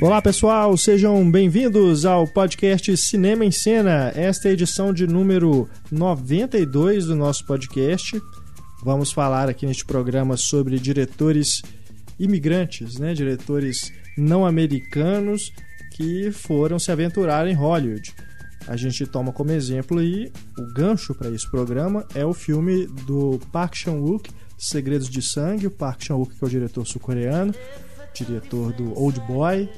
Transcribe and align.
Olá 0.00 0.22
pessoal, 0.22 0.76
sejam 0.76 1.28
bem-vindos 1.28 2.06
ao 2.06 2.24
podcast 2.24 2.96
Cinema 2.96 3.44
em 3.44 3.50
Cena. 3.50 4.12
Esta 4.14 4.46
é 4.46 4.50
a 4.50 4.54
edição 4.54 4.92
de 4.92 5.08
número 5.08 5.68
92 5.90 7.06
do 7.06 7.16
nosso 7.16 7.44
podcast. 7.44 8.22
Vamos 8.84 9.10
falar 9.10 9.48
aqui 9.48 9.66
neste 9.66 9.84
programa 9.84 10.36
sobre 10.36 10.78
diretores 10.78 11.62
imigrantes, 12.16 12.96
né? 12.96 13.12
diretores 13.12 13.92
não 14.16 14.46
americanos 14.46 15.52
que 15.96 16.30
foram 16.30 16.78
se 16.78 16.92
aventurar 16.92 17.48
em 17.48 17.54
Hollywood. 17.54 18.14
A 18.68 18.76
gente 18.76 19.04
toma 19.04 19.32
como 19.32 19.50
exemplo 19.50 19.98
aí 19.98 20.30
o 20.56 20.74
gancho 20.74 21.12
para 21.12 21.30
esse 21.30 21.50
programa 21.50 22.06
é 22.14 22.24
o 22.24 22.32
filme 22.32 22.86
do 23.04 23.40
Park 23.50 23.74
Chan-wook, 23.74 24.30
Segredos 24.56 25.08
de 25.08 25.22
Sangue. 25.22 25.66
O 25.66 25.72
Park 25.72 26.04
Chan-wook 26.04 26.36
que 26.36 26.44
é 26.44 26.46
o 26.46 26.50
diretor 26.50 26.86
sul-coreano, 26.86 27.52
diretor 28.14 28.72
do 28.72 28.96
Old 28.98 29.20
Boy, 29.20 29.68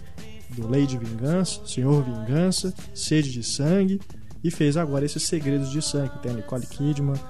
do 0.56 0.86
de 0.86 0.98
Vingança, 0.98 1.60
Senhor 1.66 2.02
Vingança, 2.02 2.74
Sede 2.95 3.30
de 3.30 3.42
Sangue 3.42 4.00
e 4.42 4.50
fez 4.50 4.76
agora 4.76 5.04
esses 5.04 5.23
Segredos 5.23 5.70
de 5.70 5.82
Sangue, 5.82 6.10
que 6.10 6.23
tem 6.23 6.32
a 6.32 6.34
Nicole 6.34 6.66
Kidman 6.66 7.20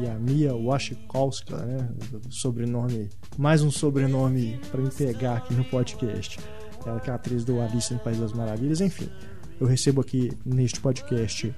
e 0.00 0.06
a 0.06 0.14
Mia 0.14 0.54
Wasikowska, 0.54 1.56
né? 1.56 1.88
Sobrenome, 2.28 3.08
mais 3.38 3.62
um 3.62 3.70
sobrenome 3.70 4.60
para 4.70 4.80
me 4.80 4.90
pegar 4.90 5.38
aqui 5.38 5.54
no 5.54 5.64
podcast. 5.64 6.38
Ela 6.84 7.00
que 7.00 7.10
é 7.10 7.14
atriz 7.14 7.44
do 7.44 7.60
Alice 7.60 7.92
no 7.92 7.98
País 8.00 8.18
das 8.18 8.32
Maravilhas, 8.32 8.80
enfim. 8.80 9.08
Eu 9.58 9.66
recebo 9.66 10.00
aqui 10.00 10.30
neste 10.44 10.80
podcast 10.80 11.54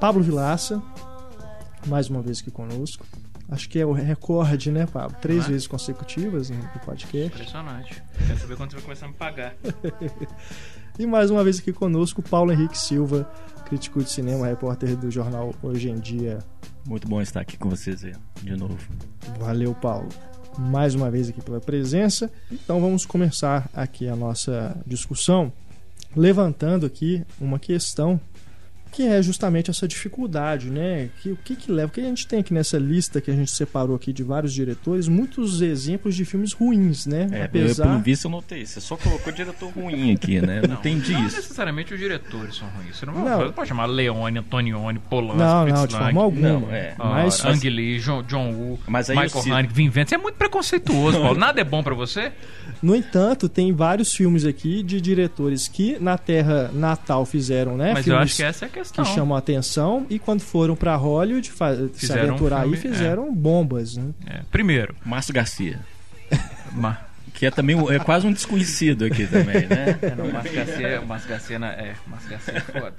Pablo 0.00 0.22
Vilaça, 0.22 0.80
mais 1.86 2.08
uma 2.08 2.22
vez 2.22 2.40
aqui 2.40 2.50
conosco. 2.50 3.04
Acho 3.50 3.68
que 3.68 3.78
é 3.78 3.86
o 3.86 3.92
recorde, 3.92 4.70
né, 4.70 4.86
Pablo? 4.86 5.16
Três 5.22 5.46
é? 5.46 5.48
vezes 5.48 5.66
consecutivas 5.66 6.50
no 6.50 6.62
podcast. 6.84 7.34
Impressionante. 7.34 8.02
Quero 8.26 8.38
saber 8.38 8.56
quando 8.56 8.70
você 8.70 8.76
vai 8.76 8.84
começar 8.84 9.06
a 9.06 9.08
me 9.08 9.14
pagar. 9.14 9.54
e 10.98 11.06
mais 11.06 11.30
uma 11.30 11.42
vez 11.42 11.58
aqui 11.58 11.72
conosco, 11.72 12.22
Paulo 12.22 12.52
Henrique 12.52 12.76
Silva, 12.78 13.30
crítico 13.64 14.02
de 14.02 14.10
cinema, 14.10 14.46
repórter 14.46 14.94
do 14.96 15.10
jornal 15.10 15.54
Hoje 15.62 15.88
em 15.88 15.98
Dia. 15.98 16.40
Muito 16.86 17.08
bom 17.08 17.22
estar 17.22 17.40
aqui 17.40 17.56
com 17.56 17.70
vocês 17.70 18.00
de 18.00 18.56
novo. 18.56 18.76
Valeu, 19.38 19.74
Paulo. 19.74 20.08
Mais 20.58 20.94
uma 20.94 21.10
vez 21.10 21.30
aqui 21.30 21.40
pela 21.40 21.60
presença. 21.60 22.30
Então 22.52 22.80
vamos 22.80 23.06
começar 23.06 23.70
aqui 23.72 24.08
a 24.08 24.16
nossa 24.16 24.76
discussão 24.86 25.50
levantando 26.14 26.84
aqui 26.84 27.24
uma 27.40 27.58
questão 27.58 28.20
que 28.90 29.06
é 29.06 29.22
justamente 29.22 29.70
essa 29.70 29.86
dificuldade, 29.86 30.70
né? 30.70 31.10
Que, 31.20 31.30
o 31.30 31.36
que, 31.36 31.56
que 31.56 31.70
leva? 31.70 31.88
O 31.88 31.90
que 31.90 32.00
a 32.00 32.04
gente 32.04 32.26
tem 32.26 32.40
aqui 32.40 32.52
nessa 32.52 32.78
lista 32.78 33.20
que 33.20 33.30
a 33.30 33.34
gente 33.34 33.50
separou 33.50 33.94
aqui 33.96 34.12
de 34.12 34.22
vários 34.22 34.52
diretores, 34.52 35.08
muitos 35.08 35.60
exemplos 35.60 36.14
de 36.14 36.24
filmes 36.24 36.52
ruins, 36.52 37.06
né? 37.06 37.28
É, 37.32 37.44
Apesar... 37.44 37.84
eu, 37.84 37.90
pelo 37.90 38.02
visto 38.02 38.24
eu 38.24 38.30
notei. 38.30 38.66
Você 38.66 38.80
só 38.80 38.96
colocou 38.96 39.32
diretor 39.32 39.70
ruim 39.70 40.12
aqui, 40.12 40.40
né? 40.40 40.60
Não, 40.62 40.70
não 40.70 40.76
entendi 40.76 41.12
não 41.12 41.26
isso. 41.26 41.36
Não 41.36 41.42
necessariamente 41.42 41.94
os 41.94 42.00
diretores 42.00 42.56
são 42.56 42.68
ruins. 42.68 42.96
Você 42.96 43.06
não, 43.06 43.14
não. 43.14 43.38
Você 43.38 43.52
pode 43.52 43.68
chamar 43.68 43.86
Leone, 43.86 44.38
Antonioni, 44.38 44.98
Polanski, 44.98 45.38
Não, 45.38 45.66
não, 45.66 45.86
de 45.86 45.96
forma 45.96 46.22
alguma. 46.22 46.48
Não, 46.48 46.72
é. 46.72 46.94
Uh, 46.98 47.04
mas, 47.04 47.44
Ang 47.44 47.70
Lee, 47.70 47.98
John, 48.00 48.22
John 48.22 48.52
Woo, 48.52 48.78
mas 48.86 49.08
Michael 49.08 49.52
Haneke, 49.52 49.74
Vin 49.74 49.88
Vendors. 49.88 50.08
Você 50.10 50.14
é 50.14 50.18
muito 50.18 50.36
preconceituoso, 50.36 51.20
Paulo. 51.20 51.38
Nada 51.38 51.60
é 51.60 51.64
bom 51.64 51.82
para 51.82 51.94
você? 51.94 52.32
No 52.82 52.94
entanto, 52.94 53.48
tem 53.48 53.72
vários 53.72 54.14
filmes 54.14 54.44
aqui 54.44 54.82
de 54.82 55.00
diretores 55.00 55.66
que 55.66 55.98
na 55.98 56.16
terra 56.16 56.70
natal 56.72 57.24
fizeram, 57.24 57.76
né? 57.76 57.92
Mas 57.92 58.04
filmes 58.04 58.18
eu 58.18 58.22
acho 58.22 58.36
que 58.36 58.42
essa 58.42 58.64
é 58.64 58.68
a 58.68 58.70
questão. 58.78 59.04
Que 59.04 59.14
chamam 59.14 59.36
a 59.36 59.38
atenção 59.38 60.06
e 60.08 60.18
quando 60.18 60.40
foram 60.40 60.74
para 60.74 60.94
Hollywood 60.96 61.52
se 61.94 62.12
aventurar 62.12 62.60
um 62.66 62.70
filme, 62.70 62.76
aí 62.76 62.80
fizeram 62.80 63.28
é. 63.28 63.30
bombas, 63.30 63.96
né? 63.96 64.10
É. 64.26 64.40
Primeiro, 64.50 64.94
Márcio 65.04 65.34
Garcia. 65.34 65.80
Ma 66.72 67.08
que 67.38 67.46
é 67.46 67.52
também 67.52 67.76
é 67.94 68.00
quase 68.00 68.26
um 68.26 68.32
desconhecido 68.32 69.04
aqui 69.04 69.24
também, 69.24 69.66
né? 69.68 69.96
É, 70.02 70.14
não, 70.16 70.26
o 70.26 70.32
Márcio 70.32 70.54
Garcia, 70.54 71.00
Márcio 71.02 71.28
Garcia, 71.28 71.56
é, 71.56 71.94
Márcio 72.06 72.30
Garcia 72.30 72.54
é 72.54 72.60
foda. 72.60 72.96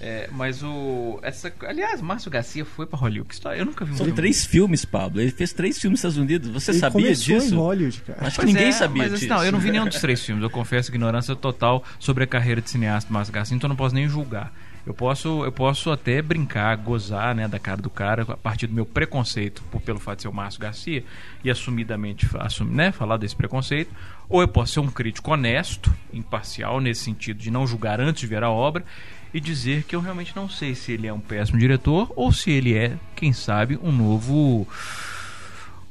É, 0.00 0.28
mas 0.32 0.62
o 0.62 1.20
essa, 1.22 1.52
aliás, 1.66 2.00
Márcio 2.00 2.30
Garcia 2.30 2.64
foi 2.64 2.86
para 2.86 2.98
Hollywood. 2.98 3.28
Eu 3.56 3.66
nunca 3.66 3.84
vi 3.84 3.92
um 3.92 3.96
São 3.96 4.06
filme. 4.06 4.16
três 4.16 4.46
filmes, 4.46 4.86
Pablo. 4.86 5.20
Ele 5.20 5.30
fez 5.30 5.52
três 5.52 5.78
filmes 5.78 6.02
nos 6.02 6.10
Estados 6.10 6.16
Unidos. 6.16 6.48
Você 6.48 6.70
Ele 6.70 6.78
sabia 6.78 7.02
começou 7.02 7.38
disso? 7.38 7.54
em 7.54 7.58
Hollywood, 7.58 8.00
cara. 8.00 8.18
Acho 8.26 8.30
que 8.30 8.42
Pois 8.42 8.54
ninguém 8.54 8.68
é, 8.68 8.72
sabia 8.72 9.02
mas, 9.02 9.12
disso. 9.12 9.28
Não, 9.28 9.44
eu 9.44 9.52
não 9.52 9.60
vi 9.60 9.70
nenhum 9.70 9.86
dos 9.86 10.00
três 10.00 10.24
filmes. 10.24 10.42
Eu 10.42 10.50
confesso 10.50 10.90
ignorância 10.90 11.36
total 11.36 11.84
sobre 11.98 12.24
a 12.24 12.26
carreira 12.26 12.62
de 12.62 12.70
cineasta 12.70 13.08
do 13.08 13.12
Márcio 13.12 13.34
Garcia, 13.34 13.54
então 13.54 13.68
eu 13.68 13.70
não 13.70 13.76
posso 13.76 13.94
nem 13.94 14.08
julgar. 14.08 14.52
Eu 14.90 14.94
posso, 14.94 15.44
eu 15.44 15.52
posso 15.52 15.92
até 15.92 16.20
brincar, 16.20 16.76
gozar 16.76 17.32
né, 17.32 17.46
da 17.46 17.60
cara 17.60 17.80
do 17.80 17.88
cara 17.88 18.22
a 18.22 18.36
partir 18.36 18.66
do 18.66 18.74
meu 18.74 18.84
preconceito 18.84 19.62
por, 19.70 19.80
pelo 19.80 20.00
fato 20.00 20.16
de 20.16 20.22
ser 20.22 20.28
o 20.28 20.32
Márcio 20.32 20.60
Garcia 20.60 21.04
e 21.44 21.48
assumidamente 21.48 22.28
assum, 22.40 22.64
né, 22.64 22.90
falar 22.90 23.16
desse 23.16 23.36
preconceito. 23.36 23.94
Ou 24.28 24.42
eu 24.42 24.48
posso 24.48 24.72
ser 24.72 24.80
um 24.80 24.88
crítico 24.88 25.30
honesto, 25.30 25.94
imparcial, 26.12 26.80
nesse 26.80 27.04
sentido 27.04 27.38
de 27.38 27.52
não 27.52 27.68
julgar 27.68 28.00
antes 28.00 28.22
de 28.22 28.26
ver 28.26 28.42
a 28.42 28.50
obra 28.50 28.84
e 29.32 29.38
dizer 29.38 29.84
que 29.84 29.94
eu 29.94 30.00
realmente 30.00 30.34
não 30.34 30.48
sei 30.48 30.74
se 30.74 30.90
ele 30.90 31.06
é 31.06 31.12
um 31.12 31.20
péssimo 31.20 31.56
diretor 31.56 32.12
ou 32.16 32.32
se 32.32 32.50
ele 32.50 32.76
é, 32.76 32.96
quem 33.14 33.32
sabe, 33.32 33.78
um 33.80 33.92
novo 33.92 34.66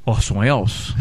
Orson 0.04 0.40
Welles. 0.40 0.94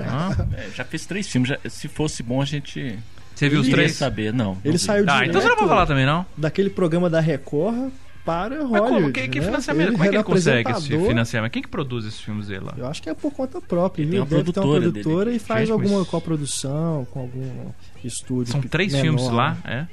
É, 0.00 0.66
é, 0.66 0.70
já 0.74 0.84
fez 0.84 1.06
três 1.06 1.28
filmes. 1.28 1.50
Já, 1.50 1.58
se 1.70 1.86
fosse 1.86 2.24
bom, 2.24 2.42
a 2.42 2.44
gente. 2.44 2.98
Você 3.36 3.48
viu 3.48 3.60
os 3.60 3.68
três? 3.68 3.92
saber, 3.92 4.32
não. 4.32 4.54
não 4.54 4.58
Ele 4.64 4.72
vi. 4.72 4.78
saiu 4.80 5.04
Ah, 5.06 5.12
direto 5.14 5.28
então 5.28 5.40
você 5.40 5.48
não 5.48 5.56
vai 5.56 5.68
falar 5.68 5.86
também, 5.86 6.04
não? 6.06 6.26
daquele 6.36 6.70
programa 6.70 7.08
da 7.08 7.20
Record 7.20 7.92
para 8.24 8.56
Mas 8.56 8.68
Hollywood. 8.68 8.88
como? 9.02 9.12
Que, 9.12 9.28
que 9.28 9.38
né? 9.38 9.46
financiamento? 9.46 9.86
Ele 9.88 9.92
como 9.92 10.04
é 10.04 10.08
que 10.08 10.16
ele 10.16 10.24
consegue 10.24 10.70
esse 10.72 10.88
financiamento? 10.88 11.52
Quem 11.52 11.62
que 11.62 11.68
produz 11.68 12.04
esses 12.06 12.20
filmes 12.20 12.48
dele 12.48 12.64
lá? 12.64 12.74
Eu 12.76 12.86
acho 12.88 13.00
que 13.00 13.08
é 13.08 13.14
por 13.14 13.30
conta 13.32 13.60
própria. 13.60 14.02
Ele 14.02 14.16
Ele, 14.16 14.16
tem 14.16 14.20
uma 14.20 14.26
deve 14.26 14.52
ter 14.52 14.58
uma 14.58 14.64
produtora 14.64 14.80
produtora 14.90 15.24
dele. 15.26 15.36
e 15.36 15.38
faz 15.38 15.60
Gente, 15.60 15.72
alguma 15.72 15.98
mas- 16.00 16.08
coprodução 16.08 17.06
com 17.12 17.20
algum 17.20 17.70
estúdio. 18.02 18.50
São 18.52 18.60
três 18.62 18.92
menor, 18.92 19.02
filmes 19.04 19.28
lá, 19.30 19.56
né? 19.64 19.88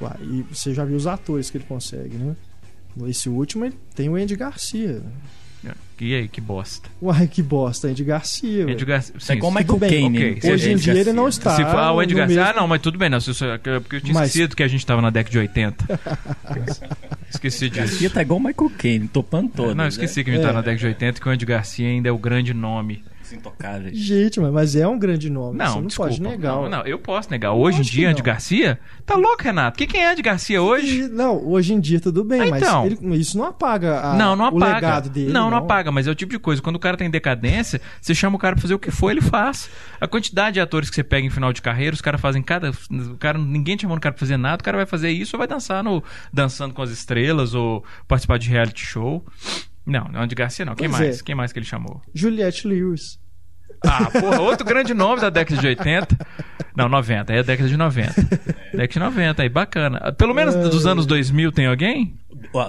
é? 0.00 0.04
Uai, 0.04 0.16
E 0.22 0.42
você 0.54 0.72
já 0.72 0.84
viu 0.84 0.96
os 0.96 1.06
atores 1.06 1.50
que 1.50 1.58
ele 1.58 1.64
consegue, 1.68 2.16
né? 2.16 2.34
Esse 3.06 3.28
último 3.28 3.64
ele 3.64 3.76
tem 3.94 4.08
o 4.08 4.14
Andy 4.16 4.34
Garcia. 4.36 5.02
E 6.00 6.14
aí, 6.14 6.28
que 6.28 6.40
bosta. 6.40 6.88
Uai, 7.02 7.26
que 7.26 7.42
bosta, 7.42 7.88
Andy 7.88 8.04
Garcia. 8.04 8.66
Andy. 8.66 8.84
Garcia. 8.84 9.14
É 9.16 9.20
Sim, 9.20 9.32
igual 9.32 9.50
se- 9.50 9.58
Michael 9.58 9.78
Caine. 9.80 10.18
ok. 10.18 10.28
hein? 10.44 10.52
Hoje 10.54 10.70
em 10.72 10.76
dia 10.76 10.92
ele 10.94 11.12
não 11.12 11.24
Garcia. 11.24 11.40
está. 11.40 11.56
se 11.56 11.64
for, 11.64 11.76
ah, 11.76 11.92
o 11.92 11.98
Andy 11.98 12.14
Garcia. 12.14 12.36
mesmo- 12.44 12.50
Ah, 12.50 12.60
não, 12.60 12.68
mas 12.68 12.80
tudo 12.80 12.96
bem, 12.96 13.10
não. 13.10 13.18
se- 13.20 13.32
Porque 13.82 13.96
eu 13.96 14.00
tinha 14.00 14.14
Mas- 14.14 14.28
esquecido 14.28 14.54
que 14.54 14.62
a 14.62 14.68
gente 14.68 14.86
tava 14.86 15.02
na 15.02 15.10
década 15.10 15.32
de 15.32 15.38
80. 15.38 15.84
esqueci 17.30 17.68
disso. 17.68 17.80
Garcia 17.80 18.10
tá 18.10 18.22
igual 18.22 18.38
Michael 18.40 18.70
Caine, 18.78 19.08
topando 19.08 19.48
todas. 19.50 19.74
não, 19.76 19.84
eu 19.84 19.88
esqueci 19.88 20.22
que 20.22 20.30
a 20.30 20.32
gente 20.34 20.42
É. 20.42 20.46
tava 20.46 20.54
na 20.58 20.60
década 20.62 20.78
de 20.78 20.86
80 20.86 21.18
e 21.18 21.20
que 21.20 21.28
o 21.28 21.32
Andy 21.32 21.44
Garcia 21.46 21.88
ainda 21.88 22.08
é 22.08 22.12
o 22.12 22.18
grande 22.18 22.54
nome. 22.54 23.02
Intocáveis. 23.32 23.96
Gente, 23.98 24.40
mas- 24.40 24.52
mas 24.52 24.76
é 24.76 24.86
um 24.86 24.98
grande 24.98 25.30
nome. 25.30 25.56
Não, 25.58 25.66
você 25.66 25.78
não 25.80 25.86
desculpa. 25.86 26.10
pode 26.10 26.22
negar. 26.22 26.52
Não, 26.54 26.68
não, 26.68 26.80
eu 26.86 26.98
posso 26.98 27.30
negar. 27.30 27.52
Hoje 27.52 27.78
em 27.80 27.82
dia, 27.82 28.10
Andy 28.10 28.18
não. 28.20 28.24
Garcia. 28.26 28.78
Tá 29.06 29.14
louco, 29.16 29.42
Renato? 29.42 29.76
O 29.76 29.78
que, 29.78 29.86
que 29.86 29.96
é 29.96 30.10
Andy 30.12 30.22
Garcia 30.22 30.60
hoje? 30.62 31.02
E- 31.02 31.08
Não, 31.08 31.36
hoje 31.48 31.72
em 31.74 31.80
dia 31.80 32.00
tudo 32.00 32.22
bem, 32.24 32.40
Ah, 32.42 32.46
mas 32.50 32.62
então. 32.62 32.86
ele- 32.86 33.16
isso 33.16 33.36
não 33.38 33.44
apaga 33.46 34.00
a- 34.00 34.14
não, 34.14 34.36
não 34.36 34.44
o 34.46 34.48
apaga. 34.48 34.74
legado 34.74 35.08
dele. 35.10 35.32
não, 35.32 35.50
não, 35.50 35.58
apaga, 35.58 35.90
mas 35.90 36.06
é 36.06 36.10
o 36.10 36.14
tipo 36.14 36.32
de 36.32 36.38
coisa. 36.38 36.60
Quando 36.62 36.76
o 36.76 36.80
cara 36.80 36.96
tá 36.96 37.04
em 37.04 37.10
decadência, 37.10 37.80
você 38.00 38.14
chama 38.14 38.36
o 38.36 38.38
cara 38.38 38.54
pra 38.54 38.62
fazer 38.62 38.74
o 38.74 38.78
que 38.78 38.90
for, 38.90 39.10
ele 39.10 39.20
faz. 39.20 39.68
A 40.00 40.06
quantidade 40.06 40.54
de 40.54 40.60
atores 40.60 40.88
que 40.90 40.94
você 40.96 41.02
pega 41.04 41.26
em 41.26 41.30
final 41.30 41.52
de 41.52 41.60
carreira, 41.62 41.94
os 41.94 42.00
caras 42.00 42.20
fazem 42.20 42.42
cada. 42.42 42.70
O 42.70 43.16
cara, 43.18 43.38
ninguém 43.38 43.76
te 43.76 43.82
chamando 43.82 43.98
o 43.98 44.00
cara 44.00 44.12
pra 44.12 44.20
fazer 44.20 44.36
nada, 44.36 44.60
o 44.60 44.64
cara 44.64 44.76
vai 44.76 44.86
fazer 44.86 45.10
isso 45.10 45.36
ou 45.36 45.38
vai 45.38 45.48
dançar 45.48 45.82
no 45.82 46.02
Dançando 46.32 46.72
com 46.74 46.82
as 46.82 46.90
Estrelas 46.90 47.54
ou 47.54 47.84
participar 48.06 48.38
de 48.38 48.48
reality 48.48 48.84
show. 48.84 49.24
Não, 49.88 50.04
não 50.04 50.22
é 50.22 50.26
de 50.26 50.34
Garcia, 50.34 50.64
não. 50.64 50.74
Quem 50.74 50.88
Pois 50.88 51.00
mais? 51.00 51.20
é. 51.20 51.22
Quem 51.24 51.34
mais 51.34 51.52
que 51.52 51.58
ele 51.58 51.66
chamou? 51.66 52.02
Juliette 52.14 52.68
Lewis. 52.68 53.18
Ah, 53.84 54.10
porra, 54.10 54.40
outro 54.40 54.66
grande 54.66 54.92
nome 54.92 55.20
da 55.20 55.30
década 55.30 55.60
de 55.60 55.66
80. 55.66 56.16
Não, 56.76 56.88
90, 56.88 57.32
aí 57.32 57.38
é 57.38 57.40
a 57.40 57.44
década 57.44 57.68
de 57.68 57.76
90. 57.76 58.22
Década 58.72 58.86
de 58.88 58.98
90, 58.98 59.42
aí 59.42 59.48
bacana. 59.48 60.12
Pelo 60.12 60.34
menos 60.34 60.54
dos 60.54 60.86
anos 60.86 61.06
2000 61.06 61.52
tem 61.52 61.66
alguém? 61.66 62.18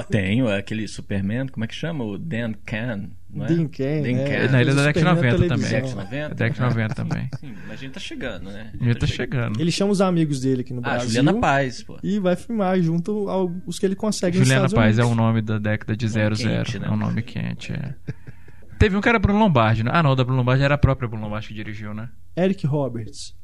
Tenho 0.09 0.47
aquele 0.47 0.87
Superman, 0.87 1.47
como 1.47 1.63
é 1.63 1.67
que 1.67 1.75
chama? 1.75 2.03
O 2.03 2.17
Dan 2.17 2.53
Can. 2.65 3.09
Não 3.31 3.45
é? 3.45 3.47
Dean 3.47 3.67
Cain, 3.67 4.01
Dan 4.01 4.09
é. 4.09 4.47
Não, 4.47 4.59
ele 4.59 4.71
é 4.71 4.73
da 4.73 4.83
Superman 4.85 4.91
década 4.91 4.97
de 4.97 5.03
90 5.03 5.37
na 5.37 5.55
também. 5.55 5.69
Década 5.69 5.87
de 5.87 5.95
90? 5.95 6.15
É 6.15 6.29
década 6.33 6.53
de 6.53 6.61
90 6.61 6.95
também. 6.95 7.29
Sim, 7.39 7.53
mas 7.67 7.71
a 7.71 7.75
gente 7.75 7.91
tá 7.91 7.99
chegando, 7.99 8.43
né? 8.49 8.71
A 8.79 8.83
gente 8.83 8.95
tá 8.99 9.07
chegando. 9.07 9.61
Ele 9.61 9.71
chama 9.71 9.91
os 9.91 10.01
amigos 10.01 10.41
dele 10.41 10.61
aqui 10.61 10.73
no 10.73 10.79
Ah, 10.79 10.89
Brasil. 10.89 11.09
Juliana 11.09 11.33
Paz, 11.39 11.83
pô. 11.83 11.99
E 12.01 12.19
vai 12.19 12.35
filmar 12.35 12.81
junto 12.81 13.29
aos 13.29 13.77
que 13.77 13.85
ele 13.85 13.95
consegue 13.95 14.37
Juliana 14.39 14.67
Paz 14.69 14.97
é 14.97 15.03
Unidos. 15.03 15.11
um 15.11 15.15
nome 15.15 15.41
da 15.41 15.59
década 15.59 15.95
de 15.95 16.07
00. 16.07 16.35
quente, 16.35 16.79
né? 16.79 16.87
É 16.87 16.91
um 16.91 16.97
nome 16.97 17.21
quente, 17.21 17.71
é. 17.73 17.93
Teve 18.79 18.95
um 18.95 19.01
que 19.01 19.09
era 19.09 19.19
Bruno 19.19 19.37
Lombardi, 19.39 19.83
né? 19.83 19.91
Ah, 19.93 20.01
não, 20.01 20.11
o 20.11 20.15
da 20.15 20.23
Bruno 20.23 20.39
Lombardi 20.39 20.63
era 20.63 20.75
a 20.75 20.77
própria 20.77 21.07
Bruno 21.07 21.23
Lombardi 21.25 21.49
que 21.49 21.53
dirigiu, 21.53 21.93
né? 21.93 22.09
Eric 22.35 22.65
Roberts. 22.65 23.35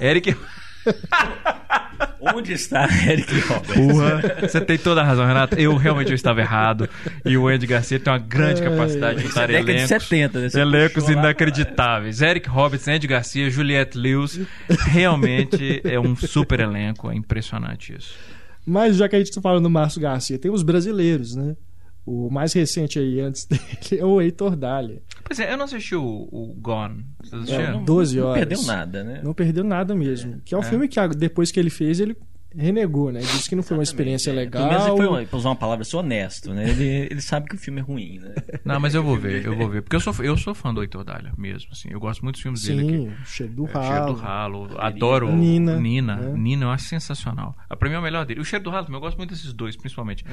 Eric. 0.00 0.36
Onde 2.20 2.52
está 2.52 2.88
Eric 3.06 3.38
Roberts? 3.40 4.52
Você 4.52 4.60
tem 4.60 4.78
toda 4.78 5.00
a 5.00 5.04
razão, 5.04 5.26
Renato. 5.26 5.56
Eu 5.56 5.76
realmente 5.76 6.10
eu 6.10 6.14
estava 6.14 6.40
errado. 6.40 6.88
E 7.24 7.36
o 7.36 7.46
Andy 7.48 7.66
Garcia 7.66 7.98
tem 7.98 8.12
uma 8.12 8.18
grande 8.18 8.62
capacidade 8.62 9.20
de 9.20 9.28
Isso 9.28 9.38
é 9.38 9.46
década 9.46 9.64
de 9.64 9.70
elencos. 9.70 9.88
70, 9.88 10.38
né? 10.40 10.48
Elencos 10.54 11.04
lá, 11.04 11.12
inacreditáveis. 11.12 12.22
Eric 12.22 12.48
Roberts, 12.48 12.88
Andy 12.88 13.06
Garcia, 13.06 13.50
Juliette 13.50 13.96
Lewis. 13.96 14.40
Realmente 14.68 15.80
é 15.84 15.98
um 16.00 16.16
super 16.16 16.60
elenco. 16.60 17.10
É 17.10 17.14
impressionante 17.14 17.94
isso. 17.96 18.14
Mas 18.66 18.96
já 18.96 19.08
que 19.08 19.14
a 19.14 19.18
gente 19.18 19.32
tá 19.32 19.40
falando 19.40 19.62
do 19.62 19.70
Márcio 19.70 20.00
Garcia, 20.00 20.38
tem 20.38 20.50
os 20.50 20.64
brasileiros, 20.64 21.36
né? 21.36 21.54
O 22.06 22.30
mais 22.30 22.52
recente 22.52 23.00
aí, 23.00 23.20
antes 23.20 23.44
dele, 23.50 24.00
é 24.00 24.04
o 24.04 24.20
Heitor 24.20 24.54
Dália. 24.54 25.02
Pois 25.24 25.40
é, 25.40 25.52
eu 25.52 25.56
não 25.56 25.64
assisti 25.64 25.96
o, 25.96 26.28
o 26.30 26.54
Gone. 26.56 27.04
Vocês 27.20 27.42
assistiram? 27.42 27.80
É, 27.80 27.84
12 27.84 28.16
Não 28.16 28.26
horas. 28.26 28.38
perdeu 28.38 28.62
nada, 28.62 29.04
né? 29.04 29.20
Não 29.24 29.34
perdeu 29.34 29.64
nada 29.64 29.94
mesmo. 29.94 30.40
Que 30.44 30.54
é 30.54 30.58
um 30.58 30.62
filme 30.62 30.86
que 30.86 31.00
ah, 31.00 31.08
depois 31.08 31.50
que 31.50 31.58
ele 31.58 31.68
fez, 31.70 31.98
ele 31.98 32.16
renegou, 32.56 33.12
né? 33.12 33.20
Disse 33.20 33.48
que 33.48 33.54
não 33.56 33.62
foi 33.62 33.76
uma 33.76 33.82
experiência 33.82 34.30
é. 34.30 34.34
legal. 34.34 34.68
Pelo 34.68 34.80
menos 34.80 34.98
foi, 35.08 35.26
pra 35.26 35.36
usar 35.38 35.48
uma 35.50 35.56
palavra, 35.56 35.84
sou 35.84 36.00
honesto, 36.00 36.52
né? 36.54 36.68
Ele, 36.68 36.84
ele 37.10 37.20
sabe 37.20 37.48
que 37.48 37.54
o 37.54 37.58
filme 37.58 37.80
é 37.80 37.82
ruim, 37.82 38.18
né? 38.18 38.34
Não, 38.64 38.80
mas 38.80 38.94
eu 38.94 39.02
vou 39.02 39.16
ver, 39.16 39.44
eu 39.44 39.56
vou 39.56 39.68
ver. 39.68 39.82
Porque 39.82 39.96
eu 39.96 40.00
sou, 40.00 40.14
eu 40.24 40.36
sou 40.36 40.54
fã 40.54 40.72
do 40.72 40.82
Heitor 40.82 41.04
Dália 41.04 41.32
mesmo, 41.36 41.68
assim. 41.72 41.88
Eu 41.90 42.00
gosto 42.00 42.22
muito 42.22 42.36
dos 42.36 42.42
filmes 42.42 42.62
dele 42.62 42.80
aqui. 42.82 42.92
Sim, 42.98 43.08
o 43.08 43.26
cheiro 43.26 43.52
do 43.52 43.66
É, 43.66 43.68
o 43.78 43.82
Cheiro 43.82 44.06
do 44.06 44.12
ralo. 44.14 44.64
Ralo. 44.66 44.80
Adoro 44.80 45.34
Nina, 45.34 45.76
Nina. 45.78 46.16
né? 46.16 46.32
Nina, 46.36 46.64
eu 46.66 46.70
acho 46.70 46.84
sensacional. 46.84 47.54
Ah, 47.68 47.76
Pra 47.76 47.88
mim 47.88 47.94
é 47.94 47.98
o 47.98 48.02
melhor 48.02 48.24
dele. 48.26 48.40
O 48.40 48.44
Cheiro 48.44 48.64
do 48.64 48.70
Ralo 48.70 48.86
também, 48.86 48.96
eu 48.98 49.00
gosto 49.02 49.16
muito 49.18 49.30
desses 49.30 49.52
dois, 49.52 49.76
principalmente. 49.76 50.24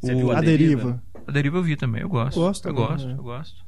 Você 0.00 0.14
O- 0.14 0.16
viu 0.18 0.32
A 0.32 0.40
Deriva. 0.40 1.02
A 1.26 1.30
Deriva 1.32 1.58
eu 1.58 1.62
vi 1.62 1.76
também, 1.76 2.02
eu 2.02 2.08
gosto. 2.08 2.38
Gosto 2.38 2.68
eu 2.68 2.74
também, 2.74 2.88
gosto, 2.88 3.08
né? 3.08 3.14
eu 3.18 3.22
gosto. 3.22 3.64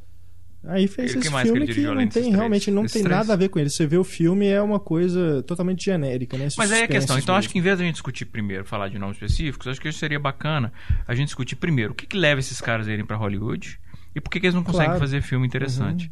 Aí 0.68 0.88
fez 0.88 1.12
E 1.12 1.16
o 1.16 1.20
que 1.20 1.26
esse 1.26 1.32
mais 1.32 1.44
que 1.44 1.48
filme 1.52 1.58
ele 1.60 1.66
que, 1.66 1.80
dirigiu 1.80 1.94
não 1.94 2.08
tem 2.08 2.30
realmente 2.34 2.70
não 2.70 2.82
tem 2.82 3.02
três? 3.02 3.16
nada 3.18 3.32
a 3.32 3.36
ver 3.36 3.48
com 3.48 3.58
ele. 3.58 3.70
Você 3.70 3.86
vê 3.86 3.96
o 3.96 4.02
filme 4.04 4.46
é 4.46 4.60
uma 4.60 4.80
coisa 4.80 5.42
totalmente 5.44 5.84
genérica, 5.84 6.36
né? 6.36 6.48
Mas 6.58 6.72
aí 6.72 6.80
é 6.80 6.84
a 6.84 6.88
questão. 6.88 7.16
Então, 7.18 7.34
mesmo. 7.34 7.38
acho 7.38 7.48
que 7.50 7.58
em 7.58 7.62
vez 7.62 7.76
de 7.78 7.82
a 7.84 7.86
gente 7.86 7.94
discutir 7.94 8.24
primeiro, 8.24 8.64
falar 8.64 8.88
de 8.88 8.98
nomes 8.98 9.16
específicos, 9.16 9.68
acho 9.68 9.80
que 9.80 9.92
seria 9.92 10.18
bacana 10.18 10.72
a 11.06 11.14
gente 11.14 11.26
discutir 11.28 11.56
primeiro 11.56 11.92
o 11.92 11.94
que, 11.94 12.06
que 12.06 12.16
leva 12.16 12.40
esses 12.40 12.60
caras 12.60 12.88
a 12.88 12.92
irem 12.92 13.04
pra 13.06 13.16
Hollywood 13.16 13.78
e 14.14 14.20
por 14.20 14.28
que, 14.30 14.40
que 14.40 14.46
eles 14.46 14.54
não 14.54 14.62
conseguem 14.64 14.86
Claro. 14.86 15.00
Uhum. 15.00 15.06
fazer 15.06 15.22
filme 15.22 15.46
interessante. 15.46 16.10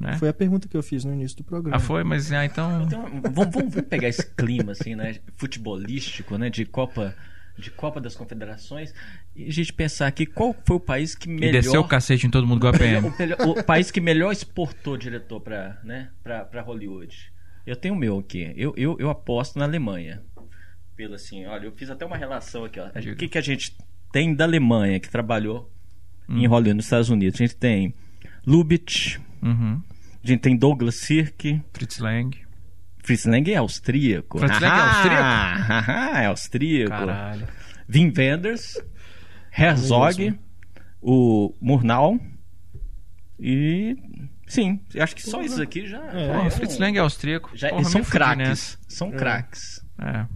Né? 0.00 0.14
Foi 0.18 0.28
a 0.28 0.32
pergunta 0.34 0.66
que 0.66 0.76
eu 0.76 0.82
fiz 0.82 1.04
no 1.04 1.12
início 1.12 1.36
do 1.36 1.44
programa. 1.44 1.76
Ah, 1.76 1.80
foi? 1.80 2.02
Mas 2.02 2.32
ah, 2.32 2.44
então. 2.44 2.82
Então, 2.82 3.02
vamos, 3.02 3.30
vamos- 3.34 3.54
vamos 3.54 3.80
pegar 3.88 4.08
esse 4.08 4.26
clima, 4.34 4.72
assim, 4.72 4.94
né? 4.96 5.16
Futebolístico, 5.36 6.36
né? 6.36 6.50
De 6.50 6.64
Copa, 6.64 7.14
de 7.58 7.70
Copa 7.70 8.00
das 8.00 8.16
Confederações. 8.16 8.92
E 9.36 9.46
a 9.46 9.52
gente 9.52 9.72
pensar 9.72 10.06
aqui 10.06 10.26
qual 10.26 10.54
foi 10.66 10.76
o 10.76 10.80
país 10.80 11.14
que 11.14 11.28
E 11.28 11.32
melhor... 11.32 11.52
desceu 11.52 11.80
o 11.80 11.88
cacete 11.88 12.26
em 12.26 12.30
todo 12.30 12.46
mundo 12.46 12.58
igual 12.58 12.74
a 12.74 12.78
PM. 12.78 13.06
o, 13.08 13.16
melhor- 13.18 13.40
o 13.48 13.62
país 13.64 13.90
que 13.90 14.00
melhor 14.00 14.32
exportou 14.32 14.96
diretor 14.96 15.40
pra, 15.40 15.78
né, 15.84 16.10
pra, 16.22 16.44
pra 16.44 16.62
Hollywood. 16.62 17.32
Eu 17.66 17.76
tenho 17.76 17.94
o 17.94 17.96
meu 17.96 18.18
aqui. 18.18 18.52
Eu, 18.56 18.74
eu, 18.76 18.96
eu 18.98 19.08
aposto 19.08 19.58
na 19.58 19.64
Alemanha. 19.64 20.22
Pelo 20.96 21.14
assim, 21.14 21.44
olha, 21.46 21.66
eu 21.66 21.72
fiz 21.72 21.90
até 21.90 22.04
uma 22.04 22.16
relação 22.16 22.64
aqui, 22.64 22.78
ó. 22.78 22.86
O 22.88 23.16
que, 23.16 23.28
que 23.28 23.38
a 23.38 23.40
gente 23.40 23.76
tem 24.12 24.34
da 24.34 24.44
Alemanha 24.44 25.00
que 25.00 25.08
trabalhou 25.08 25.70
Hum. 26.28 26.38
em 26.38 26.46
Hollywood, 26.46 26.74
nos 26.74 26.86
Estados 26.86 27.08
Unidos? 27.10 27.40
A 27.40 27.44
gente 27.44 27.56
tem 27.56 27.94
Lubitsch, 28.46 29.18
Uhum. 29.42 29.82
a 30.22 30.26
gente 30.26 30.40
tem 30.40 30.56
Douglas 30.56 30.94
Sirk, 30.96 31.60
Fritz 31.72 31.98
Lang. 31.98 32.36
Fritz 33.04 33.24
Lang 33.26 33.52
é 33.52 33.56
austríaco. 33.56 34.38
Fritz 34.38 34.60
Lang 34.60 34.74
é 34.76 34.80
austríaco? 34.80 36.16
é 36.18 36.26
austríaco. 36.26 36.90
Caralho. 36.90 37.48
Wim 37.94 38.12
Wenders, 38.16 38.82
Herzog, 39.56 40.18
Mesmo. 40.18 40.38
o 41.02 41.54
Murnau 41.60 42.18
e 43.38 43.96
sim, 44.46 44.80
acho 44.98 45.14
que 45.14 45.22
só 45.22 45.42
isso 45.42 45.60
aqui 45.60 45.86
já. 45.86 46.02
É. 46.12 46.48
já 46.50 46.66
um- 46.76 46.80
Lang 46.80 46.96
é 46.96 47.00
austríaco. 47.00 47.50
já, 47.54 47.68
Porra, 47.68 47.84
são 47.84 48.02
craques. 48.02 48.78
São 48.88 49.10
craques. 49.10 49.84
É. 50.00 50.26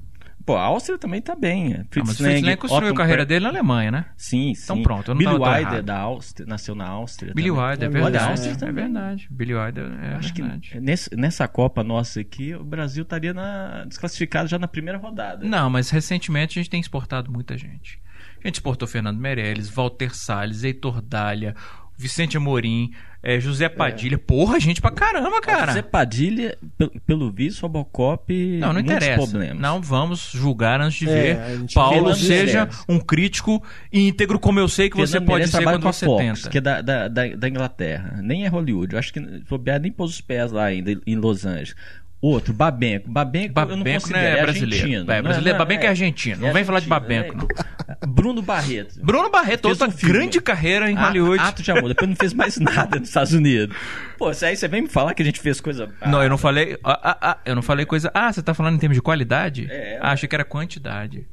Pô, 0.49 0.57
a 0.57 0.63
Áustria 0.63 0.97
também 0.97 1.21
tá 1.21 1.37
bem. 1.37 1.75
é. 1.75 1.81
Ah, 1.81 1.85
Fritz 1.91 2.09
mas 2.09 2.21
o 2.21 2.25
Fritz 2.25 2.41
Lang 2.43 2.57
construiu 2.57 2.93
a 2.93 2.97
carreira 2.97 3.27
dele 3.27 3.43
na 3.45 3.51
Alemanha, 3.51 3.91
né? 3.91 4.07
Sim, 4.17 4.55
sim. 4.55 4.63
Então 4.65 4.83
pronto, 4.83 5.11
eu 5.11 5.15
não 5.15 5.19
Billy 5.19 5.35
Wilder 5.35 5.83
da 5.83 5.99
Áustria, 5.99 6.47
nasceu 6.49 6.75
na 6.75 6.87
Áustria. 6.89 7.35
Billy 7.35 7.51
também. 7.51 7.63
Wilder, 7.71 7.85
é 7.85 7.89
Olha, 7.91 8.03
verdade. 8.03 8.31
Áustria 8.31 8.53
É 8.53 8.57
também. 8.57 8.75
verdade. 8.85 9.29
Billy 9.31 9.55
Wilder 9.55 9.85
é 10.03 10.15
Acho 10.15 10.33
que 10.33 10.41
verdade. 10.41 10.81
nesse- 10.81 11.15
nessa 11.15 11.47
Copa 11.47 11.85
nossa 11.85 12.21
aqui, 12.21 12.55
o 12.55 12.65
Brasil 12.65 13.03
estaria 13.03 13.35
na, 13.35 13.85
desclassificado 13.85 14.49
já 14.49 14.59
na 14.59 14.67
primeira 14.67 14.99
rodada. 14.99 15.47
Não, 15.47 15.69
mas 15.69 15.91
recentemente 15.91 16.59
a 16.59 16.63
gente 16.63 16.71
tem 16.71 16.81
exportado 16.81 17.31
muita 17.31 17.59
gente. 17.59 18.01
A 18.43 18.47
gente 18.49 18.55
exportou 18.55 18.89
Fernando 18.89 19.19
Meirelles, 19.19 19.69
Walter 19.69 20.15
Salles, 20.17 20.65
Heitor 20.65 21.03
Dália, 21.03 21.55
Vicente 21.99 22.37
Amorim, 22.37 22.93
eh, 23.23 23.41
José 23.41 23.69
Padilha. 23.69 24.17
Porra, 24.17 24.61
gente 24.61 24.81
pra 24.81 24.93
caramba, 24.93 25.41
cara. 25.41 25.73
Zé 25.73 25.83
Padilha, 25.83 26.57
pelo, 26.79 26.91
pelo 27.05 27.33
visto, 27.33 27.63
Robocop. 27.63 28.33
Não, 28.61 28.73
não 28.73 28.79
interessa. 28.81 29.17
problemas. 29.17 29.61
Não 29.61 29.83
vamos 29.83 30.31
julgar 30.33 30.81
antes 30.81 31.01
de 31.01 31.09
É, 31.09 31.35
ver. 31.35 31.67
Paulo 31.75 32.15
seja 32.15 32.61
Meirelles. 32.67 32.85
um 32.89 33.01
crítico 33.01 33.61
íntegro, 33.93 34.39
como 34.39 34.61
eu 34.61 34.69
sei 34.69 34.89
que 34.89 34.97
você 34.97 35.21
pode 35.21 35.49
ser 35.49 35.65
quando 35.65 35.83
você 35.83 36.07
Fox, 36.07 36.23
tenta. 36.25 36.51
que 36.51 36.59
é 36.59 36.61
da, 36.61 36.81
da, 36.81 37.09
da, 37.09 37.27
da 37.35 37.49
Inglaterra. 37.49 38.21
Nem 38.23 38.45
é 38.45 38.49
Hollywood. 38.49 38.93
Eu 38.93 38.99
acho 39.01 39.13
que 39.13 39.21
bobear 39.51 39.81
nem 39.81 39.91
pôs 39.91 40.13
os 40.13 40.21
pés 40.21 40.53
lá 40.53 40.67
ainda 40.67 40.93
em 41.05 41.17
Los 41.17 41.45
Angeles. 41.45 41.75
Outro, 42.21 42.53
Babenco. 42.53 43.09
Babenco, 43.09 43.59
eu 43.61 43.67
não 43.67 43.77
Babenco 43.79 44.01
considero. 44.01 44.25
não 44.25 44.29
é 44.37 44.39
é 44.39 44.43
brasileiro. 44.43 44.85
argentino. 44.85 45.13
É, 45.13 45.23
brasileiro. 45.23 45.59
Babenco 45.59 45.85
é 45.85 45.89
argentino. 45.89 46.41
Não 46.47 46.53
vem 46.53 46.65
falar 46.65 46.81
de 46.81 46.89
Babenco, 46.89 47.37
não. 47.37 47.47
não. 47.47 48.13
Bruno 48.13 48.43
Barreto. 48.43 49.01
Bruno 49.01 49.31
Barreto, 49.31 49.69
Fez 49.69 49.81
outra 49.81 49.95
um 49.97 50.09
grande 50.13 50.41
carreira 50.41 50.91
em 50.91 50.97
A- 50.97 51.07
Hollywood. 51.07 51.39
Ato 51.41 51.63
de 51.63 51.71
amor. 51.71 51.89
Depois 51.89 52.09
não 52.11 52.17
fez 52.17 52.35
mais 52.35 52.59
nada 52.59 52.99
nos 52.99 53.09
Estados 53.09 53.33
Unidos. 53.33 53.77
Pô, 54.19 54.29
aí 54.31 54.57
você 54.57 54.67
vem 54.67 54.83
me 54.83 54.89
falar 54.89 55.15
que 55.15 55.23
a 55.23 55.25
gente 55.25 55.39
fez 55.41 55.61
coisa. 55.61 55.89
Não, 56.07 56.19
Ah, 56.19 56.25
eu 56.25 56.31
não 56.31 56.39
falei. 56.39 56.77
Ah, 56.83 57.01
ah, 57.05 57.19
ah, 57.23 57.39
eu 57.47 57.55
não 57.55 57.63
falei 57.63 57.87
coisa. 57.87 58.11
Ah, 58.13 58.33
você 58.33 58.43
tá 58.43 58.53
falando 58.53 58.75
em 58.75 58.79
termos 58.79 58.97
de 58.97 59.03
qualidade? 59.03 59.69
É, 59.71 59.99
ah, 60.03 60.11
achei 60.11 60.29
que 60.29 60.35
era 60.35 60.45
quantidade. 60.45 61.25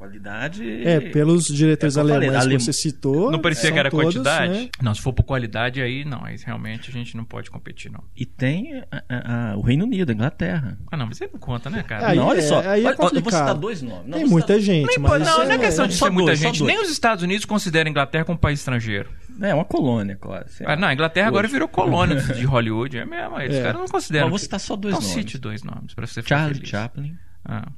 Qualidade. 0.00 0.64
É, 0.88 0.98
pelos 0.98 1.44
diretores 1.46 1.94
É 1.94 2.00
falei, 2.00 2.16
alemães 2.16 2.40
alem- 2.42 2.56
que 2.56 2.64
você 2.64 2.72
citou. 2.72 3.30
Não 3.30 3.38
parecia 3.38 3.70
que 3.70 3.78
era 3.78 3.90
todos, 3.90 4.14
quantidade? 4.14 4.50
né? 4.52 4.68
Não, 4.82 4.94
se 4.94 5.02
for 5.02 5.12
por 5.12 5.24
qualidade 5.24 5.82
aí, 5.82 6.06
não. 6.06 6.24
Aí 6.24 6.36
realmente 6.42 6.88
a 6.88 6.92
gente 6.92 7.14
não 7.14 7.24
pode 7.24 7.50
competir, 7.50 7.92
não. 7.92 8.02
E 8.16 8.24
tem 8.24 8.82
a- 8.90 9.02
a- 9.06 9.50
a- 9.52 9.56
o 9.58 9.60
Reino 9.60 9.84
Unido, 9.84 10.08
a 10.08 10.14
Inglaterra. 10.14 10.78
Ah, 10.90 10.96
não, 10.96 11.06
mas 11.06 11.20
aí 11.20 11.28
não 11.30 11.38
conta, 11.38 11.68
né, 11.68 11.82
cara? 11.82 12.08
Aí 12.08 12.16
não, 12.16 12.28
olha 12.28 12.38
é- 12.38 12.42
só. 12.42 12.60
aí 12.60 12.64
é 12.64 12.86
Olha, 12.86 12.94
eu 12.94 12.96
vou 12.96 13.10
complicado. 13.10 13.40
citar 13.40 13.54
dois 13.54 13.82
nomes. 13.82 14.06
Não, 14.06 14.18
Tem 14.18 14.26
muita 14.26 14.54
citar- 14.54 14.60
gente, 14.60 14.86
Nem, 14.88 14.98
mas. 14.98 15.22
não, 15.22 15.44
não 15.44 15.50
é 15.50 15.54
é- 15.54 15.58
questão 15.58 15.86
de 15.86 15.92
ser 15.94 16.08
muita 16.10 16.26
dois, 16.28 16.38
gente. 16.38 16.62
Nem 16.62 16.80
os 16.80 16.88
Estados 16.90 17.22
Unidos 17.22 17.44
consideram 17.44 17.88
a 17.88 17.90
Inglaterra 17.90 18.24
como 18.24 18.38
país 18.38 18.58
estrangeiro. 18.60 19.10
É, 19.42 19.54
uma 19.54 19.66
colônia, 19.66 20.16
claro. 20.16 20.46
Ah, 20.64 20.76
não, 20.76 20.88
a 20.88 20.94
Inglaterra 20.94 21.28
agora 21.28 21.44
Hoje. 21.46 21.52
virou 21.52 21.68
colônia 21.68 22.16
de 22.40 22.44
Hollywood. 22.44 22.96
É 22.96 23.04
mesmo. 23.04 23.36
Aí 23.36 23.48
Os 23.50 23.54
É. 23.54 23.62
caras 23.62 23.80
não 23.80 23.86
consideram. 23.88 24.26
Mas 24.26 24.30
vou 24.30 24.38
que- 24.38 24.44
citar 24.44 24.60
só 24.60 24.76
dois 24.76 24.94
Então 24.94 25.06
nomes. 25.06 25.14
cite 25.24 25.36
dois 25.36 25.62
nomes 25.62 25.92
pra 25.92 26.06
você 26.06 26.22
ficar 26.22 26.36
Charlie 26.36 26.54
feliz. 26.54 26.70
Chaplin 26.70 27.14
Ah, 27.44 27.68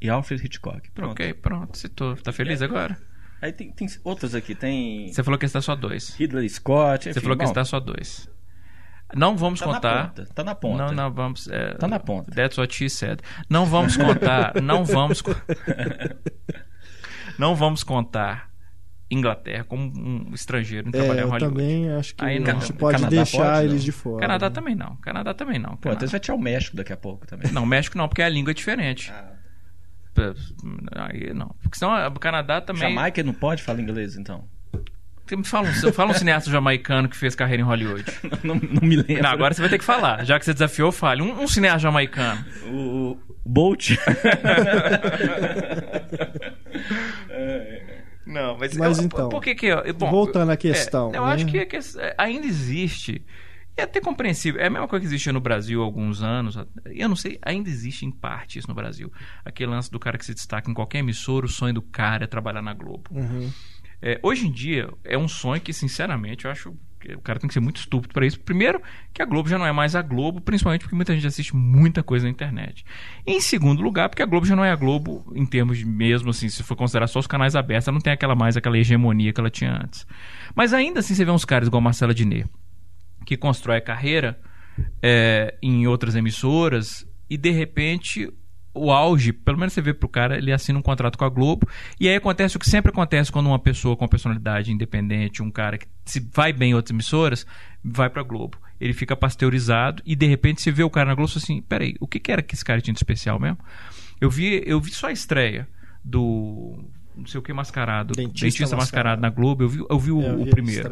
e 0.00 0.08
Alfred 0.08 0.44
Hitchcock. 0.44 0.90
Pronto. 0.92 1.12
ok, 1.12 1.34
pronto. 1.34 1.76
Citou. 1.78 2.16
Tá 2.16 2.32
feliz 2.32 2.62
agora? 2.62 2.96
Aí 3.40 3.52
tem, 3.52 3.70
tem 3.70 3.86
outros 4.04 4.34
aqui. 4.34 4.54
Tem 4.54 5.12
Você 5.12 5.22
falou 5.22 5.38
que 5.38 5.46
está 5.46 5.60
só 5.60 5.74
dois. 5.76 6.14
Ridley 6.16 6.48
Scott. 6.48 7.04
Você 7.04 7.10
enfim, 7.10 7.20
falou 7.20 7.36
que 7.36 7.44
bom, 7.44 7.50
está 7.50 7.64
só 7.64 7.78
dois. 7.80 8.28
Não 9.14 9.36
vamos 9.36 9.60
tá 9.60 9.66
na 9.66 9.74
contar. 9.74 10.08
ponta. 10.08 10.26
Tá 10.34 10.44
na 10.44 10.54
ponta. 10.54 10.84
Não, 10.86 10.92
não 10.92 11.12
vamos. 11.12 11.48
é, 11.48 11.74
Tá 11.74 11.86
na 11.86 12.00
ponta. 12.00 12.30
That's 12.32 12.58
what 12.58 12.74
she 12.74 12.88
said. 12.90 13.20
Não 13.48 13.64
vamos 13.66 13.96
contar. 13.96 14.54
não 14.60 14.84
vamos. 14.84 15.22
não 17.38 17.54
vamos 17.54 17.82
contar 17.84 18.50
Inglaterra 19.10 19.64
como 19.64 19.84
um 19.96 20.34
estrangeiro 20.34 20.88
em 20.88 20.90
É, 20.90 20.92
trabalhar 20.92 21.20
em 21.20 21.24
eu 21.24 21.28
Hollywood. 21.30 21.54
também 21.54 21.90
acho 21.92 22.14
que 22.16 22.24
Aí 22.24 22.38
a 22.38 22.40
não. 22.40 22.60
gente 22.60 22.72
pode 22.72 22.96
Canadá 22.98 23.16
deixar 23.16 23.52
pode, 23.54 23.64
eles 23.66 23.72
não? 23.74 23.84
de 23.84 23.92
fora. 23.92 24.20
Canadá 24.20 24.48
né? 24.48 24.54
também 24.54 24.74
não. 24.74 24.96
Canadá 24.96 25.34
também 25.34 25.58
não. 25.58 25.70
Pô, 25.70 25.76
Canadá- 25.76 25.96
então 25.98 26.08
você 26.08 26.12
vai 26.12 26.20
tirar 26.20 26.34
o 26.34 26.40
México 26.40 26.76
daqui 26.76 26.92
a 26.92 26.96
pouco 26.96 27.26
também. 27.26 27.52
Não, 27.52 27.64
México 27.64 27.96
não, 27.96 28.08
porque 28.08 28.22
a 28.22 28.28
língua 28.28 28.50
é 28.50 28.54
diferente. 28.54 29.12
Ah, 29.12 29.35
Aí 30.94 31.32
não. 31.34 31.54
Porque 31.62 31.78
senão 31.78 32.06
o 32.08 32.18
Canadá 32.18 32.60
também. 32.60 32.82
Jamaica 32.82 33.22
não 33.22 33.32
pode 33.32 33.62
falar 33.62 33.80
inglês, 33.80 34.16
então. 34.16 34.44
Fala 35.44 35.68
um, 35.68 35.92
fala 35.92 36.10
um 36.12 36.14
cineasta 36.14 36.48
jamaicano 36.50 37.08
que 37.08 37.16
fez 37.16 37.34
carreira 37.34 37.60
em 37.60 37.66
Hollywood. 37.66 38.04
não, 38.44 38.54
não 38.54 38.82
me 38.88 38.94
lembro. 38.94 39.22
Não, 39.24 39.30
agora 39.30 39.52
você 39.52 39.60
vai 39.60 39.68
ter 39.68 39.78
que 39.78 39.84
falar. 39.84 40.24
Já 40.24 40.38
que 40.38 40.44
você 40.44 40.52
desafiou, 40.52 40.92
fale. 40.92 41.20
Um, 41.20 41.42
um 41.42 41.48
cineasta 41.48 41.80
jamaicano. 41.80 42.44
O, 42.68 43.10
o 43.12 43.18
Bolt. 43.44 43.90
Não, 48.26 48.58
mas, 48.58 48.76
Mas 48.76 48.98
eu- 48.98 49.04
então, 49.04 49.28
por 49.28 49.40
que 49.40 49.54
que 49.54 49.66
eu- 49.66 49.94
bom, 49.94 50.10
voltando 50.10 50.50
à 50.50 50.54
é, 50.54 50.56
questão, 50.56 51.12
eu 51.14 51.24
né? 51.24 51.32
acho 51.32 51.46
que, 51.46 51.64
que 51.64 51.78
ainda 52.18 52.44
existe 52.44 53.24
é 53.76 53.82
até 53.82 54.00
compreensível. 54.00 54.60
É 54.60 54.66
a 54.66 54.70
mesma 54.70 54.88
coisa 54.88 55.02
que 55.02 55.06
existia 55.06 55.32
no 55.32 55.40
Brasil 55.40 55.82
há 55.82 55.84
alguns 55.84 56.22
anos. 56.22 56.56
Eu 56.86 57.08
não 57.08 57.16
sei, 57.16 57.38
ainda 57.42 57.68
existe 57.68 58.06
em 58.06 58.10
parte 58.10 58.58
isso 58.58 58.68
no 58.68 58.74
Brasil. 58.74 59.12
Aquele 59.44 59.70
lance 59.70 59.90
do 59.90 59.98
cara 59.98 60.16
que 60.16 60.24
se 60.24 60.34
destaca 60.34 60.70
em 60.70 60.74
qualquer 60.74 60.98
emissora, 60.98 61.46
o 61.46 61.48
sonho 61.48 61.74
do 61.74 61.82
cara 61.82 62.24
é 62.24 62.26
trabalhar 62.26 62.62
na 62.62 62.72
Globo. 62.72 63.10
Uhum. 63.10 63.50
É, 64.00 64.18
hoje 64.22 64.46
em 64.46 64.52
dia, 64.52 64.88
é 65.04 65.16
um 65.16 65.28
sonho 65.28 65.60
que, 65.60 65.72
sinceramente, 65.72 66.44
eu 66.44 66.50
acho 66.50 66.74
que 67.00 67.14
o 67.14 67.20
cara 67.20 67.38
tem 67.38 67.48
que 67.48 67.54
ser 67.54 67.60
muito 67.60 67.76
estúpido 67.76 68.12
para 68.12 68.26
isso. 68.26 68.38
Primeiro, 68.40 68.80
que 69.12 69.22
a 69.22 69.24
Globo 69.24 69.48
já 69.48 69.58
não 69.58 69.66
é 69.66 69.72
mais 69.72 69.94
a 69.94 70.02
Globo, 70.02 70.40
principalmente 70.40 70.82
porque 70.82 70.94
muita 70.94 71.14
gente 71.14 71.26
assiste 71.26 71.54
muita 71.54 72.02
coisa 72.02 72.24
na 72.24 72.30
internet. 72.30 72.84
E, 73.26 73.32
em 73.32 73.40
segundo 73.40 73.82
lugar, 73.82 74.08
porque 74.08 74.22
a 74.22 74.26
Globo 74.26 74.46
já 74.46 74.56
não 74.56 74.64
é 74.64 74.70
a 74.70 74.76
Globo 74.76 75.24
em 75.34 75.46
termos 75.46 75.78
de 75.78 75.86
mesmo, 75.86 76.30
assim, 76.30 76.48
se 76.48 76.62
for 76.62 76.76
considerar 76.76 77.06
só 77.06 77.18
os 77.18 77.26
canais 77.26 77.54
abertos, 77.54 77.88
ela 77.88 77.94
não 77.94 78.00
tem 78.00 78.12
aquela 78.12 78.34
mais 78.34 78.56
aquela 78.56 78.78
hegemonia 78.78 79.32
que 79.32 79.40
ela 79.40 79.50
tinha 79.50 79.72
antes. 79.82 80.06
Mas 80.54 80.72
ainda 80.72 81.00
assim, 81.00 81.14
você 81.14 81.24
vê 81.24 81.30
uns 81.30 81.44
caras 81.44 81.68
igual 81.68 81.80
Marcela 81.80 82.14
Diné, 82.14 82.44
que 83.26 83.36
constrói 83.36 83.78
a 83.78 83.80
carreira 83.80 84.38
é, 85.02 85.54
em 85.60 85.86
outras 85.86 86.14
emissoras 86.14 87.06
e 87.28 87.36
de 87.36 87.50
repente 87.50 88.32
o 88.72 88.92
auge, 88.92 89.32
pelo 89.32 89.58
menos 89.58 89.72
você 89.72 89.80
vê 89.80 89.92
pro 89.94 90.08
cara, 90.08 90.36
ele 90.36 90.52
assina 90.52 90.78
um 90.78 90.82
contrato 90.82 91.18
com 91.18 91.24
a 91.24 91.28
Globo 91.28 91.66
e 91.98 92.08
aí 92.08 92.14
acontece 92.14 92.56
o 92.56 92.60
que 92.60 92.68
sempre 92.68 92.90
acontece 92.90 93.32
quando 93.32 93.46
uma 93.46 93.58
pessoa 93.58 93.96
com 93.96 94.06
personalidade 94.06 94.70
independente, 94.70 95.42
um 95.42 95.50
cara 95.50 95.78
que 95.78 95.86
se 96.04 96.20
vai 96.32 96.52
bem 96.52 96.70
em 96.70 96.74
outras 96.74 96.92
emissoras, 96.92 97.46
vai 97.82 98.08
pra 98.08 98.22
Globo. 98.22 98.58
Ele 98.78 98.92
fica 98.92 99.16
pasteurizado 99.16 100.02
e 100.06 100.14
de 100.14 100.26
repente 100.26 100.62
você 100.62 100.70
vê 100.70 100.82
o 100.82 100.90
cara 100.90 101.08
na 101.08 101.14
Globo 101.14 101.30
e 101.30 101.34
fala 101.34 101.42
assim, 101.42 101.62
peraí, 101.62 101.96
o 101.98 102.06
que, 102.06 102.20
que 102.20 102.30
era 102.30 102.42
que 102.42 102.54
esse 102.54 102.64
cara 102.64 102.80
tinha 102.80 102.94
de 102.94 102.98
especial 102.98 103.40
mesmo? 103.40 103.58
Eu 104.20 104.30
vi, 104.30 104.62
eu 104.64 104.80
vi 104.80 104.92
só 104.92 105.08
a 105.08 105.12
estreia 105.12 105.66
do 106.04 106.78
não 107.16 107.26
sei 107.26 107.40
o 107.40 107.42
que 107.42 107.52
mascarado. 107.52 108.14
Dentista 108.14 108.44
Dentista, 108.44 108.76
mascarado. 108.76 109.20
Mascarado. 109.20 109.22
na 109.22 109.30
Globo. 109.30 109.64
Eu 109.64 109.68
vi, 109.68 109.84
eu 109.88 109.98
vi 109.98 110.12
o, 110.12 110.20
É, 110.20 110.28
eu 110.28 110.34
o 110.34 110.44
vi 110.44 110.50
a 110.50 110.52
primeiro. 110.52 110.88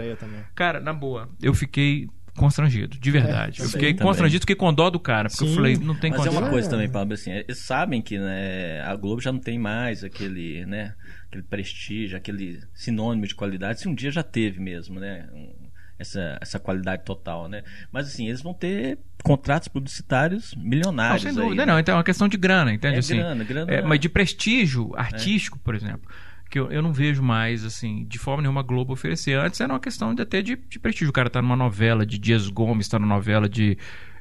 Cara, 0.55 0.81
na 0.81 0.93
boa, 0.93 1.29
eu 1.43 1.53
fiquei 1.53 2.09
constrangido, 2.37 2.99
de 2.99 3.11
verdade. 3.11 3.61
eu 3.61 3.67
também, 3.67 3.71
fiquei 3.73 3.93
também. 3.95 4.07
constrangido, 4.07 4.41
fiquei 4.43 4.57
com 4.57 4.73
dó 4.73 4.91
do 4.91 4.99
cara, 5.01 5.29
porque 5.29 5.45
eu 5.45 5.49
Sim. 5.49 5.55
falei, 5.55 5.77
não 5.77 5.95
tem 5.95 6.11
Mas 6.11 6.21
é 6.21 6.25
condição. 6.25 6.41
uma 6.43 6.49
É. 6.49 6.51
coisa 6.51 6.71
também, 6.71 6.89
Pablo, 6.89 7.15
assim, 7.15 7.31
eles 7.33 7.59
sabem 7.59 8.03
que 8.03 8.19
né, 8.19 8.81
a 8.83 8.95
Globo 8.97 9.21
já 9.21 9.31
não 9.33 9.39
tem 9.41 9.59
mais 9.59 10.03
aquele, 10.05 10.65
né, 10.67 10.95
aquele 11.29 11.43
prestígio, 11.45 12.17
aquele 12.17 12.61
sinônimo 12.75 13.27
de 13.27 13.35
qualidade, 13.35 13.81
se 13.81 13.89
um 13.89 13.95
dia 13.95 14.11
já 14.11 14.23
teve 14.23 14.61
mesmo, 14.61 14.99
né, 15.01 15.29
um- 15.33 15.65
essa, 15.97 16.37
essa 16.41 16.59
qualidade 16.59 17.05
total, 17.05 17.49
né. 17.49 17.63
Mas 17.93 18.09
assim, 18.09 18.27
eles 18.27 18.43
vão 18.43 18.53
ter 18.53 18.99
contratos 19.23 19.69
publicitários 19.69 20.53
Não, 20.57 20.65
milionários 20.65 21.23
sem 21.23 21.31
aí, 21.31 21.37
dúvida, 21.37 21.65
né? 21.65 21.73
não. 21.73 21.79
Então 21.79 21.95
é 21.95 21.99
uma 21.99 22.05
questão 22.05 22.27
de 22.29 22.37
grana, 22.37 22.73
entende? 22.73 22.97
É 22.97 22.99
assim, 22.99 23.17
grana, 23.17 23.45
grana. 23.45 23.73
É, 23.73 23.81
mas 23.81 24.01
de 24.01 24.09
prestígio 24.09 24.93
artístico, 24.97 25.57
por 25.61 25.75
exemplo, 25.75 26.11
que 26.55 26.59
eu, 26.61 26.71
eu 26.71 26.81
não 26.81 26.93
vejo 26.93 27.21
mais, 27.21 27.65
assim, 27.65 28.05
de 28.07 28.17
forma 28.17 28.41
nenhuma 28.43 28.61
a 28.61 28.63
Globo 28.63 28.93
oferecer. 28.93 29.37
Antes 29.37 29.61
era 29.61 29.73
uma 29.73 29.81
questão 29.81 30.15
de, 30.15 30.23
até 30.23 30.41
de, 30.41 30.55
de 30.55 30.79
prestígio. 30.79 31.11
O 31.11 31.13
cara 31.13 31.29
tá 31.29 31.43
numa 31.43 31.57
novela 31.57 32.07
de 32.07 32.17
Dias 32.17 32.49
Gomes, 32.49 32.87
tá 32.89 32.97
numa 32.97 33.17
novela 33.17 33.49
de. 33.49 33.77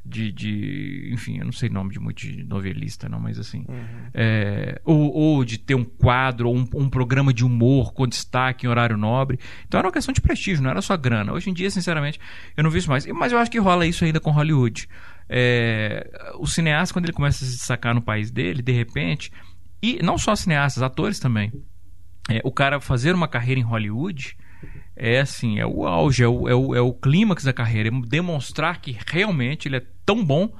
De, 0.05 0.33
de- 0.33 1.11
enfim, 1.13 1.37
eu 1.37 1.45
não 1.45 1.53
sei 1.53 1.69
nome 1.69 1.91
de 1.93 1.97
muito 1.99 2.17
de 2.27 2.43
novelista, 2.43 3.07
não, 3.07 3.21
mas 3.21 3.39
assim. 3.39 3.63
é, 4.13 4.81
ou, 4.83 5.13
ou 5.13 5.45
de 5.45 5.57
ter 5.57 5.75
um 5.75 5.83
quadro, 5.85 6.49
ou 6.49 6.57
um, 6.57 6.67
um 6.75 6.89
programa 6.89 7.31
de 7.33 7.45
humor 7.45 7.93
com 7.93 8.05
destaque 8.05 8.65
em 8.65 8.69
horário 8.69 8.97
nobre. 8.97 9.39
Então 9.65 9.77
era 9.77 9.87
uma 9.87 9.93
questão 9.93 10.11
de 10.11 10.19
prestígio, 10.19 10.61
não 10.61 10.71
era 10.71 10.81
só 10.81 10.97
grana. 10.97 11.31
Hoje 11.31 11.49
em 11.49 11.53
dia, 11.53 11.69
sinceramente, 11.69 12.19
eu 12.57 12.63
não 12.65 12.69
vi 12.69 12.79
isso 12.79 12.89
mais. 12.89 13.05
Mas 13.05 13.31
eu 13.31 13.37
acho 13.37 13.49
que 13.49 13.59
rola 13.59 13.85
isso 13.87 14.03
ainda 14.03 14.19
com 14.19 14.29
Hollywood. 14.31 14.89
É, 15.29 16.09
o 16.37 16.45
cineasta, 16.47 16.91
quando 16.93 17.05
ele 17.05 17.13
começa 17.13 17.45
a 17.45 17.47
se 17.47 17.53
destacar 17.57 17.93
no 17.95 18.01
país 18.01 18.29
dele, 18.29 18.61
de 18.61 18.73
repente, 18.73 19.31
e 19.81 19.99
não 20.03 20.17
só 20.17 20.35
cineastas, 20.35 20.83
atores 20.83 21.17
também. 21.17 21.49
É, 22.29 22.41
o 22.43 22.51
cara 22.51 22.79
fazer 22.79 23.13
uma 23.13 23.27
carreira 23.27 23.59
em 23.59 23.63
Hollywood 23.63 24.37
é 24.95 25.19
assim, 25.19 25.59
é 25.59 25.65
o 25.65 25.85
auge, 25.85 26.23
é 26.23 26.27
o, 26.27 26.47
é 26.47 26.55
o, 26.55 26.75
é 26.75 26.81
o 26.81 26.93
clímax 26.93 27.43
da 27.43 27.53
carreira, 27.53 27.89
é 27.89 28.01
demonstrar 28.07 28.79
que 28.79 28.97
realmente 29.07 29.67
ele 29.67 29.77
é 29.77 29.83
tão 30.05 30.23
bom 30.23 30.53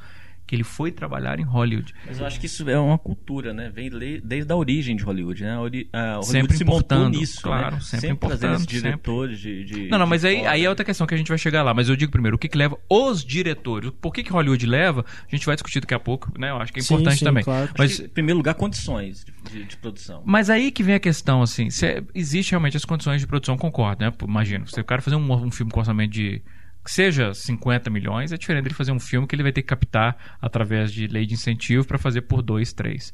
que 0.46 0.56
ele 0.56 0.64
foi 0.64 0.92
trabalhar 0.92 1.40
em 1.40 1.44
Hollywood. 1.44 1.94
Mas 2.06 2.20
eu 2.20 2.26
acho 2.26 2.40
que 2.40 2.46
isso 2.46 2.70
é 2.70 2.78
uma 2.78 2.98
cultura, 2.98 3.54
né? 3.54 3.70
Vem 3.74 3.90
desde 4.24 4.52
a 4.52 4.56
origem 4.56 4.96
de 4.96 5.04
Hollywood, 5.04 5.42
né? 5.44 5.52
A, 5.54 5.58
Hollywood 5.60 6.26
Sempre 6.26 6.58
se 6.58 6.64
importando, 6.64 7.18
nisso, 7.18 7.42
claro, 7.42 7.76
né? 7.76 7.82
sempre 7.82 8.18
trazendo 8.18 8.54
importando, 8.54 8.68
diretores 8.68 9.40
de, 9.40 9.64
de- 9.64 9.88
Não, 9.90 9.98
não, 9.98 10.08
mas 10.08 10.26
aí, 10.26 10.46
aí 10.46 10.66
é 10.66 10.70
outra 10.70 10.84
questão 10.86 11.08
que 11.08 11.14
a 11.14 11.18
gente 11.18 11.30
vai 11.30 11.38
chegar 11.38 11.64
lá. 11.64 11.74
Mas 11.74 11.88
eu 11.90 11.96
digo 11.96 12.12
primeiro, 12.12 12.36
o 12.36 12.40
que, 12.40 12.48
que 12.50 12.58
leva 12.58 12.78
os 12.90 13.24
diretores? 13.24 13.92
Por 14.02 14.14
que, 14.14 14.22
que 14.24 14.32
Hollywood 14.32 14.66
leva? 14.66 15.06
A 15.32 15.36
gente 15.36 15.46
vai 15.46 15.56
discutir 15.56 15.80
daqui 15.80 15.94
a 15.94 16.00
pouco, 16.00 16.32
né? 16.38 16.50
Eu 16.50 16.58
acho 16.58 16.74
que 16.74 16.80
é 16.80 16.84
Sim, 16.84 16.96
importante 16.96 17.20
sim, 17.20 17.26
também. 17.26 17.44
claro. 17.44 17.70
Mas 17.78 18.00
Em 18.00 18.10
primeiro 18.10 18.38
lugar, 18.38 18.54
condições 18.56 19.26
de, 19.50 19.64
de- 19.64 19.78
produção. 19.78 20.22
Mas 20.26 20.50
aí 20.50 20.72
que 20.72 20.84
vem 20.84 20.96
a 20.96 21.00
questão, 21.00 21.42
assim, 21.42 21.70
se 21.70 22.04
existe 22.14 22.52
realmente 22.52 22.78
as 22.78 22.86
condições 22.86 23.20
de 23.22 23.28
produção, 23.28 23.58
concordo, 23.58 24.04
né? 24.06 24.12
Pô, 24.12 24.26
Imagina, 24.26 24.66
se 24.68 24.80
o 24.80 24.84
cara 24.84 25.02
fazer 25.02 25.16
um, 25.16 25.32
um 25.34 25.52
filme 25.52 25.72
com 25.72 25.80
orçamento 25.80 26.12
de 26.12 26.42
que 26.84 26.92
seja 26.92 27.34
50 27.34 27.90
milhões, 27.90 28.32
é 28.32 28.38
diferente 28.38 28.64
dele 28.64 28.76
fazer 28.76 28.92
um 28.92 29.00
filme 29.00 29.26
que 29.26 29.36
ele 29.36 29.44
vai 29.44 29.52
ter 29.52 29.62
que 29.62 29.68
captar 29.68 30.38
através 30.42 30.92
de 30.92 31.08
lei 31.08 31.26
de 31.26 31.34
incentivo 31.34 31.86
para 31.86 31.98
fazer 31.98 32.24
por 32.24 32.42
2, 32.42 32.74
3. 32.74 33.14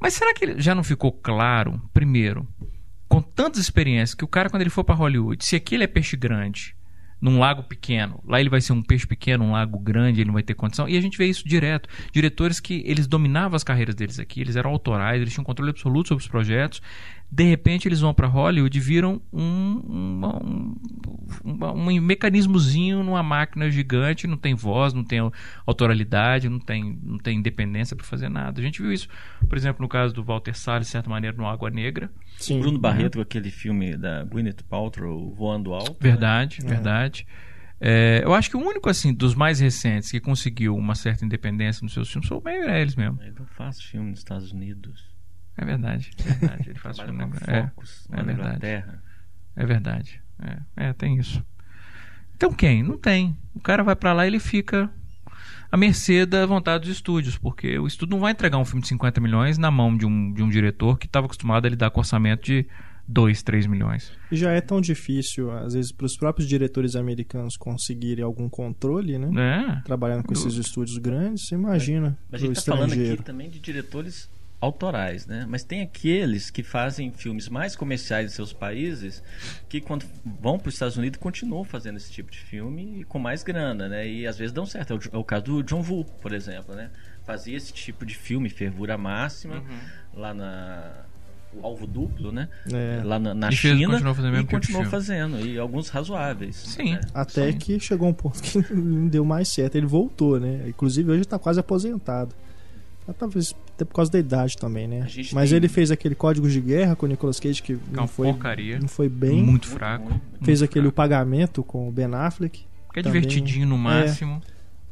Mas 0.00 0.14
será 0.14 0.34
que 0.34 0.60
já 0.60 0.74
não 0.74 0.82
ficou 0.82 1.12
claro, 1.12 1.80
primeiro, 1.92 2.46
com 3.08 3.22
tantas 3.22 3.60
experiências, 3.60 4.14
que 4.14 4.24
o 4.24 4.28
cara, 4.28 4.50
quando 4.50 4.62
ele 4.62 4.70
for 4.70 4.82
para 4.82 4.94
Hollywood, 4.94 5.44
se 5.44 5.54
aqui 5.54 5.76
ele 5.76 5.84
é 5.84 5.86
peixe 5.86 6.16
grande, 6.16 6.76
num 7.24 7.38
lago 7.38 7.62
pequeno, 7.62 8.20
lá 8.26 8.38
ele 8.38 8.50
vai 8.50 8.60
ser 8.60 8.74
um 8.74 8.82
peixe 8.82 9.06
pequeno, 9.06 9.44
um 9.46 9.52
lago 9.52 9.78
grande, 9.78 10.20
ele 10.20 10.26
não 10.26 10.34
vai 10.34 10.42
ter 10.42 10.52
condição. 10.52 10.86
E 10.86 10.94
a 10.94 11.00
gente 11.00 11.16
vê 11.16 11.24
isso 11.26 11.48
direto. 11.48 11.88
Diretores 12.12 12.60
que 12.60 12.82
eles 12.84 13.06
dominavam 13.06 13.56
as 13.56 13.64
carreiras 13.64 13.94
deles 13.94 14.18
aqui, 14.18 14.42
eles 14.42 14.56
eram 14.56 14.70
autorais, 14.70 15.22
eles 15.22 15.32
tinham 15.32 15.42
controle 15.44 15.70
absoluto 15.70 16.08
sobre 16.08 16.22
os 16.22 16.28
projetos. 16.28 16.82
De 17.32 17.42
repente 17.42 17.88
eles 17.88 18.00
vão 18.00 18.12
para 18.12 18.26
Hollywood 18.28 18.76
e 18.76 18.80
viram 18.80 19.20
um, 19.32 19.80
uma- 19.88 20.36
um, 20.44 20.74
uma- 21.42 21.72
um 21.72 22.00
mecanismozinho 22.00 23.02
numa 23.02 23.22
máquina 23.22 23.70
gigante, 23.70 24.26
não 24.26 24.36
tem 24.36 24.54
voz, 24.54 24.92
não 24.92 25.02
tem 25.02 25.18
autoralidade, 25.66 26.48
não 26.48 26.60
tem, 26.60 26.98
não 27.02 27.18
tem 27.18 27.38
independência 27.38 27.96
para 27.96 28.04
fazer 28.06 28.28
nada. 28.28 28.60
A 28.60 28.64
gente 28.64 28.80
viu 28.82 28.92
isso, 28.92 29.08
por 29.48 29.56
exemplo, 29.56 29.82
no 29.82 29.88
caso 29.88 30.12
do 30.14 30.22
Walter 30.22 30.54
Salles, 30.56 30.86
de 30.86 30.92
certa 30.92 31.08
maneira, 31.10 31.36
no 31.36 31.46
Água 31.46 31.70
Negra. 31.70 32.10
Sim. 32.36 32.60
Bruno 32.60 32.78
Barreto 32.78 33.16
com 33.16 33.22
aquele 33.22 33.50
filme 33.50 33.96
da 33.96 34.24
Gwyneth 34.24 34.62
Paltrow 34.68 35.32
voando 35.34 35.72
alto. 35.72 35.96
Verdade, 36.00 36.58
verdade. 36.64 37.13
É, 37.80 38.22
eu 38.24 38.32
acho 38.32 38.48
que 38.48 38.56
o 38.56 38.60
único, 38.60 38.88
assim, 38.88 39.12
dos 39.12 39.34
mais 39.34 39.60
recentes 39.60 40.10
que 40.10 40.20
conseguiu 40.20 40.76
uma 40.76 40.94
certa 40.94 41.24
independência 41.24 41.82
nos 41.82 41.92
seus 41.92 42.10
filmes 42.10 42.28
foi 42.28 42.38
o 42.38 42.42
Meio 42.42 42.70
Eles 42.70 42.96
mesmo. 42.96 43.20
Ele 43.20 43.34
não 43.38 43.46
faz 43.46 43.80
filme 43.80 44.10
nos 44.10 44.20
Estados 44.20 44.52
Unidos. 44.52 45.12
É 45.56 45.64
verdade, 45.64 46.10
é 46.18 46.32
verdade. 46.32 46.70
Ele 46.70 46.78
faz 46.78 46.98
filme 46.98 47.24
com. 47.26 47.50
É, 47.50 47.58
é 47.58 48.16
na 48.16 48.22
verdade. 48.22 48.32
Inglaterra. 48.32 49.02
é 49.56 49.66
verdade. 49.66 50.22
É, 50.40 50.88
é, 50.88 50.92
tem 50.92 51.16
isso. 51.16 51.44
Então 52.36 52.52
quem? 52.52 52.82
Não 52.82 52.98
tem. 52.98 53.36
O 53.54 53.60
cara 53.60 53.82
vai 53.82 53.94
pra 53.94 54.12
lá 54.12 54.24
e 54.24 54.28
ele 54.28 54.40
fica 54.40 54.90
à 55.70 55.76
mercê 55.76 56.26
da 56.26 56.44
vontade 56.46 56.84
dos 56.84 56.96
estúdios, 56.96 57.38
porque 57.38 57.78
o 57.78 57.86
estúdio 57.86 58.14
não 58.14 58.20
vai 58.20 58.32
entregar 58.32 58.58
um 58.58 58.64
filme 58.64 58.82
de 58.82 58.88
50 58.88 59.20
milhões 59.20 59.58
na 59.58 59.70
mão 59.70 59.96
de 59.96 60.06
um, 60.06 60.32
de 60.32 60.42
um 60.42 60.48
diretor 60.48 60.98
que 60.98 61.06
estava 61.06 61.26
acostumado 61.26 61.66
a 61.66 61.68
lidar 61.68 61.90
com 61.90 62.00
orçamento 62.00 62.44
de 62.44 62.66
2, 63.06 63.42
3 63.42 63.66
milhões. 63.66 64.12
E 64.30 64.36
já 64.36 64.50
é 64.52 64.60
tão 64.60 64.80
difícil, 64.80 65.50
às 65.50 65.74
vezes, 65.74 65.92
para 65.92 66.06
os 66.06 66.16
próprios 66.16 66.48
diretores 66.48 66.96
americanos 66.96 67.56
conseguirem 67.56 68.24
algum 68.24 68.48
controle, 68.48 69.18
né? 69.18 69.78
É. 69.78 69.82
Trabalhando 69.82 70.24
com 70.24 70.32
esses 70.32 70.54
estúdios 70.54 70.96
grandes, 70.98 71.46
você 71.46 71.54
imagina. 71.54 72.16
Mas 72.30 72.42
a 72.42 72.46
gente 72.46 72.56
está 72.56 72.72
falando 72.72 72.92
aqui 72.92 73.22
também 73.22 73.50
de 73.50 73.58
diretores 73.60 74.30
autorais, 74.60 75.26
né? 75.26 75.44
Mas 75.46 75.62
tem 75.62 75.82
aqueles 75.82 76.48
que 76.48 76.62
fazem 76.62 77.12
filmes 77.12 77.50
mais 77.50 77.76
comerciais 77.76 78.32
em 78.32 78.34
seus 78.34 78.50
países 78.54 79.22
que 79.68 79.78
quando 79.78 80.06
vão 80.40 80.58
para 80.58 80.68
os 80.68 80.74
Estados 80.74 80.96
Unidos 80.96 81.20
continuam 81.20 81.64
fazendo 81.64 81.98
esse 81.98 82.10
tipo 82.10 82.30
de 82.30 82.38
filme 82.38 83.00
e 83.00 83.04
com 83.04 83.18
mais 83.18 83.42
grana, 83.42 83.86
né? 83.90 84.08
E 84.08 84.26
às 84.26 84.38
vezes 84.38 84.52
dão 84.54 84.64
certo. 84.64 84.94
É 84.94 84.96
o, 84.96 85.00
é 85.12 85.18
o 85.18 85.24
caso 85.24 85.44
do 85.44 85.62
John 85.62 85.84
Woo, 85.86 86.06
por 86.22 86.32
exemplo, 86.32 86.74
né? 86.74 86.90
Fazia 87.26 87.54
esse 87.56 87.74
tipo 87.74 88.06
de 88.06 88.14
filme, 88.14 88.48
fervura 88.48 88.96
máxima, 88.96 89.56
Uhum. 89.56 89.78
lá 90.20 90.32
na 90.32 91.04
alvo 91.62 91.86
duplo, 91.86 92.32
né? 92.32 92.48
É. 92.72 93.02
Lá 93.04 93.18
na, 93.18 93.34
na 93.34 93.48
E 93.50 93.56
fez- 93.56 93.76
China 93.76 93.92
continuou 93.92 94.14
fazendo 94.14 94.38
e 94.40 94.44
continuou 94.44 94.84
fazendo 94.86 95.46
e 95.46 95.58
alguns 95.58 95.88
razoáveis. 95.88 96.56
Sim. 96.56 96.92
né? 96.94 97.00
Até 97.14 97.52
Sim. 97.52 97.58
que 97.58 97.80
chegou 97.80 98.08
um 98.08 98.12
ponto 98.14 98.40
que 98.42 98.58
não 98.74 99.06
deu 99.08 99.24
mais 99.24 99.48
certo. 99.48 99.76
Ele 99.76 99.86
voltou, 99.86 100.38
né? 100.40 100.64
Inclusive 100.68 101.10
hoje 101.10 101.24
tá 101.24 101.38
quase 101.38 101.60
aposentado. 101.60 102.34
Mas 103.06 103.16
Talvez 103.16 103.54
até 103.74 103.84
por 103.84 103.94
causa 103.94 104.10
da 104.10 104.18
idade 104.18 104.56
também, 104.56 104.86
né? 104.88 105.06
Mas 105.32 105.50
tem- 105.50 105.56
ele 105.56 105.68
fez 105.68 105.90
aquele 105.90 106.14
Códigos 106.14 106.52
de 106.52 106.60
Guerra 106.60 106.96
com 106.96 107.04
o 107.06 107.08
Nicolas 107.08 107.38
Cage 107.40 107.62
que 107.62 107.72
É 107.72 107.76
não 107.92 108.02
uma 108.04 108.06
foi, 108.08 108.28
porcaria. 108.28 108.78
não 108.78 108.88
foi 108.88 109.08
bem. 109.08 109.42
Muito 109.42 109.66
fraco. 109.66 110.08
fez 110.42 110.60
muito 110.60 110.70
aquele 110.70 110.86
O 110.86 110.90
fraco. 110.90 110.96
Pagamento 110.96 111.62
com 111.62 111.88
o 111.88 111.92
Ben 111.92 112.06
Affleck, 112.14 112.64
Que 112.92 113.00
é 113.00 113.02
também- 113.02 113.20
divertidinho 113.20 113.66
no 113.66 113.76
máximo. 113.76 114.40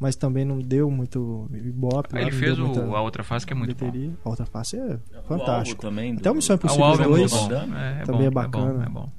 Mas 0.03 0.17
também 0.17 0.45
não 0.45 0.59
deu 0.59 0.91
muito 0.91 1.49
ibope. 1.55 2.13
Lá, 2.15 2.23
ele 2.23 2.31
não 2.33 2.39
fez 2.39 2.59
o- 2.59 2.67
muita 2.67 2.83
a 2.85 3.01
outra 3.01 3.23
fase 3.23 3.47
que 3.47 3.53
é 3.53 3.57
muito 3.57 3.73
bom. 3.77 3.89
bilheteria. 3.91 4.17
A 4.25 4.29
outra 4.29 4.45
face 4.45 4.77
é 4.77 4.99
O 5.19 5.23
fantástico. 5.23 5.81
também. 5.81 6.17
Até 6.17 6.29
o 6.29 6.35
Missão 6.35 6.55
Ah, 6.55 6.57
Impossível 6.57 6.85
o 6.85 6.89
Alvo 6.89 7.03
é 7.03 7.07
muito 7.07 7.19
2. 7.21 7.31
bom. 7.31 7.49
Van 7.49 7.49
Damme. 7.49 7.77
É, 7.77 7.99
é 8.01 8.03
Também 8.05 8.21
bom, 8.23 8.27
é 8.27 8.31
bacana. 8.31 8.71
É 8.71 8.75
bom, 8.75 8.83
é 8.83 8.89
bom. 8.89 9.13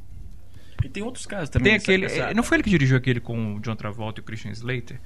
E 0.83 0.89
tem 0.89 1.01
outros 1.01 1.25
casos 1.25 1.49
também. 1.49 1.65
Tem 1.71 1.75
aquele. 1.77 2.05
eh, 2.07 2.33
Não 2.33 2.43
foi 2.43 2.57
ele 2.57 2.63
que 2.63 2.69
dirigiu 2.69 2.97
aquele 2.97 3.21
com 3.21 3.55
o 3.55 3.59
John 3.61 3.75
Travolta 3.77 4.19
e 4.19 4.21
o 4.21 4.25
Christian 4.25 4.51
Slater? 4.51 4.99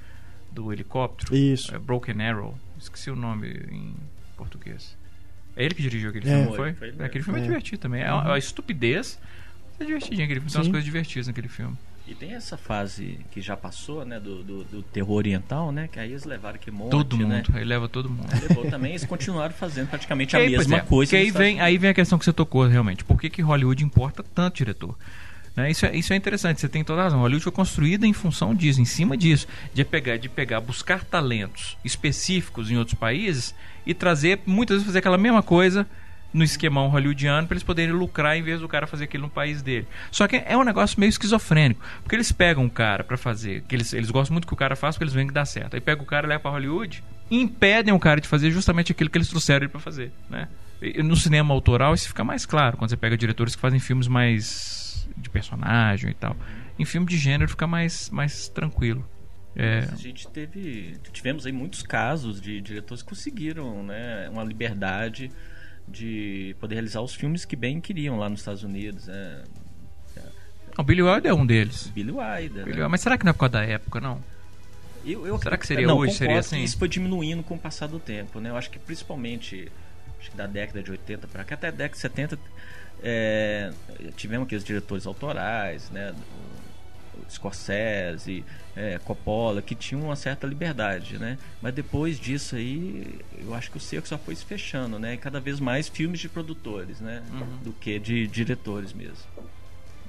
Do 0.50 0.72
helicóptero? 0.72 1.36
Isso. 1.36 1.72
É, 1.72 1.78
Broken 1.78 2.20
Arrow. 2.26 2.54
Esqueci 2.78 3.10
o 3.10 3.14
nome 3.16 3.48
em 3.70 3.94
português. 4.36 4.96
É 5.56 5.64
ele 5.64 5.74
que 5.74 5.82
dirigiu 5.82 6.10
aquele 6.10 6.28
É. 6.28 6.32
filme, 6.34 6.46
Foi, 6.48 6.56
foi? 6.56 6.72
foi 6.74 6.88
ele 6.88 6.96
É, 7.02 7.04
aquele 7.06 7.22
filme 7.22 7.38
é, 7.38 7.42
É. 7.42 7.46
divertido 7.46 7.78
também. 7.80 8.02
É 8.02 8.12
uma, 8.12 8.24
é 8.24 8.26
uma 8.28 8.38
estupidez. 8.38 9.18
mas 9.78 9.80
É 9.82 9.84
divertidinho 9.84 10.24
aquele 10.24 10.40
filme. 10.40 10.50
Tem 10.52 10.58
umas 10.60 10.68
coisas 10.68 10.84
divertidas 10.84 11.26
naquele 11.28 11.48
filme. 11.48 11.76
E 12.08 12.14
tem 12.14 12.32
essa 12.32 12.56
fase 12.56 13.20
que 13.30 13.38
já 13.42 13.54
passou, 13.54 14.02
né, 14.02 14.18
do, 14.18 14.42
do, 14.42 14.64
do 14.64 14.82
terror 14.82 15.16
oriental, 15.16 15.70
né, 15.70 15.90
que 15.92 16.00
aí 16.00 16.08
eles 16.08 16.24
levaram 16.24 16.58
que 16.58 16.70
monte, 16.70 16.90
todo 16.90 17.18
mundo. 17.18 17.28
né? 17.28 17.42
Ele 17.54 17.64
leva 17.66 17.86
todo 17.86 18.08
mundo. 18.08 18.26
Levou 18.48 18.64
também, 18.70 18.92
eles 18.92 19.04
continuaram 19.04 19.52
fazendo 19.52 19.88
praticamente 19.88 20.34
a 20.34 20.38
aí, 20.38 20.54
pois 20.54 20.66
mesma 20.66 20.78
é, 20.78 20.80
coisa. 20.80 21.10
Que 21.10 21.16
aí 21.16 21.30
vem, 21.30 21.50
Estados 21.52 21.66
aí 21.66 21.76
vem 21.76 21.90
a 21.90 21.94
questão 21.94 22.18
que 22.18 22.24
você 22.24 22.32
tocou 22.32 22.66
realmente. 22.66 23.04
Por 23.04 23.20
que, 23.20 23.28
que 23.28 23.42
Hollywood 23.42 23.84
importa 23.84 24.24
tanto 24.34 24.56
diretor? 24.56 24.96
Né, 25.54 25.70
Isso, 25.70 25.84
é, 25.84 25.94
isso 25.94 26.12
é 26.14 26.16
interessante, 26.16 26.62
você 26.62 26.68
tem 26.68 26.82
toda 26.82 27.02
a 27.02 27.04
razão. 27.04 27.20
Hollywood 27.20 27.44
foi 27.44 27.52
construída 27.52 28.06
em 28.06 28.14
função 28.14 28.54
disso, 28.54 28.80
em 28.80 28.86
cima 28.86 29.14
disso, 29.14 29.46
de 29.74 29.84
pegar, 29.84 30.16
de 30.16 30.30
pegar, 30.30 30.62
buscar 30.62 31.04
talentos 31.04 31.76
específicos 31.84 32.70
em 32.70 32.78
outros 32.78 32.98
países 32.98 33.54
e 33.84 33.92
trazer, 33.92 34.40
muitas 34.46 34.76
vezes, 34.76 34.86
fazer 34.86 35.00
aquela 35.00 35.18
mesma 35.18 35.42
coisa 35.42 35.86
no 36.32 36.44
esquemão 36.44 36.88
hollywoodiano 36.88 37.46
para 37.46 37.54
eles 37.54 37.62
poderem 37.62 37.92
lucrar 37.94 38.36
em 38.36 38.42
vez 38.42 38.60
do 38.60 38.68
cara 38.68 38.86
fazer 38.86 39.04
aquilo 39.04 39.24
no 39.24 39.30
país 39.30 39.62
dele. 39.62 39.86
Só 40.10 40.28
que 40.28 40.36
é 40.44 40.56
um 40.56 40.62
negócio 40.62 41.00
meio 41.00 41.08
esquizofrênico, 41.08 41.80
porque 42.02 42.14
eles 42.14 42.30
pegam 42.30 42.64
um 42.64 42.68
cara 42.68 43.02
para 43.02 43.16
fazer, 43.16 43.62
que 43.62 43.74
eles, 43.74 43.92
eles 43.92 44.10
gostam 44.10 44.34
muito 44.34 44.46
que 44.46 44.52
o 44.52 44.56
cara 44.56 44.76
faça 44.76 44.94
porque 44.94 45.04
eles 45.04 45.14
veem 45.14 45.26
que 45.26 45.32
dá 45.32 45.44
certo. 45.44 45.74
Aí 45.74 45.80
pega 45.80 46.02
o 46.02 46.06
cara, 46.06 46.26
leva 46.26 46.40
para 46.40 46.50
Hollywood 46.50 47.02
e 47.30 47.40
impedem 47.40 47.92
o 47.94 47.98
cara 47.98 48.20
de 48.20 48.28
fazer 48.28 48.50
justamente 48.50 48.92
aquilo 48.92 49.10
que 49.10 49.18
eles 49.18 49.28
trouxeram 49.28 49.64
ele 49.64 49.68
para 49.70 49.80
fazer, 49.80 50.12
né? 50.28 50.48
E 50.80 51.02
No 51.02 51.16
cinema 51.16 51.52
autoral 51.52 51.94
isso 51.94 52.08
fica 52.08 52.22
mais 52.22 52.46
claro 52.46 52.76
quando 52.76 52.90
você 52.90 52.96
pega 52.96 53.16
diretores 53.16 53.56
que 53.56 53.60
fazem 53.60 53.80
filmes 53.80 54.06
mais 54.06 55.08
de 55.16 55.28
personagem 55.28 56.10
e 56.10 56.14
tal. 56.14 56.36
Em 56.78 56.84
filme 56.84 57.06
de 57.06 57.16
gênero 57.16 57.50
fica 57.50 57.66
mais 57.66 58.10
mais 58.10 58.48
tranquilo. 58.48 59.04
É. 59.56 59.88
A 59.92 59.96
gente 59.96 60.28
teve, 60.28 60.96
tivemos 61.12 61.44
aí 61.44 61.52
muitos 61.52 61.82
casos 61.82 62.40
de 62.40 62.60
diretores 62.60 63.02
que 63.02 63.08
conseguiram, 63.08 63.82
né, 63.82 64.28
uma 64.30 64.44
liberdade 64.44 65.32
de 65.90 66.54
poder 66.60 66.76
realizar 66.76 67.00
os 67.00 67.14
filmes 67.14 67.44
que 67.44 67.56
bem 67.56 67.80
queriam 67.80 68.18
lá 68.18 68.28
nos 68.28 68.40
Estados 68.40 68.62
Unidos. 68.62 69.06
Né? 69.06 69.42
O 70.76 70.82
Billy 70.82 71.02
Wilder 71.02 71.30
é 71.30 71.34
um 71.34 71.44
deles. 71.44 71.88
Billy 71.88 72.12
Wilder. 72.12 72.64
Billy- 72.64 72.80
né? 72.80 72.88
Mas 72.88 73.00
será 73.00 73.18
que 73.18 73.24
não 73.24 73.30
é 73.30 73.32
por 73.32 73.40
causa 73.40 73.52
da 73.52 73.64
época, 73.64 74.00
não? 74.00 74.22
Eu, 75.04 75.26
eu 75.26 75.38
Será 75.38 75.56
que 75.56 75.66
seria 75.66 75.86
não, 75.86 75.98
hoje? 75.98 76.14
Seria 76.14 76.38
assim? 76.38 76.62
Isso 76.62 76.78
foi 76.78 76.88
diminuindo 76.88 77.42
com 77.42 77.54
o 77.54 77.58
passar 77.58 77.86
do 77.88 77.98
tempo, 77.98 78.40
né? 78.40 78.50
Eu 78.50 78.56
acho 78.56 78.70
que 78.70 78.78
principalmente 78.78 79.70
acho 80.20 80.30
que 80.30 80.36
da 80.36 80.46
década 80.46 80.82
de 80.82 80.90
80 80.90 81.26
para 81.28 81.44
cá, 81.44 81.54
até 81.54 81.68
a 81.68 81.70
década 81.70 81.94
de 81.94 81.98
70, 81.98 82.38
é, 83.02 83.72
tivemos 84.16 84.46
aqueles 84.46 84.64
diretores 84.64 85.06
autorais, 85.06 85.90
né? 85.90 86.14
Scorsese, 87.28 88.44
é, 88.76 88.98
Coppola, 89.04 89.60
que 89.62 89.74
tinham 89.74 90.02
uma 90.04 90.16
certa 90.16 90.46
liberdade, 90.46 91.18
né? 91.18 91.36
Mas 91.60 91.74
depois 91.74 92.18
disso 92.18 92.56
aí, 92.56 93.20
eu 93.38 93.54
acho 93.54 93.70
que 93.70 93.76
o 93.76 93.80
cerco 93.80 94.06
só 94.08 94.16
foi 94.18 94.34
se 94.34 94.44
fechando, 94.44 94.98
né? 94.98 95.14
E 95.14 95.16
cada 95.16 95.40
vez 95.40 95.60
mais 95.60 95.88
filmes 95.88 96.20
de 96.20 96.28
produtores, 96.28 97.00
né? 97.00 97.22
Uhum. 97.32 97.58
Do 97.64 97.72
que 97.72 97.98
de 97.98 98.26
diretores 98.26 98.92
mesmo. 98.92 99.24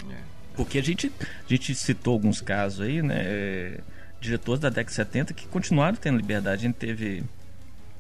É. 0.10 0.18
Porque 0.56 0.78
a 0.78 0.84
gente, 0.84 1.12
a 1.22 1.48
gente 1.48 1.74
citou 1.76 2.14
alguns 2.14 2.42
casos 2.42 2.82
aí, 2.82 3.02
né? 3.02 3.16
é, 3.20 3.80
diretores 4.20 4.60
da 4.60 4.70
década 4.70 4.90
de 4.90 4.94
70 4.94 5.34
que 5.34 5.48
continuaram 5.48 5.96
tendo 5.96 6.18
liberdade. 6.18 6.66
A 6.66 6.68
gente 6.68 6.76
teve, 6.76 7.24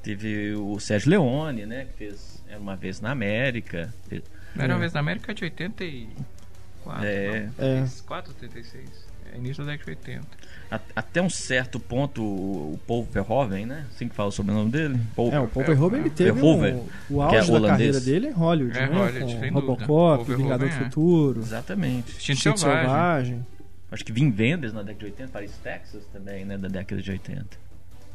teve 0.04 0.54
o 0.56 0.80
Sérgio 0.80 1.10
Leone, 1.12 1.66
né? 1.66 1.86
Que 1.86 1.94
fez 1.98 2.44
Era 2.48 2.60
uma 2.60 2.76
vez 2.76 3.00
na 3.00 3.12
América. 3.12 3.94
Fez- 4.08 4.24
Era 4.58 4.74
uma 4.74 4.78
É. 4.78 4.80
vez 4.80 4.94
na 4.94 5.00
América 5.00 5.34
de 5.34 5.44
84. 5.46 7.06
É. 7.06 7.50
não? 7.58 7.66
É. 7.66 7.82
84, 7.82 8.34
86. 8.42 9.09
É 9.34 9.38
início 9.38 9.64
da 9.64 9.72
década 9.72 9.92
de 9.96 9.98
80. 10.10 10.28
a- 10.72 10.80
até 10.96 11.22
um 11.22 11.30
certo 11.30 11.80
ponto, 11.80 12.22
o 12.24 12.80
Paul 12.86 13.04
Verhoeven, 13.04 13.66
né? 13.66 13.86
Assim 13.90 14.08
que 14.08 14.16
fala 14.16 14.30
sobre 14.32 14.52
o 14.52 14.56
nome 14.56 14.72
dele. 14.72 15.00
Paul, 15.16 15.32
É, 15.34 15.40
o 15.40 15.48
Paul 15.48 15.66
Verhoeven 15.66 16.02
ele 16.02 16.10
teve 16.10 16.32
Verhoeven, 16.32 16.76
um, 17.10 17.16
o 17.16 17.22
é 17.22 17.26
auge 17.38 17.52
da 17.52 17.58
holandês. 17.58 17.96
carreira 17.96 18.00
dele 18.02 18.28
em 18.28 18.32
Hollywood, 18.32 18.78
É, 18.78 18.88
né? 18.88 18.96
Hollywood, 18.96 19.36
Com. 19.36 19.54
Robocop, 19.60 20.26
Paul 20.26 20.38
Vingador 20.38 20.70
do 20.70 20.76
é. 20.76 20.78
Futuro, 20.84 21.40
Exatamente. 21.42 22.16
Instinto 22.18 22.40
Selvagem. 22.60 22.82
Selvagem. 22.84 23.46
Acho 23.92 24.06
que 24.06 24.12
Vin 24.12 24.30
Vendors 24.30 24.72
na 24.74 24.82
década 24.84 25.00
de 25.00 25.06
80, 25.06 25.32
Paris, 25.32 25.52
Texas 25.64 26.04
também, 26.14 26.46
né? 26.46 26.58
Da 26.58 26.68
década 26.68 27.02
de 27.02 27.10
80. 27.12 27.46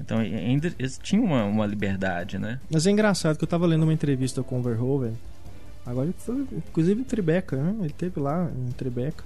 Então 0.01 0.19
ainda 0.19 0.73
eles 0.79 0.99
tinham 1.03 1.25
uma, 1.25 1.45
uma 1.45 1.67
liberdade, 1.67 2.39
né? 2.39 2.61
Mas 2.71 2.87
é 2.87 2.91
engraçado 2.91 3.37
que 3.37 3.43
eu 3.45 3.49
tava 3.49 3.67
lendo 3.67 3.83
uma 3.85 3.93
entrevista 3.93 4.43
com 4.43 4.59
o 4.61 4.63
Verhoeven. 4.63 5.17
Agora 5.87 6.07
ele 6.07 6.15
foi, 6.19 6.47
inclusive 6.53 7.01
em 7.01 7.05
Tribeca, 7.05 7.57
né? 7.57 7.75
Ele 7.81 7.93
teve 7.93 8.19
lá 8.21 8.49
em 8.57 8.71
Tribeca. 8.73 9.25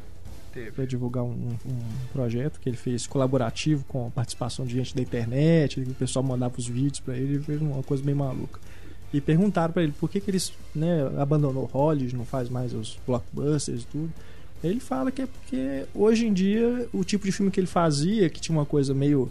Para 0.75 0.85
divulgar 0.85 1.25
um, 1.25 1.57
um 1.67 1.78
projeto 2.12 2.59
que 2.61 2.69
ele 2.69 2.76
fez 2.76 3.07
colaborativo 3.07 3.85
com 3.85 4.07
a 4.07 4.11
participação 4.11 4.67
de 4.67 4.75
gente 4.75 4.95
da 4.95 5.02
internet, 5.02 5.81
que 5.81 5.90
o 5.90 5.95
pessoal 5.95 6.25
mandava 6.25 6.55
os 6.59 6.67
vídeos 6.67 7.00
para 7.00 7.17
ele, 7.17 7.35
ele 7.35 7.43
fez 7.43 7.61
uma 7.61 7.83
coisa 7.83 8.02
bem 8.02 8.14
maluca. 8.14 8.61
E 9.12 9.21
perguntaram 9.21 9.73
para 9.73 9.83
ele 9.83 9.93
por 9.93 10.11
que, 10.11 10.21
que 10.21 10.31
eles 10.31 10.52
né, 10.75 11.11
abandonou 11.19 11.64
Hollywood, 11.64 12.14
não 12.14 12.26
faz 12.26 12.49
mais 12.49 12.75
os 12.75 12.99
blockbusters 13.07 13.83
e 13.83 13.87
tudo. 13.87 14.12
Ele 14.62 14.81
fala 14.81 15.11
que 15.11 15.23
é 15.23 15.26
porque 15.26 15.87
hoje 15.95 16.26
em 16.26 16.33
dia 16.33 16.88
o 16.93 17.05
tipo 17.05 17.25
de 17.25 17.33
filme 17.33 17.50
que 17.50 17.61
ele 17.61 17.67
fazia, 17.67 18.28
que 18.28 18.40
tinha 18.40 18.57
uma 18.57 18.67
coisa 18.67 18.93
meio 18.93 19.31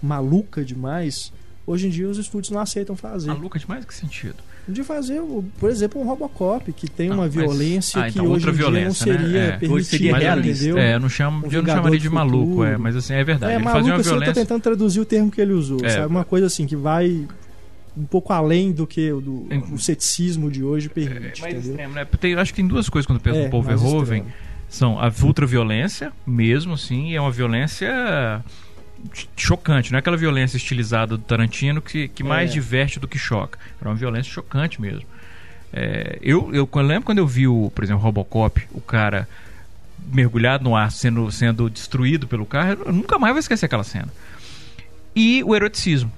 maluca 0.00 0.64
demais, 0.64 1.32
hoje 1.66 1.88
em 1.88 1.90
dia 1.90 2.08
os 2.08 2.18
estúdios 2.18 2.50
não 2.50 2.60
aceitam 2.60 2.96
fazer. 2.96 3.28
Maluca 3.28 3.58
demais? 3.58 3.84
Que 3.84 3.94
sentido? 3.94 4.36
De 4.68 4.84
fazer, 4.84 5.20
por 5.58 5.68
exemplo, 5.70 6.00
um 6.00 6.04
Robocop, 6.04 6.72
que 6.72 6.88
tem 6.88 7.08
Não, 7.08 7.16
uma 7.16 7.24
mas- 7.24 7.34
violência 7.34 8.00
ah, 8.00 8.04
que 8.04 8.10
então 8.18 8.24
hoje 8.26 8.46
outra 8.46 8.50
em 8.50 8.54
dia 8.54 8.64
não 8.64 8.70
violência, 8.72 9.12
né? 9.12 9.18
seria 9.18 9.38
É. 9.40 9.46
permitida, 9.48 9.72
Hoje 9.74 9.84
seria 9.86 10.16
realista. 10.16 10.64
entendeu? 10.64 10.78
É, 10.78 10.94
eu 10.94 11.00
não, 11.00 11.08
chamo, 11.08 11.46
Um 11.46 11.50
eu 11.50 11.62
não 11.62 11.74
chamaria 11.74 11.98
de 11.98 12.10
maluco, 12.10 12.46
Futuro. 12.50 12.64
é, 12.64 12.76
mas 12.76 12.94
assim, 12.94 13.14
é 13.14 13.24
verdade. 13.24 13.52
É, 13.52 13.56
ele 13.56 13.64
maluco, 13.64 13.78
fazia 13.80 13.92
uma 13.94 14.00
assim, 14.00 14.08
eu 14.08 14.14
tô 14.14 14.18
violência. 14.20 14.42
tentando 14.44 14.62
traduzir 14.62 15.00
o 15.00 15.04
termo 15.04 15.30
que 15.30 15.40
ele 15.40 15.52
usou, 15.52 15.80
É. 15.84 15.88
sabe? 15.88 16.06
Uma 16.06 16.24
coisa 16.24 16.46
assim, 16.46 16.66
que 16.66 16.76
vai 16.76 17.26
um 17.96 18.04
pouco 18.04 18.32
além 18.32 18.70
do 18.70 18.86
que 18.86 19.10
o, 19.12 19.20
do, 19.20 19.46
Em- 19.50 19.74
o 19.74 19.78
ceticismo 19.78 20.48
de 20.50 20.62
hoje 20.62 20.86
É, 20.86 20.90
permite, 20.90 21.40
mais 21.42 21.54
entendeu? 21.54 21.70
extremo, 21.72 21.94
né? 21.94 22.04
Tem, 22.20 22.34
acho 22.34 22.52
que 22.52 22.56
tem 22.56 22.66
duas 22.68 22.88
coisas 22.88 23.06
quando 23.06 23.16
eu 23.18 23.22
penso 23.22 23.38
É, 23.38 23.44
no 23.46 23.50
Paul 23.50 23.64
mais 23.64 23.80
Verhoeven. 23.82 24.18
extremo. 24.20 24.50
São 24.68 25.00
a 25.00 25.10
ultraviolência, 25.24 26.12
mesmo 26.24 26.74
assim, 26.74 27.08
e 27.10 27.16
é 27.16 27.20
uma 27.20 27.32
violência 27.32 27.88
chocante, 29.36 29.90
não 29.92 29.96
é 29.96 30.00
aquela 30.00 30.16
violência 30.16 30.56
estilizada 30.56 31.16
do 31.16 31.22
Tarantino 31.22 31.80
que, 31.80 32.08
que 32.08 32.22
mais 32.22 32.50
É. 32.50 32.54
diverte 32.54 32.98
do 33.00 33.08
que 33.08 33.18
choca. 33.18 33.58
Era 33.80 33.90
uma 33.90 33.96
violência 33.96 34.32
chocante 34.32 34.80
mesmo. 34.80 35.06
É, 35.72 36.18
eu, 36.20 36.52
eu 36.54 36.66
quando- 36.66 36.86
lembro 36.88 37.04
quando 37.04 37.18
eu 37.18 37.26
vi, 37.26 37.46
o, 37.46 37.70
por 37.74 37.84
exemplo, 37.84 38.02
Robocop, 38.02 38.60
o 38.72 38.80
cara 38.80 39.28
mergulhado 40.12 40.64
no 40.64 40.74
ar 40.74 40.90
sendo, 40.90 41.30
sendo 41.30 41.68
destruído 41.70 42.26
pelo 42.26 42.44
carro, 42.46 42.82
eu 42.86 42.92
nunca 42.92 43.18
mais 43.18 43.32
vou 43.34 43.38
esquecer 43.40 43.66
aquela 43.66 43.84
cena. 43.84 44.08
E 45.14 45.42
o 45.44 45.54
eroticismo, 45.54 46.10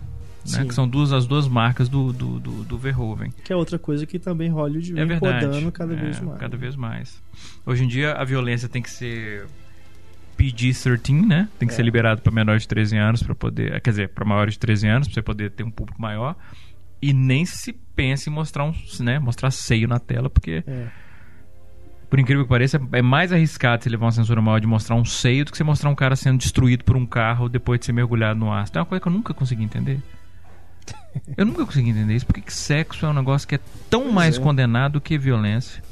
né, 0.51 0.65
que 0.65 0.75
são 0.75 0.89
duas, 0.89 1.13
as 1.13 1.27
duas 1.27 1.47
marcas 1.49 1.89
do, 1.89 2.13
do, 2.13 2.39
do, 2.41 2.51
do 2.65 2.79
Verhoeven. 2.79 3.33
Que 3.45 3.53
é 3.53 3.57
outra 3.57 3.79
coisa 3.79 4.07
que 4.07 4.19
também 4.19 4.49
Hollywood 4.51 4.93
É 4.93 4.95
vem 4.95 5.07
verdade. 5.07 5.47
podando 5.47 5.73
cada 5.73 5.95
É, 5.95 5.97
vez 5.97 6.21
mais. 6.21 6.39
Cada 6.39 6.57
vez 6.57 6.77
mais. 6.77 7.23
Hoje 7.67 7.85
em 7.85 7.89
dia 7.89 8.13
a 8.15 8.25
violência 8.25 8.69
tem 8.69 8.81
que 8.83 8.91
ser 8.91 9.47
PG-13, 10.37 11.27
né? 11.27 11.49
Tem 11.59 11.67
que 11.69 11.75
É. 11.75 11.77
ser 11.77 11.83
liberado 11.83 12.21
para 12.23 12.33
menores 12.33 12.63
de 12.63 12.69
13 12.69 12.97
anos 12.97 13.23
para 13.23 13.35
poder, 13.35 13.81
quer 13.81 13.91
dizer, 13.91 14.09
para 14.11 14.25
maiores 14.25 14.55
de 14.55 14.61
13 14.61 14.87
anos 14.89 15.09
para 15.09 15.15
você 15.15 15.23
poder 15.23 15.51
ter 15.51 15.63
um 15.65 15.71
público 15.71 16.01
maior. 16.01 16.37
E 17.01 17.13
nem 17.13 17.45
se 17.45 17.73
pensa 17.73 18.31
em 18.31 18.33
mostrar 18.33 18.65
um, 18.65 18.73
né, 19.01 19.19
mostrar 19.19 19.51
seio 19.51 19.89
na 19.89 19.99
tela, 19.99 20.31
porque 20.31 20.63
É. 20.67 20.87
por 22.09 22.19
incrível 22.21 22.45
que 22.45 22.49
pareça, 22.49 22.81
é 22.93 23.03
mais 23.03 23.33
arriscado 23.33 23.83
você 23.83 23.91
levar 23.91 24.07
uma 24.07 24.13
censura 24.13 24.41
maior 24.41 24.61
de 24.61 24.67
mostrar 24.67 24.95
um 24.97 25.05
seio 25.05 25.45
do 25.45 25.51
que 25.51 25.57
você 25.57 25.65
mostrar 25.65 25.91
um 25.91 25.95
cara 25.95 26.15
sendo 26.15 26.39
destruído 26.39 26.85
por 26.85 26.97
um 26.97 27.05
carro 27.07 27.49
depois 27.49 27.81
de 27.81 27.87
ser 27.87 27.93
mergulhado 27.93 28.39
no 28.39 28.53
ácido. 28.53 28.79
É 28.79 28.83
uma 28.83 28.87
coisa 28.87 29.01
que 29.03 29.09
eu 29.09 29.13
nunca 29.13 29.35
consegui 29.35 29.65
entender. 29.65 30.01
Eu 31.37 31.45
nunca 31.47 31.65
consegui 31.65 31.91
entender 31.91 32.15
isso. 32.15 32.27
Por 32.27 32.35
que 32.35 32.41
que 32.41 32.53
sexo 32.53 33.05
é 33.07 33.09
um 33.09 33.13
negócio 33.13 33.47
que 33.47 33.55
é 33.57 33.61
tão 33.91 34.03
Pois 34.05 34.15
mais 34.15 34.39
é. 34.39 34.41
condenado 34.41 35.01
que 35.01 35.17
violência? 35.19 35.83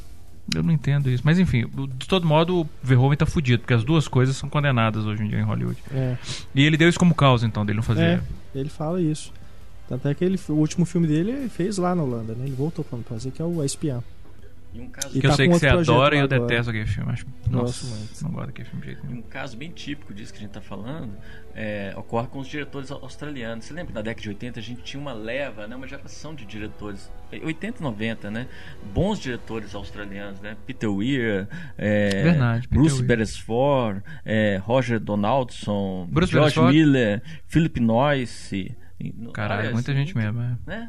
Eu 0.54 0.62
não 0.62 0.72
entendo 0.72 1.08
isso. 1.08 1.22
Mas 1.24 1.38
enfim, 1.38 1.66
de 1.96 2.08
todo 2.08 2.26
modo, 2.26 2.60
o 2.60 2.68
Verhoeven 2.82 3.16
tá 3.16 3.26
fudido, 3.26 3.60
porque 3.60 3.74
as 3.74 3.84
duas 3.84 4.08
coisas 4.08 4.36
são 4.36 4.48
condenadas 4.48 5.04
hoje 5.04 5.22
em 5.22 5.28
dia 5.28 5.38
em 5.38 5.44
Hollywood. 5.44 5.78
É. 5.92 6.16
E 6.54 6.64
ele 6.64 6.76
deu 6.76 6.88
isso 6.88 6.98
como 6.98 7.14
causa, 7.14 7.46
então, 7.46 7.64
dele 7.64 7.76
não 7.76 7.82
fazer. 7.82 8.02
É, 8.02 8.20
ele 8.54 8.68
fala 8.68 9.00
isso. 9.00 9.32
Tanto 9.88 10.06
é 10.06 10.14
que 10.14 10.24
ele, 10.24 10.38
o 10.48 10.52
último 10.52 10.84
filme 10.84 11.06
dele 11.06 11.32
ele 11.32 11.48
fez 11.48 11.76
lá 11.76 11.94
na 11.94 12.02
Holanda, 12.02 12.34
né? 12.34 12.46
Ele 12.46 12.54
voltou 12.54 12.84
pra 12.84 12.98
fazer, 13.00 13.30
que 13.32 13.42
é 13.42 13.44
o 13.44 13.60
A 13.60 13.66
Espiã. 13.66 14.02
E 14.72 14.80
um 14.80 14.88
caso, 14.88 15.08
E 15.16 15.20
Que 15.20 15.26
eu 15.26 15.30
tá 15.30 15.36
sei 15.36 15.48
que 15.48 15.54
você 15.54 15.66
adora 15.66 16.14
e 16.14 16.18
eu 16.20 16.24
agora. 16.24 16.40
detesto 16.40 16.70
aquele 16.70 16.86
filme. 16.86 17.10
Acho, 17.12 17.26
nossa, 17.50 17.86
muito. 17.86 18.22
não 18.22 18.30
gosto 18.30 18.46
daquele 18.46 18.68
filme 18.68 18.80
de 18.82 18.86
jeito 18.92 19.06
nenhum. 19.06 19.18
um 19.18 19.22
caso 19.22 19.56
bem 19.56 19.70
típico 19.70 20.14
disso 20.14 20.32
que 20.32 20.38
a 20.38 20.42
gente 20.42 20.50
está 20.50 20.60
falando 20.60 21.12
é, 21.54 21.92
ocorre 21.96 22.28
com 22.28 22.38
os 22.38 22.46
diretores 22.48 22.90
australianos. 22.90 23.64
Você 23.64 23.74
lembra 23.74 23.88
que 23.88 23.94
na 23.94 24.02
década 24.02 24.22
de 24.22 24.28
80 24.28 24.60
a 24.60 24.62
gente 24.62 24.82
tinha 24.82 25.00
uma 25.00 25.12
leva, 25.12 25.66
né, 25.66 25.74
uma 25.74 25.86
geração 25.88 26.34
de 26.34 26.44
diretores, 26.44 27.10
80 27.32 27.80
e 27.80 27.82
90, 27.82 28.30
né? 28.30 28.46
Bons 28.94 29.18
diretores 29.18 29.74
australianos, 29.74 30.40
né? 30.40 30.56
Peter 30.66 30.88
Weir, 30.90 31.48
é, 31.76 32.22
Verdade, 32.22 32.68
Bruce 32.68 32.96
Weir. 32.96 33.06
Beresford, 33.06 34.02
é, 34.24 34.56
Roger 34.62 35.00
Donaldson, 35.00 36.06
Bruce 36.10 36.30
George 36.32 36.54
Beresford? 36.54 36.76
Miller, 36.76 37.22
Philip 37.46 37.80
Noyce. 37.80 38.76
E, 39.00 39.12
Caralho, 39.32 39.72
muita 39.72 39.92
gente 39.94 40.16
mesmo. 40.16 40.40
É. 40.42 40.56
né? 40.66 40.88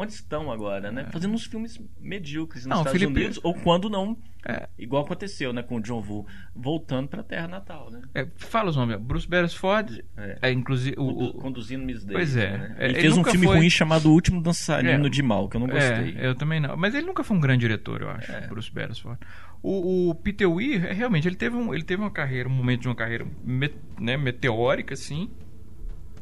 Onde 0.00 0.12
estão 0.12 0.52
agora, 0.52 0.92
né? 0.92 1.08
Fazendo 1.10 1.34
uns 1.34 1.44
filmes 1.44 1.80
medíocres 2.00 2.64
nos 2.64 2.70
Não, 2.70 2.76
Estados 2.82 3.00
Felipe- 3.00 3.18
Unidos, 3.20 3.40
ou 3.42 3.52
quando 3.52 3.90
não, 3.90 4.16
É. 4.46 4.68
igual 4.78 5.02
aconteceu, 5.04 5.52
né, 5.52 5.60
com 5.60 5.74
o 5.78 5.80
John 5.82 6.00
Woo, 6.08 6.24
voltando 6.54 7.08
para 7.08 7.20
a 7.20 7.24
terra 7.24 7.48
natal, 7.48 7.90
né? 7.90 8.00
É, 8.14 8.24
fala 8.36 8.70
os 8.70 8.76
nomes. 8.76 8.96
Bruce 9.00 9.28
Beresford, 9.28 10.04
É. 10.16 10.38
é, 10.42 10.52
inclusive. 10.52 10.94
O, 10.96 11.24
o- 11.24 11.34
conduzindo 11.34 11.84
Miss 11.84 12.04
Daisy. 12.04 12.12
Pois 12.14 12.36
é. 12.36 12.56
Né? 12.58 12.76
É, 12.78 12.84
Ele 12.84 12.92
ele 12.92 13.00
fez 13.00 13.16
um 13.18 13.24
filme 13.24 13.46
foi- 13.46 13.56
ruim 13.56 13.68
chamado 13.68 14.08
O 14.08 14.12
Último 14.12 14.40
Dançarino 14.40 15.06
É. 15.06 15.10
de 15.10 15.20
Mal, 15.20 15.48
que 15.48 15.56
eu 15.56 15.60
não 15.60 15.66
gostei. 15.66 16.14
É, 16.16 16.26
eu 16.28 16.34
também 16.36 16.60
não. 16.60 16.76
Mas 16.76 16.94
ele 16.94 17.04
nunca 17.04 17.24
foi 17.24 17.36
um 17.36 17.40
grande 17.40 17.62
diretor, 17.62 18.00
eu 18.02 18.10
acho, 18.10 18.30
É. 18.30 18.46
Bruce 18.46 18.72
Beresford. 18.72 19.18
O, 19.60 20.10
o 20.10 20.14
Peter 20.14 20.48
Weir, 20.48 20.84
é, 20.86 20.92
realmente, 20.92 21.26
ele 21.26 21.34
teve, 21.34 21.56
um, 21.56 21.74
ele 21.74 21.82
teve 21.82 22.00
uma 22.00 22.10
carreira, 22.12 22.48
um 22.48 22.52
momento 22.52 22.82
de 22.82 22.88
uma 22.88 22.94
carreira 22.94 23.26
me- 23.44 23.74
né, 23.98 24.16
meteórica, 24.16 24.94
assim. 24.94 25.28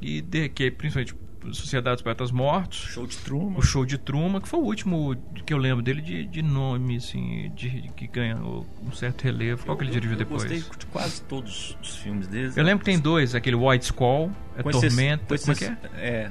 E 0.01 0.21
de, 0.23 0.49
que 0.49 0.71
principalmente 0.71 1.15
Sociedade 1.55 1.97
dos 1.97 2.03
Poetas 2.03 2.31
Mortos, 2.31 2.79
Show 2.79 3.07
de 3.07 3.17
Truman. 3.19 3.59
o 3.59 3.63
show 3.63 3.85
de 3.87 3.99
Truman, 3.99 4.41
que 4.41 4.49
foi 4.49 4.61
o 4.61 4.63
último 4.65 5.17
que 5.45 5.53
eu 5.53 5.59
lembro 5.59 5.83
dele 5.83 6.01
de, 6.03 6.27
de 6.27 6.43
nome, 6.43 6.97
assim, 6.97 7.51
de, 7.55 7.69
de- 7.83 7.89
que 7.93 8.07
ganhou 8.07 8.67
um 8.83 8.93
certo 8.93 9.23
relevo. 9.23 9.65
Qual 9.65 9.77
que 9.77 9.83
ele 9.85 9.91
Eu- 9.91 9.95
dirigiu 9.95 10.13
eu 10.15 10.19
depois? 10.19 10.43
gostei 10.43 10.61
de 10.79 10.87
quase 10.87 11.23
todos 11.23 11.77
os 11.83 11.97
filmes 11.97 12.27
dele. 12.27 12.53
Eu 12.57 12.65
lembro 12.65 12.81
que 12.85 12.91
tem 12.91 12.99
dois, 12.99 13.35
aquele 13.35 13.57
White 13.57 13.87
Squall, 13.87 14.31
é 14.57 14.63
Tormenta, 14.63 15.37
com 15.37 15.41
como 15.41 15.53
é 15.53 15.55
que 15.55 15.65
é? 15.65 15.77
É. 15.97 16.31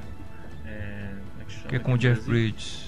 é, 0.66 1.10
como 1.30 1.42
é 1.42 1.44
que 1.44 1.52
chama 1.52 1.68
Que 1.68 1.76
é 1.76 1.78
com 1.78 1.92
o 1.94 1.98
Jeff? 1.98 2.20
Bridges. 2.28 2.85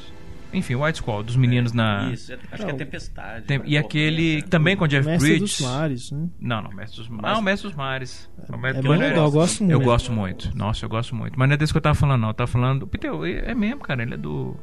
Enfim, 0.52 0.76
White 0.76 0.98
Squall, 0.98 1.22
dos 1.22 1.36
meninos 1.36 1.72
na... 1.72 2.10
Isso, 2.10 2.32
é- 2.32 2.38
acho 2.52 2.64
que 2.64 2.70
é 2.70 2.74
Tempestade. 2.74 3.44
Tem- 3.44 3.58
né? 3.58 3.64
e 3.66 3.76
aquele 3.76 4.28
Tormenta. 4.36 4.48
também 4.48 4.76
com 4.76 4.84
o 4.84 4.88
Jeff 4.88 5.06
Mestre 5.06 5.28
Bridges. 5.30 5.58
dos 5.58 5.66
Mares, 5.68 6.10
né? 6.10 6.28
Não, 6.40 6.62
não, 6.62 6.70
Mestre 6.72 6.98
dos 7.00 7.08
Mares. 7.08 7.24
Ah, 7.36 7.38
o 7.38 7.42
Mestre 7.42 7.68
dos 7.68 7.76
Mares. 7.76 8.30
O 8.48 8.56
Mestre 8.56 8.78
É 8.78 8.82
bem 8.82 8.92
eu- 8.92 8.98
legal, 8.98 9.24
eu 9.26 9.30
gosto 9.30 9.62
muito. 9.64 9.72
Eu 9.72 9.80
gosto 9.80 10.12
muito. 10.12 10.56
Nossa, 10.56 10.84
eu 10.84 10.88
gosto 10.88 11.14
muito. 11.14 11.38
Mas 11.38 11.48
não 11.48 11.54
é 11.54 11.56
desse 11.58 11.72
que 11.72 11.76
eu 11.76 11.82
tava 11.82 11.94
falando, 11.94 12.20
não. 12.22 12.28
Eu 12.28 12.34
tava 12.34 12.50
falando. 12.50 12.84
O 12.84 12.86
Peter, 12.86 13.10
é 13.44 13.54
mesmo, 13.54 13.80
cara. 13.80 14.02
Ele 14.02 14.14
é 14.14 14.16
do. 14.16 14.56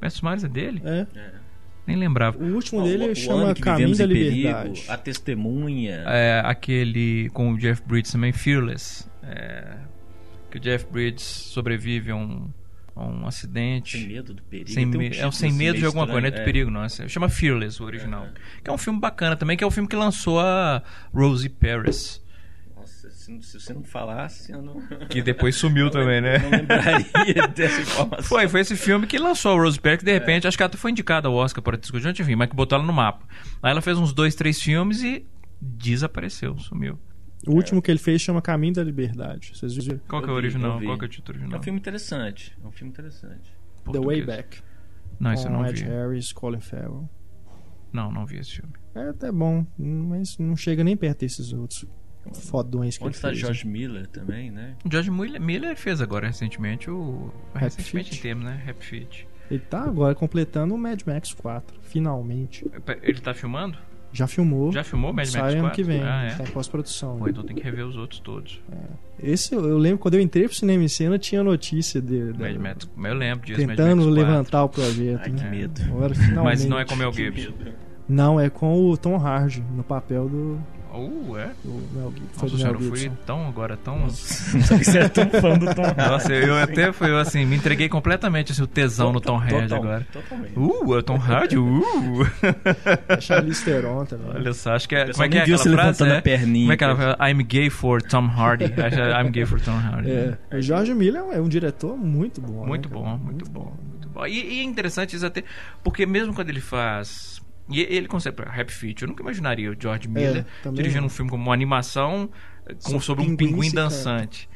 Mestre 0.00 0.18
dos 0.18 0.22
Mares 0.22 0.44
é 0.44 0.48
dele? 0.48 0.80
É. 0.84 1.06
É. 1.14 1.30
Nem 1.86 1.96
lembrava. 1.96 2.38
O 2.38 2.54
último 2.54 2.80
O- 2.80 2.84
dele 2.84 3.10
o 3.10 3.14
chama 3.14 3.44
Ano 3.44 3.54
que 3.54 3.60
Caminho 3.62 3.88
Vivemos 3.90 3.98
da 3.98 4.04
em 4.04 4.08
Perigo, 4.08 4.34
Liberdade. 4.36 4.84
A 4.88 4.96
Testemunha. 4.96 6.02
É, 6.06 6.42
aquele 6.44 7.28
com 7.34 7.52
o 7.52 7.58
Jeff 7.58 7.82
Bridges 7.86 8.10
também, 8.12 8.32
Fearless. 8.32 9.06
É, 9.22 9.76
que 10.50 10.56
o 10.56 10.60
Jeff 10.60 10.86
Bridges 10.90 11.22
sobrevive 11.22 12.10
a 12.10 12.16
um, 12.16 12.48
um 13.04 13.26
acidente. 13.26 13.98
Sem 13.98 14.08
medo 14.08 14.32
do 14.34 14.42
perigo. 14.42 14.70
Sem 14.70 14.90
Tem 14.90 14.94
um 15.00 15.02
me- 15.10 15.16
é 15.16 15.26
o 15.26 15.32
sem 15.32 15.48
assim, 15.50 15.58
medo 15.58 15.78
de 15.78 15.84
alguma 15.84 16.06
coisa, 16.06 16.20
não 16.20 16.26
é 16.26 16.28
estranho, 16.30 16.44
do 16.44 16.52
perigo, 16.52 16.70
não. 16.70 16.84
Esse- 16.84 17.08
Chama 17.08 17.28
Fearless, 17.28 17.82
o 17.82 17.86
original. 17.86 18.28
Que 18.64 18.70
é 18.70 18.72
um 18.72 18.78
filme 18.78 18.98
bacana 18.98 19.36
também, 19.36 19.56
que 19.56 19.62
é 19.62 19.66
o 19.66 19.70
filme 19.70 19.88
que 19.88 19.96
lançou 19.96 20.40
a 20.40 20.82
Rosie 21.14 21.48
Paris. 21.50 22.24
Nossa, 22.74 23.10
se, 23.10 23.30
não- 23.32 23.42
se 23.42 23.58
você 23.60 23.74
não 23.74 23.82
falasse, 23.82 24.52
eu 24.52 24.62
não. 24.62 24.80
Que 25.10 25.20
depois 25.20 25.56
sumiu 25.56 25.90
também, 25.90 26.20
né? 26.20 26.38
Não 26.38 26.50
lembraria 26.50 27.46
dessa 27.54 27.80
informação. 27.82 28.24
Foi, 28.24 28.48
foi 28.48 28.60
esse 28.60 28.76
filme 28.76 29.06
que 29.06 29.18
lançou 29.18 29.52
a 29.58 29.62
Rose 29.62 29.78
Perry, 29.78 29.98
que 29.98 30.04
de 30.04 30.12
repente, 30.12 30.46
acho 30.46 30.56
que 30.56 30.62
ela 30.62 30.72
foi 30.72 30.90
indicada 30.90 31.28
ao 31.28 31.34
Oscar 31.34 31.62
para 31.62 31.76
discutir, 31.76 32.08
enfim, 32.20 32.34
mas 32.36 32.48
que 32.48 32.56
botou 32.56 32.76
ela 32.78 32.86
no 32.86 32.92
mapa. 32.92 33.26
Aí 33.62 33.70
ela 33.72 33.82
fez 33.82 33.98
uns 33.98 34.12
dois, 34.12 34.34
três 34.34 34.60
filmes 34.62 35.02
e 35.02 35.26
desapareceu, 35.60 36.56
sumiu. 36.58 36.98
O 37.46 37.52
último 37.54 37.80
que 37.80 37.90
ele 37.90 37.98
fez 37.98 38.20
chama 38.20 38.42
Caminho 38.42 38.74
da 38.74 38.82
Liberdade. 38.82 39.52
Vocês 39.54 39.74
viram? 39.76 40.00
Qual 40.08 40.22
que 40.22 40.28
é 40.28 40.32
o 40.32 40.34
original? 40.34 40.80
Qual 40.80 40.98
que 40.98 41.04
é 41.04 41.06
o 41.06 41.10
título 41.10 41.38
É 41.38 41.40
original? 41.40 41.60
um 41.60 41.62
filme 41.62 41.78
interessante. 41.78 42.56
É 42.62 42.66
um 42.66 42.72
filme 42.72 42.90
interessante. 42.92 43.50
The 43.50 43.82
Português. 43.92 44.06
Way 44.26 44.36
Back. 44.36 44.58
Não, 45.20 45.32
isso 45.32 45.46
eu 45.46 45.50
com 45.50 45.56
não 45.58 45.66
Ed 45.66 45.82
vi. 45.82 45.88
Harris, 45.88 46.32
Colin 46.32 46.60
Farrell. 46.60 47.08
Não, 47.92 48.10
não 48.12 48.26
vi 48.26 48.38
esse 48.38 48.50
filme. 48.56 48.72
É 48.94 49.08
até 49.08 49.30
bom, 49.32 49.64
mas 49.78 50.36
não 50.38 50.56
chega 50.56 50.82
nem 50.84 50.96
perto 50.96 51.20
desses 51.20 51.52
outros 51.52 51.86
fodões 52.34 52.98
que 52.98 53.04
Onde 53.04 53.12
ele 53.12 53.16
está 53.18 53.28
fez. 53.28 53.38
né? 53.40 53.46
George 53.46 53.66
Miller 53.68 54.06
também, 54.08 54.50
né? 54.50 54.76
O 54.84 54.90
George 54.90 55.10
Miller, 55.10 55.40
Miller 55.40 55.76
fez 55.76 56.00
agora 56.00 56.26
recentemente 56.26 56.90
o. 56.90 57.32
Happy 57.54 57.64
recentemente 57.64 58.10
Feet. 58.10 58.18
em 58.18 58.22
termos, 58.22 58.44
né? 58.44 58.64
Happy 58.68 58.84
Feet. 58.84 59.28
Ele 59.48 59.60
tá 59.60 59.82
agora 59.84 60.14
completando 60.14 60.74
o 60.74 60.78
Mad 60.78 61.00
Max 61.06 61.32
4, 61.32 61.78
finalmente. 61.82 62.66
Ele 63.02 63.20
tá 63.20 63.32
filmando? 63.32 63.78
Já 64.16 64.26
filmou. 64.26 64.72
Já 64.72 64.82
filmou 64.82 65.10
o 65.10 65.14
Mad 65.14 65.26
Max 65.26 65.30
Sai 65.32 65.42
4? 65.42 65.58
ano 65.60 65.70
que 65.70 65.82
vem, 65.82 66.02
Ah, 66.02 66.34
tá 66.36 66.44
é. 66.44 66.46
em 66.46 66.50
pós-produção. 66.50 67.18
Pô, 67.18 67.28
então 67.28 67.44
tem 67.44 67.54
que 67.56 67.62
rever 67.62 67.86
os 67.86 67.96
outros 67.96 68.20
todos. 68.20 68.60
Esse 69.22 69.54
eu, 69.54 69.68
eu 69.68 69.78
lembro 69.78 69.98
quando 69.98 70.14
eu 70.14 70.20
entrei 70.20 70.44
pro 70.44 70.54
cinema 70.56 70.82
em 70.82 70.88
cena 70.88 71.18
tinha 71.18 71.42
notícia 71.42 72.00
dele. 72.00 72.34
Mad 72.38 72.56
Max, 72.56 72.88
eu 72.96 73.14
lembro 73.14 73.46
disso, 73.46 73.60
Mad 73.60 73.70
Tentando 73.76 73.96
Max 74.04 74.06
4. 74.08 74.14
levantar 74.14 74.64
o 74.64 74.68
projeto. 74.68 75.20
Ai, 75.22 75.30
né? 75.30 75.38
que 75.38 75.44
medo. 75.50 75.82
Agora, 75.84 76.14
finalmente. 76.14 76.44
Mas 76.44 76.64
não 76.64 76.78
é 76.78 76.84
com 76.84 76.94
o 76.94 76.96
Mel 76.96 77.12
Gibson. 77.12 77.52
Não, 78.08 78.40
é 78.40 78.48
com 78.48 78.88
o 78.88 78.96
Tom 78.96 79.16
Hardy 79.16 79.62
no 79.74 79.82
papel 79.82 80.28
do, 80.28 80.60
Uh, 80.96 81.36
é? 81.38 81.50
do 81.64 81.82
Mel 81.94 82.12
Gibson. 82.16 82.46
Nossa, 82.46 82.56
Mel 82.64 82.72
eu 82.74 82.80
fui 82.80 83.12
tão 83.26 83.46
agora, 83.48 83.76
tão. 83.76 84.08
Você 84.08 84.98
era 84.98 85.08
tão 85.08 85.28
fã 85.30 85.58
do 85.58 85.74
Tom 85.74 85.82
Hanks. 85.84 86.06
Nossa, 86.06 86.32
eu, 86.34 86.56
até 86.58 86.92
fui 86.92 87.14
assim, 87.18 87.44
me 87.44 87.56
entreguei 87.56 87.88
completamente 87.88 88.52
assim, 88.52 88.62
o 88.62 88.66
tesão 88.66 89.12
no 89.12 89.20
Tom 89.20 89.36
Hardy 89.38 89.62
Total- 89.68 89.78
agora. 89.78 90.06
Totalmente. 90.12 90.52
Uh, 90.58 90.94
é 90.94 90.98
o 90.98 91.02
Tom 91.02 91.16
Hardy, 91.16 91.58
uh! 91.58 92.26
É 93.08 93.20
Charlize 93.20 93.64
Theron 93.64 94.04
também. 94.04 94.28
Olha 94.34 94.52
só, 94.52 94.74
acho 94.74 94.88
que 94.88 94.94
é. 94.94 95.04
O 95.04 95.12
Como 95.12 95.24
é 95.24 95.28
que 95.28 95.38
é 95.38 95.42
aquela 95.42 95.58
frase? 95.58 95.68
levantando 95.76 96.12
É? 96.12 96.18
a 96.18 96.22
perninha. 96.22 96.64
Como 96.64 96.72
é 96.72 96.76
que 96.76 96.84
ela 96.84 96.96
fala? 97.16 97.30
I'm 97.30 97.42
gay 97.44 97.70
for 97.70 98.02
Tom 98.02 98.26
Hardy. 98.26 98.64
É 98.76 99.22
I'm 99.22 99.30
gay 99.30 99.44
for 99.46 99.60
Tom 99.60 99.72
Hardy. 99.76 100.10
É, 100.10 100.38
o 100.56 100.60
George 100.60 100.94
Miller 100.94 101.22
é 101.22 101.40
um- 101.40 101.46
é 101.46 101.48
diretor 101.48 101.96
muito 101.96 102.40
bom. 102.40 102.62
né, 102.62 102.66
Muito 102.66 102.88
bom, 102.88 103.16
muito 103.18 103.50
bom, 103.50 103.72
muito 103.88 104.08
bom. 104.10 104.26
E, 104.26 104.54
e 104.56 104.60
é 104.60 104.62
interessante 104.62 105.14
isso 105.14 105.26
até, 105.26 105.44
porque 105.84 106.06
mesmo 106.06 106.34
quando 106.34 106.48
ele 106.50 106.60
faz. 106.60 107.35
E 107.68 107.80
ele 107.80 108.06
consegue. 108.06 108.42
Happy 108.42 108.72
Feet, 108.72 109.02
eu 109.02 109.08
nunca 109.08 109.22
imaginaria 109.22 109.70
o 109.70 109.76
George 109.78 110.08
Miller 110.08 110.46
também 110.62 110.76
dirigindo 110.76 111.06
um 111.06 111.08
filme 111.08 111.30
como 111.30 111.42
uma 111.42 111.54
animação 111.54 112.30
com, 112.84 112.92
Só 112.92 113.00
sobre 113.00 113.24
um 113.24 113.36
pinguim 113.36 113.70
dançante. 113.70 114.48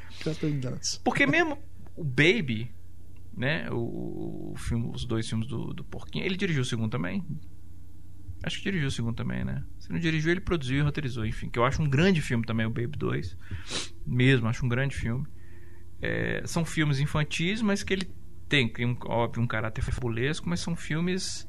Porque 1.03 1.27
mesmo 1.27 1.59
o 1.97 2.05
Baby, 2.05 2.73
né? 3.37 3.69
O, 3.71 4.53
o 4.53 4.55
filme, 4.57 4.91
os 4.95 5.05
dois 5.05 5.29
filmes 5.29 5.47
do, 5.49 5.73
do 5.73 5.85
Porquinho, 5.85 6.25
ele 6.25 6.37
dirigiu 6.37 6.63
o 6.63 6.65
segundo 6.65 6.91
também. 6.91 7.25
Acho 8.43 8.57
que 8.57 8.65
dirigiu 8.65 8.89
o 8.89 8.91
segundo 8.91 9.17
também, 9.17 9.45
né? 9.45 9.63
Se 9.79 9.93
não 9.93 9.99
dirigiu, 9.99 10.31
ele 10.31 10.41
produziu 10.41 10.79
e 10.79 10.81
roteirizou, 10.81 11.27
enfim. 11.27 11.51
Que 11.51 11.59
eu 11.59 11.65
acho 11.65 11.83
um 11.83 11.89
grande 11.89 12.23
filme 12.23 12.45
também, 12.45 12.65
o 12.65 12.71
Baby 12.71 12.97
2. 12.97 13.37
Mesmo, 14.07 14.49
acho 14.49 14.65
um 14.65 14.69
grande 14.69 14.97
filme. 14.97 15.27
É, 16.01 16.43
são 16.47 16.65
filmes 16.65 17.01
infantis, 17.01 17.61
mas 17.61 17.83
que 17.83 17.93
ele 17.93 18.11
tem, 18.49 18.69
tem 18.73 18.87
um, 18.87 18.97
óbvio, 19.05 19.43
um 19.43 19.47
caráter 19.47 19.83
fabulesco, 19.83 20.49
mas 20.49 20.61
são 20.61 20.75
filmes 20.75 21.47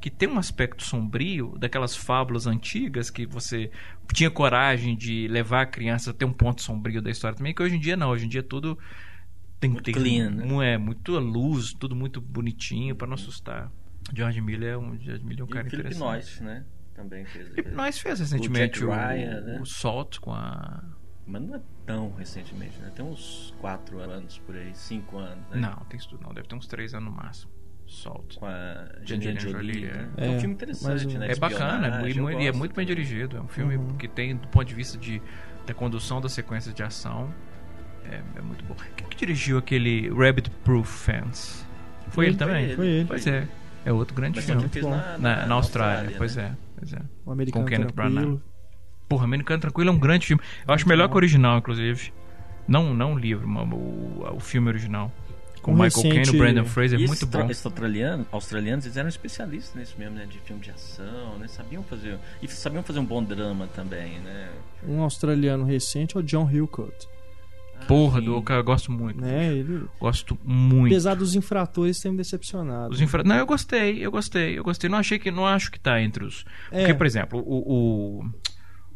que 0.00 0.10
tem 0.10 0.28
um 0.28 0.38
aspecto 0.38 0.84
sombrio 0.84 1.56
daquelas 1.58 1.96
fábulas 1.96 2.46
antigas 2.46 3.10
que 3.10 3.26
você 3.26 3.70
tinha 4.12 4.30
coragem 4.30 4.96
de 4.96 5.26
levar 5.28 5.62
a 5.62 5.66
criança 5.66 6.10
a 6.10 6.14
ter 6.14 6.24
um 6.24 6.32
ponto 6.32 6.62
sombrio 6.62 7.02
da 7.02 7.10
história 7.10 7.36
também, 7.36 7.54
que 7.54 7.62
hoje 7.62 7.76
em 7.76 7.80
dia 7.80 7.96
não, 7.96 8.10
hoje 8.10 8.26
em 8.26 8.28
dia 8.28 8.42
tudo 8.42 8.78
tem 9.60 9.70
Muito 9.70 9.84
tem 9.84 9.94
clean, 9.94 10.30
né? 10.30 10.74
é 10.74 10.78
muito 10.78 11.18
luz, 11.18 11.72
tudo 11.72 11.96
muito 11.96 12.20
bonitinho 12.20 12.94
para 12.94 13.08
não 13.08 13.14
assustar. 13.14 13.70
George 14.14 14.40
Miller 14.40 14.74
é 14.74 14.78
um, 14.78 14.96
George 14.98 15.24
Miller 15.24 15.40
é 15.40 15.44
um 15.44 15.48
E 15.48 15.50
cara 15.50 15.66
o 15.66 15.70
Felipe 15.70 15.88
interessante. 15.88 16.10
Noyce, 16.12 16.42
né? 16.44 16.64
Também 16.94 17.24
fez. 17.24 17.48
Felipe 17.48 17.70
Noyce 17.70 18.00
fez 18.00 18.20
recentemente 18.20 18.84
o, 18.84 18.90
Ryan, 18.90 19.40
né? 19.40 19.58
o 19.60 19.66
Salt 19.66 20.18
com 20.18 20.32
a 20.32 20.82
Mas 21.26 21.42
não 21.42 21.56
é 21.56 21.60
tão 21.84 22.14
recentemente, 22.14 22.78
né? 22.78 22.92
Tem 22.94 23.04
uns 23.04 23.52
4 23.60 23.98
anos 23.98 24.38
por 24.38 24.54
aí, 24.54 24.72
5 24.72 25.18
anos, 25.18 25.44
né? 25.50 25.56
Não, 25.58 25.84
tem 25.86 25.98
isso 25.98 26.08
tudo 26.08 26.22
não, 26.22 26.32
deve 26.32 26.46
ter 26.46 26.54
uns 26.54 26.66
três 26.68 26.94
anos 26.94 27.10
no 27.10 27.16
máximo. 27.16 27.50
Salt. 27.88 28.36
Com 28.36 28.46
a 28.46 28.86
Angelina 29.00 29.40
Jolie. 29.40 29.72
Jolie, 29.74 29.86
né? 29.86 30.08
é. 30.18 30.26
É, 30.26 30.30
um 30.30 30.34
É, 30.34 30.38
filme 30.40 30.54
interessante, 30.54 31.04
mas, 31.06 31.14
né? 31.14 31.28
É 31.32 31.36
bacana, 31.36 31.86
é, 31.86 32.08
espionagem, 32.08 32.22
muito- 32.22 32.40
e 32.40 32.46
é 32.46 32.52
muito 32.52 32.74
bem 32.74 32.86
também. 32.86 32.86
dirigido. 33.04 33.36
É 33.36 33.40
um 33.40 33.48
filme 33.48 33.76
Uhum. 33.76 33.96
que 33.96 34.06
tem, 34.06 34.36
do 34.36 34.46
ponto 34.48 34.64
de 34.66 34.74
vista 34.74 34.98
de, 34.98 35.22
da 35.66 35.72
condução 35.74 36.20
das 36.20 36.32
sequências 36.32 36.74
de 36.74 36.82
ação, 36.82 37.32
é, 38.04 38.20
é 38.36 38.40
muito 38.42 38.64
bom. 38.64 38.74
Quem 38.96 39.06
que 39.08 39.16
dirigiu 39.16 39.58
aquele 39.58 40.08
Rabbit 40.10 40.50
Proof 40.64 40.86
Fence? 41.06 41.64
Foi 42.10 42.26
ele 42.26 42.36
Foi 42.36 42.46
também? 42.46 42.64
ele, 42.64 42.76
Foi 42.76 42.86
ele. 42.86 43.04
Pois 43.06 43.26
é. 43.26 43.48
É 43.84 43.92
outro 43.92 44.14
grande 44.14 44.36
Mas 44.36 44.44
filme. 44.44 44.68
fez 44.68 44.84
na, 44.84 45.16
Na, 45.18 45.46
na 45.46 45.54
Austrália, 45.54 46.14
pois 46.18 46.36
né? 46.36 46.54
é. 46.54 46.68
Pois 46.78 46.92
é. 46.92 46.98
O 47.24 47.32
americano 47.32 47.64
Com 47.64 47.70
Kenneth 47.70 47.92
tranquilo. 47.92 48.20
Branagh. 48.22 48.40
Porra, 49.08 49.24
Americano 49.24 49.60
Tranquilo 49.60 49.88
é 49.88 49.92
um 49.92 49.98
grande 49.98 50.26
filme. 50.26 50.42
Eu 50.66 50.74
acho 50.74 50.86
melhor 50.86 51.08
que 51.08 51.14
o 51.14 51.16
original, 51.16 51.56
inclusive. 51.58 52.12
Não, 52.66 52.92
não 52.92 53.14
o 53.14 53.18
livro, 53.18 53.48
mas 53.48 53.66
o, 53.72 54.34
o 54.36 54.40
filme 54.40 54.68
original. 54.68 55.10
Com 55.62 55.72
Um 55.72 55.74
Michael 55.74 55.92
Caine 56.02 56.14
e 56.14 56.18
recente- 56.18 56.36
o 56.36 56.38
Brandon 56.40 56.64
Fraser, 56.64 57.00
E 57.00 57.04
é 57.04 57.06
muito 57.06 57.26
bom. 57.26 57.50
Esses 57.50 57.64
australianos, 57.66 58.26
australianos, 58.32 58.84
eles 58.86 58.96
eram 58.96 59.08
especialistas 59.08 59.74
nisso 59.74 59.94
mesmo, 59.98 60.14
né? 60.16 60.26
De 60.26 60.38
filme 60.38 60.62
de 60.62 60.70
ação, 60.70 61.38
né? 61.38 61.48
Sabiam 61.48 61.82
fazer... 61.82 62.18
E 62.42 62.48
sabiam 62.48 62.82
fazer 62.82 62.98
um 63.00 63.04
bom 63.04 63.22
drama 63.22 63.66
também, 63.74 64.18
né? 64.20 64.50
Um 64.86 65.02
australiano 65.02 65.64
recente 65.64 66.16
é 66.16 66.20
o 66.20 66.22
John 66.22 66.48
Hillcoat. 66.50 67.08
Ah, 67.80 67.84
Porra, 67.86 68.18
sim. 68.18 68.26
do 68.26 68.42
cara, 68.42 68.60
eu 68.60 68.64
gosto 68.64 68.90
muito. 68.90 69.20
Né? 69.20 69.52
Ele, 69.54 69.84
Gosto 70.00 70.36
muito. 70.44 70.92
apesar 70.92 71.14
dos 71.14 71.34
infratores 71.36 72.00
terem 72.00 72.12
me 72.16 72.18
decepcionado. 72.18 72.92
Os 72.92 73.00
infra... 73.00 73.22
Não, 73.22 73.36
eu 73.36 73.46
gostei, 73.46 74.04
eu 74.04 74.10
gostei, 74.10 74.58
eu 74.58 74.64
gostei. 74.64 74.90
Não 74.90 74.98
achei 74.98 75.16
que 75.18 75.30
não 75.30 75.46
acho 75.46 75.70
que 75.70 75.78
tá 75.78 76.00
entre 76.02 76.24
os. 76.24 76.44
É. 76.72 76.78
Porque, 76.80 76.94
por 76.94 77.06
exemplo, 77.06 77.38
o. 77.40 78.24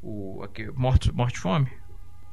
o, 0.02 0.38
o 0.38 0.42
aqui, 0.42 0.68
Morte, 0.74 1.12
Morte 1.12 1.36
e 1.36 1.38
Fome. 1.38 1.68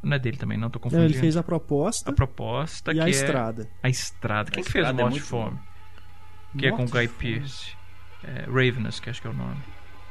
Não 0.01 0.15
é 0.15 0.19
dele 0.19 0.37
também, 0.37 0.57
não, 0.57 0.69
tô 0.69 0.77
Não, 0.79 0.83
confundindo. 0.83 1.11
ele 1.11 1.19
fez 1.19 1.35
a 1.35 1.43
proposta 1.43 2.09
a 2.09 2.13
proposta 2.13 2.91
e 2.91 2.95
que 2.95 3.01
a 3.01 3.07
é 3.07 3.09
estrada. 3.09 3.69
a 3.83 3.89
estrada. 3.89 4.49
Quem 4.51 4.61
A 4.61 4.63
fez 4.63 4.75
Estrada 4.85 5.01
é 5.01 5.03
Morte 5.03 5.17
e 5.17 5.19
muito 5.19 5.27
Fome? 5.29 5.59
Que 6.57 6.67
é 6.67 6.71
com 6.71 6.83
o 6.83 6.89
Guy. 6.89 7.07
Pearce. 7.07 7.75
É, 8.23 8.45
Ravenous, 8.45 8.99
que 8.99 9.09
acho 9.09 9.21
que 9.21 9.27
é 9.27 9.29
o 9.29 9.33
nome. 9.33 9.55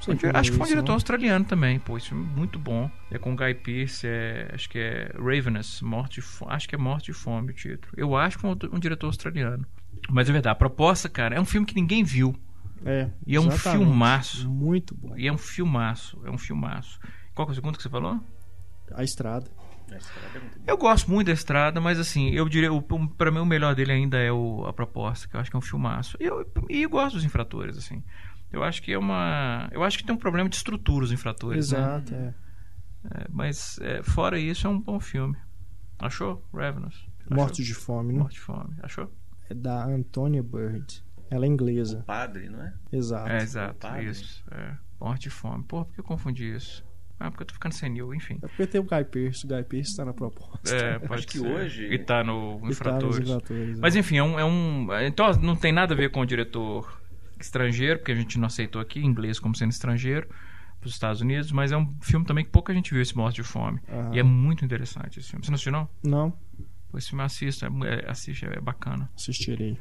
Não 0.07 0.18
sei 0.18 0.31
acho 0.33 0.51
que 0.51 0.55
é 0.55 0.59
foi 0.59 0.66
um 0.66 0.68
diretor 0.68 0.88
não. 0.88 0.94
australiano 0.94 1.44
também, 1.44 1.79
pô. 1.79 1.96
Esse 1.96 2.09
filme 2.11 2.24
é 2.24 2.37
muito 2.38 2.59
bom. 2.59 2.90
É 3.11 3.18
com 3.18 3.33
o 3.33 3.37
Guy 3.37 3.55
Pearce, 3.55 4.07
é, 4.07 4.51
acho 4.55 4.68
que 4.70 4.79
é 4.79 5.11
Ravenous, 5.16 5.83
Morte 5.83 6.20
Fome. 6.20 6.53
Acho 6.53 6.68
que 6.68 6.74
é 6.74 6.79
Morte 6.79 7.11
e 7.11 7.14
Fome 7.14 7.51
o 7.51 7.55
título. 7.55 7.92
Eu 7.96 8.16
acho 8.16 8.37
que 8.37 8.42
foi 8.42 8.51
um, 8.51 8.77
um 8.77 8.79
diretor 8.79 9.07
australiano. 9.09 9.66
Mas 10.09 10.29
é 10.29 10.33
verdade, 10.33 10.53
a 10.53 10.55
proposta, 10.55 11.09
cara, 11.09 11.35
é 11.35 11.40
um 11.40 11.44
filme 11.44 11.66
que 11.66 11.74
ninguém 11.74 12.05
viu. 12.05 12.35
É, 12.87 13.11
E 13.27 13.35
é 13.35 13.40
um 13.40 13.51
filmaço. 13.51 14.48
Muito 14.48 14.94
bom. 14.94 15.16
E 15.16 15.27
é 15.27 15.33
um 15.33 15.38
filmaço, 15.38 16.20
é 16.24 16.31
um 16.31 16.38
filmaço. 16.38 17.01
Qual 17.35 17.46
que 17.46 17.51
é 17.51 17.53
o 17.53 17.55
segundo 17.57 17.77
que 17.77 17.83
você 17.83 17.88
falou? 17.88 18.20
A 18.94 19.03
estrada. 19.03 19.51
É. 19.90 19.98
Eu 20.66 20.77
gosto 20.77 21.11
muito 21.11 21.27
da 21.29 21.33
Estrada, 21.33 21.81
mas 21.81 21.98
assim, 21.98 22.31
eu 22.31 22.48
diria, 22.48 22.72
o, 22.72 22.79
o- 22.79 23.09
pra 23.09 23.31
mim 23.31 23.38
o 23.38 23.46
melhor 23.46 23.74
dele 23.74 23.92
ainda 23.92 24.18
é 24.18 24.31
o, 24.31 24.64
a 24.66 24.72
proposta, 24.72 25.27
que 25.29 25.35
eu 25.37 25.40
acho 25.40 25.51
que 25.51 25.57
é 25.57 25.59
um 25.59 25.62
filmaço. 25.62 26.16
E 26.20 26.24
eu, 26.24 26.46
e 26.68 26.83
eu 26.83 26.90
gosto 26.90 27.14
dos 27.16 27.24
infratores, 27.24 27.77
assim. 27.79 28.03
Eu 28.53 28.62
acho 28.64 28.83
que 28.83 28.92
é 28.92 28.98
uma. 28.98 29.68
Eu 29.72 29.83
acho 29.83 29.98
que 29.98 30.05
tem 30.05 30.14
um 30.14 30.18
problema 30.18 30.48
de 30.48 30.57
estrutura 30.57 31.05
os 31.05 31.12
infratores, 31.12 31.70
né? 31.70 31.79
Exato, 31.79 32.14
é. 32.14 32.35
É, 33.14 33.27
mas 33.31 33.79
é, 33.81 34.03
fora 34.03 34.38
isso, 34.38 34.66
é 34.66 34.70
um 34.70 34.81
bom 34.81 34.98
filme. 34.98 35.37
Achou? 35.98 36.44
Ravenous. 36.55 37.07
Mortos 37.31 37.64
de 37.64 37.74
Fome, 37.74 38.12
né? 38.14 38.20
Morte 38.20 38.35
de 38.35 38.40
Fome. 38.40 38.74
Achou? 38.83 39.12
É 39.51 39.55
da 39.55 39.85
Antonia 39.85 40.42
Bird. 40.42 41.03
Ela 41.31 41.44
é 41.44 41.48
O 41.48 41.53
inglesa. 41.53 42.03
padre, 42.07 42.48
não 42.48 42.62
é? 42.62 42.72
Exato. 42.90 43.29
É, 43.31 43.37
exato. 43.42 43.87
Isso. 44.01 44.42
É. 44.51 44.74
Morte 44.98 45.22
de 45.24 45.31
Fome. 45.31 45.62
Pô, 45.64 45.85
por 45.85 45.94
que 45.94 46.01
eu 46.01 46.05
confundi 46.05 46.55
isso? 46.55 46.83
Ah, 47.20 47.31
porque 47.31 47.42
eu 47.42 47.46
tô 47.48 47.54
ficando 47.54 47.72
senil, 47.72 48.14
enfim. 48.14 48.38
É 48.42 48.46
porque 48.46 48.66
tem 48.66 48.81
o 48.81 48.85
Guy 48.85 49.04
Pearce. 49.04 49.44
O 49.44 49.48
Guy 49.48 49.64
Pearce 49.64 49.96
tá 49.96 50.04
na 50.04 50.12
proposta. 50.14 50.74
É, 50.74 50.98
pode 51.00 51.14
Acho 51.14 51.26
que 51.26 51.38
ser. 51.38 51.46
hoje- 51.46 51.85
E 51.92 51.98
tá 51.98 52.22
no 52.22 52.54
tá 52.61 52.61
nos 52.66 52.70
Infratores. 52.76 53.18
infratores, 53.18 53.78
Mas 53.81 53.96
enfim, 53.96 54.18
é 54.18 54.22
um, 54.22 54.38
é 54.38 54.44
um- 54.44 54.87
Então 55.04 55.31
não 55.42 55.57
tem 55.57 55.72
nada 55.72 55.94
a 55.94 55.96
ver 55.96 56.11
com 56.11 56.20
o 56.20 56.26
diretor 56.26 57.00
estrangeiro, 57.40 57.98
porque 57.98 58.12
a 58.12 58.14
gente 58.14 58.38
não 58.38 58.46
aceitou 58.46 58.81
aqui 58.81 59.00
inglês 59.00 59.38
como 59.40 59.54
sendo 59.57 59.70
estrangeiro 59.72 60.28
para 60.81 60.87
os 60.87 60.92
Estados 60.92 61.20
Unidos, 61.20 61.50
mas 61.50 61.72
é 61.72 61.76
um 61.76 61.92
filme 62.00 62.24
também 62.24 62.44
que 62.44 62.50
pouca 62.50 62.72
gente 62.72 62.92
viu 62.92 63.02
esse 63.02 63.16
Morte 63.16 63.37
de 63.37 63.42
Fome. 63.42 63.81
Aham. 63.88 64.14
E 64.14 64.18
é 64.20 64.22
muito 64.22 64.64
interessante 64.64 65.18
esse 65.18 65.28
filme. 65.31 65.44
Você 65.44 65.50
não 65.50 65.54
assistiu, 65.57 65.72
não? 65.72 65.88
Não, 66.04 66.31
Pô, 66.90 66.96
Esse 66.96 67.09
filme 67.11 67.22
assista, 67.24 67.66
é, 67.66 67.94
é, 68.07 68.11
assiste, 68.11 68.46
é 68.46 68.61
bacana. 68.61 69.11
assistirei. 69.14 69.78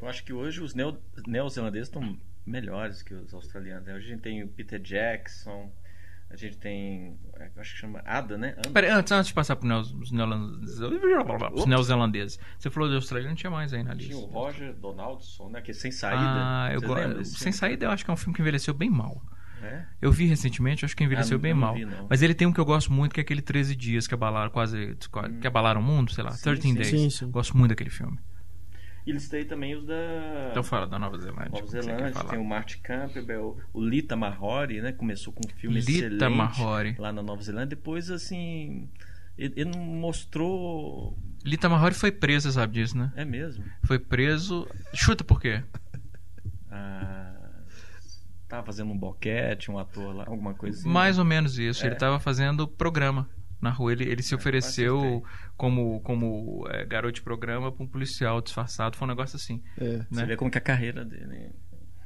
Eu 0.00 0.08
acho 0.08 0.24
que 0.24 0.32
hoje 0.32 0.60
os 0.60 0.74
neo, 0.74 0.98
neozelandeses 1.26 1.86
estão 1.88 2.18
melhores 2.46 3.02
que 3.02 3.14
os 3.14 3.32
australianos. 3.32 3.86
né? 3.86 3.94
Hoje 3.94 4.06
a 4.06 4.08
gente 4.10 4.22
tem 4.22 4.42
o 4.42 4.48
Peter 4.48 4.80
Jackson, 4.80 5.70
A 6.30 6.36
gente 6.36 6.58
tem. 6.58 7.18
é, 7.36 7.50
Acho 7.56 7.72
que 7.74 7.80
chama 7.80 8.02
Ada, 8.04 8.36
né? 8.36 8.54
Peraí, 8.72 8.90
antes, 8.90 9.10
antes 9.12 9.28
de 9.28 9.34
passar 9.34 9.56
para 9.56 9.78
os 9.78 10.10
neozelandeses, 11.66 12.38
você 12.58 12.68
falou 12.70 12.88
de 12.88 12.94
Austrália, 12.96 13.28
não 13.28 13.34
tinha 13.34 13.50
mais 13.50 13.72
aí 13.72 13.82
na 13.82 13.94
lista. 13.94 14.12
Tinha 14.12 14.22
o 14.22 14.26
Roger 14.26 14.74
Donaldson, 14.74 15.48
né? 15.48 15.60
Que 15.62 15.70
é 15.70 15.74
sem 15.74 15.90
saída. 15.90 16.20
Ah, 16.22 16.70
eu 16.72 16.80
gosto. 16.82 17.24
Sem 17.24 17.38
filme? 17.38 17.52
saída, 17.54 17.86
eu 17.86 17.90
acho 17.90 18.04
que 18.04 18.10
é 18.10 18.14
um 18.14 18.16
filme 18.16 18.34
que 18.34 18.42
envelheceu 18.42 18.74
bem 18.74 18.90
mal. 18.90 19.22
É? 19.62 19.84
Eu 20.00 20.12
vi 20.12 20.26
recentemente, 20.26 20.84
acho 20.84 20.94
que 20.96 21.02
envelheceu 21.02 21.36
Ah, 21.36 21.40
bem 21.40 21.50
eu 21.50 21.56
não 21.56 21.60
mal. 21.60 21.74
vi, 21.74 21.84
não. 21.84 22.06
Mas 22.08 22.22
ele 22.22 22.32
tem 22.34 22.46
um 22.46 22.52
que 22.52 22.60
eu 22.60 22.64
gosto 22.64 22.92
muito, 22.92 23.12
que 23.12 23.20
é 23.20 23.22
aquele 23.22 23.42
13 23.42 23.74
dias 23.74 24.06
que 24.06 24.14
abalaram 24.14 24.50
quase, 24.50 24.96
que 25.40 25.46
abalaram 25.46 25.80
o 25.80 25.84
mundo, 25.84 26.12
sei 26.12 26.22
lá, 26.22 26.30
Sim, 26.30 26.42
13 26.44 26.62
sim. 26.62 26.74
Days. 26.74 26.88
Sim, 26.88 27.10
sim. 27.10 27.30
Gosto 27.30 27.56
muito 27.56 27.70
daquele 27.70 27.90
filme. 27.90 28.18
E 29.08 29.10
eles 29.10 29.26
têm 29.26 29.42
também 29.42 29.74
os 29.74 29.86
da. 29.86 29.94
Então 30.50 30.62
fala 30.62 30.86
da 30.86 30.98
Nova 30.98 31.16
Zelândia. 31.16 31.48
Nova 31.50 31.66
Zelândia, 31.66 32.24
tem 32.24 32.38
o 32.38 32.44
Martin 32.44 32.78
Campbell, 32.82 33.56
o 33.72 33.82
Lita 33.82 34.14
Mahori, 34.14 34.82
né? 34.82 34.92
Começou 34.92 35.32
com 35.32 35.40
um 35.46 35.50
filme 35.50 35.80
Lita 35.80 35.92
excelente 35.92 36.28
Mahori. 36.28 36.94
lá 36.98 37.10
na 37.10 37.22
Nova 37.22 37.42
Zelândia. 37.42 37.68
Depois, 37.68 38.10
assim, 38.10 38.86
ele, 39.38 39.64
não 39.64 39.80
mostrou. 39.80 41.16
Lita 41.42 41.70
Mahori 41.70 41.94
foi 41.94 42.12
preso, 42.12 42.52
sabe 42.52 42.74
disso, 42.74 42.98
né? 42.98 43.10
É 43.16 43.24
mesmo. 43.24 43.64
Foi 43.82 43.98
preso. 43.98 44.68
Chuta 44.92 45.24
por 45.24 45.40
quê? 45.40 45.64
Ah, 46.70 47.32
tava 48.46 48.66
fazendo 48.66 48.92
um 48.92 48.98
boquete, 48.98 49.70
um 49.70 49.78
ator 49.78 50.14
lá, 50.14 50.24
alguma 50.26 50.52
coisa 50.52 50.80
assim. 50.80 50.86
Mais 50.86 51.18
ou 51.18 51.24
menos 51.24 51.58
isso. 51.58 51.82
É. 51.82 51.86
Ele 51.86 51.94
estava 51.94 52.20
fazendo 52.20 52.68
programa 52.68 53.26
na 53.60 53.70
rua. 53.70 53.92
Ele, 53.92 54.04
ele 54.04 54.22
se 54.22 54.34
ofereceu 54.34 54.98
acertei. 54.98 55.22
como, 55.56 56.00
como 56.00 56.66
é, 56.70 56.84
garoto 56.84 57.14
de 57.14 57.22
programa 57.22 57.72
para 57.72 57.84
um 57.84 57.86
policial 57.88 58.40
disfarçado. 58.40 58.96
Foi 58.96 59.06
um 59.06 59.10
negócio 59.10 59.36
assim. 59.36 59.62
É. 59.80 59.98
Você 60.10 60.20
né? 60.20 60.26
vê 60.26 60.36
como 60.36 60.50
que 60.50 60.58
a 60.58 60.60
carreira 60.60 61.04
dele 61.04 61.50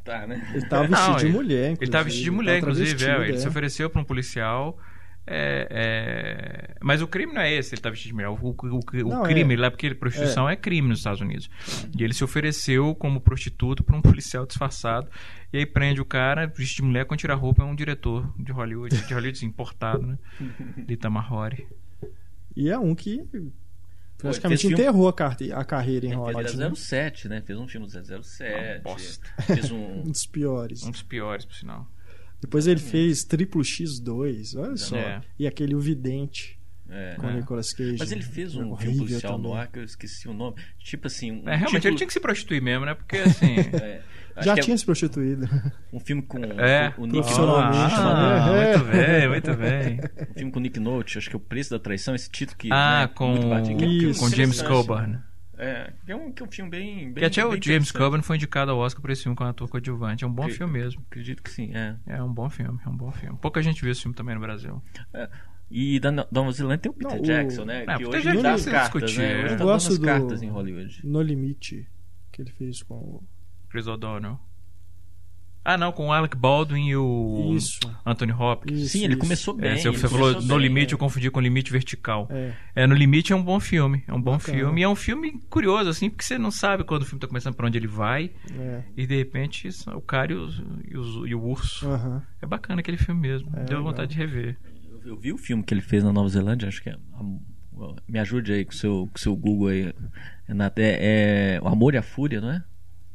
tá, 0.04 0.26
né? 0.26 0.50
Ele 0.52 0.66
tava 0.68 0.88
Não, 0.88 0.98
vestido 1.14 1.18
de 1.18 1.26
ele- 1.26 1.32
mulher, 1.32 1.70
inclusive. 1.72 1.78
Ele 1.82 1.88
estava 1.88 2.04
vestido 2.04 2.24
de 2.24 2.30
mulher, 2.30 2.60
tava 2.60 2.72
inclusive. 2.72 3.04
é, 3.04 3.28
ele 3.28 3.36
é. 3.36 3.38
se 3.38 3.48
ofereceu 3.48 3.90
para 3.90 4.00
um 4.00 4.04
policial. 4.04 4.78
É, 5.26 5.68
é, 5.70 6.74
Mas 6.80 7.00
o 7.00 7.06
crime 7.06 7.32
não 7.32 7.40
é 7.40 7.52
esse, 7.52 7.74
ele 7.74 7.80
tá 7.80 7.90
vestido 7.90 8.08
de 8.08 8.14
mulher. 8.14 8.28
O, 8.28 8.34
o- 8.34 8.56
o- 8.60 8.80
o 9.06 9.08
Não, 9.08 9.22
crime 9.22 9.54
é. 9.54 9.56
lá, 9.56 9.70
porque 9.70 9.94
prostituição 9.94 10.48
é. 10.48 10.56
crime 10.56 10.88
nos 10.88 10.98
Estados 10.98 11.20
Unidos. 11.20 11.48
E 11.96 12.02
ele 12.02 12.12
se 12.12 12.24
ofereceu 12.24 12.94
como 12.94 13.20
prostituto 13.20 13.84
para 13.84 13.96
um 13.96 14.02
policial 14.02 14.44
disfarçado. 14.46 15.08
E 15.52 15.58
aí 15.58 15.66
prende 15.66 16.00
o 16.00 16.04
cara, 16.04 16.46
vestido 16.46 16.76
de 16.76 16.88
mulher, 16.88 17.04
quando 17.04 17.20
tira 17.20 17.34
a 17.34 17.36
roupa, 17.36 17.62
é 17.62 17.66
um 17.66 17.74
diretor 17.74 18.32
de 18.38 18.50
Hollywood. 18.52 18.96
De 19.06 19.14
Hollywood, 19.14 19.36
assim, 19.38 19.46
importado, 19.46 20.06
né? 20.06 20.18
Lita 20.88 21.08
Mahori. 21.08 21.66
E 22.56 22.68
é 22.68 22.78
um 22.78 22.94
que 22.94 23.24
praticamente 24.18 24.66
enterrou 24.68 25.08
a, 25.08 25.12
carte- 25.12 25.52
a 25.52 25.64
carreira 25.64 26.06
em 26.06 26.14
Hollywood. 26.14 26.48
fez 26.48 26.58
né? 26.58 26.70
007, 26.74 27.28
né? 27.28 27.42
Fez 27.42 27.58
um 27.58 27.66
filme 27.66 27.86
do 27.86 27.92
007. 28.22 28.80
Uma 28.80 28.80
bosta. 28.82 29.28
Fez 29.42 29.70
Um 29.70 29.76
um. 30.00 30.02
dos 30.04 30.26
piores. 30.26 30.82
Um 30.84 30.90
dos 30.90 31.02
piores, 31.02 31.44
por 31.44 31.54
sinal. 31.54 31.88
Depois 32.42 32.66
ele 32.66 32.80
fez 32.80 33.22
Triplo 33.24 33.62
X2, 33.62 34.58
olha 34.58 34.76
só. 34.76 34.96
É. 34.96 35.22
E 35.38 35.46
aquele 35.46 35.74
O 35.74 35.80
Vidente 35.80 36.58
é. 36.90 37.14
com 37.18 37.28
o 37.28 37.30
Nicolas 37.32 37.72
Cage. 37.72 37.96
Mas 37.98 38.10
ele 38.12 38.22
fez 38.22 38.54
um 38.56 38.70
Horrível 38.72 38.92
filme 38.94 38.98
policial 39.08 39.36
também. 39.36 39.50
no 39.50 39.56
ar 39.56 39.68
que 39.68 39.78
eu 39.78 39.84
esqueci 39.84 40.28
o 40.28 40.34
nome. 40.34 40.56
Tipo 40.80 41.06
assim. 41.06 41.30
Um 41.30 41.48
É, 41.48 41.56
realmente, 41.56 41.70
tipo- 41.76 41.86
ele 41.88 41.96
tinha 41.96 42.06
que 42.06 42.12
se 42.12 42.20
prostituir 42.20 42.60
mesmo, 42.60 42.84
né? 42.84 42.94
Porque, 42.94 43.16
assim... 43.18 43.46
é, 43.80 44.02
Já 44.42 44.54
é 44.54 44.56
tinha 44.60 44.76
se 44.76 44.84
prostituído. 44.84 45.48
um 45.92 46.00
filme 46.00 46.20
com 46.22 46.38
É, 46.44 46.92
o, 46.98 47.02
o 47.02 47.06
Nick 47.06 47.30
Nolte. 47.30 47.78
Ah, 47.78 48.50
né? 48.52 48.76
muito 48.76 48.90
bem, 48.90 49.28
muito 49.28 49.54
bem. 49.56 50.00
Um 50.30 50.34
filme 50.34 50.52
com 50.52 50.58
o 50.58 50.62
Nick 50.62 50.80
Nolte, 50.80 51.18
acho 51.18 51.30
que 51.30 51.36
é 51.36 51.38
o 51.38 51.40
Preço 51.40 51.70
da 51.70 51.78
Traição, 51.78 52.14
esse 52.14 52.28
título 52.30 52.58
que. 52.58 52.68
Ah, 52.72 53.02
né, 53.02 53.12
com, 53.14 53.34
é 53.34 54.14
com 54.18 54.28
James. 54.30 54.60
Coburn. 54.62 55.18
É, 55.62 55.92
que 56.04 56.12
é 56.12 56.16
um, 56.16 56.32
que 56.32 56.42
é 56.42 56.46
um 56.46 56.50
filme 56.50 56.70
bem. 56.70 57.04
bem 57.12 57.14
Que 57.14 57.24
até 57.24 57.44
o 57.44 57.50
bem 57.50 57.60
James 57.62 57.88
interessante. 57.88 57.92
Coburn 57.98 58.22
foi 58.24 58.36
indicado 58.36 58.70
ao 58.72 58.78
Oscar 58.78 59.00
por 59.00 59.10
esse 59.10 59.22
filme 59.22 59.36
com 59.36 59.44
ator 59.44 59.68
coadjuvante. 59.68 60.24
É 60.24 60.26
um 60.26 60.32
bom 60.32 60.46
Que- 60.46 60.52
filme 60.54 60.72
mesmo. 60.72 61.02
Acredito 61.10 61.42
que 61.42 61.50
sim, 61.50 61.72
é. 61.74 61.96
É 62.06 62.22
um 62.22 62.32
bom 62.32 62.48
filme, 62.50 62.78
é 62.84 62.88
um 62.88 62.96
bom 62.96 63.12
filme. 63.12 63.38
Pouca 63.40 63.62
gente 63.62 63.80
viu 63.82 63.90
esse 63.92 64.02
filme 64.02 64.14
também 64.16 64.34
no 64.34 64.40
Brasil. 64.40 64.82
E 65.70 65.98
da 66.00 66.10
No- 66.10 66.26
Nova 66.30 66.52
Zelândia 66.52 66.78
tem 66.78 66.90
o 66.90 66.94
Peter 66.94 67.14
Não, 67.16 67.22
o- 67.22 67.24
Jackson, 67.24 67.64
né? 67.64 67.84
Ah, 67.86 67.96
que 67.96 68.04
Peter 68.04 68.08
hoje 68.08 68.22
Jackson 68.24 68.42
dá 68.42 68.48
não 68.48 68.54
as 68.56 68.60
se 68.62 68.70
cartas, 68.70 69.02
discutir, 69.02 69.18
né? 69.20 69.32
é. 69.32 69.36
Hoje 69.36 69.42
Eu 69.44 69.48
tá 69.50 69.56
dando 69.56 69.66
gosto 69.72 69.98
do- 69.98 70.04
cartas 70.04 70.42
em 70.42 70.48
Hollywood. 70.50 71.00
No 71.06 71.22
Limite, 71.22 71.88
que 72.30 72.42
ele 72.42 72.50
fez 72.50 72.82
com 72.82 72.94
o... 72.94 73.22
Chris 73.70 73.86
O'Donnell. 73.86 74.38
Ah, 75.64 75.78
não, 75.78 75.92
com 75.92 76.08
o 76.08 76.12
Alec 76.12 76.36
Baldwin 76.36 76.88
e 76.88 76.96
o 76.96 77.52
Isso. 77.56 77.78
Anthony 78.04 78.32
Hopkins. 78.32 78.80
Isso, 78.80 78.88
Sim, 78.98 79.04
ele 79.04 79.12
isso. 79.12 79.20
começou 79.20 79.54
bem. 79.54 79.70
É, 79.70 79.76
você 79.78 80.08
falou 80.08 80.32
No 80.40 80.40
bem, 80.48 80.58
Limite, 80.58 80.88
né? 80.90 80.94
eu 80.94 80.98
confundi 80.98 81.30
com 81.30 81.38
Limite 81.40 81.70
Vertical. 81.70 82.26
É. 82.30 82.52
É, 82.74 82.86
No 82.86 82.94
Limite 82.94 83.32
é 83.32 83.36
um 83.36 83.42
bom 83.42 83.60
filme. 83.60 84.02
É 84.08 84.12
um 84.12 84.20
bom 84.20 84.32
Bacana. 84.38 84.58
filme. 84.58 84.80
E 84.80 84.84
é 84.84 84.88
um 84.88 84.96
filme 84.96 85.40
curioso, 85.48 85.88
assim, 85.88 86.10
porque 86.10 86.24
você 86.24 86.36
não 86.36 86.50
sabe 86.50 86.82
quando 86.82 87.02
o 87.02 87.04
filme 87.04 87.20
tá 87.20 87.28
começando, 87.28 87.54
pra 87.54 87.66
onde 87.68 87.78
ele 87.78 87.86
vai. 87.86 88.32
É. 88.58 88.82
E 88.96 89.06
de 89.06 89.16
repente, 89.16 89.68
o 89.94 90.00
cara 90.00 90.32
e, 90.32 90.34
os- 90.34 90.62
e 90.90 90.96
os- 90.96 91.28
e 91.30 91.34
o 91.34 91.40
urso. 91.44 91.88
Aham. 91.88 92.22
É 92.40 92.46
bacana 92.46 92.80
aquele 92.80 92.96
filme 92.96 93.20
mesmo. 93.20 93.48
É, 93.54 93.60
Deu 93.64 93.78
legal. 93.78 93.84
vontade 93.84 94.10
de 94.12 94.18
rever. 94.18 94.58
Eu- 95.04 95.10
Eu 95.12 95.16
vi 95.16 95.32
o 95.32 95.38
filme 95.38 95.62
que 95.62 95.72
ele 95.74 95.80
fez 95.80 96.02
na 96.02 96.12
Nova 96.12 96.28
Zelândia, 96.28 96.66
acho 96.68 96.82
que 96.82 96.88
é. 96.90 96.96
Me 98.08 98.18
ajude 98.18 98.52
aí 98.52 98.64
com 98.64 98.72
o 98.72 98.74
seu, 98.74 99.08
com 99.12 99.18
seu 99.18 99.34
Google 99.36 99.68
aí. 99.68 99.92
É, 100.76 101.56
é 101.56 101.60
O 101.62 101.68
Amor 101.68 101.94
e 101.94 101.96
a 101.98 102.02
Fúria, 102.02 102.40
não 102.40 102.50
é? 102.50 102.62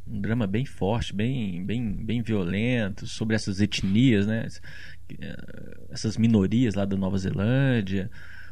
Um 0.09 0.21
drama 0.21 0.47
bem 0.47 0.65
forte, 0.65 1.13
bem, 1.13 1.65
bem, 1.65 1.93
bem 2.05 2.21
violento, 2.21 3.05
sobre 3.07 3.35
essas 3.35 3.59
etnias, 3.59 4.25
né? 4.25 4.47
Eh, 5.19 5.77
Essas 5.89 6.17
minorias 6.17 6.75
lá 6.75 6.85
da 6.85 6.95
Nova 6.95 7.17
Zelândia, 7.17 8.09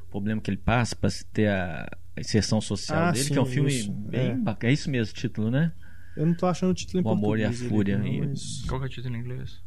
o 0.08 0.12
problema 0.12 0.41
que 0.41 0.50
ele 0.50 0.58
passa 0.58 0.96
para 0.96 1.10
ter 1.32 1.48
a 1.50 1.89
inserção 2.18 2.60
social 2.62 3.06
Ah, 3.06 3.12
dele, 3.12 3.24
sim, 3.26 3.34
que 3.34 3.39
é 3.39 3.41
um 3.41 3.46
filme 3.46 3.70
isso, 3.74 3.91
bem 3.91 4.32
é. 4.32 4.36
bacana. 4.36 4.70
É 4.72 4.74
isso 4.74 4.89
mesmo 4.89 5.12
o 5.13 5.15
título, 5.15 5.50
né? 5.52 5.72
Eu 6.15 6.26
não 6.26 6.34
tô 6.34 6.46
achando 6.46 6.72
o 6.72 6.74
título 6.74 7.02
em 7.04 7.06
O 7.06 7.10
Amor 7.10 7.39
e 7.39 7.44
a 7.44 7.48
português 7.50 7.70
Fúria, 7.72 7.98
não, 7.98 8.06
e- 8.08 8.22
mas 8.28 8.62
Qual 8.68 8.80
que 8.80 8.86
é 8.86 8.89
o 8.89 8.91
título 8.91 9.15
em 9.15 9.20
inglês? 9.20 9.62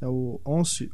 É 0.00 0.06
o 0.06 0.40
Once 0.44 0.90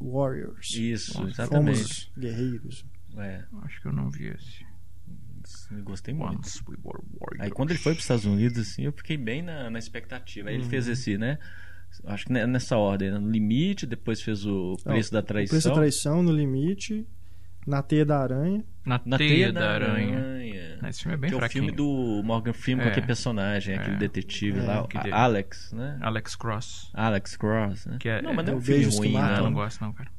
Warriors. 0.00 0.70
Isso, 0.74 1.26
exatamente. 1.28 1.76
Fomos 1.78 2.12
guerreiros. 2.18 2.86
É, 3.16 3.44
Acho 3.62 3.80
que 3.80 3.88
eu 3.88 3.92
não 3.92 4.10
vi 4.10 4.26
esse. 4.28 4.64
Eu 5.70 5.82
gostei 5.82 6.12
muito. 6.14 6.38
Once 6.38 6.60
We 6.68 6.76
Were 6.84 7.02
Warriors. 7.20 7.40
Aí 7.40 7.50
quando 7.50 7.70
ele 7.70 7.78
foi 7.78 7.92
para 7.92 7.98
os 7.98 8.04
Estados 8.04 8.24
Unidos, 8.24 8.58
assim, 8.58 8.82
eu 8.82 8.92
fiquei 8.92 9.16
bem 9.16 9.42
na, 9.42 9.70
na 9.70 9.78
expectativa. 9.78 10.48
Aí 10.48 10.54
ele 10.56 10.64
Uhum. 10.64 10.70
fez 10.70 10.88
esse, 10.88 11.16
né? 11.18 11.38
Acho 12.06 12.26
que 12.26 12.32
ne- 12.32 12.46
nessa 12.46 12.76
ordem, 12.76 13.10
né? 13.12 13.18
no 13.18 13.30
limite, 13.30 13.86
depois 13.86 14.20
fez 14.20 14.44
o 14.44 14.76
preço 14.82 15.12
da 15.12 15.20
O 15.20 15.22
traição. 15.22 15.54
Preço 15.54 15.68
da 15.68 15.74
Traição, 15.74 16.22
No 16.24 16.32
Limite, 16.32 17.06
Na 17.66 17.82
Teia 17.82 18.04
da 18.04 18.20
Aranha. 18.20 18.64
Na, 18.84 19.00
Na 19.06 19.16
Teia, 19.16 19.52
da 19.52 19.70
Aranha. 19.74 20.78
Esse 20.88 21.02
filme 21.02 21.14
é 21.14 21.16
bem 21.16 21.28
que 21.30 21.34
é 21.34 21.36
o 21.36 21.40
fraquinho. 21.40 21.64
filme 21.64 21.76
do 21.76 22.20
Morgan 22.24 22.52
Freeman 22.52 22.82
É. 22.82 22.86
com 22.86 22.90
aquele 22.90 23.06
personagem, 23.06 23.76
aquele 23.76 23.94
É. 23.96 23.98
detetive 24.00 24.58
É. 24.58 24.62
lá, 24.62 24.82
o 24.82 24.84
Aquele- 24.86 25.12
Alex, 25.12 25.72
né? 25.72 25.96
Alex 26.02 26.34
Cross. 26.36 26.90
Alex 26.92 27.36
Cross, 27.36 27.86
né? 27.86 27.96
Que 28.00 28.08
é- 28.08 28.20
não, 28.20 28.34
mas 28.34 28.44
não 28.44 28.52
é 28.52 28.56
é 28.56 28.58
um 28.58 28.60
filme 28.60 28.84
ruim, 28.96 29.16
Ah, 29.16 29.20
Matam. 29.20 29.30
eu 29.36 29.36
não. 29.44 29.50
não 29.50 29.52
gosto 29.54 29.80
não, 29.80 29.92
cara. 29.92 30.10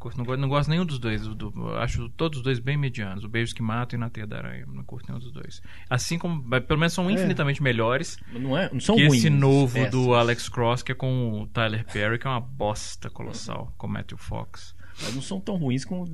Curto- 0.00 0.16
Não 0.18 0.24
gosto, 0.24 0.40
não 0.40 0.48
gosto 0.48 0.68
nenhum 0.70 0.84
dos 0.86 0.98
dois. 0.98 1.26
do- 1.26 1.52
acho 1.76 2.08
todos 2.10 2.38
os 2.38 2.42
dois 2.44 2.58
bem 2.58 2.76
medianos. 2.76 3.22
O 3.22 3.28
Beijos 3.28 3.52
que 3.52 3.62
Matam 3.62 3.98
e 3.98 4.00
Na 4.00 4.08
Teia 4.10 4.26
da 4.26 4.38
Aranha. 4.38 4.64
Não 4.66 4.82
curto 4.82 5.06
nenhum 5.08 5.20
dos 5.20 5.30
dois. 5.30 5.60
Assim 5.88 6.18
como, 6.18 6.42
pelo 6.62 6.80
menos 6.80 6.92
são 6.94 7.08
É. 7.08 7.12
infinitamente 7.12 7.62
melhores 7.62 8.18
Não, 8.32 8.56
é, 8.56 8.68
não 8.72 8.80
são 8.80 8.96
que 8.96 9.06
ruins. 9.06 9.18
esse 9.20 9.30
novo 9.30 9.74
péssimos. 9.74 9.90
do 10.06 10.14
Alex 10.14 10.48
Cross, 10.48 10.82
que 10.82 10.90
é 10.92 10.94
com 10.94 11.42
o 11.42 11.46
Tyler 11.48 11.84
Perry, 11.84 12.18
que 12.18 12.26
é 12.26 12.30
uma 12.30 12.40
bosta 12.40 13.08
colossal, 13.10 13.72
com 13.78 13.86
o 13.86 13.90
Matthew 13.90 14.16
Fox. 14.18 14.74
Mas 15.02 15.14
não 15.14 15.22
são 15.22 15.40
tão 15.40 15.56
ruins 15.56 15.84
como 15.84 16.04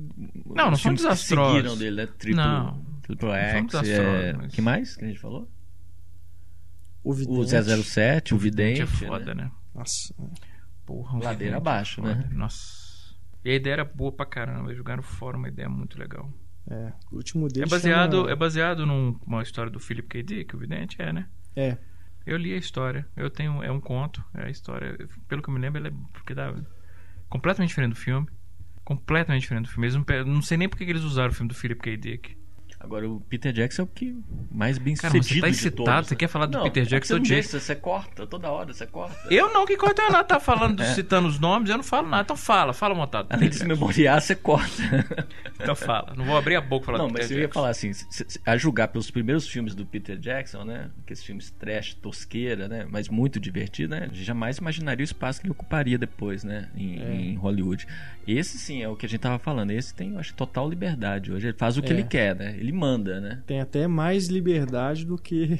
Não, 0.45 0.65
não 0.69 0.75
são 0.75 0.77
filmes 0.77 1.01
que 1.01 1.07
desastrosos. 1.07 1.55
seguiram 1.55 1.77
dele, 1.77 1.95
né? 1.95 2.07
Triplo, 2.17 2.41
Não. 2.41 2.63
Não 3.09 3.17
são 3.19 3.35
X, 3.37 3.65
desastrosos, 3.67 4.23
é... 4.23 4.33
mas- 4.33 4.53
que 4.53 4.61
mais 4.61 4.95
que 4.97 5.05
a 5.05 5.07
gente 5.07 5.19
falou? 5.19 5.49
O 7.03 7.11
O 7.11 7.13
Vidente. 7.13 7.49
007, 7.83 8.33
o 8.33 8.37
Vidente, 8.37 8.81
é 8.81 8.85
foda, 8.85 9.33
né? 9.33 9.45
né? 9.45 9.51
Nossa. 9.73 10.13
Porra, 10.85 11.11
o 11.17 11.23
Ladeira 11.23 11.35
Vidente 11.37 11.55
abaixo, 11.55 12.01
é 12.01 12.03
foda. 12.03 12.15
né? 12.15 12.29
Nossa. 12.33 12.76
E 13.47 13.51
a 13.51 13.55
ideia 13.55 13.73
era 13.75 13.85
boa 13.85 14.11
pra 14.11 14.25
caramba. 14.25 14.73
Jogaram 14.75 15.01
fora 15.01 15.37
uma 15.37 15.47
ideia 15.47 15.69
muito 15.69 15.97
legal. 15.97 16.31
É. 16.69 16.91
O 17.11 17.15
último 17.15 17.47
dele 17.47 17.65
É 17.65 17.69
baseado, 17.69 18.17
chama- 18.17 18.31
é 18.31 18.35
baseado 18.35 18.85
numa 18.85 19.41
história 19.41 19.71
do 19.71 19.79
Philip 19.79 20.07
K. 20.09 20.21
Dick, 20.23 20.55
o 20.55 20.59
Vidente, 20.59 21.01
é, 21.01 21.13
né? 21.13 21.27
É. 21.55 21.77
Eu 22.25 22.35
li 22.37 22.53
a 22.53 22.57
história. 22.57 23.07
Eu 23.15 23.29
tenho. 23.29 23.63
É 23.63 23.71
um 23.71 23.79
conto. 23.79 24.21
É 24.33 24.47
a 24.47 24.49
história. 24.49 24.97
Pelo 25.29 25.41
que 25.41 25.49
eu 25.49 25.53
me 25.53 25.59
lembro, 25.61 25.79
ele 25.79 25.87
é 25.87 25.93
porque 26.11 26.33
dá 26.33 26.53
completamente 27.29 27.69
diferente 27.69 27.91
do 27.93 27.95
filme. 27.99 28.27
Completamente 28.83 29.41
diferente 29.43 29.65
do 29.65 29.71
filme. 29.71 29.85
Eles 29.87 29.95
não, 29.95 30.33
não 30.33 30.41
sei 30.41 30.57
nem 30.57 30.67
porque 30.67 30.83
que 30.85 30.91
eles 30.91 31.03
usaram 31.03 31.29
o 31.31 31.33
filme 31.33 31.47
do 31.47 31.55
Philip 31.55 31.79
K. 31.81 31.95
Dick. 31.97 32.36
Agora 32.87 33.09
o 33.09 33.19
Peter 33.19 33.51
Jackson 33.51 33.81
é 33.81 33.85
o 33.85 33.87
que 33.87 34.15
mais 34.49 34.77
bem 34.77 34.95
Cara, 34.95 35.13
mas 35.13 35.25
você 35.25 35.27
sucedido 35.27 35.41
tá 35.45 35.49
excitado, 35.49 35.83
todos, 35.85 36.07
você 36.07 36.13
né? 36.15 36.19
quer 36.19 36.27
falar 36.29 36.45
do 36.45 36.57
Não, 36.57 36.63
Peter 36.63 36.83
é 36.83 36.85
Jackson, 36.85 37.15
Você 37.15 37.19
não 37.19 37.25
eu 37.25 37.29
deixa, 37.29 37.59
você 37.59 37.75
corta 37.75 38.25
toda 38.25 38.49
hora, 38.49 38.73
você 38.73 38.87
corta. 38.87 39.15
Eu 39.29 39.53
não, 39.53 39.65
que 39.65 39.73
o 39.73 39.85
Renato 39.85 40.29
tá 40.29 40.39
falando, 40.39 40.79
É. 40.81 40.93
citando 40.93 41.27
os 41.27 41.37
nomes, 41.37 41.69
eu 41.69 41.75
não 41.75 41.83
falo 41.83 42.07
nada. 42.07 42.23
Então 42.23 42.37
fala, 42.37 42.71
fala 42.71 42.95
montado. 42.95 43.27
Além 43.29 43.49
de 43.49 43.55
se 43.57 43.65
memoriar, 43.65 44.21
você 44.21 44.35
corta. 44.35 44.71
Então 45.59 45.75
fala. 45.75 46.13
Não 46.15 46.23
vou 46.23 46.37
abrir 46.37 46.55
a 46.55 46.61
boca 46.61 46.85
falar 46.85 46.97
Não, 46.99 47.09
mas 47.09 47.23
Peter 47.23 47.31
eu 47.31 47.37
ia 47.41 47.43
Jackson. 47.47 47.59
falar 47.59 47.69
assim, 47.69 47.91
a 48.45 48.57
julgar 48.57 48.87
pelos 48.87 49.11
primeiros 49.11 49.47
filmes 49.47 49.75
do 49.75 49.85
Peter 49.85 50.17
Jackson, 50.17 50.63
né? 50.63 50.89
Aqueles 51.03 51.23
filmes 51.23 51.51
trash, 51.51 51.93
tosqueira, 51.95 52.67
né? 52.67 52.85
Mas 52.89 53.09
muito 53.09 53.39
divertido, 53.39 53.95
né? 53.95 54.09
Jamais 54.13 54.57
imaginaria 54.59 55.03
o 55.03 55.05
espaço 55.05 55.41
que 55.41 55.47
ele 55.47 55.51
ocuparia 55.51 55.97
depois, 55.97 56.43
né? 56.43 56.69
Em, 56.75 57.01
É. 57.01 57.13
em 57.15 57.35
Hollywood. 57.35 57.85
Esse 58.27 58.57
sim 58.57 58.81
é 58.83 58.89
o 58.89 58.95
que 58.95 59.05
a 59.05 59.09
gente 59.09 59.19
tava 59.21 59.39
falando. 59.39 59.71
Esse 59.71 59.93
tem, 59.93 60.13
eu 60.13 60.19
acho, 60.19 60.33
total 60.33 60.69
liberdade 60.69 61.31
hoje. 61.31 61.47
Ele 61.47 61.57
faz 61.57 61.77
o 61.77 61.81
que 61.81 61.89
É. 61.91 61.93
ele 61.93 62.03
quer, 62.03 62.35
né? 62.35 62.55
Ele 62.57 62.71
manda, 62.77 63.19
né? 63.19 63.43
Tem 63.45 63.59
até 63.59 63.87
mais 63.87 64.27
liberdade 64.27 65.05
do 65.05 65.17
que 65.17 65.59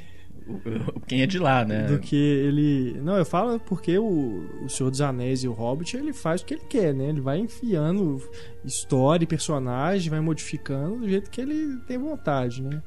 quem 1.07 1.21
é 1.21 1.27
de 1.27 1.37
lá, 1.37 1.65
né? 1.65 1.87
do 1.87 1.99
que 1.99 2.15
ele. 2.15 2.99
Não, 3.01 3.17
eu 3.17 3.25
falo 3.25 3.59
porque 3.59 3.97
o, 3.97 4.63
o 4.63 4.69
Senhor 4.69 4.89
dos 4.89 5.01
Anéis 5.01 5.43
e 5.43 5.47
o 5.47 5.51
Hobbit 5.51 5.97
ele 5.97 6.13
faz 6.13 6.41
o 6.41 6.45
que 6.45 6.53
ele 6.53 6.63
quer, 6.69 6.93
né? 6.93 7.09
Ele 7.09 7.19
vai 7.19 7.37
enfiando 7.37 8.21
história 8.63 9.23
e 9.23 9.27
personagem, 9.27 10.09
vai 10.09 10.21
modificando 10.21 10.99
do 10.99 11.09
jeito 11.09 11.29
que 11.29 11.41
ele 11.41 11.77
tem 11.85 11.97
vontade, 11.97 12.63
né? 12.63 12.81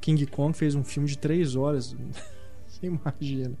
King 0.00 0.24
Kong 0.26 0.56
fez 0.56 0.74
um 0.74 0.84
filme 0.84 1.08
de 1.08 1.18
três 1.18 1.56
horas. 1.56 1.96
Você 2.66 2.86
imagina. 2.86 3.56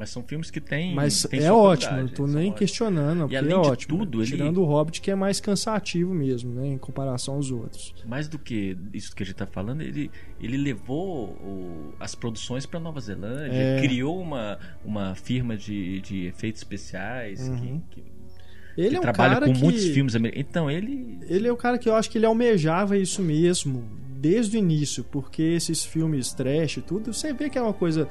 Mas 0.00 0.08
são 0.08 0.22
filmes 0.22 0.50
que 0.50 0.62
tem. 0.62 0.94
Mas 0.94 1.24
tem 1.24 1.40
é 1.44 1.52
ótimo, 1.52 1.94
não 1.98 2.08
tô 2.08 2.26
nem 2.26 2.50
questionando, 2.50 3.18
E 3.18 3.20
porque 3.20 3.36
além 3.36 3.52
é 3.54 3.60
de 3.60 3.68
ótimo. 3.68 3.98
tudo, 3.98 4.22
ele- 4.22 4.30
Tirando 4.30 4.62
o 4.62 4.64
Hobbit, 4.64 4.98
que 5.02 5.10
é 5.10 5.14
mais 5.14 5.40
cansativo 5.40 6.14
mesmo, 6.14 6.54
né? 6.54 6.68
Em 6.68 6.78
comparação 6.78 7.34
aos 7.34 7.50
outros. 7.50 7.94
Mais 8.06 8.26
do 8.26 8.38
que 8.38 8.78
isso 8.94 9.14
que 9.14 9.22
a 9.22 9.26
gente 9.26 9.36
tá 9.36 9.46
falando, 9.46 9.82
ele, 9.82 10.10
ele 10.40 10.56
levou 10.56 11.28
o- 11.28 11.92
as 12.00 12.14
produções 12.14 12.64
para 12.64 12.80
Nova 12.80 12.98
Zelândia, 12.98 13.52
É. 13.52 13.80
criou 13.82 14.18
uma, 14.18 14.58
uma 14.82 15.14
firma 15.14 15.54
de, 15.54 16.00
de 16.00 16.24
efeitos 16.28 16.62
especiais 16.62 17.46
Uhum. 17.46 17.82
que, 17.90 18.00
que- 18.00 18.10
Ele 18.78 18.96
é 18.96 18.98
um 18.98 19.02
trabalha 19.02 19.34
cara 19.34 19.46
com 19.48 19.52
que... 19.52 19.60
muitos 19.62 19.84
filmes 19.84 20.16
americanos. 20.16 20.48
Então, 20.48 20.70
ele. 20.70 21.18
Ele 21.28 21.46
é 21.46 21.52
o 21.52 21.56
cara 21.58 21.76
que 21.76 21.86
eu 21.90 21.94
acho 21.94 22.08
que 22.10 22.16
ele 22.16 22.24
almejava 22.24 22.96
isso 22.96 23.20
mesmo 23.20 23.84
desde 24.20 24.56
o 24.56 24.58
início, 24.58 25.02
porque 25.04 25.42
esses 25.42 25.84
filmes 25.84 26.32
trash 26.32 26.76
e 26.78 26.82
tudo, 26.82 27.12
você 27.12 27.32
vê 27.32 27.48
que 27.48 27.56
é 27.58 27.62
uma 27.62 27.72
coisa 27.72 28.08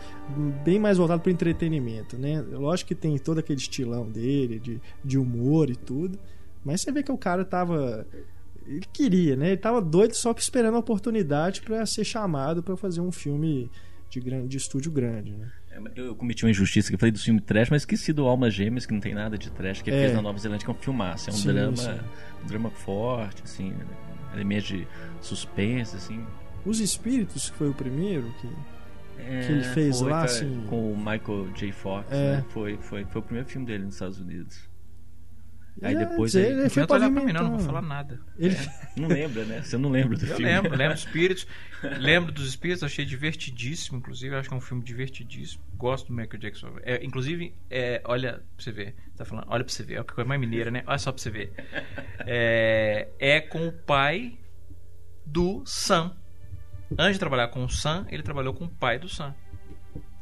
bem 0.63 0.79
mais 0.79 0.97
voltada 0.97 1.21
para 1.21 1.31
entretenimento, 1.31 2.17
né? 2.17 2.41
Lógico 2.51 2.87
que 2.89 2.95
tem 2.95 3.17
todo 3.17 3.39
aquele 3.39 3.59
estilão 3.59 4.09
dele, 4.09 4.59
de, 4.59 4.81
de 5.03 5.17
humor 5.17 5.69
e 5.69 5.75
tudo, 5.75 6.17
mas 6.65 6.81
você 6.81 6.91
vê 6.91 7.03
que 7.03 7.11
o 7.11 7.17
cara 7.17 7.45
tava 7.45 8.05
ele 8.65 8.85
queria, 8.93 9.35
né? 9.35 9.47
Ele 9.49 9.57
tava 9.57 9.81
doido 9.81 10.13
só 10.13 10.33
que 10.33 10.41
esperando 10.41 10.75
a 10.75 10.79
oportunidade 10.79 11.61
para 11.61 11.85
ser 11.85 12.03
chamado 12.03 12.61
para 12.63 12.75
fazer 12.77 13.01
um 13.01 13.11
filme 13.11 13.69
de 14.09 14.19
grande 14.19 14.47
de 14.47 14.57
estúdio 14.57 14.91
grande, 14.91 15.31
né? 15.33 15.51
Eu 15.95 16.15
cometi 16.15 16.43
uma 16.43 16.51
injustiça 16.51 16.89
que 16.89 16.95
eu 16.95 16.99
falei 16.99 17.11
do 17.11 17.19
filme 17.19 17.39
trash, 17.39 17.69
mas 17.69 17.83
esqueci 17.83 18.11
do 18.11 18.25
Almas 18.27 18.53
Gêmeas, 18.53 18.85
que 18.85 18.93
não 18.93 18.99
tem 18.99 19.13
nada 19.13 19.37
de 19.37 19.49
trash, 19.51 19.81
que 19.81 19.89
ele 19.89 19.97
É. 19.97 20.01
fez 20.05 20.13
na 20.13 20.21
Nova 20.21 20.37
Zelândia, 20.37 20.65
que 20.65 20.71
é 20.71 20.73
um 20.73 20.77
filmaço. 20.77 21.29
É 21.29 21.33
um 21.33 21.35
Sim, 21.37 21.47
drama. 21.53 21.77
sim. 21.77 21.99
Um 22.43 22.47
drama 22.47 22.69
forte, 22.69 23.43
assim, 23.43 23.73
elementos 24.33 24.67
de 24.67 24.87
suspense, 25.21 25.95
assim. 25.95 26.25
Os 26.65 26.79
Espíritos, 26.79 27.49
que 27.49 27.57
foi 27.57 27.69
o 27.69 27.73
primeiro, 27.73 28.31
que 28.41 28.49
É, 29.21 29.45
Que 29.45 29.51
ele 29.51 29.63
fez 29.63 29.99
lá, 29.99 30.09
cara, 30.21 30.25
assim- 30.25 30.63
Com 30.69 30.93
o 30.93 30.97
Michael 30.97 31.49
J. 31.53 31.71
Fox, 31.73 32.09
É. 32.09 32.37
né? 32.37 32.45
Foi, 32.51 32.77
foi, 32.77 33.03
foi 33.03 33.19
o 33.19 33.23
primeiro 33.23 33.49
filme 33.49 33.67
dele 33.67 33.83
nos 33.83 33.95
Estados 33.95 34.17
Unidos. 34.19 34.68
Aí 35.81 35.95
É, 35.95 35.97
depois 36.05 36.31
dizer, 36.31 36.45
ele- 36.45 36.53
ele 36.55 36.63
Não 36.63 36.69
foi 36.69 36.83
adianta 36.83 36.93
olhar 37.05 37.11
pra 37.13 37.23
mim, 37.25 37.33
não, 37.33 37.43
não 37.43 37.57
vou 37.57 37.59
falar 37.65 37.81
nada. 37.81 38.19
Ele, 38.37 38.55
Não 38.97 39.07
lembra, 39.07 39.45
né? 39.45 39.61
Você 39.61 39.77
não 39.77 39.89
lembra 39.89 40.17
do 40.17 40.25
Eu 40.25 40.35
filme. 40.35 40.43
lembro, 40.51 40.75
lembro 40.75 40.93
dos 40.95 41.05
espíritos. 41.05 41.47
Lembro 41.99 42.31
dos 42.33 42.47
espíritos, 42.49 42.83
achei 42.83 43.05
divertidíssimo, 43.05 43.97
inclusive. 43.99 44.35
Acho 44.35 44.49
que 44.49 44.53
é 44.53 44.57
um 44.57 44.61
filme 44.61 44.83
divertidíssimo. 44.83 45.63
Gosto 45.75 46.07
do 46.07 46.13
Michael 46.13 46.39
Jackson. 46.39 46.73
É, 46.83 47.03
inclusive, 47.05 47.53
é, 47.69 48.01
olha 48.05 48.33
pra 48.33 48.41
você 48.57 48.71
ver. 48.71 48.95
Tá 49.15 49.23
falando, 49.23 49.45
olha 49.49 49.63
pra 49.63 49.73
você 49.73 49.83
ver. 49.83 49.93
É 49.95 49.99
a 49.99 50.03
coisa 50.03 50.27
mais 50.27 50.39
mineira, 50.41 50.69
né? 50.69 50.83
Olha 50.85 50.97
só 50.97 51.11
pra 51.11 51.21
você 51.21 51.29
ver. 51.29 51.53
É, 52.31 53.07
é 53.17 53.39
com 53.41 53.67
o 53.67 53.71
pai 53.71 54.37
do 55.25 55.63
Sam. 55.65 56.13
Antes 56.97 57.13
de 57.13 57.19
trabalhar 57.19 57.47
com 57.47 57.63
o 57.63 57.69
Sam, 57.69 58.05
ele 58.09 58.21
trabalhou 58.23 58.53
com 58.53 58.65
o 58.65 58.69
pai 58.69 58.99
do 58.99 59.07
Sam. 59.07 59.33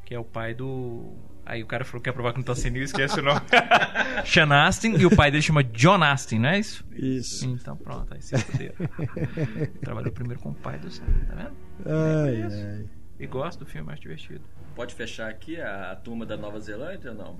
Que 0.05 0.13
é 0.13 0.19
o 0.19 0.23
pai 0.23 0.53
do. 0.53 1.15
Aí 1.49 1.63
o 1.63 1.65
cara 1.65 1.85
falou 1.85 2.01
que 2.01 2.09
ia 2.09 2.13
provar 2.13 2.33
que 2.33 2.39
não 2.39 2.43
tá 2.43 2.53
senil, 2.53 2.83
esquece 2.83 3.21
o 3.21 3.23
nome. 3.23 3.39
Sean 4.27 4.51
Astin, 4.51 4.97
e 4.97 5.05
o 5.05 5.15
pai 5.15 5.31
dele 5.31 5.41
chama 5.41 5.63
John 5.63 6.03
Astin, 6.03 6.39
não 6.39 6.49
é 6.49 6.59
isso? 6.59 6.83
isso. 6.93 7.45
Então 7.45 7.77
pronto, 7.77 8.13
aí 8.13 8.21
se 8.21 8.37
fuderam. 8.37 8.75
Trabalhou 9.79 10.11
primeiro 10.11 10.41
com 10.41 10.49
o 10.49 10.53
pai 10.53 10.77
do 10.77 10.91
Sam, 10.91 11.05
tá 11.25 11.35
vendo? 11.35 11.55
Ai, 11.85 12.45
isso. 12.45 12.57
ai. 12.57 12.85
E 13.17 13.25
gosto 13.27 13.59
do 13.59 13.65
filme, 13.65 13.93
acho 13.93 14.01
divertido. 14.01 14.41
Pode 14.75 14.93
fechar 14.93 15.29
aqui 15.29 15.59
a, 15.61 15.91
a 15.91 15.95
turma 15.95 16.25
da 16.25 16.35
Nova 16.35 16.59
Zelândia 16.59 17.11
ou 17.11 17.17
não? 17.17 17.39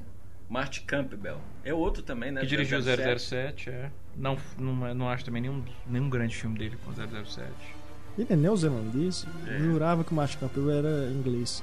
Marty 0.50 0.82
Campbell. 0.82 1.41
É 1.65 1.74
outro 1.74 2.02
também, 2.02 2.32
né? 2.32 2.39
Que 2.39 2.48
dirigiu 2.48 2.82
007. 2.82 3.20
007, 3.20 3.70
é. 3.70 3.91
Não, 4.15 4.38
não, 4.58 4.96
não 4.96 5.10
acho 5.10 5.26
também 5.26 5.41
nenhum, 5.41 5.65
nenhum 5.86 6.10
grande 6.10 6.34
filme 6.34 6.58
dele 6.58 6.78
com 6.86 6.93
007. 6.93 7.52
Ele 8.17 8.28
é 8.32 8.36
neozelandês? 8.38 9.28
É. 9.46 9.58
Eu 9.58 9.74
jurava 9.74 10.06
que 10.06 10.13
o 10.13 10.15
Martin 10.15 10.38
Campbell 10.38 10.72
era 10.72 11.12
inglês. 11.12 11.62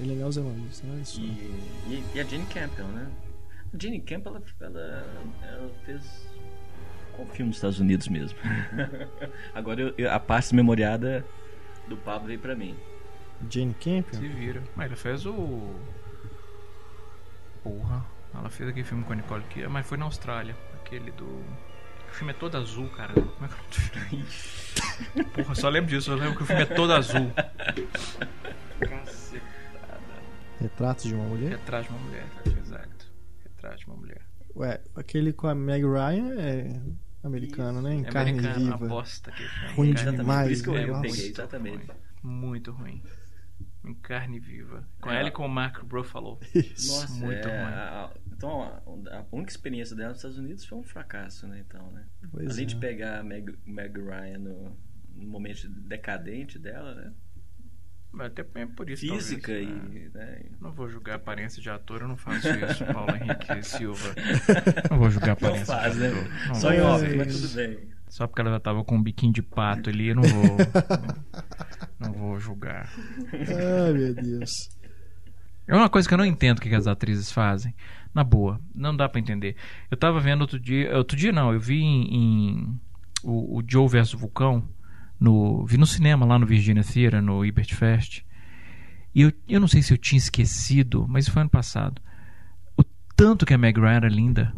Ele 0.00 0.12
é 0.12 0.16
neozelandês, 0.16 0.82
não 0.82 0.94
é 0.96 1.00
isso? 1.00 1.20
E, 1.20 1.24
e, 1.86 2.04
e 2.14 2.20
a 2.20 2.24
Jane 2.24 2.46
Campbell, 2.46 2.86
né? 2.88 3.06
A 3.74 3.76
Jane 3.82 4.00
Campbell, 4.00 4.36
ela, 4.60 4.70
ela, 4.78 5.04
ela 5.42 5.70
fez. 5.84 6.26
Qual 7.14 7.26
filme 7.28 7.50
dos 7.50 7.58
Estados 7.58 7.78
Unidos 7.78 8.08
mesmo? 8.08 8.38
Agora 9.54 9.80
eu- 9.80 9.94
eu- 9.98 10.10
a 10.10 10.18
parte 10.18 10.54
memoriada 10.54 11.24
do 11.88 11.96
Pablo 11.96 12.28
veio 12.28 12.38
pra 12.40 12.54
mim. 12.56 12.74
Jane 13.50 13.74
Campion? 13.74 14.18
Se 14.20 14.28
vira. 14.28 14.62
Mas 14.74 14.86
ele 14.86 14.96
fez 14.96 15.26
o. 15.26 15.74
Porra. 17.62 18.04
Ela 18.34 18.48
fez 18.48 18.68
aquele 18.70 18.84
filme 18.86 19.04
com 19.04 19.12
a 19.12 19.16
Nicole 19.16 19.42
Kidman, 19.50 19.68
mas 19.68 19.86
foi 19.86 19.98
na 19.98 20.06
Austrália. 20.06 20.56
Aquele 20.74 21.10
do. 21.12 21.24
O 21.26 22.14
filme 22.14 22.32
é 22.32 22.36
todo 22.36 22.56
azul, 22.56 22.88
cara. 22.90 23.12
Como 23.12 23.44
é 23.44 23.48
que 23.48 23.54
é 23.54 23.56
o 23.56 23.58
nome 23.58 24.24
do 24.24 24.30
filme? 24.30 25.24
Porra, 25.34 25.50
eu 25.50 25.54
só 25.54 25.68
lembro 25.68 25.90
disso. 25.90 26.10
Eu 26.12 26.16
lembro 26.16 26.36
que 26.36 26.42
o 26.42 26.46
filme 26.46 26.62
é 26.62 26.66
todo 26.66 26.92
azul. 26.92 27.30
Caceta. 28.80 29.21
Retratos 30.62 31.04
de 31.04 31.14
uma 31.14 31.24
mulher? 31.24 31.50
Retrato 31.50 31.84
de 31.84 31.90
uma 31.90 31.98
mulher, 32.00 32.26
exato. 32.60 33.12
Retrato 33.44 33.78
de 33.78 33.86
uma 33.86 33.96
mulher. 33.96 34.22
Ué, 34.56 34.80
aquele 34.94 35.32
com 35.32 35.48
a 35.48 35.54
Meg 35.54 35.84
Ryan 35.84 36.34
é 36.38 36.80
americano, 37.24 37.80
né? 37.80 37.94
Em 37.94 38.04
É 38.04 38.10
carne 38.10 38.30
americano, 38.32 38.60
viva. 38.72 38.86
aposta 38.86 39.30
que 39.32 39.42
Ruim 39.74 39.90
Exatamente. 39.90 40.20
demais, 40.20 40.46
por 40.46 40.52
isso 40.52 40.62
que 40.62 40.68
eu, 40.68 40.74
né? 40.74 40.88
eu 40.88 41.00
peguei, 41.00 41.28
exatamente. 41.30 41.86
Muito 42.22 42.72
ruim. 42.72 43.02
Em 43.84 43.94
carne 43.94 44.38
viva. 44.38 44.86
Com 45.00 45.10
É. 45.10 45.18
ela 45.18 45.28
e 45.28 45.32
com 45.32 45.44
o 45.44 45.48
Mark 45.48 45.76
Ruffalo. 45.90 46.38
Isso. 46.54 46.92
Nossa, 47.00 47.14
Muito 47.14 47.48
é, 47.48 47.64
ruim. 47.64 47.72
a- 47.74 48.04
a- 48.04 48.12
então 48.32 48.62
a, 48.62 49.18
a 49.18 49.24
única 49.32 49.50
experiência 49.50 49.96
dela 49.96 50.10
nos 50.10 50.18
Estados 50.18 50.38
Unidos 50.38 50.64
foi 50.64 50.78
um 50.78 50.84
fracasso, 50.84 51.48
né? 51.48 51.64
Então, 51.66 51.90
né? 51.90 52.06
Pois 52.30 52.50
Além 52.50 52.62
é. 52.62 52.66
de 52.66 52.76
pegar 52.76 53.18
a 53.18 53.24
Meg, 53.24 53.52
Meg 53.66 53.98
Ryan 53.98 54.38
no, 54.38 54.76
no 55.16 55.26
momento 55.28 55.68
decadente 55.68 56.58
dela, 56.60 56.94
né? 56.94 57.12
Até 58.18 58.44
é 58.54 58.66
por 58.66 58.90
isso. 58.90 59.06
Física 59.06 59.52
talvez, 59.52 59.68
né? 60.12 60.40
e. 60.40 60.44
Né? 60.44 60.56
Não 60.60 60.72
vou 60.72 60.88
julgar 60.88 61.14
a 61.14 61.16
aparência 61.16 61.62
de 61.62 61.70
ator, 61.70 62.02
eu 62.02 62.08
não 62.08 62.16
faço 62.16 62.48
isso, 62.48 62.84
Paulo 62.92 63.14
Henrique 63.16 63.62
Silva. 63.62 64.14
Não 64.90 64.98
vou 64.98 65.10
julgar 65.10 65.36
a 65.36 65.40
Não 65.40 65.48
aparência 65.48 65.66
faz, 65.66 65.94
de 65.94 66.00
né? 66.00 66.08
ator. 66.08 66.48
Não 66.48 66.54
Só 66.54 66.72
em 66.72 66.80
off, 66.80 67.16
mas 67.16 67.40
tudo 67.40 67.54
bem. 67.54 67.78
Só 68.08 68.26
porque 68.26 68.42
ela 68.42 68.50
já 68.50 68.60
tava 68.60 68.84
com 68.84 68.96
um 68.96 69.02
biquinho 69.02 69.32
de 69.32 69.42
pato 69.42 69.88
ali, 69.88 70.08
eu 70.08 70.16
não 70.16 70.22
vou. 70.22 70.56
não, 71.98 72.08
não 72.08 72.12
vou 72.12 72.38
julgar. 72.38 72.92
Ai, 73.32 73.92
meu 73.94 74.14
Deus. 74.14 74.50
É 75.66 75.74
uma 75.74 75.88
coisa 75.88 76.06
que 76.06 76.12
eu 76.12 76.18
não 76.18 76.26
entendo 76.26 76.58
o 76.58 76.60
que 76.60 76.68
que 76.68 76.74
as 76.74 76.86
atrizes 76.86 77.32
fazem. 77.32 77.74
Na 78.14 78.22
boa, 78.22 78.60
não 78.74 78.94
dá 78.94 79.08
pra 79.08 79.18
entender. 79.18 79.56
Eu 79.90 79.96
tava 79.96 80.20
vendo 80.20 80.42
outro 80.42 80.60
dia. 80.60 80.94
Outro 80.98 81.16
dia 81.16 81.32
não, 81.32 81.54
eu 81.54 81.58
vi 81.58 81.80
em. 81.80 82.14
em 82.14 82.80
o, 83.22 83.58
o 83.58 83.62
Joe 83.66 83.88
vs 83.88 84.12
Vulcão. 84.12 84.68
No, 85.22 85.64
vi 85.64 85.78
no 85.78 85.86
cinema 85.86 86.26
lá 86.26 86.36
no 86.36 86.44
Virginia 86.44 86.82
Theater, 86.82 87.22
no 87.22 87.44
Ibert 87.44 87.72
Fest. 87.76 88.24
E 89.14 89.20
eu, 89.22 89.32
eu 89.48 89.60
não 89.60 89.68
sei 89.68 89.80
se 89.80 89.92
eu 89.92 89.96
tinha 89.96 90.18
esquecido, 90.18 91.06
mas 91.08 91.28
foi 91.28 91.42
ano 91.42 91.50
passado. 91.50 92.02
O 92.76 92.82
tanto 93.14 93.46
que 93.46 93.54
a 93.54 93.58
Meg 93.58 93.78
Ryan 93.78 93.92
era 93.92 94.08
linda. 94.08 94.52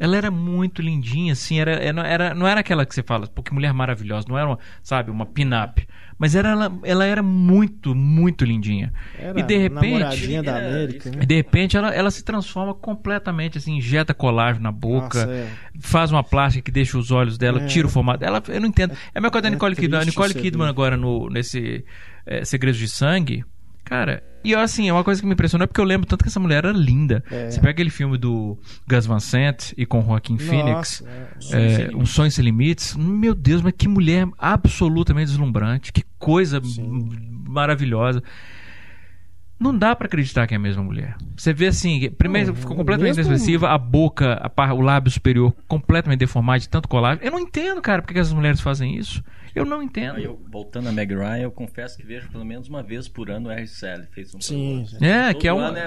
Ela 0.00 0.16
era 0.16 0.30
muito 0.30 0.80
lindinha, 0.80 1.34
assim, 1.34 1.60
era, 1.60 1.72
era, 1.72 2.00
era- 2.08 2.34
não 2.34 2.46
era 2.48 2.60
aquela 2.60 2.86
que 2.86 2.94
você 2.94 3.02
fala, 3.02 3.26
pô, 3.26 3.42
que 3.42 3.52
mulher 3.52 3.72
maravilhosa, 3.74 4.26
não 4.28 4.38
era, 4.38 4.48
uma, 4.48 4.58
sabe, 4.82 5.10
uma 5.10 5.26
pin-up. 5.26 5.86
Mas 6.18 6.34
era, 6.34 6.48
ela, 6.50 6.72
ela 6.84 7.04
era 7.04 7.22
muito, 7.22 7.94
muito 7.94 8.44
lindinha. 8.44 8.92
Era 9.18 9.38
E 9.38 9.42
de 9.42 9.56
repente- 9.56 9.90
namoradinha 9.92 10.42
da 10.42 10.56
América, 10.56 11.08
isso. 11.08 11.16
né? 11.18 11.22
E 11.22 11.26
de 11.26 11.34
repente 11.34 11.76
ela, 11.76 11.94
ela 11.94 12.10
se 12.10 12.24
transforma 12.24 12.74
completamente, 12.74 13.58
assim, 13.58 13.76
injeta 13.76 14.12
colágeno 14.14 14.62
na 14.64 14.72
boca, 14.72 15.26
Nossa, 15.26 15.30
é. 15.32 15.48
faz 15.80 16.10
uma 16.10 16.24
plástica 16.24 16.64
que 16.64 16.70
deixa 16.70 16.96
os 16.98 17.10
olhos 17.10 17.36
dela, 17.38 17.62
É. 17.62 17.66
tira 17.66 17.86
o 17.86 17.90
formato. 17.90 18.24
Ela, 18.24 18.42
eu 18.48 18.60
não 18.60 18.68
entendo. 18.68 18.92
É 19.14 19.18
a 19.18 19.20
mesma 19.20 19.30
coisa 19.30 19.42
da 19.42 19.48
É 19.48 19.50
Nicole 19.52 19.76
Kidman. 19.76 20.00
A 20.00 20.04
Nicole 20.04 20.30
isso, 20.32 20.40
Kidman 20.40 20.66
é 20.66 20.70
agora 20.70 20.96
no, 20.96 21.28
nesse 21.30 21.84
é, 22.26 22.44
Segredos 22.44 22.78
de 22.78 22.88
Sangue, 22.88 23.44
cara, 23.90 24.22
e 24.44 24.54
assim, 24.54 24.88
é 24.88 24.92
uma 24.92 25.02
coisa 25.04 25.20
que 25.20 25.26
me 25.26 25.34
impressionou 25.34 25.64
é 25.64 25.66
porque 25.66 25.80
eu 25.80 25.84
lembro 25.84 26.06
tanto 26.06 26.22
que 26.22 26.28
essa 26.28 26.38
mulher 26.40 26.64
era 26.64 26.72
linda. 26.72 27.22
É. 27.30 27.50
Você 27.50 27.58
pega 27.60 27.72
aquele 27.72 27.90
filme 27.90 28.16
do 28.16 28.56
Gus 28.88 29.04
Van 29.04 29.18
Sant 29.20 29.74
e 29.76 29.84
com 29.84 30.00
Phoenix. 30.02 31.02
Nossa, 31.04 31.56
é. 31.58 31.88
É, 31.92 31.96
um 31.96 32.06
Sonho 32.06 32.30
Sem 32.30 32.44
Limites. 32.44 32.96
Meu 32.96 33.34
Deus, 33.34 33.60
mas 33.60 33.74
que 33.76 33.86
mulher 33.88 34.26
absolutamente 34.38 35.26
deslumbrante. 35.26 35.92
Que 35.92 36.04
coisa 36.18 36.58
Sim. 36.62 37.10
maravilhosa. 37.48 38.22
Não 39.58 39.76
dá 39.76 39.94
pra 39.94 40.06
acreditar 40.06 40.46
que 40.46 40.54
é 40.54 40.56
a 40.56 40.60
mesma 40.60 40.82
mulher. 40.82 41.16
Você 41.36 41.52
vê 41.52 41.66
assim, 41.66 42.10
primeiro 42.12 42.54
ficou 42.54 42.74
completamente 42.74 43.16
mesmo- 43.16 43.30
expressiva, 43.34 43.68
a 43.68 43.76
boca, 43.76 44.32
a 44.34 44.48
par- 44.48 44.72
o 44.72 44.80
lábio 44.80 45.10
superior 45.10 45.54
completamente 45.68 46.20
deformado 46.20 46.60
de 46.60 46.68
tanto 46.70 46.88
colágeno. 46.88 47.26
Eu 47.26 47.32
não 47.32 47.40
entendo, 47.40 47.82
cara, 47.82 48.00
por 48.00 48.08
que 48.08 48.14
que 48.14 48.20
essas 48.20 48.32
mulheres 48.32 48.60
fazem 48.62 48.96
isso. 48.96 49.22
Eu 49.54 49.64
não 49.64 49.82
entendo. 49.82 50.16
Aí 50.16 50.24
eu, 50.24 50.40
voltando 50.50 50.88
a 50.88 50.92
Meg 50.92 51.14
Ryan, 51.14 51.38
eu 51.38 51.50
confesso 51.50 51.96
que 51.96 52.04
vejo 52.04 52.28
pelo 52.30 52.44
menos 52.44 52.68
uma 52.68 52.82
vez 52.82 53.08
por 53.08 53.30
ano 53.30 53.48
o 53.48 53.52
R. 53.52 53.66
Sally 53.66 54.06
fez 54.12 54.34
um 54.34 54.40
Sim. 54.40 54.86
É, 55.00 55.32
Todo 55.32 55.40
que 55.40 55.48
é 55.48 55.52
um. 55.52 55.76
é, 55.76 55.80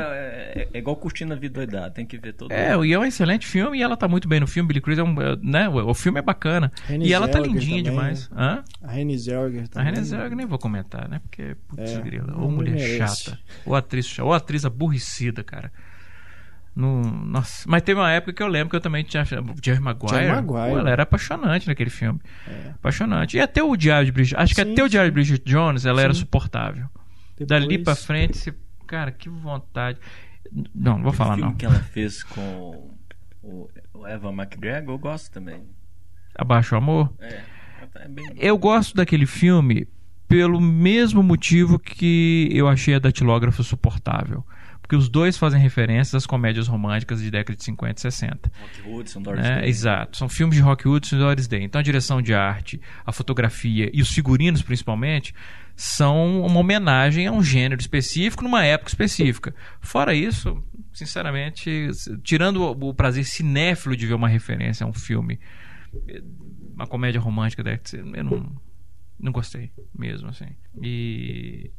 é- 0.55 0.67
é 0.73 0.77
igual 0.77 0.95
curtindo 0.95 1.33
a 1.33 1.35
vida 1.35 1.53
doidada, 1.55 1.91
tem 1.91 2.05
que 2.05 2.17
ver 2.17 2.33
todo 2.33 2.51
É, 2.51 2.73
ano. 2.73 2.85
e 2.85 2.93
é 2.93 2.99
um 2.99 3.05
excelente 3.05 3.45
filme 3.47 3.77
e 3.77 3.81
ela 3.81 3.95
tá 3.97 4.07
muito 4.07 4.27
bem 4.27 4.39
no 4.39 4.47
filme. 4.47 4.67
Billy 4.67 4.81
Cruz 4.81 4.97
é 4.99 5.03
um. 5.03 5.21
é, 5.21 5.35
Né, 5.41 5.69
o 5.69 5.93
filme 5.93 6.19
é 6.19 6.21
bacana. 6.21 6.71
Renée 6.87 7.07
e 7.07 7.13
ela 7.13 7.27
tá 7.27 7.39
Zellweger 7.39 7.53
lindinha 7.61 7.83
também, 7.83 7.91
demais. 7.99 8.29
Hã? 8.35 8.63
A 8.81 8.91
Renée 8.91 9.17
Zellweger 9.17 9.63
A 9.63 9.67
também. 9.67 9.85
Renée 9.93 10.03
Zellweger 10.05 10.35
nem 10.37 10.45
vou 10.45 10.59
comentar, 10.59 11.07
né? 11.09 11.19
Porque, 11.19 11.55
putz, 11.67 11.91
É, 11.95 12.01
grila, 12.01 12.35
ou 12.37 12.49
mulher 12.51 12.75
merece. 12.75 12.97
chata, 13.25 13.39
ou 13.65 13.75
atriz 13.75 14.07
chata, 14.07 14.23
ou 14.25 14.33
atriz 14.33 14.65
aborrecida, 14.65 15.43
cara. 15.43 15.71
No, 16.75 17.01
nossa, 17.03 17.69
mas 17.69 17.83
teve 17.83 17.99
uma 17.99 18.11
época 18.11 18.33
que 18.33 18.41
eu 18.41 18.47
lembro 18.47 18.69
que 18.71 18.75
eu 18.75 18.81
também 18.81 19.03
tinha. 19.03 19.23
Jerry 19.23 19.79
Maguire. 19.79 20.09
Jerry 20.15 20.27
Maguire. 20.41 20.71
Pô, 20.71 20.79
ela 20.79 20.89
era 20.89 21.03
apaixonante 21.03 21.67
naquele 21.67 21.91
filme. 21.91 22.19
É. 22.47 22.69
Apaixonante. 22.71 23.37
E 23.37 23.39
até 23.39 23.61
o 23.61 23.75
Diário 23.77 24.05
de 24.07 24.11
Bridget. 24.11 24.35
Acho 24.35 24.55
que 24.55 24.63
Sim, 24.63 24.71
até 24.71 24.83
o 24.83 24.89
Diário 24.89 25.11
de 25.11 25.13
Bridget 25.13 25.43
Jones 25.45 25.85
ela 25.85 26.01
era 26.01 26.13
Sim. 26.13 26.21
suportável. 26.21 26.87
Depois- 27.37 27.47
Dali 27.47 27.77
pra 27.77 27.95
frente, 27.95 28.37
você, 28.37 28.53
cara, 28.87 29.11
que 29.11 29.29
vontade. 29.29 29.99
Não, 30.73 30.95
não 30.97 31.03
vou 31.03 31.13
falar 31.13 31.33
o 31.33 31.35
filme 31.37 31.51
não. 31.51 31.57
que 31.57 31.65
ela 31.65 31.79
fez 31.79 32.23
com 32.23 32.89
o, 33.43 33.69
o 33.93 34.07
Evan 34.07 34.33
McGregor, 34.33 34.95
eu 34.95 34.99
gosto 34.99 35.31
também. 35.31 35.61
Abaixo 36.35 36.73
o 36.73 36.77
amor. 36.79 37.13
É, 37.19 37.41
é 37.95 38.07
bem... 38.07 38.25
Eu 38.35 38.57
gosto 38.57 38.95
daquele 38.95 39.25
filme 39.27 39.87
pelo 40.27 40.59
mesmo 40.59 41.21
motivo 41.21 41.77
que 41.77 42.49
eu 42.51 42.67
achei 42.67 42.95
a 42.95 42.99
datilógrafa 42.99 43.61
suportável. 43.61 44.43
Porque 44.93 45.03
os 45.03 45.09
dois 45.09 45.35
fazem 45.39 45.59
referências 45.59 46.13
às 46.13 46.27
comédias 46.27 46.67
românticas 46.67 47.19
de 47.19 47.31
década 47.31 47.57
de 47.57 47.63
50 47.63 47.97
e 47.97 48.01
60. 48.01 48.51
Rock 48.61 48.89
Hudson, 48.89 49.21
Doris 49.23 49.43
É, 49.43 49.61
Day. 49.61 49.69
exato. 49.69 50.17
São 50.17 50.29
filmes 50.29 50.55
de 50.55 50.61
Rock 50.61 50.87
Hudson 50.87 51.15
e 51.15 51.19
Doris 51.19 51.47
Day. 51.47 51.63
Então 51.63 51.79
a 51.79 51.83
direção 51.83 52.21
de 52.21 52.31
arte, 52.31 52.79
a 53.03 53.11
fotografia 53.11 53.89
e 53.91 54.03
os 54.03 54.11
figurinos, 54.11 54.61
principalmente, 54.61 55.33
são 55.75 56.41
uma 56.45 56.59
homenagem 56.59 57.25
a 57.25 57.31
um 57.31 57.41
gênero 57.41 57.81
específico 57.81 58.43
numa 58.43 58.63
época 58.63 58.89
específica. 58.91 59.55
Fora 59.81 60.13
isso, 60.13 60.63
sinceramente, 60.93 61.89
tirando 62.23 62.61
o 62.63 62.93
prazer 62.93 63.25
cinéfilo 63.25 63.97
de 63.97 64.05
ver 64.05 64.13
uma 64.13 64.27
referência 64.27 64.85
a 64.85 64.87
um 64.87 64.93
filme, 64.93 65.39
uma 66.75 66.85
comédia 66.85 67.19
romântica, 67.19 67.63
deve 67.63 67.81
ser- 67.85 68.05
eu 68.05 68.23
não, 68.23 68.55
não 69.19 69.31
gostei 69.31 69.71
mesmo, 69.97 70.29
assim. 70.29 70.49
E. 70.83 71.71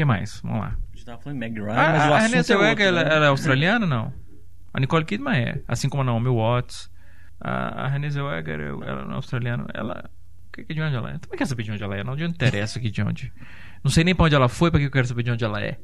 Que 0.00 0.04
mais? 0.06 0.40
Vamos 0.42 0.60
lá. 0.60 0.76
A 0.92 0.96
gente 0.96 1.04
tava 1.04 1.20
falando 1.20 1.38
Meg 1.38 1.60
Ryan, 1.60 1.72
Ah, 1.72 1.92
mas 1.92 2.00
o 2.10 2.14
a 2.14 2.18
Renée 2.20 2.24
assunto 2.24 2.36
é 2.38 2.42
Zellweger, 2.42 2.70
outro, 2.70 2.84
ela, 2.84 3.04
né? 3.04 3.14
ela 3.16 3.24
é 3.26 3.28
australiana 3.28 3.86
não? 3.86 4.12
A 4.72 4.80
Nicole 4.80 5.04
Kidman 5.04 5.36
é, 5.38 5.62
assim 5.68 5.90
como 5.90 6.00
a 6.02 6.06
Naomi 6.06 6.28
Watts. 6.30 6.90
A, 7.38 7.84
a 7.84 7.88
Renée 7.88 8.08
Zellweger, 8.10 8.60
eu- 8.60 8.82
ela 8.82 9.04
não 9.04 9.12
é 9.12 9.14
australiana. 9.16 9.66
Ela... 9.74 10.08
que- 10.50 10.64
que- 10.64 10.72
De 10.72 10.80
onde 10.80 10.96
ela 10.96 11.10
é? 11.10 11.18
Também 11.18 11.36
quero 11.36 11.50
saber 11.50 11.64
de 11.64 11.72
onde 11.72 11.82
ela 11.84 11.96
é. 11.98 12.02
Não, 12.02 12.16
de 12.16 12.24
onde 12.24 12.32
interessa 12.32 12.78
aqui 12.78 12.90
de 12.90 13.02
onde. 13.02 13.30
Não 13.84 13.90
sei 13.90 14.02
nem 14.02 14.14
pra 14.14 14.24
onde 14.24 14.34
ela 14.34 14.48
foi, 14.48 14.70
pra 14.70 14.80
que 14.80 14.86
eu 14.86 14.90
quero 14.90 15.06
saber 15.06 15.22
de 15.22 15.30
onde 15.32 15.44
ela 15.44 15.60
é. 15.62 15.78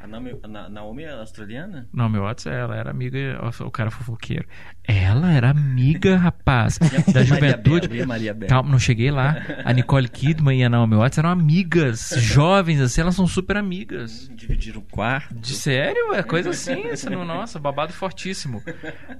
A 0.00 0.06
Naomi, 0.06 0.38
a 0.42 0.46
Na- 0.48 0.68
Naomi 0.68 1.02
é 1.02 1.12
australiana? 1.12 1.88
Naomi 1.92 2.18
Watts, 2.18 2.46
ela 2.46 2.76
era 2.76 2.90
amiga... 2.90 3.40
O 3.60 3.70
cara 3.70 3.90
fofoqueiro. 3.90 4.46
Ela 4.84 5.32
era 5.32 5.50
amiga, 5.50 6.16
rapaz, 6.16 6.78
da 7.12 7.24
juventude. 7.24 7.88
Bela, 7.88 8.06
Maria 8.06 8.32
Bela. 8.32 8.48
Calma, 8.48 8.70
não 8.70 8.78
cheguei 8.78 9.10
lá. 9.10 9.36
A 9.64 9.72
Nicole 9.72 10.08
Kidman 10.08 10.60
e 10.60 10.64
a 10.64 10.68
Naomi 10.68 10.94
Watts 10.96 11.18
eram 11.18 11.30
amigas, 11.30 12.14
jovens, 12.18 12.80
assim, 12.80 13.00
elas 13.00 13.16
são 13.16 13.26
super 13.26 13.56
amigas. 13.56 14.30
Dividiram 14.34 14.80
o 14.80 14.84
quarto. 14.84 15.34
De 15.34 15.52
sério? 15.54 16.14
É 16.14 16.22
coisa 16.22 16.50
assim, 16.50 16.88
isso 16.92 17.10
não, 17.10 17.24
nossa, 17.24 17.58
babado 17.58 17.92
fortíssimo. 17.92 18.62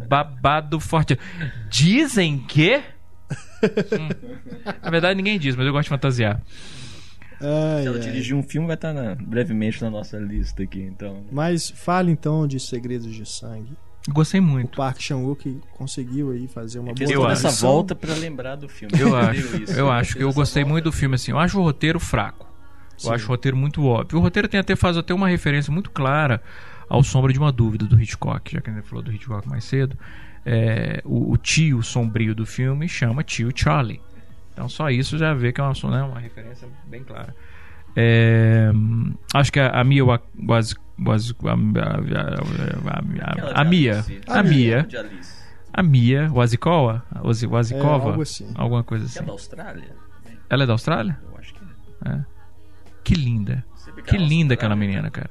Babado 0.09 0.79
forte. 0.79 1.19
Dizem 1.69 2.39
que. 2.39 2.81
Hum. 3.63 4.09
Na 4.83 4.91
verdade, 4.91 5.17
ninguém 5.17 5.39
diz, 5.39 5.57
mas 5.57 5.67
eu 5.67 5.73
gosto 5.73 5.85
de 5.85 5.91
fantasiar. 5.91 6.41
Ai, 7.41 7.83
Se 7.83 7.87
ela 7.89 7.97
ai. 7.97 8.03
dirigir 8.03 8.37
um 8.37 8.43
filme, 8.43 8.67
vai 8.67 8.75
estar 8.77 8.93
na- 8.93 9.15
brevemente 9.15 9.81
na 9.83 9.91
nossa 9.91 10.19
lista 10.19 10.63
aqui, 10.63 10.81
então. 10.83 11.25
Mas 11.31 11.71
fale 11.71 12.11
então 12.11 12.47
de 12.47 12.59
Segredos 12.59 13.15
de 13.15 13.25
Sangue. 13.25 13.73
Gostei 14.09 14.41
O 14.41 14.43
muito. 14.43 14.77
Park 14.77 15.01
Chan-wook 15.01 15.61
conseguiu 15.77 16.31
aí 16.31 16.49
fazer 16.49 16.79
uma 16.79 16.95
boa 16.95 17.13
toda 17.13 17.33
acho. 17.33 17.47
essa 17.47 17.61
volta 17.67 17.95
pra 17.95 18.15
lembrar 18.15 18.57
do 18.57 18.69
filme. 18.69 18.99
Eu 18.99 19.15
acho, 19.17 19.63
isso? 19.63 19.73
eu 19.79 19.91
acho. 19.91 20.13
Fez 20.15 20.23
Eu 20.23 20.33
gostei 20.33 20.63
volta. 20.63 20.73
muito 20.73 20.85
do 20.85 20.93
filme, 20.93 21.15
assim. 21.15 21.31
Eu 21.33 21.39
acho 21.39 21.59
o 21.61 21.63
roteiro 21.63 22.01
fraco. 22.01 22.49
Sim. 22.97 23.09
Eu 23.09 23.15
acho 23.15 23.27
o 23.27 23.29
roteiro 23.29 23.57
muito 23.57 23.85
óbvio. 23.85 24.19
O 24.19 24.23
roteiro 24.23 24.49
tem 24.49 24.59
até, 24.59 24.75
faz 24.75 24.97
até 24.97 25.13
uma 25.13 25.29
referência 25.29 25.71
muito 25.73 25.91
clara 25.91 26.43
ao 26.89 27.03
Sombra 27.05 27.33
de 27.33 27.39
uma 27.39 27.53
Dúvida 27.53 27.85
do 27.85 28.01
Hitchcock, 28.01 28.51
já 28.55 28.61
que 28.63 28.71
a 28.71 28.73
gente 28.73 28.89
falou 28.89 29.05
do 29.05 29.13
Hitchcock 29.13 29.47
mais 29.47 29.65
cedo. 29.65 29.97
É, 30.47 31.03
o, 31.05 31.33
o 31.33 31.37
tio 31.37 31.83
sombrio 31.83 32.35
do 32.35 32.47
filme 32.47 32.89
chama 32.89 33.23
tio 33.23 33.51
Charlie. 33.55 34.01
Então 34.59 34.69
só 34.69 34.91
isso 34.91 35.17
já 35.17 35.33
vê 35.35 35.53
que 35.53 35.61
é 35.61 35.65
uma, 35.65 35.73
né, 35.97 36.03
uma 36.03 36.19
referência 36.19 36.67
bem 36.89 37.05
clara. 37.05 37.33
É, 37.95 38.71
acho 39.33 39.53
que 39.53 39.61
a, 39.61 39.69
a 39.71 39.85
Mia 39.85 40.05
Wa- 40.05 40.21
was, 40.49 40.75
was, 40.99 41.33
a, 41.45 41.51
a- 41.51 41.55
a- 41.55 43.31
Aquela 43.31 43.53
a 43.61 43.65
Mia, 43.65 44.05
a 44.27 44.43
Mia, 44.43 44.89
a 45.73 45.83
Mia 45.83 46.29
Wasikova, 46.33 47.05
Wasi- 47.23 47.47
Wasikova, 47.47 48.05
É, 48.07 48.09
algo 48.11 48.23
assim. 48.23 48.53
alguma 48.57 48.83
coisa 48.83 49.05
Que 49.07 49.11
é 49.13 49.21
assim. 49.21 49.27
da 49.27 49.33
Austrália? 49.33 49.97
Ela 50.51 50.65
é 50.65 50.67
da 50.67 50.73
Austrália? 50.73 51.19
Eu 51.31 51.39
acho 51.39 51.55
que 51.55 51.61
é. 52.05 52.11
É. 52.11 52.25
Que 53.05 53.15
linda. 53.15 53.65
Que 54.05 54.17
é 54.17 54.19
da 54.19 54.25
linda 54.25 54.55
aquela 54.55 54.75
menina, 54.75 55.09
cara. 55.09 55.31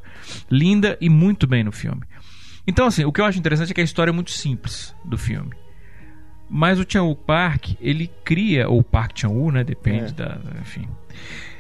Linda 0.50 0.98
e 1.02 1.10
muito 1.10 1.46
bem 1.48 1.66
no 1.66 1.72
filme. 1.74 2.02
Então, 2.66 2.86
assim, 2.88 3.04
o 3.04 3.12
que 3.12 3.20
eu 3.20 3.26
acho 3.26 3.38
interessante 3.38 3.72
é 3.72 3.74
que 3.74 3.82
a 3.82 3.84
história 3.84 4.10
é 4.12 4.14
muito 4.14 4.32
simples 4.32 4.96
do 5.06 5.18
filme. 5.18 5.52
Mas 6.50 6.80
o 6.80 6.86
Chan 6.88 7.14
Park, 7.14 7.74
ele 7.82 8.10
cria, 8.24 8.70
ou 8.70 8.82
Park 8.84 9.12
Chan-woo, 9.20 9.52
né? 9.52 9.64
Depende 9.64 10.12
É. 10.12 10.12
da. 10.12 10.38
Enfim. 10.62 10.88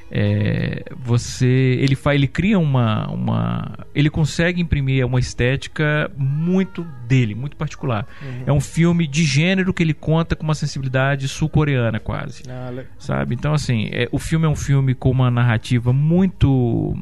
É, 0.09 0.85
você 0.95 1.45
ele 1.81 1.93
faz 1.93 2.15
ele 2.15 2.29
cria 2.29 2.57
uma 2.57 3.09
uma 3.11 3.77
ele 3.93 4.09
consegue 4.09 4.61
imprimir 4.61 5.05
uma 5.05 5.19
estética 5.19 6.09
muito 6.15 6.87
dele 7.05 7.35
muito 7.35 7.57
particular 7.57 8.07
é 8.45 8.53
um 8.53 8.61
filme 8.61 9.05
de 9.05 9.25
gênero 9.25 9.73
que 9.73 9.83
ele 9.83 9.93
conta 9.93 10.33
com 10.33 10.45
uma 10.45 10.55
sensibilidade 10.55 11.27
sul-coreana 11.27 11.99
quase 11.99 12.43
Ah, 12.49 12.71
sabe? 12.97 13.35
Então, 13.35 13.53
assim, 13.53 13.89
é, 13.91 14.07
o 14.09 14.17
filme 14.17 14.45
é 14.45 14.49
um 14.49 14.55
filme 14.55 14.95
com 14.95 15.11
uma 15.11 15.29
narrativa 15.29 15.91
muito 15.91 16.95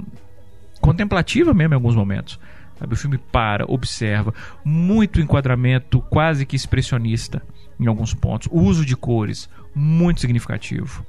contemplativa 0.82 1.54
mesmo 1.54 1.74
em 1.74 1.76
alguns 1.76 1.96
momentos. 1.96 2.40
Sabe? 2.80 2.94
O 2.94 2.98
filme 2.98 3.20
para, 3.32 3.66
observa, 3.72 4.34
muito 4.64 5.22
enquadramento 5.22 6.02
quase 6.02 6.44
que 6.46 6.56
expressionista 6.56 7.42
em 7.80 7.88
alguns 7.88 8.14
pontos. 8.14 8.48
O 8.52 8.60
uso 8.60 8.86
de 8.86 8.96
cores, 8.96 9.50
muito 9.74 10.22
significativo. 10.22 11.06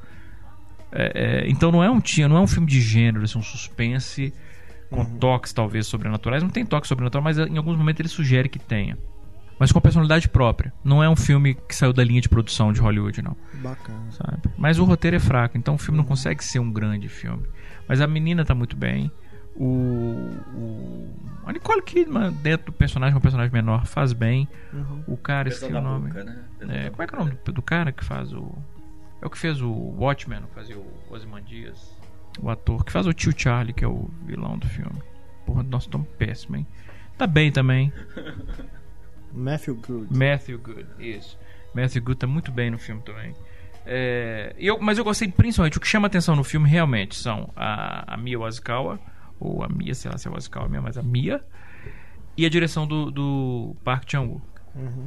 É, 0.92 1.44
é, 1.44 1.50
então 1.50 1.70
não 1.70 1.82
é 1.82 1.90
um 1.90 2.00
tinha, 2.00 2.28
não 2.28 2.36
é 2.36 2.40
um 2.40 2.46
filme 2.46 2.66
de 2.66 2.80
gênero, 2.80 3.24
é 3.24 3.38
um 3.38 3.42
suspense 3.42 4.32
com 4.90 5.04
toques 5.04 5.52
talvez 5.52 5.86
sobrenaturais. 5.86 6.42
Não 6.42 6.50
tem 6.50 6.64
toque 6.64 6.86
sobrenatural, 6.86 7.22
mas 7.22 7.38
em 7.38 7.56
alguns 7.56 7.76
momentos 7.76 8.00
ele 8.00 8.08
sugere 8.08 8.48
que 8.48 8.58
tenha. 8.58 8.96
Mas 9.58 9.72
com 9.72 9.80
personalidade 9.80 10.28
própria. 10.28 10.72
Não 10.84 11.02
é 11.02 11.08
um 11.08 11.16
filme 11.16 11.54
que 11.54 11.74
saiu 11.74 11.92
da 11.92 12.04
linha 12.04 12.20
de 12.20 12.28
produção 12.28 12.72
de 12.72 12.80
Hollywood, 12.80 13.22
não 13.22 13.36
bacana. 13.54 14.10
sabe? 14.10 14.42
Mas 14.56 14.78
o 14.78 14.84
roteiro 14.84 15.16
é 15.16 15.20
fraco, 15.20 15.56
então 15.56 15.74
o 15.74 15.78
filme 15.78 15.96
não 15.96 16.04
consegue 16.04 16.44
ser 16.44 16.58
um 16.58 16.70
grande 16.70 17.08
filme. 17.08 17.42
Mas 17.88 18.00
a 18.00 18.06
menina 18.06 18.44
tá 18.44 18.54
muito 18.54 18.76
bem. 18.76 19.10
O, 19.58 20.30
o- 20.54 21.14
a 21.46 21.52
Nicole 21.52 21.80
Kidman, 21.82 22.32
dentro 22.32 22.66
do 22.66 22.72
personagem, 22.72 23.16
um 23.16 23.20
personagem 23.20 23.52
menor, 23.52 23.86
faz 23.86 24.12
bem. 24.12 24.48
Uhum. 24.72 25.04
O 25.06 25.16
cara, 25.16 25.48
esqueci 25.48 25.72
Pesão 25.72 25.80
o 25.80 25.84
nome. 25.84 26.08
boca, 26.08 26.24
né? 26.24 26.44
É, 26.60 26.90
como 26.90 27.02
é 27.02 27.06
que 27.06 27.14
é 27.14 27.18
o 27.18 27.24
nome 27.24 27.38
do, 27.44 27.52
do 27.52 27.62
cara 27.62 27.92
que 27.92 28.04
faz 28.04 28.32
o. 28.32 28.52
É 29.22 29.26
o 29.26 29.30
que 29.30 29.38
fez 29.38 29.62
o 29.62 29.70
Watchmen, 29.70 30.42
que 30.42 30.54
fazia 30.54 30.76
o 30.78 30.86
Ozymandias. 31.10 31.96
O 32.40 32.50
ator 32.50 32.84
que 32.84 32.92
faz 32.92 33.06
o 33.06 33.12
tio 33.14 33.32
Charlie, 33.34 33.72
que 33.72 33.84
é 33.84 33.88
o 33.88 34.10
vilão 34.26 34.58
do 34.58 34.66
filme. 34.66 35.00
Porra, 35.46 35.62
nossa, 35.62 35.88
tão 35.88 36.02
péssimo, 36.02 36.56
hein? 36.56 36.66
Tá 37.16 37.26
bem 37.26 37.50
também. 37.50 37.90
Matthew 39.32 39.76
Good. 39.76 40.16
Matthew 40.16 40.58
Good, 40.58 40.86
isso. 40.98 41.38
Matthew 41.74 42.02
Good 42.02 42.18
tá 42.18 42.26
muito 42.26 42.50
bem 42.52 42.70
no 42.70 42.78
filme 42.78 43.02
também. 43.02 43.34
É, 43.84 44.54
eu, 44.58 44.78
mas 44.80 44.98
eu 44.98 45.04
gostei 45.04 45.28
principalmente, 45.28 45.78
o 45.78 45.80
que 45.80 45.86
chama 45.86 46.06
atenção 46.08 46.34
no 46.34 46.42
filme 46.42 46.68
realmente 46.68 47.14
são 47.14 47.50
a, 47.54 48.14
a 48.14 48.16
Mia 48.16 48.38
Wasikowska, 48.38 49.00
ou 49.40 49.62
a 49.62 49.68
Mia, 49.68 49.94
sei 49.94 50.10
lá 50.10 50.18
se 50.18 50.28
é 50.28 50.30
Wasikowska 50.30 50.68
mesmo, 50.70 50.84
mas 50.84 50.96
a 50.98 51.02
Mia, 51.02 51.42
e 52.36 52.44
a 52.44 52.48
direção 52.48 52.86
do, 52.86 53.10
do 53.10 53.76
Park 53.84 54.04
Chan-wook. 54.10 54.42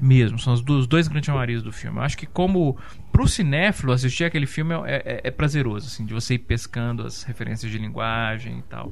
Mesmo, 0.02 0.40
são 0.40 0.54
os 0.54 0.62
dois, 0.62 0.80
os 0.82 0.88
dois 0.88 1.08
grandes 1.08 1.28
chamariz 1.28 1.62
do 1.62 1.72
filme. 1.72 2.00
Eu 2.00 2.02
acho 2.02 2.18
que 2.18 2.26
como 2.26 2.76
pro 3.12 3.28
cinéfilo 3.28 3.92
assistir 3.92 4.24
aquele 4.24 4.48
filme 4.48 4.74
é, 4.88 4.96
é- 5.06 5.22
é 5.26 5.30
prazeroso, 5.32 5.86
assim, 5.86 6.08
de 6.08 6.12
você 6.14 6.34
ir 6.34 6.40
pescando 6.40 7.06
as 7.06 7.22
referências 7.22 7.72
de 7.72 7.78
linguagem 7.78 8.58
e 8.58 8.62
tal. 8.64 8.92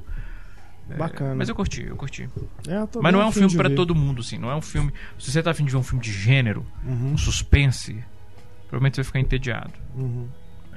É, 0.87 0.93
Bacana. 0.95 1.33
Mas 1.33 1.49
eu 1.49 1.55
curti, 1.55 1.81
eu 1.83 1.95
curti. 1.95 2.29
É, 2.67 2.75
eu 2.77 2.89
Mas 3.01 3.11
não 3.11 3.19
é 3.21 3.25
um 3.25 3.31
filme 3.31 3.49
ver. 3.57 3.73
todo 3.73 3.95
mundo, 3.95 4.21
assim. 4.21 4.37
Não 4.37 4.51
é 4.51 4.55
um 4.55 4.61
filme. 4.61 4.93
Se 5.17 5.31
você 5.31 5.41
tá 5.41 5.49
afim 5.49 5.65
de 5.65 5.71
ver 5.71 5.77
um 5.77 5.83
filme 5.83 6.01
de 6.03 6.11
gênero, 6.11 6.63
Uhum, 6.85 7.13
um 7.13 7.17
suspense, 7.17 8.03
provavelmente 8.67 8.97
você 8.97 9.01
vai 9.01 9.05
ficar 9.07 9.19
entediado. 9.19 9.73
uhum. 9.95 10.27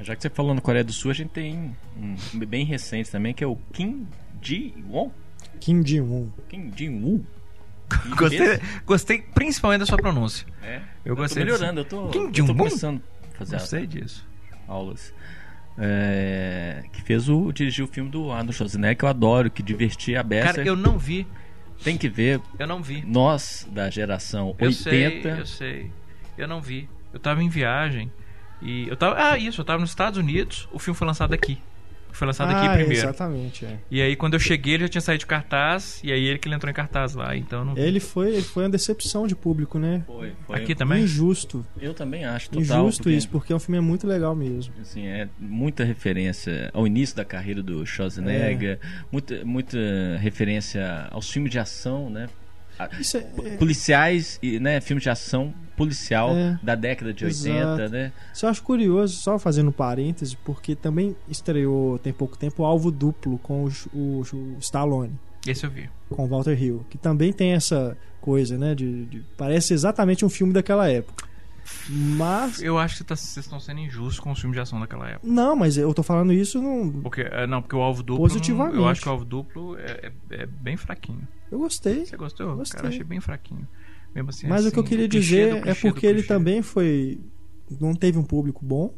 Já 0.00 0.16
que 0.16 0.22
você 0.22 0.30
falou 0.30 0.54
no 0.54 0.62
Coreia 0.62 0.82
do 0.82 0.94
Sul, 0.94 1.10
a 1.10 1.14
gente 1.14 1.28
tem 1.28 1.76
um 1.94 2.16
bem 2.46 2.64
recente 2.64 3.10
também, 3.10 3.34
que 3.34 3.44
é 3.44 3.46
o 3.46 3.54
Kim 3.70 4.06
Ji-won. 4.42 5.10
Kim 5.60 5.82
Ji-woon. 5.84 6.30
Kim 6.48 6.70
Ji-woo. 6.74 7.24
Gostei, 8.16 8.60
gostei 8.86 9.22
principalmente 9.34 9.80
da 9.80 9.86
sua 9.86 9.96
pronúncia. 9.98 10.46
É. 10.62 10.80
Eu 11.04 11.16
gostei 11.16 11.42
tô 11.44 11.46
melhorando, 11.52 11.80
eu 11.80 11.84
tô, 11.84 12.08
Kim 12.08 12.30
eu 12.36 12.46
tô 12.46 12.54
começando 12.54 13.02
a 13.34 13.38
fazer 13.38 13.56
Gostei 13.56 13.86
disso. 13.86 14.24
aulas. 14.68 15.12
É, 15.76 16.84
que 16.92 17.02
fez 17.02 17.28
o 17.28 17.50
dirigiu 17.52 17.86
o 17.86 17.88
filme 17.88 18.10
do 18.10 18.30
Arnold 18.30 18.52
Schwarzenegger 18.52 18.96
que 18.98 19.04
eu 19.04 19.08
adoro, 19.08 19.50
que 19.50 19.62
divertia 19.62 20.20
a 20.20 20.22
beça. 20.22 20.52
Cara, 20.54 20.64
eu 20.68 20.76
não 20.76 20.98
vi. 20.98 21.26
Tem 21.82 21.96
que 21.96 22.08
ver 22.08 22.40
Eu 22.58 22.66
não 22.66 22.82
vi. 22.82 23.02
nós 23.06 23.66
da 23.72 23.88
geração 23.88 24.54
Eu 24.58 24.66
80. 24.68 24.82
sei, 24.82 25.22
eu 25.40 25.46
sei. 25.46 25.90
Eu 26.36 26.46
não 26.46 26.60
vi. 26.60 26.88
Eu 27.12 27.18
tava 27.18 27.42
em 27.42 27.48
viagem. 27.48 28.12
E 28.62 28.86
eu 28.88 28.96
tava. 28.96 29.16
Ah, 29.18 29.38
isso, 29.38 29.62
eu 29.62 29.64
tava 29.64 29.80
nos 29.80 29.90
Estados 29.90 30.18
Unidos, 30.18 30.68
o 30.72 30.78
filme 30.78 30.96
foi 30.96 31.06
lançado 31.06 31.32
aqui. 31.32 31.58
Foi 32.12 32.26
lançado 32.26 32.50
aqui 32.50 32.66
Ah, 32.66 32.70
primeiro. 32.74 32.92
Exatamente, 32.92 33.64
é. 33.64 33.78
E 33.90 34.00
aí 34.02 34.16
quando 34.16 34.34
eu 34.34 34.40
cheguei, 34.40 34.74
ele 34.74 34.84
já 34.84 34.88
tinha 34.88 35.00
saído 35.00 35.20
de 35.20 35.26
cartaz, 35.26 36.00
e 36.04 36.12
aí 36.12 36.24
ele 36.24 36.38
que 36.38 36.48
ele 36.48 36.54
entrou 36.54 36.70
em 36.70 36.74
cartaz 36.74 37.14
lá, 37.14 37.36
então 37.36 37.64
não. 37.64 37.76
Ele 37.76 38.00
foi, 38.00 38.28
ele 38.28 38.42
foi 38.42 38.64
uma 38.64 38.70
decepção 38.70 39.26
de 39.26 39.34
público, 39.34 39.78
né? 39.78 40.02
Foi, 40.06 40.32
foi. 40.46 40.56
Aqui 40.56 40.74
também? 40.74 41.02
Injusto. 41.04 41.64
Eu 41.80 41.94
também 41.94 42.24
acho, 42.24 42.50
total. 42.50 42.62
Injusto 42.84 43.02
porque, 43.04 43.16
isso, 43.16 43.28
porque 43.28 43.54
o 43.54 43.58
filme 43.58 43.78
é 43.78 43.80
muito 43.80 44.06
legal 44.06 44.34
mesmo. 44.34 44.72
Assim, 44.80 45.06
é 45.06 45.28
muita 45.38 45.84
referência 45.84 46.70
ao 46.72 46.86
início 46.86 47.16
da 47.16 47.24
carreira 47.24 47.62
do 47.62 47.84
Schwarzenegger, 47.86 48.78
É. 48.82 48.86
muita, 49.10 49.44
muita 49.44 49.78
referência 50.20 51.08
aos 51.10 51.30
filmes 51.30 51.50
de 51.50 51.58
ação, 51.58 52.10
né? 52.10 52.28
A- 52.84 53.00
Isso 53.00 53.16
é, 53.16 53.20
p- 53.20 53.56
Policiais, 53.56 54.38
e, 54.42 54.58
né? 54.60 54.80
Filmes 54.80 55.02
de 55.02 55.10
ação 55.10 55.52
policial 55.76 56.30
É. 56.36 56.58
da 56.62 56.74
década 56.74 57.12
de 57.12 57.24
80, 57.24 57.50
Exato. 57.50 57.88
né? 57.92 58.12
Só 58.34 58.48
acho 58.48 58.62
curioso, 58.62 59.14
só 59.16 59.38
fazendo 59.38 59.72
parêntese, 59.72 60.36
porque 60.44 60.74
também 60.74 61.16
estreou 61.28 61.98
tem 61.98 62.12
pouco 62.12 62.36
tempo 62.36 62.62
o 62.62 62.66
Alvo 62.66 62.90
Duplo 62.90 63.38
com 63.38 63.64
o, 63.64 63.70
o, 63.94 64.20
o 64.32 64.56
Stallone, 64.60 65.12
Esse 65.46 65.64
eu 65.64 65.70
vi. 65.70 65.88
com 66.10 66.24
o 66.24 66.28
Walter 66.28 66.60
Hill, 66.62 66.84
que 66.90 66.98
também 66.98 67.32
tem 67.32 67.52
essa 67.52 67.96
coisa, 68.20 68.58
né? 68.58 68.74
De, 68.74 69.06
de- 69.06 69.22
parece 69.38 69.72
exatamente 69.72 70.24
um 70.24 70.28
filme 70.28 70.52
daquela 70.52 70.88
época. 70.90 71.24
Mas. 71.88 72.62
Eu 72.62 72.78
acho 72.78 72.98
que 72.98 73.04
tá- 73.04 73.16
vocês 73.16 73.44
estão 73.44 73.58
sendo 73.60 73.80
injustos 73.80 74.20
com 74.20 74.30
os 74.30 74.38
filmes 74.38 74.56
de 74.56 74.60
ação 74.60 74.78
daquela 74.80 75.08
época. 75.08 75.26
Não, 75.26 75.56
mas 75.56 75.76
eu 75.76 75.92
tô 75.94 76.02
falando 76.02 76.32
isso 76.32 76.60
num. 76.60 77.00
Porque, 77.02 77.22
é, 77.22 77.46
não, 77.46 77.60
porque 77.62 77.74
o 77.76 77.80
alvo 77.80 78.02
duplo. 78.02 78.22
Positivamente. 78.22 78.76
Eu 78.76 78.86
acho 78.88 79.00
que 79.02 79.08
o 79.08 79.12
alvo 79.12 79.24
duplo 79.24 79.76
é, 79.78 80.12
é- 80.30 80.42
é 80.42 80.46
bem 80.46 80.76
fraquinho. 80.76 81.26
Eu 81.50 81.58
gostei. 81.58 82.04
Você 82.06 82.16
gostou? 82.16 82.54
Gostei. 82.56 82.76
Cara, 82.76 82.88
achei 82.88 83.04
bem 83.04 83.20
fraquinho. 83.20 83.66
Mesmo 84.14 84.30
assim, 84.30 84.46
Mas 84.48 84.64
o 84.64 84.66
assim, 84.68 84.74
que 84.74 84.80
eu 84.80 84.84
queria 84.84 85.08
dizer 85.08 85.66
é 85.66 85.74
porque 85.74 86.06
ele 86.06 86.22
também 86.22 86.62
foi. 86.62 87.18
Não 87.80 87.94
teve 87.94 88.18
um 88.18 88.24
público 88.24 88.64
bom. 88.64 88.94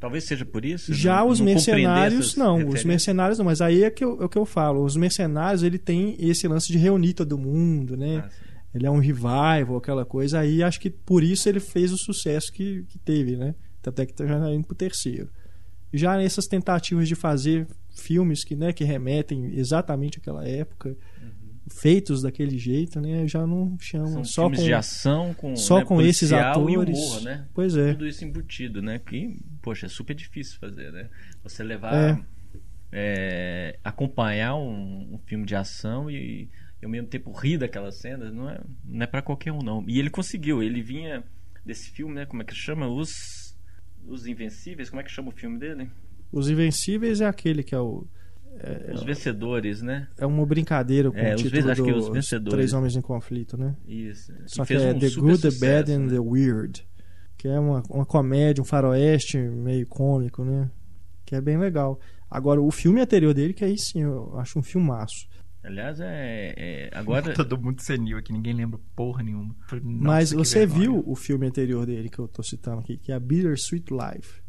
Talvez 0.00 0.24
seja 0.24 0.44
por 0.44 0.64
isso. 0.64 0.94
Já 0.94 1.18
não- 1.18 1.28
os 1.28 1.40
não 1.40 1.46
mercenários, 1.46 2.36
não. 2.36 2.68
Os 2.68 2.84
mercenários 2.84 3.38
não. 3.38 3.44
Mas 3.44 3.60
aí 3.60 3.82
é, 3.82 3.90
que 3.90 4.04
eu, 4.04 4.20
é 4.22 4.24
o 4.26 4.28
que 4.28 4.38
eu 4.38 4.46
falo. 4.46 4.84
Os 4.84 4.96
mercenários, 4.96 5.64
ele 5.64 5.76
tem 5.78 6.16
esse 6.20 6.46
lance 6.46 6.70
de 6.70 6.78
reunir 6.78 7.14
todo 7.14 7.36
mundo, 7.36 7.96
né? 7.96 8.22
Ah. 8.24 8.30
Ele 8.74 8.86
é 8.86 8.90
um 8.90 8.98
revival, 8.98 9.76
aquela 9.76 10.04
coisa. 10.04 10.40
Aí 10.40 10.62
acho 10.62 10.80
que 10.80 10.90
por 10.90 11.22
isso 11.22 11.48
ele 11.48 11.60
fez 11.60 11.92
o 11.92 11.96
sucesso 11.96 12.52
que, 12.52 12.84
que 12.84 12.98
teve, 12.98 13.36
né? 13.36 13.54
Tanto 13.80 14.02
é 14.02 14.06
que 14.06 14.12
tá 14.12 14.26
já 14.26 14.50
indo 14.52 14.66
pro 14.66 14.76
terceiro. 14.76 15.30
Já 15.92 16.16
nessas 16.16 16.46
tentativas 16.46 17.08
de 17.08 17.14
fazer 17.14 17.66
filmes 17.90 18.44
que, 18.44 18.54
né, 18.54 18.72
que 18.72 18.84
remetem 18.84 19.54
exatamente 19.54 20.18
àquela 20.18 20.46
época, 20.46 20.96
feitos 21.70 22.22
daquele 22.22 22.58
jeito, 22.58 23.00
né? 23.00 23.26
Já 23.26 23.46
não 23.46 23.76
chama. 23.80 24.08
São 24.08 24.24
Só 24.24 24.42
filmes 24.42 24.60
com, 24.60 24.66
de 24.66 24.74
ação 24.74 25.34
com, 25.34 25.56
só 25.56 25.78
né, 25.78 25.84
com 25.84 26.02
esses 26.02 26.32
atores. 26.32 26.98
humor, 26.98 27.22
né? 27.22 27.46
Pois 27.54 27.76
é. 27.76 27.92
Tudo 27.92 28.06
isso 28.06 28.24
embutido, 28.24 28.82
né? 28.82 28.98
Que, 28.98 29.38
poxa, 29.62 29.86
é 29.86 29.88
super 29.88 30.14
difícil 30.14 30.58
fazer, 30.58 30.92
né? 30.92 31.08
Você 31.42 31.62
levar... 31.62 31.94
É. 31.94 32.20
é, 32.92 33.78
acompanhar 33.82 34.56
um, 34.56 35.14
um 35.14 35.18
filme 35.26 35.44
de 35.44 35.54
ação 35.54 36.10
e, 36.10 36.50
e 36.80 36.84
ao 36.84 36.90
mesmo 36.90 37.08
tempo 37.08 37.32
rir 37.32 37.58
daquelas 37.58 37.98
cenas 37.98 38.32
não 38.32 38.48
é, 38.50 38.60
não 38.84 39.02
é 39.02 39.06
para 39.06 39.22
qualquer 39.22 39.52
um, 39.52 39.58
não. 39.62 39.84
E 39.86 39.98
ele 39.98 40.10
conseguiu. 40.10 40.62
Ele 40.62 40.80
vinha 40.82 41.22
desse 41.64 41.90
filme, 41.90 42.14
né? 42.14 42.26
Como 42.26 42.42
é 42.42 42.44
que 42.44 42.54
chama? 42.54 42.86
Os... 42.88 43.10
Os 44.06 44.26
Invencíveis, 44.26 44.88
como 44.88 45.00
é 45.00 45.04
que 45.04 45.10
chama 45.10 45.28
o 45.28 45.32
filme 45.32 45.58
dele? 45.58 45.90
Os 46.32 46.48
Invencíveis 46.48 47.20
é 47.20 47.26
aquele 47.26 47.62
que 47.62 47.74
é 47.74 47.78
o. 47.80 48.06
Os 48.92 49.02
Vencedores, 49.02 49.82
né? 49.82 50.08
É 50.16 50.24
uma 50.26 50.44
brincadeira 50.46 51.10
com 51.10 51.16
É, 51.18 51.32
o 51.32 51.34
os 51.36 51.42
título 51.42 51.62
ve- 51.62 51.70
acho 51.72 51.84
que 51.84 51.92
os 51.92 52.08
Vencedores. 52.08 52.54
Três 52.54 52.72
Homens 52.72 52.96
em 52.96 53.00
Conflito, 53.02 53.56
né? 53.56 53.76
Isso. 53.86 54.32
Só 54.46 54.62
que 54.62 54.68
fez 54.68 54.82
é 54.82 54.92
um 54.92 54.98
The 54.98 55.10
Good, 55.10 55.42
The 55.42 55.50
sucesso, 55.50 55.60
Bad 55.60 55.92
and 55.92 55.98
né? 56.06 56.08
The 56.14 56.18
Weird. 56.20 56.86
Que 57.36 57.46
é 57.48 57.60
uma, 57.60 57.82
uma 57.90 58.04
comédia, 58.06 58.62
um 58.62 58.64
faroeste 58.64 59.36
meio 59.38 59.86
cômico, 59.86 60.44
né? 60.44 60.70
Que 61.24 61.36
é 61.36 61.40
bem 61.40 61.56
legal. 61.58 62.00
Agora, 62.30 62.60
o 62.60 62.70
filme 62.70 63.00
anterior 63.00 63.32
dele, 63.34 63.52
que 63.52 63.64
aí 63.64 63.78
sim, 63.78 64.02
eu 64.02 64.36
acho 64.38 64.58
um 64.58 64.62
filmaço. 64.62 65.28
Aliás, 65.64 65.98
é, 66.00 66.54
é- 66.56 66.90
agora 66.96 67.34
Todo 67.34 67.58
mundo 67.60 67.80
senil 67.80 68.16
aqui, 68.18 68.32
ninguém 68.32 68.54
lembra 68.54 68.78
porra 68.94 69.22
nenhuma. 69.22 69.54
Nossa, 69.70 69.80
Mas 69.84 70.32
você 70.32 70.64
viu 70.66 71.02
o 71.06 71.14
filme 71.16 71.46
anterior 71.46 71.84
dele 71.86 72.08
que 72.08 72.18
eu 72.18 72.28
tô 72.28 72.42
citando 72.42 72.80
aqui, 72.80 72.96
que 72.96 73.10
é 73.12 73.14
a 73.14 73.20
Bittersweet 73.20 73.86
Life. 73.92 74.40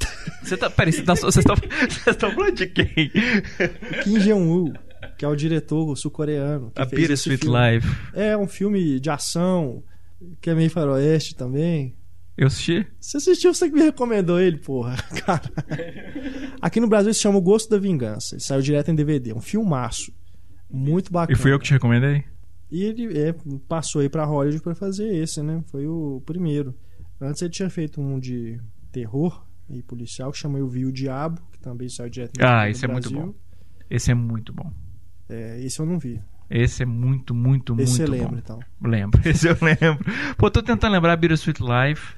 Você 0.42 0.56
tá. 0.56 0.68
Peraí, 0.68 0.92
você 0.92 1.02
tá- 1.02 1.14
vocês 1.14 1.36
estão 1.38 1.54
vocês 1.56 2.06
estão 2.08 2.30
falando 2.30 2.54
de 2.54 2.66
quem? 2.66 3.10
Kim 4.04 4.18
Jong-un, 4.18 4.72
que 5.16 5.24
é 5.24 5.28
o 5.28 5.34
diretor 5.36 5.96
sul-coreano. 5.96 6.72
A 6.76 6.84
Bittersweet 6.84 7.42
filme. 7.44 7.74
Life. 7.76 7.88
É 8.14 8.36
um 8.36 8.46
filme 8.46 9.00
de 9.00 9.08
ação, 9.10 9.82
que 10.40 10.50
é 10.50 10.54
meio 10.54 10.68
faroeste 10.70 11.34
também. 11.34 11.94
Eu 12.36 12.46
assisti? 12.48 12.86
Você 12.98 13.16
assistiu, 13.18 13.52
você 13.54 13.68
que 13.68 13.74
me 13.74 13.82
recomendou 13.82 14.38
ele, 14.40 14.58
porra. 14.58 14.96
Cara. 15.24 15.42
Aqui 16.60 16.80
no 16.80 16.88
Brasil 16.88 17.12
se 17.14 17.20
chama 17.20 17.38
O 17.38 17.42
Gosto 17.42 17.68
da 17.70 17.78
Vingança. 17.78 18.34
Ele 18.34 18.42
saiu 18.42 18.62
direto 18.62 18.90
em 18.90 18.94
DVD. 18.94 19.32
Um 19.32 19.40
filmaço. 19.40 20.12
Muito 20.70 21.12
bacana. 21.12 21.36
E 21.36 21.40
fui 21.40 21.52
eu 21.52 21.58
que 21.58 21.64
te 21.66 21.72
recomendei? 21.72 22.24
E 22.70 22.84
ele 22.84 23.18
é, 23.18 23.34
passou 23.68 24.00
aí 24.00 24.08
pra 24.08 24.24
Hollywood 24.24 24.62
pra 24.62 24.74
fazer 24.74 25.12
esse, 25.14 25.42
né? 25.42 25.62
Foi 25.66 25.86
o 25.86 26.22
primeiro. 26.24 26.74
Antes 27.20 27.42
ele 27.42 27.50
tinha 27.50 27.68
feito 27.68 28.00
um 28.00 28.18
de 28.18 28.60
terror 28.92 29.44
e 29.68 29.82
policial 29.82 30.30
que 30.32 30.38
chama 30.38 30.58
Eu 30.58 30.68
Vi 30.68 30.86
o 30.86 30.92
Diabo, 30.92 31.40
que 31.52 31.58
também 31.58 31.88
saiu 31.88 32.08
direto 32.08 32.32
Ah, 32.40 32.68
esse 32.68 32.84
é 32.84 32.88
muito 32.88 33.10
bom. 33.10 33.34
Esse 33.90 34.10
é 34.12 34.14
muito 34.14 34.52
bom. 34.52 34.72
É, 35.28 35.60
esse 35.64 35.80
eu 35.80 35.86
não 35.86 35.98
vi. 35.98 36.20
Esse 36.48 36.82
é 36.82 36.86
muito, 36.86 37.34
muito, 37.34 37.80
Esse 37.80 37.92
você 37.92 38.06
muito 38.06 38.12
lembra, 38.12 38.28
bom. 38.30 38.38
então. 38.38 38.60
Lembro, 38.82 39.20
esse 39.28 39.46
eu 39.48 39.56
lembro. 39.60 40.04
Pô, 40.36 40.50
tô 40.50 40.62
tentando 40.62 40.92
lembrar 40.92 41.16
Bittersweet 41.16 41.60
Life. 41.62 42.14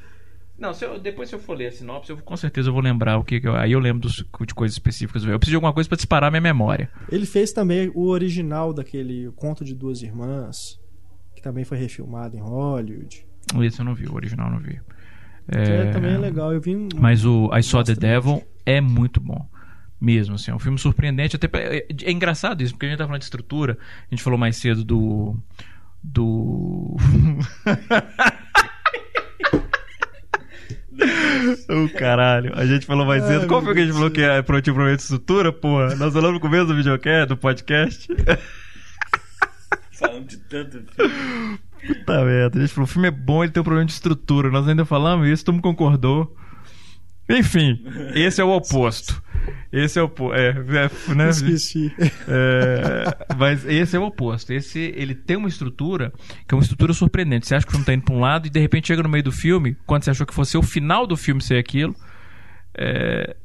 Não, 0.63 0.73
se 0.73 0.85
eu- 0.85 0.97
depois 1.01 1.29
se 1.29 1.35
eu 1.35 1.41
for 1.41 1.57
ler 1.57 1.67
a 1.67 1.73
sinopse, 1.73 2.11
eu, 2.11 2.17
com 2.19 2.37
certeza 2.37 2.69
eu 2.69 2.73
vou 2.73 2.81
lembrar 2.81 3.19
o 3.19 3.25
que, 3.25 3.41
que 3.41 3.49
eu, 3.49 3.57
Aí 3.57 3.73
eu 3.73 3.81
lembro 3.81 4.03
dos- 4.03 4.25
de 4.47 4.55
coisas 4.55 4.77
específicas. 4.77 5.25
Eu 5.25 5.37
preciso 5.37 5.51
de 5.51 5.57
alguma 5.57 5.73
coisa 5.73 5.89
pra 5.89 5.97
disparar 5.97 6.31
minha 6.31 6.41
memória. 6.41 6.89
Ele 7.11 7.27
fez 7.27 7.53
também 7.53 7.91
o 7.97 8.07
original 8.07 8.73
daquele 8.73 9.29
Conto 9.35 9.65
de 9.65 9.75
Duas 9.75 10.03
Irmãs, 10.03 10.79
que 11.35 11.43
também 11.43 11.65
foi 11.65 11.79
refilmado 11.79 12.37
em 12.37 12.41
Hollywood. 12.41 13.27
Esse 13.61 13.81
eu 13.81 13.85
não 13.85 13.93
vi, 13.93 14.07
o 14.07 14.15
original 14.15 14.47
eu 14.47 14.53
não 14.55 14.61
vi. 14.61 14.81
Que 15.51 15.59
é, 15.59 15.91
também 15.91 16.13
é 16.15 16.19
legal. 16.19 16.53
Eu 16.53 16.61
vi 16.61 16.77
um- 16.77 16.89
Mas 16.97 17.25
o 17.25 17.51
I 17.53 17.63
Saw 17.65 17.83
the 17.83 17.97
Devil 17.97 18.45
é 18.65 18.81
muito 18.81 19.21
bom. 19.21 19.45
Mesmo, 20.01 20.37
assim, 20.37 20.53
é 20.53 20.55
um 20.55 20.61
filme 20.61 20.79
surpreendente. 20.79 21.35
Até 21.35 21.49
é, 21.55 21.87
é 22.05 22.13
engraçado 22.13 22.63
isso, 22.63 22.73
porque 22.75 22.87
a 22.87 22.89
gente 22.89 22.99
tá 22.99 23.05
falando 23.05 23.19
de 23.21 23.25
estrutura. 23.25 23.77
A 24.09 24.15
gente 24.15 24.23
falou 24.23 24.39
mais 24.39 24.57
cedo 24.59 24.85
do. 24.85 25.37
Do. 26.05 26.95
O 31.69 31.89
caralho, 31.99 32.53
a 32.55 32.65
gente 32.65 32.87
falou 32.87 33.05
mais 33.05 33.23
Ai, 33.25 33.29
cedo. 33.29 33.47
Qual 33.47 33.63
foi 33.63 33.75
que 33.75 33.81
a 33.81 33.85
gente 33.85 33.95
falou 33.95 34.11
que 34.11 34.23
é 34.23 34.43
pro 34.43 34.63
problema 34.63 34.97
de 34.97 35.03
estrutura, 35.03 35.53
porra? 35.53 35.95
Nós 35.97 36.13
falamos 36.13 36.35
no 36.35 36.41
começo 36.41 36.67
do 36.67 36.75
videocast, 36.75 37.29
do 37.29 37.37
podcast. 37.37 38.09
falando 40.03 40.27
de 40.27 40.37
tanto 40.37 40.83
filme. 40.95 41.59
Puta 41.87 42.25
merda, 42.25 42.59
a 42.59 42.61
gente 42.63 42.73
falou, 42.73 42.85
o 42.85 42.89
filme 42.89 43.09
é 43.09 43.11
bom, 43.11 43.43
ele 43.43 43.53
tem 43.53 43.61
um 43.61 43.65
problema 43.65 43.87
de 43.87 43.93
estrutura. 43.93 44.51
Nós 44.51 44.69
ainda 44.69 44.85
falamos 44.85 45.29
isso, 45.29 45.45
todo 45.45 45.55
mundo 45.55 45.63
concordou. 45.63 46.37
Enfim, 47.29 47.85
esse 48.15 48.41
é 48.41 48.45
o 48.45 48.51
oposto. 48.51 49.23
Esse 49.73 49.99
é 49.99 50.03
o 50.03 50.07
oposto. 50.07 50.35
É, 50.35 50.51
é, 50.51 51.15
né? 51.15 51.31
Esqueci. 51.31 51.95
É, 52.29 53.35
mas 53.37 53.65
esse 53.65 53.97
é 53.97 53.99
o 53.99 54.05
oposto. 54.05 54.53
Esse 54.53 54.79
ele 54.97 55.15
tem 55.15 55.37
uma 55.37 55.49
estrutura 55.49 56.13
que 56.47 56.55
é 56.55 56.57
uma 56.57 56.63
estrutura 56.63 56.93
surpreendente. 56.93 57.47
Você 57.47 57.55
acha 57.55 57.65
que 57.65 57.71
o 57.71 57.73
filme 57.73 57.87
tá 57.87 57.95
indo 57.95 58.05
pra 58.05 58.15
um 58.15 58.21
lado 58.21 58.47
e 58.47 58.51
de 58.51 58.61
repente 58.61 58.89
chega 58.89 59.03
no 59.03 59.09
meio 59.09 59.25
do 59.25 59.33
filme, 59.33 59.77
quando 59.87 60.05
você 60.05 60.11
achou 60.11 60.27
que 60.27 60.35
fosse 60.35 60.57
o 60.57 60.63
final 60.63 61.07
do 61.07 61.17
filme 61.17 61.41
ser 61.41 61.57
aquilo, 61.57 61.95
é, 62.75 63.37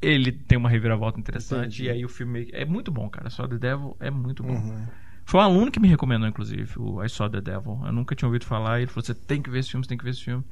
ele 0.00 0.30
tem 0.30 0.56
uma 0.56 0.68
reviravolta 0.68 1.18
interessante 1.18 1.82
Entendi. 1.82 1.84
e 1.84 1.90
aí 1.90 2.04
o 2.04 2.08
filme 2.08 2.48
é 2.52 2.64
muito 2.64 2.92
bom, 2.92 3.08
cara. 3.08 3.30
Só 3.30 3.46
The 3.46 3.58
Devil 3.58 3.96
é 4.00 4.10
muito 4.10 4.42
bom. 4.42 4.54
Uhum. 4.54 4.86
Foi 5.28 5.40
um 5.40 5.42
aluno 5.42 5.70
que 5.70 5.78
me 5.78 5.88
recomendou, 5.88 6.26
inclusive, 6.26 6.72
o 6.78 7.04
I 7.04 7.08
Saw 7.10 7.28
the 7.28 7.42
Devil. 7.42 7.82
Eu 7.84 7.92
nunca 7.92 8.14
tinha 8.14 8.26
ouvido 8.26 8.46
falar 8.46 8.80
ele 8.80 8.86
falou: 8.86 9.04
você 9.04 9.14
tem 9.14 9.42
que 9.42 9.50
ver 9.50 9.58
esse 9.58 9.70
filme, 9.70 9.84
você 9.84 9.88
tem 9.90 9.98
que 9.98 10.04
ver 10.04 10.10
esse 10.10 10.24
filme. 10.24 10.42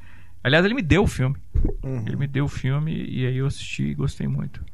Aliás, 0.47 0.65
ele 0.65 0.75
me 0.75 0.83
deu 0.83 1.03
o 1.03 1.09
filme. 1.09 1.35
Uhum. 1.83 2.05
Ele 2.07 2.15
me 2.15 2.29
deu 2.29 2.45
o 2.45 2.49
filme 2.49 2.95
e 2.95 3.27
aí 3.27 3.37
eu 3.39 3.47
assisti 3.47 3.83
e 3.83 3.95
gostei 3.97 4.29
muito. 4.29 4.65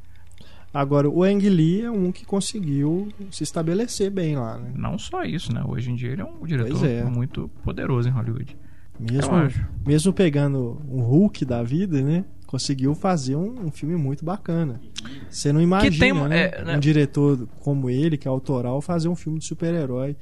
Agora, 0.72 1.08
o 1.08 1.22
Ang 1.22 1.48
Lee 1.48 1.80
é 1.80 1.90
um 1.90 2.12
que 2.12 2.26
conseguiu 2.26 3.08
se 3.30 3.42
estabelecer 3.42 4.10
bem 4.10 4.36
lá, 4.36 4.58
né? 4.58 4.70
Não 4.74 4.98
só 4.98 5.24
isso, 5.24 5.50
né? 5.50 5.64
Hoje 5.66 5.90
em 5.90 5.94
dia 5.94 6.10
ele 6.10 6.20
é 6.20 6.24
um 6.26 6.44
diretor 6.44 6.84
é. 6.86 7.04
muito 7.04 7.48
poderoso 7.64 8.06
em 8.06 8.12
Hollywood. 8.12 8.54
Mesmo, 9.00 9.32
mesmo 9.86 10.12
pegando 10.12 10.78
um 10.86 11.00
Hulk 11.00 11.42
da 11.46 11.62
vida, 11.62 12.02
né? 12.02 12.26
Conseguiu 12.46 12.94
fazer 12.94 13.36
um, 13.36 13.68
um 13.68 13.70
filme 13.70 13.96
muito 13.96 14.26
bacana. 14.26 14.78
Você 15.30 15.54
não 15.54 15.60
imagina 15.62 15.98
tem 15.98 16.12
né? 16.28 16.50
é, 16.52 16.64
né? 16.66 16.76
um 16.76 16.80
diretor 16.80 17.48
como 17.60 17.88
ele, 17.88 18.18
que 18.18 18.28
é 18.28 18.30
autoral, 18.30 18.82
fazer 18.82 19.08
um 19.08 19.16
filme 19.16 19.38
de 19.38 19.46
super-herói. 19.46 20.18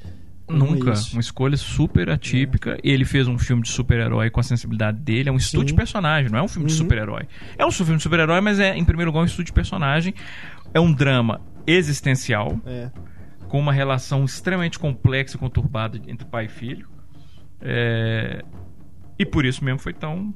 Como 0.58 0.74
Nunca. 0.74 0.92
esse. 0.92 1.12
Uma 1.12 1.20
escolha 1.20 1.56
super 1.56 2.10
atípica. 2.10 2.78
Ele 2.82 3.04
fez 3.04 3.26
um 3.28 3.38
filme 3.38 3.62
de 3.62 3.68
super-herói 3.70 4.30
com 4.30 4.40
a 4.40 4.42
sensibilidade 4.42 4.98
dele. 4.98 5.28
É 5.28 5.32
um 5.32 5.36
estudo 5.36 5.60
Sim. 5.60 5.66
de 5.66 5.74
personagem, 5.74 6.30
não 6.30 6.38
é 6.38 6.42
um 6.42 6.48
filme 6.48 6.66
de 6.68 6.72
Uhum. 6.74 6.78
super-herói. 6.78 7.26
É 7.58 7.64
um 7.66 7.70
filme 7.70 7.96
de 7.96 8.02
super-herói, 8.02 8.40
mas 8.40 8.58
é, 8.58 8.76
em 8.76 8.84
primeiro 8.84 9.10
lugar, 9.10 9.22
um 9.22 9.26
estudo 9.26 9.46
de 9.46 9.52
personagem. 9.52 10.14
É 10.74 10.80
um 10.80 10.92
drama 10.92 11.40
existencial, 11.66 12.60
É. 12.66 12.90
com 13.48 13.58
uma 13.58 13.72
relação 13.72 14.24
extremamente 14.24 14.78
complexa 14.78 15.36
e 15.36 15.40
conturbada 15.40 15.98
entre 16.06 16.26
pai 16.26 16.46
e 16.46 16.48
filho. 16.48 16.88
É, 17.60 18.42
E 19.18 19.26
por 19.26 19.44
isso 19.44 19.62
mesmo 19.64 19.78
foi 19.78 19.92
tão 19.92 20.32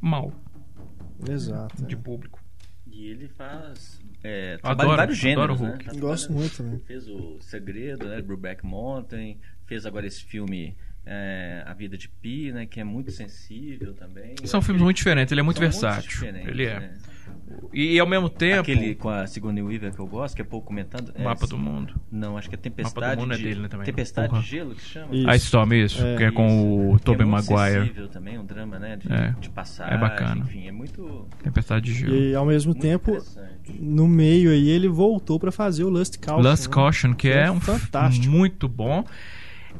mal. 0.00 0.32
Exato. 1.28 1.84
de 1.86 1.94
é. 1.94 1.98
público. 1.98 2.38
E 2.90 3.06
ele 3.06 3.28
faz. 3.28 4.00
É, 4.22 4.58
trabalha 4.58 4.76
em 4.76 4.82
adoro, 4.82 4.96
vários 4.96 5.18
adoro 5.24 5.56
gêneros. 5.56 5.60
o 5.60 5.62
né? 5.62 5.70
Hulk. 5.70 5.84
Tá 5.84 5.92
Gosto 6.00 6.32
muito 6.32 6.56
também. 6.56 6.80
Fez 6.80 7.08
o 7.08 7.38
Segredo, 7.40 8.08
né? 8.08 8.20
Brubeck 8.20 8.64
Mountain. 8.64 9.38
Fez 9.66 9.86
agora 9.86 10.06
esse 10.06 10.24
filme 10.24 10.76
é, 11.10 11.62
A 11.66 11.72
Vida 11.72 11.96
de 11.96 12.08
Pi, 12.08 12.52
né? 12.52 12.66
Que 12.66 12.80
é 12.80 12.84
muito 12.84 13.10
sensível 13.10 13.94
também. 13.94 14.34
São 14.44 14.60
filmes 14.60 14.82
muito 14.82 14.96
diferentes, 14.98 15.32
ele 15.32 15.40
é 15.40 15.44
muito 15.44 15.58
versátil. 15.60 16.26
Ele 16.46 16.64
é. 16.66 16.80
né? 16.80 16.94
E, 17.72 17.98
ao 17.98 18.06
mesmo 18.06 18.28
tempo, 18.28 18.60
Aquele 18.60 18.94
com 18.94 19.08
a 19.08 19.26
Sigourney 19.26 19.62
Weaver 19.62 19.92
que 19.94 19.98
eu 20.00 20.06
gosto, 20.06 20.34
que 20.34 20.40
é 20.42 20.44
pouco 20.44 20.66
comentado. 20.66 21.12
é, 21.14 21.22
Mapa 21.22 21.46
do 21.46 21.56
Mundo. 21.58 21.94
Não, 22.10 22.36
acho 22.36 22.48
que 22.48 22.54
é 22.54 22.58
Mapa 22.58 22.62
Tempestade 22.70 23.16
do 23.16 23.20
Mundo 23.22 23.34
é 23.34 23.36
de... 23.36 23.42
dele, 23.42 23.60
né, 23.60 23.68
também, 23.68 23.86
Tempestade 23.86 24.28
porra. 24.28 24.42
de 24.42 24.48
Gelo, 24.48 24.74
que 24.74 24.82
chama? 24.82 25.14
Isso. 25.14 25.28
A 25.30 25.36
Storm, 25.36 25.72
isso, 25.74 26.04
É. 26.06 26.16
que 26.16 26.22
é 26.24 26.30
com 26.30 26.90
o 26.90 26.96
Isso. 26.96 27.04
Tobey 27.04 27.22
é 27.26 27.30
Maguire. 27.30 27.80
sensível 27.80 28.08
também, 28.08 28.38
um 28.38 28.44
drama, 28.44 28.78
né? 28.78 28.96
De, 28.96 29.10
É. 29.12 29.34
de 29.40 29.48
passagem, 29.50 29.94
É 29.94 29.98
bacana. 29.98 30.40
enfim, 30.42 30.68
é 30.68 30.72
muito, 30.72 31.26
Tempestade 31.42 31.84
de 31.86 31.94
Gelo. 31.94 32.14
E 32.16 32.34
ao 32.34 32.46
mesmo 32.46 32.72
muito 32.72 32.82
tempo, 32.82 33.18
no 33.78 34.06
meio 34.08 34.50
aí, 34.50 34.68
ele 34.68 34.88
voltou 34.88 35.38
pra 35.38 35.52
fazer 35.52 35.84
o 35.84 35.88
Lust 35.90 36.18
Caution. 36.18 36.50
Lust 36.50 36.66
né? 36.68 36.74
Caution, 36.74 37.10
que 37.14 37.28
Que 37.28 37.34
é, 37.34 37.44
é 37.44 37.50
um 37.50 37.60
fantástico. 37.60 38.22
filme 38.24 38.38
muito 38.38 38.68
bom. 38.68 39.04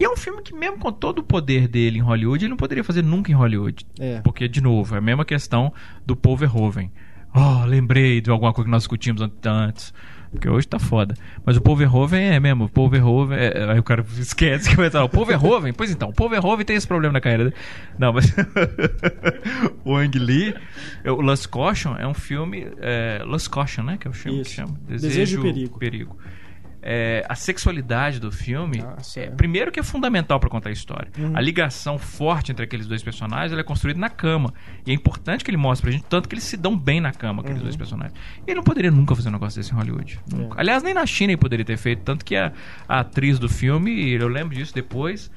E 0.00 0.04
é 0.04 0.08
um 0.10 0.16
filme 0.16 0.42
que, 0.42 0.54
mesmo 0.54 0.78
com 0.78 0.92
todo 0.92 1.18
o 1.18 1.22
poder 1.22 1.66
dele 1.68 1.98
em 1.98 2.02
Hollywood, 2.02 2.44
ele 2.44 2.50
não 2.50 2.56
poderia 2.56 2.84
fazer 2.84 3.02
nunca 3.02 3.30
em 3.30 3.34
Hollywood. 3.34 3.84
É. 3.98 4.20
Porque, 4.20 4.46
de 4.48 4.60
novo, 4.60 4.94
é 4.94 4.98
a 4.98 5.00
mesma 5.00 5.24
questão 5.24 5.72
do 6.06 6.14
Paul 6.14 6.36
Verhoeven. 6.36 6.90
Oh, 7.34 7.64
lembrei 7.66 8.20
de 8.20 8.30
alguma 8.30 8.52
coisa 8.52 8.66
que 8.66 8.70
nós 8.70 8.82
discutimos 8.82 9.20
an- 9.22 9.30
antes. 9.44 9.92
Porque 10.30 10.46
hoje 10.48 10.68
tá 10.68 10.78
foda. 10.78 11.14
Mas 11.44 11.56
o 11.56 11.60
Paul 11.62 11.74
Verhoeven 11.76 12.20
é 12.22 12.38
mesmo. 12.38 12.64
O 12.64 12.68
Paul 12.68 12.90
Verhoeven. 12.90 13.38
É, 13.38 13.46
é- 13.62 13.72
aí 13.72 13.78
o 13.78 13.82
cara 13.82 14.04
esquece 14.18 14.68
que 14.68 14.76
vai 14.76 14.90
falar. 14.90 15.04
O 15.04 15.08
Paul 15.08 15.24
Verhoeven? 15.24 15.72
Pois 15.72 15.90
então, 15.90 16.10
o 16.10 16.12
Paul 16.12 16.28
Verhoeven 16.28 16.66
tem 16.66 16.76
esse 16.76 16.86
problema 16.86 17.12
na 17.14 17.20
carreira 17.20 17.44
dele. 17.44 17.56
Não, 17.98 18.12
mas. 18.12 18.34
o 19.84 19.96
Ang 19.96 20.18
Lee. 20.18 20.54
é, 21.04 21.10
O 21.10 21.20
Lust 21.20 21.46
Caution 21.48 21.96
é 21.96 22.06
um 22.06 22.14
filme. 22.14 22.66
É, 22.78 23.22
Lust 23.24 23.48
Caution, 23.48 23.82
né? 23.84 23.96
Que 23.98 24.06
é 24.06 24.10
o 24.10 24.14
filme 24.14 24.38
que 24.42 24.46
Isso. 24.46 24.54
chama. 24.56 24.78
Desejo 24.86 25.46
e 25.46 25.68
Perigo. 25.78 26.18
É, 26.80 27.24
a 27.28 27.34
sexualidade 27.34 28.20
do 28.20 28.30
filme, 28.30 28.78
Nossa, 28.78 29.18
é, 29.20 29.24
é. 29.24 29.30
primeiro 29.30 29.72
que 29.72 29.80
é 29.80 29.82
fundamental 29.82 30.38
para 30.38 30.48
contar 30.48 30.68
a 30.68 30.72
história. 30.72 31.10
Uhum. 31.18 31.36
A 31.36 31.40
ligação 31.40 31.98
forte 31.98 32.52
entre 32.52 32.64
aqueles 32.64 32.86
dois 32.86 33.02
personagens 33.02 33.50
ela 33.50 33.60
é 33.60 33.64
construída 33.64 33.98
na 33.98 34.08
cama. 34.08 34.54
E 34.86 34.90
é 34.90 34.94
importante 34.94 35.44
que 35.44 35.50
ele 35.50 35.56
mostre 35.56 35.82
pra 35.82 35.90
gente 35.90 36.04
tanto 36.08 36.28
que 36.28 36.34
eles 36.34 36.44
se 36.44 36.56
dão 36.56 36.78
bem 36.78 37.00
na 37.00 37.12
cama, 37.12 37.40
aqueles 37.42 37.58
Uhum. 37.58 37.64
dois 37.64 37.76
personagens. 37.76 38.14
E 38.46 38.50
ele 38.50 38.56
não 38.56 38.62
poderia 38.64 38.90
nunca 38.90 39.14
fazer 39.14 39.28
um 39.28 39.32
negócio 39.32 39.60
desse 39.60 39.72
em 39.72 39.76
Hollywood. 39.76 40.20
Nunca. 40.32 40.56
É. 40.56 40.60
Aliás, 40.60 40.82
nem 40.82 40.94
na 40.94 41.04
China 41.04 41.32
ele 41.32 41.36
poderia 41.40 41.64
ter 41.64 41.76
feito. 41.76 42.02
Tanto 42.02 42.24
que 42.24 42.36
a, 42.36 42.52
a 42.88 43.00
atriz 43.00 43.38
do 43.38 43.48
filme, 43.48 44.10
eu 44.12 44.28
lembro 44.28 44.54
disso 44.54 44.72
depois, 44.74 45.30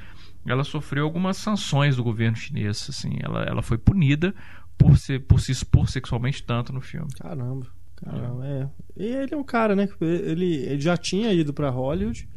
ela 0.46 0.64
sofreu 0.64 1.06
algumas 1.06 1.38
sanções 1.38 1.96
do 1.96 2.04
governo 2.04 2.38
chinês. 2.38 2.86
Assim, 2.90 3.18
ela, 3.22 3.44
ela 3.44 3.62
foi 3.64 3.78
punida 3.78 4.34
por, 4.78 4.98
ser, 4.98 5.20
por 5.22 5.40
se 5.40 5.52
expor 5.52 5.90
sexualmente 5.90 6.44
tanto 6.44 6.72
no 6.72 6.82
filme. 6.82 7.08
Caramba. 7.20 7.68
Caramba, 8.04 8.46
é. 8.48 8.70
E 8.98 9.06
ele 9.06 9.34
é 9.34 9.38
um 9.38 9.44
cara, 9.44 9.76
né? 9.76 9.88
que 9.88 10.04
Ele, 10.04 10.56
ele 10.56 10.82
já 10.82 10.98
tinha 10.98 11.32
ido 11.34 11.54
pra 11.54 11.70
Hollywood, 11.70 12.28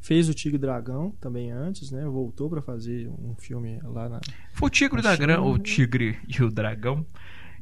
fez 0.00 0.28
o 0.28 0.34
Tigre 0.34 0.56
e 0.56 0.60
Dragão 0.60 1.10
também 1.20 1.50
antes, 1.50 1.90
né? 1.90 2.04
Voltou 2.04 2.48
pra 2.50 2.60
fazer 2.62 3.08
um 3.08 3.34
filme 3.36 3.80
lá 3.82 4.08
na. 4.08 4.20
Foi 4.52 4.66
o 4.68 4.70
Tigre, 4.70 5.00
da 5.02 5.16
Gran, 5.16 5.40
o 5.40 5.58
Tigre 5.58 6.18
e 6.28 6.42
o 6.42 6.50
Dragão 6.50 7.06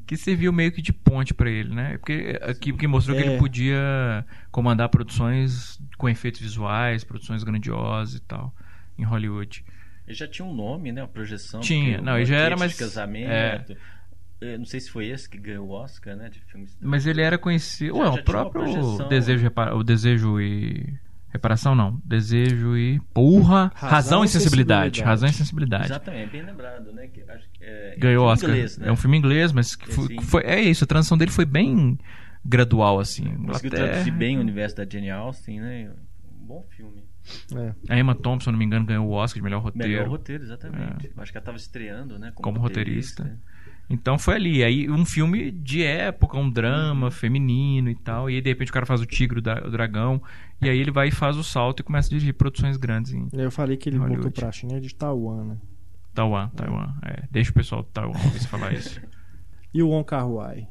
que 0.05 0.17
serviu 0.17 0.53
meio 0.53 0.73
que 0.73 0.83
de 0.83 0.93
ponte 0.93 1.33
pra 1.33 1.49
ele, 1.49 1.73
né? 1.73 1.97
Porque 1.99 2.37
aqui 2.43 2.73
que 2.73 2.87
mostrou 2.89 3.17
que 3.17 3.23
É. 3.23 3.27
ele 3.29 3.39
podia 3.39 4.27
comandar 4.51 4.89
produções 4.89 5.81
com 5.97 6.09
efeitos 6.09 6.41
visuais, 6.41 7.05
produções 7.05 7.45
grandiosas 7.45 8.17
e 8.17 8.21
tal 8.21 8.53
em 8.99 9.05
Hollywood. 9.05 9.65
Ele 10.07 10.15
já 10.17 10.27
tinha 10.27 10.45
um 10.45 10.53
nome, 10.53 10.91
né? 10.91 11.03
A 11.03 11.07
projeção. 11.07 11.61
Tinha, 11.61 12.01
não, 12.01 12.17
ele 12.17 12.27
já 12.27 12.37
era 12.37 12.57
mais- 12.57 12.73
de 12.73 12.79
casamento. 12.79 13.73
Eu 13.73 13.77
não 14.59 14.65
sei 14.65 14.81
se 14.81 14.91
foi 14.91 15.07
esse 15.09 15.29
que 15.29 15.39
ganhou 15.39 15.67
o 15.69 15.71
Oscar, 15.71 16.17
né? 16.17 16.29
De 16.29 16.41
filmes. 16.41 16.77
Mas 16.81 17.07
ele 17.07 17.21
era 17.23 17.39
conhecido, 17.39 17.97
Já- 17.97 18.01
ué, 18.03 18.13
já 18.17 18.21
o 18.21 18.25
próprio 18.25 18.63
projeção. 18.65 19.09
desejo, 19.09 19.43
repara- 19.43 19.77
o 19.77 19.83
desejo 19.85 20.41
e 20.41 20.95
reparação 21.29 21.75
não, 21.75 21.99
desejo 22.05 22.77
e 22.77 23.01
porra, 23.15 23.71
razão, 23.75 23.89
Razão 23.91 24.25
e 24.25 24.29
sensibilidade, 24.29 24.97
sensibilidade. 24.99 25.03
razão 25.03 25.29
e 25.29 25.33
sensibilidade. 25.33 25.85
Exatamente, 25.87 26.31
bem 26.31 26.43
lembrado, 26.43 26.93
né? 26.93 27.07
Que, 27.09 27.23
acho 27.23 27.49
que 27.53 27.65
é, 27.65 27.97
ganhou 27.99 28.27
em 28.27 28.33
Oscar. 28.33 28.51
Inglês, 28.51 28.77
né? 28.79 28.89
É 28.89 28.93
um 28.93 28.97
filme 28.97 29.17
inglês, 29.17 29.53
mas 29.53 29.75
que 29.75 29.91
foi, 29.91 30.17
foi- 30.23 30.43
é 30.45 30.61
isso, 30.61 30.85
a 30.85 30.87
transição 30.87 31.17
dele 31.17 31.31
foi 31.31 31.47
bem 31.47 31.99
gradual 32.45 32.99
assim. 33.01 33.25
Conseguiu 33.25 33.45
Inglaterra- 33.45 33.87
traduzir 33.89 34.11
bem 34.11 34.37
o 34.37 34.41
universo 34.41 34.77
da 34.77 34.85
Jane 34.85 35.11
Austen, 35.11 35.61
né? 35.61 35.91
Um 36.41 36.47
bom 36.47 36.67
filme. 36.77 37.03
É. 37.55 37.73
A 37.95 37.99
Emma 37.99 38.15
Thompson, 38.17 38.45
se 38.45 38.49
eu 38.49 38.53
não 38.53 38.59
me 38.59 38.65
engano, 38.65 38.85
ganhou 38.85 39.07
o 39.07 39.13
Oscar 39.13 39.37
de 39.39 39.45
melhor 39.45 39.63
roteiro. 39.63 39.89
Melhor 39.89 40.09
roteiro, 40.09 40.43
exatamente. 40.43 41.11
Acho 41.17 41.31
que 41.33 41.39
ela 41.39 41.43
estava 41.43 41.57
estreando, 41.57 42.19
né? 42.19 42.33
Como, 42.35 42.43
Como 42.43 42.59
roteirista. 42.61 43.39
Então 43.93 44.19
foi 44.19 44.35
ali. 44.37 44.65
Aí 44.65 44.91
um 44.91 45.05
filme 45.05 45.51
de 45.51 45.83
época, 45.83 46.39
um 46.39 46.51
drama 46.51 47.11
feminino 47.11 47.91
e 47.91 47.95
tal. 47.95 48.31
E 48.31 48.37
aí 48.37 48.41
de 48.41 48.49
repente 48.49 48.71
o 48.71 48.75
cara 48.75 48.87
faz 48.87 49.01
o 49.01 49.07
Tigre, 49.07 49.39
o 49.39 49.43
Dra- 49.43 49.63
o 49.67 49.71
Dragão. 49.71 50.21
E 50.61 50.69
aí 50.69 50.79
ele 50.79 50.91
vai 50.91 51.09
e 51.09 51.11
faz 51.11 51.37
o 51.37 51.45
salto 51.45 51.81
e 51.81 51.83
começa 51.83 52.09
a 52.09 52.11
dirigir 52.11 52.33
produções 52.35 52.77
grandes 52.77 53.13
em 53.13 53.29
Eu 53.33 53.51
falei 53.51 53.77
que 53.77 53.89
ele 53.89 53.99
Hollywood. 53.99 54.23
voltou 54.23 54.43
pra 54.43 54.51
China 54.51 54.81
de 54.81 54.95
Taiwan, 54.95 55.45
né? 55.45 55.57
Taiwan. 56.15 56.49
Taiwan. 56.57 56.95
É, 57.05 57.25
deixa 57.31 57.51
o 57.51 57.55
pessoal 57.55 57.83
do 57.83 57.89
Taiwan 57.89 58.15
falar 58.49 58.73
isso. 58.73 59.01
E 59.75 59.83
o 59.83 59.89
Wong 59.89 60.05
Kar 60.05 60.29
Wai? 60.29 60.69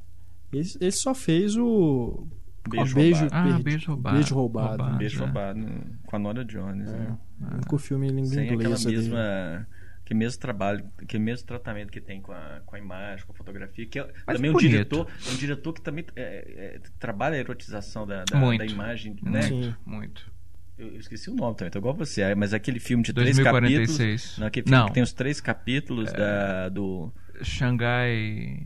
Ele, 0.53 0.67
ele 0.79 0.91
só 0.91 1.15
fez 1.15 1.57
o 1.57 2.27
Beijo 2.69 2.93
beijo, 2.93 3.21
roubado. 3.21 3.35
Ah, 3.35 3.43
perdi- 3.47 3.63
beijo 3.63 3.87
roubado. 3.87 4.15
Beijo 4.15 4.35
roubado. 4.35 4.67
Roubado. 4.77 4.97
Beijo 4.99 5.17
é. 5.17 5.25
roubado 5.25 5.59
né? 5.59 5.81
com 6.05 6.15
a 6.15 6.19
Nora 6.19 6.45
Jones, 6.45 6.91
né? 6.91 7.17
o 7.39 7.53
único 7.55 7.77
filme 7.79 8.07
em 8.07 8.11
língua 8.11 8.25
Sem 8.29 8.43
aquela 8.43 8.61
inglesa 8.63 8.89
dele. 8.91 9.65
Que 10.11 10.15
mesmo 10.15 10.41
trabalho, 10.41 10.83
que 11.07 11.17
mesmo 11.17 11.47
tratamento 11.47 11.89
que 11.89 12.01
tem 12.01 12.19
com 12.19 12.33
a, 12.33 12.59
com 12.65 12.75
a 12.75 12.79
imagem, 12.79 13.25
com 13.25 13.31
a 13.31 13.35
fotografia, 13.35 13.85
que 13.85 13.97
é 13.97 14.05
Mas 14.27 14.35
também 14.35 14.51
um 14.51 14.55
bonito. 14.55 14.69
diretor, 14.69 15.07
um 15.31 15.35
diretor 15.37 15.71
que 15.71 15.79
também 15.81 16.03
é, 16.17 16.75
é, 16.75 16.79
trabalha 16.99 17.35
a 17.35 17.39
erotização 17.39 18.05
da, 18.05 18.25
da, 18.29 18.37
Muito. 18.37 18.59
da 18.59 18.65
imagem, 18.65 19.13
Muito, 19.13 19.29
né? 19.29 19.41
Sim. 19.43 19.73
muito. 19.85 20.29
Eu, 20.77 20.97
esqueci 20.97 21.29
o 21.29 21.33
nome 21.33 21.55
também, 21.55 21.71
tô 21.71 21.79
igual 21.79 21.93
você, 21.93 22.23
é, 22.23 22.35
mas 22.35 22.53
aquele 22.53 22.77
filme 22.81 23.01
de 23.05 23.13
três 23.13 23.37
2046. 23.37 23.87
capítulos. 24.21 24.37
Não, 24.37 24.47
aquele 24.47 24.63
filme 24.65 24.77
Não. 24.79 24.87
que 24.87 24.93
tem 24.95 25.03
os 25.03 25.13
três 25.13 25.39
capítulos 25.39 26.11
da, 26.11 26.67
do. 26.67 27.09
Xangai. 27.41 28.59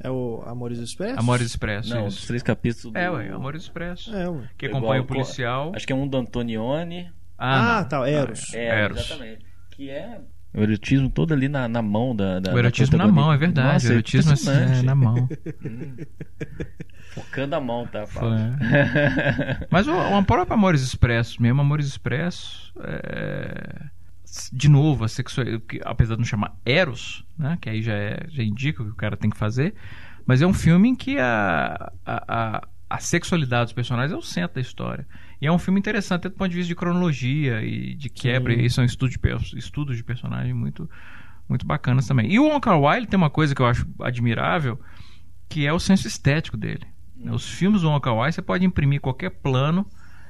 É 0.00 0.10
o 0.10 0.42
Amores 0.44 0.80
Expresso? 0.80 1.20
Amores 1.20 1.46
Expresso. 1.46 1.88
Não, 1.94 2.08
isso. 2.08 2.18
os 2.18 2.26
três 2.26 2.42
capítulos 2.42 2.92
do. 2.92 2.98
É, 2.98 3.08
ué, 3.08 3.28
Amores 3.28 3.62
Expresso. 3.62 4.12
É, 4.12 4.28
ué. 4.28 4.50
Que 4.58 4.66
Igual 4.66 4.78
acompanha 4.80 5.02
o 5.02 5.06
co- 5.06 5.14
policial. 5.14 5.72
Acho 5.76 5.86
que 5.86 5.92
é 5.92 5.96
um 5.96 6.08
do 6.08 6.16
Antonioni. 6.16 7.12
Ah, 7.38 7.82
não. 7.82 7.88
tá, 7.88 8.10
Eros. 8.10 8.52
É, 8.52 8.80
Eros. 8.80 8.98
exatamente. 8.98 9.52
Que 9.70 9.88
é. 9.88 10.20
O 10.54 10.60
erotismo 10.60 11.08
todo 11.08 11.32
ali 11.32 11.48
na, 11.48 11.66
na 11.66 11.80
mão 11.80 12.14
da. 12.14 12.38
da 12.38 12.52
O 12.52 12.58
erotismo 12.58 12.98
da 12.98 13.06
na 13.06 13.12
mão, 13.12 13.32
é 13.32 13.38
verdade. 13.38 13.72
Nossa, 13.74 13.88
o 13.88 13.92
erotismo 13.92 14.32
assim, 14.32 14.50
impressionante. 14.50 14.80
é 14.80 14.82
na 14.82 14.94
mão. 14.94 15.28
Focando 17.14 17.56
a 17.56 17.60
mão, 17.60 17.86
tá. 17.86 18.04
Mas 19.70 19.86
o, 19.86 19.92
o 19.92 20.24
próprio 20.24 20.54
Amores 20.54 20.82
Expresso, 20.82 21.42
mesmo 21.42 21.60
Amores 21.60 21.86
Expresso, 21.86 22.72
é, 22.80 23.84
de 24.50 24.68
novo, 24.68 25.04
a 25.04 25.08
sexual, 25.08 25.46
que, 25.60 25.78
apesar 25.84 26.14
de 26.14 26.20
não 26.20 26.26
chamar 26.26 26.56
Eros, 26.64 27.24
né, 27.38 27.58
que 27.60 27.68
aí 27.68 27.82
já, 27.82 27.92
é, 27.92 28.26
já 28.28 28.42
indica 28.42 28.82
o 28.82 28.86
que 28.86 28.92
o 28.92 28.96
cara 28.96 29.16
tem 29.16 29.30
que 29.30 29.36
fazer, 29.36 29.74
mas 30.24 30.40
é 30.40 30.46
um 30.46 30.54
filme 30.54 30.88
em 30.88 30.94
que 30.94 31.18
a, 31.18 31.92
a, 32.06 32.24
a, 32.56 32.68
a 32.88 32.98
sexualidade 32.98 33.64
dos 33.64 33.72
personagens 33.74 34.12
é 34.12 34.16
o 34.16 34.22
centro 34.22 34.54
da 34.54 34.60
história. 34.62 35.06
E 35.42 35.46
é 35.48 35.50
um 35.50 35.58
filme 35.58 35.80
interessante, 35.80 36.20
até 36.20 36.28
do 36.28 36.36
ponto 36.36 36.50
de 36.50 36.54
vista 36.56 36.68
de 36.68 36.76
cronologia 36.76 37.60
e 37.64 37.96
de 37.96 38.08
quebra, 38.08 38.54
Sim. 38.54 38.60
e 38.60 38.70
são 38.70 38.84
estudos 38.84 39.16
de, 39.16 39.58
estudos 39.58 39.96
de 39.96 40.04
personagem 40.04 40.54
muito, 40.54 40.88
muito 41.48 41.66
bacanas 41.66 42.06
também. 42.06 42.32
E 42.32 42.38
o 42.38 42.44
Wong 42.44 42.60
Kar 42.60 42.78
Wai 42.80 43.04
tem 43.06 43.16
uma 43.16 43.28
coisa 43.28 43.52
que 43.52 43.60
eu 43.60 43.66
acho 43.66 43.84
admirável, 44.00 44.78
que 45.48 45.66
é 45.66 45.72
o 45.72 45.80
senso 45.80 46.06
estético 46.06 46.56
dele. 46.56 46.86
Hum. 47.18 47.32
Os 47.34 47.50
filmes 47.50 47.80
do 47.82 47.88
Wong 47.88 48.00
Kar 48.00 48.14
Wai 48.14 48.30
você 48.30 48.40
pode 48.40 48.64
imprimir 48.64 49.00
qualquer 49.00 49.30
plano, 49.30 49.84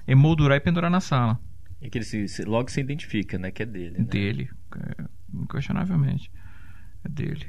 emoldurar 0.09 0.57
e 0.57 0.61
pendurar 0.61 0.91
na 0.91 0.99
sala 1.01 1.39
É 1.79 1.91
que 1.91 1.99
ele 1.99 2.07
se, 2.07 2.27
se- 2.27 2.45
logo 2.47 2.71
se 2.71 2.81
identifica, 2.81 3.39
né? 3.39 3.51
Que 3.51 3.65
é 3.65 3.67
dele. 3.67 3.99
Né? 3.99 4.05
dele, 4.07 4.51
é, 4.99 5.05
inquestionavelmente. 5.35 6.33
É 7.05 7.09
dele. 7.11 7.47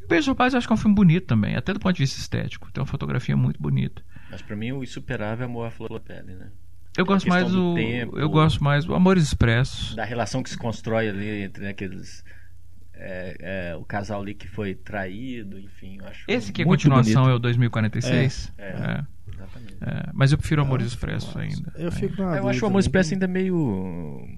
E 0.00 0.04
o 0.04 0.08
Beijo 0.08 0.32
do 0.32 0.36
Paz 0.36 0.52
eu 0.52 0.58
acho 0.58 0.66
que 0.66 0.72
é 0.72 0.74
um 0.74 0.78
filme 0.78 0.96
bonito 0.96 1.28
também, 1.28 1.54
até 1.54 1.72
do 1.72 1.78
ponto 1.78 1.94
de 1.94 2.02
vista 2.02 2.18
estético. 2.18 2.72
Tem 2.72 2.80
uma 2.82 2.88
fotografia 2.88 3.36
muito 3.36 3.62
bonita. 3.62 4.02
Mas 4.32 4.42
pra 4.42 4.56
mim 4.56 4.72
o 4.72 4.82
insuperável 4.82 5.44
é 5.44 5.48
Amor 5.48 5.68
à 5.68 5.70
Flor 5.70 5.92
da 5.92 6.00
Pele, 6.00 6.34
né? 6.34 6.50
Eu 6.96 7.04
gosto 7.04 7.28
mais 7.28 7.50
do 7.50 7.70
do, 7.70 7.74
tempo. 7.74 8.18
eu 8.18 8.28
gosto 8.28 8.62
mais 8.62 8.84
do 8.84 8.94
Amores 8.94 9.24
Expressos. 9.24 9.94
Da 9.94 10.04
relação 10.04 10.42
que 10.42 10.50
se 10.50 10.56
constrói 10.58 11.08
ali 11.08 11.42
entre 11.42 11.64
né, 11.64 11.70
aqueles. 11.70 12.24
é, 12.94 13.70
é, 13.72 13.76
o 13.76 13.84
casal 13.84 14.22
ali 14.22 14.34
que 14.34 14.46
foi 14.46 14.74
traído, 14.74 15.58
enfim. 15.58 15.98
Eu 16.00 16.06
acho 16.06 16.24
Esse 16.28 16.52
que 16.52 16.62
é 16.62 16.64
continuação 16.64 17.22
bonito. 17.24 17.32
é 17.32 17.36
o 17.36 17.38
2046. 17.40 18.52
É, 18.56 18.64
É, 18.64 18.68
é. 18.68 19.04
Exatamente. 19.34 19.76
é. 19.80 20.10
Mas 20.12 20.30
eu 20.32 20.38
prefiro 20.38 20.62
Amores 20.62 20.86
Expressos 20.86 21.36
ainda. 21.36 21.72
Eu 21.76 21.90
fico 21.90 22.22
na 22.22 22.36
Eu 22.36 22.48
acho 22.48 22.58
o 22.58 22.60
dúvida 22.60 22.66
Amor 22.66 22.68
também. 22.68 22.80
Expresso 22.80 23.14
ainda 23.14 23.26
meio. 23.26 24.28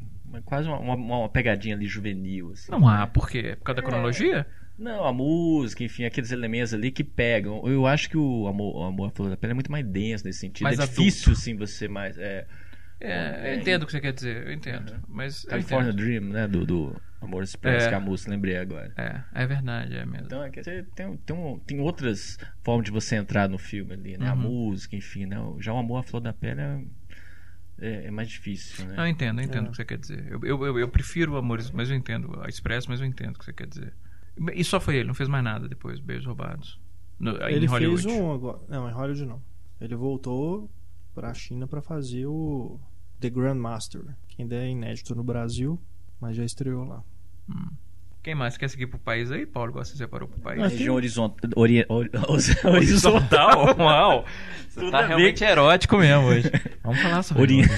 Quase 0.44 0.68
uma, 0.68 0.78
uma, 0.78 0.94
uma 0.94 1.28
pegadinha 1.28 1.74
ali 1.74 1.86
juvenil. 1.86 2.52
Assim, 2.52 2.70
Não 2.70 2.86
há, 2.88 3.06
por 3.06 3.28
quê? 3.28 3.56
Por 3.58 3.64
causa 3.64 3.80
da 3.80 3.86
cronologia? 3.86 4.46
Não, 4.78 5.04
a 5.06 5.12
música, 5.12 5.82
enfim, 5.84 6.04
aqueles 6.04 6.30
elementos 6.32 6.74
ali 6.74 6.90
que 6.90 7.02
pegam. 7.02 7.66
Eu 7.66 7.86
acho 7.86 8.10
que 8.10 8.16
o 8.16 8.46
Amor, 8.46 8.76
o 8.76 8.82
amor 8.84 9.08
à 9.08 9.10
Flor 9.10 9.30
da 9.30 9.36
Pele 9.36 9.52
é 9.52 9.54
muito 9.54 9.72
mais 9.72 9.86
denso 9.86 10.24
nesse 10.24 10.40
sentido. 10.40 10.64
Mais 10.64 10.78
é 10.78 10.86
difícil, 10.86 11.34
sim, 11.34 11.56
você 11.56 11.88
mais. 11.88 12.18
É, 12.18 12.46
É, 13.00 13.52
eu 13.54 13.60
entendo 13.60 13.82
o 13.82 13.86
que 13.86 13.92
você 13.92 14.00
quer 14.00 14.12
dizer, 14.12 14.46
eu 14.46 14.52
entendo. 14.52 15.00
Mas 15.08 15.44
eu 15.44 15.50
California 15.50 15.90
entendo. 15.92 16.04
Dream, 16.04 16.24
né? 16.24 16.46
Do, 16.48 16.64
do 16.66 17.02
Amor 17.20 17.42
Expresso 17.42 17.88
É. 17.88 17.90
Camus, 17.90 18.26
lembrei 18.26 18.56
agora. 18.58 18.92
É, 18.96 19.42
é 19.42 19.46
verdade, 19.46 19.96
é 19.96 20.04
mesmo. 20.06 20.26
Então, 20.26 20.42
é 20.42 20.50
que 20.50 20.62
você 20.62 20.82
tem, 20.94 21.16
tem, 21.18 21.36
um- 21.36 21.58
tem 21.58 21.80
outras 21.80 22.38
formas 22.62 22.84
de 22.84 22.90
você 22.90 23.16
entrar 23.16 23.48
no 23.48 23.58
filme 23.58 23.92
ali, 23.94 24.16
né? 24.18 24.28
A 24.28 24.34
Uhum. 24.34 24.40
música, 24.40 24.94
enfim, 24.96 25.24
né? 25.26 25.36
Já 25.58 25.72
o 25.72 25.78
Amor 25.78 25.98
à 26.00 26.02
Flor 26.02 26.20
da 26.20 26.32
Pele 26.32 26.60
é, 26.60 26.80
é, 27.78 28.06
é 28.06 28.10
mais 28.10 28.28
difícil, 28.28 28.86
né? 28.86 28.94
Não, 28.96 29.04
eu 29.04 29.10
entendo, 29.10 29.40
eu 29.40 29.44
entendo 29.44 29.64
É. 29.66 29.68
o 29.68 29.70
que 29.70 29.76
você 29.76 29.84
quer 29.84 29.98
dizer. 29.98 30.26
Eu, 30.30 30.40
eu, 30.44 30.64
eu, 30.66 30.78
eu 30.78 30.88
prefiro 30.88 31.36
Amores, 31.36 31.70
mas 31.70 31.90
eu 31.90 31.96
entendo 31.96 32.38
a 32.42 32.48
Expresso, 32.48 32.88
mas 32.90 33.00
eu 33.00 33.06
entendo 33.06 33.36
o 33.36 33.38
que 33.38 33.44
você 33.44 33.52
quer 33.52 33.66
dizer. 33.66 33.92
E 34.54 34.62
só 34.64 34.78
foi 34.78 34.96
ele, 34.96 35.06
não 35.08 35.14
fez 35.14 35.28
mais 35.28 35.42
nada 35.44 35.68
depois, 35.68 35.98
Beijos 36.00 36.26
Roubados. 36.26 36.78
No, 37.18 37.30
Ele 37.48 37.64
em 37.64 37.68
Hollywood. 37.68 38.02
fez 38.02 38.14
um 38.14 38.32
agora. 38.32 38.58
Não, 38.68 38.88
em 38.88 38.92
Hollywood 38.92 39.24
não. 39.24 39.40
Ele 39.80 39.94
voltou 39.96 40.70
pra 41.14 41.32
China 41.32 41.66
pra 41.66 41.80
fazer 41.80 42.26
o 42.26 42.78
The 43.20 43.30
Grandmaster, 43.30 44.02
que 44.28 44.42
ainda 44.42 44.54
é 44.56 44.68
inédito 44.68 45.14
no 45.14 45.24
Brasil, 45.24 45.80
mas 46.20 46.36
já 46.36 46.44
estreou 46.44 46.84
lá. 46.84 47.02
Quem 48.22 48.34
mais 48.34 48.56
quer 48.56 48.68
seguir 48.68 48.88
pro 48.88 48.98
país 48.98 49.30
aí, 49.30 49.46
Paulo? 49.46 49.70
Igual 49.70 49.84
você 49.84 49.96
separou 49.96 50.28
pro 50.28 50.40
país? 50.40 50.60
Região 50.72 50.96
horizontal. 50.96 51.48
Ori, 51.54 51.86
ori, 51.88 52.10
horizontal. 52.28 52.72
Horizontal? 52.72 53.76
Uau! 53.78 54.24
Você 54.68 54.80
Tudo 54.80 54.90
tá 54.90 55.06
realmente 55.06 55.44
erótico 55.44 55.96
mesmo 55.96 56.24
hoje. 56.26 56.50
Vamos 56.82 57.00
falar 57.00 57.22
sobre, 57.22 57.42
Ori- 57.42 57.68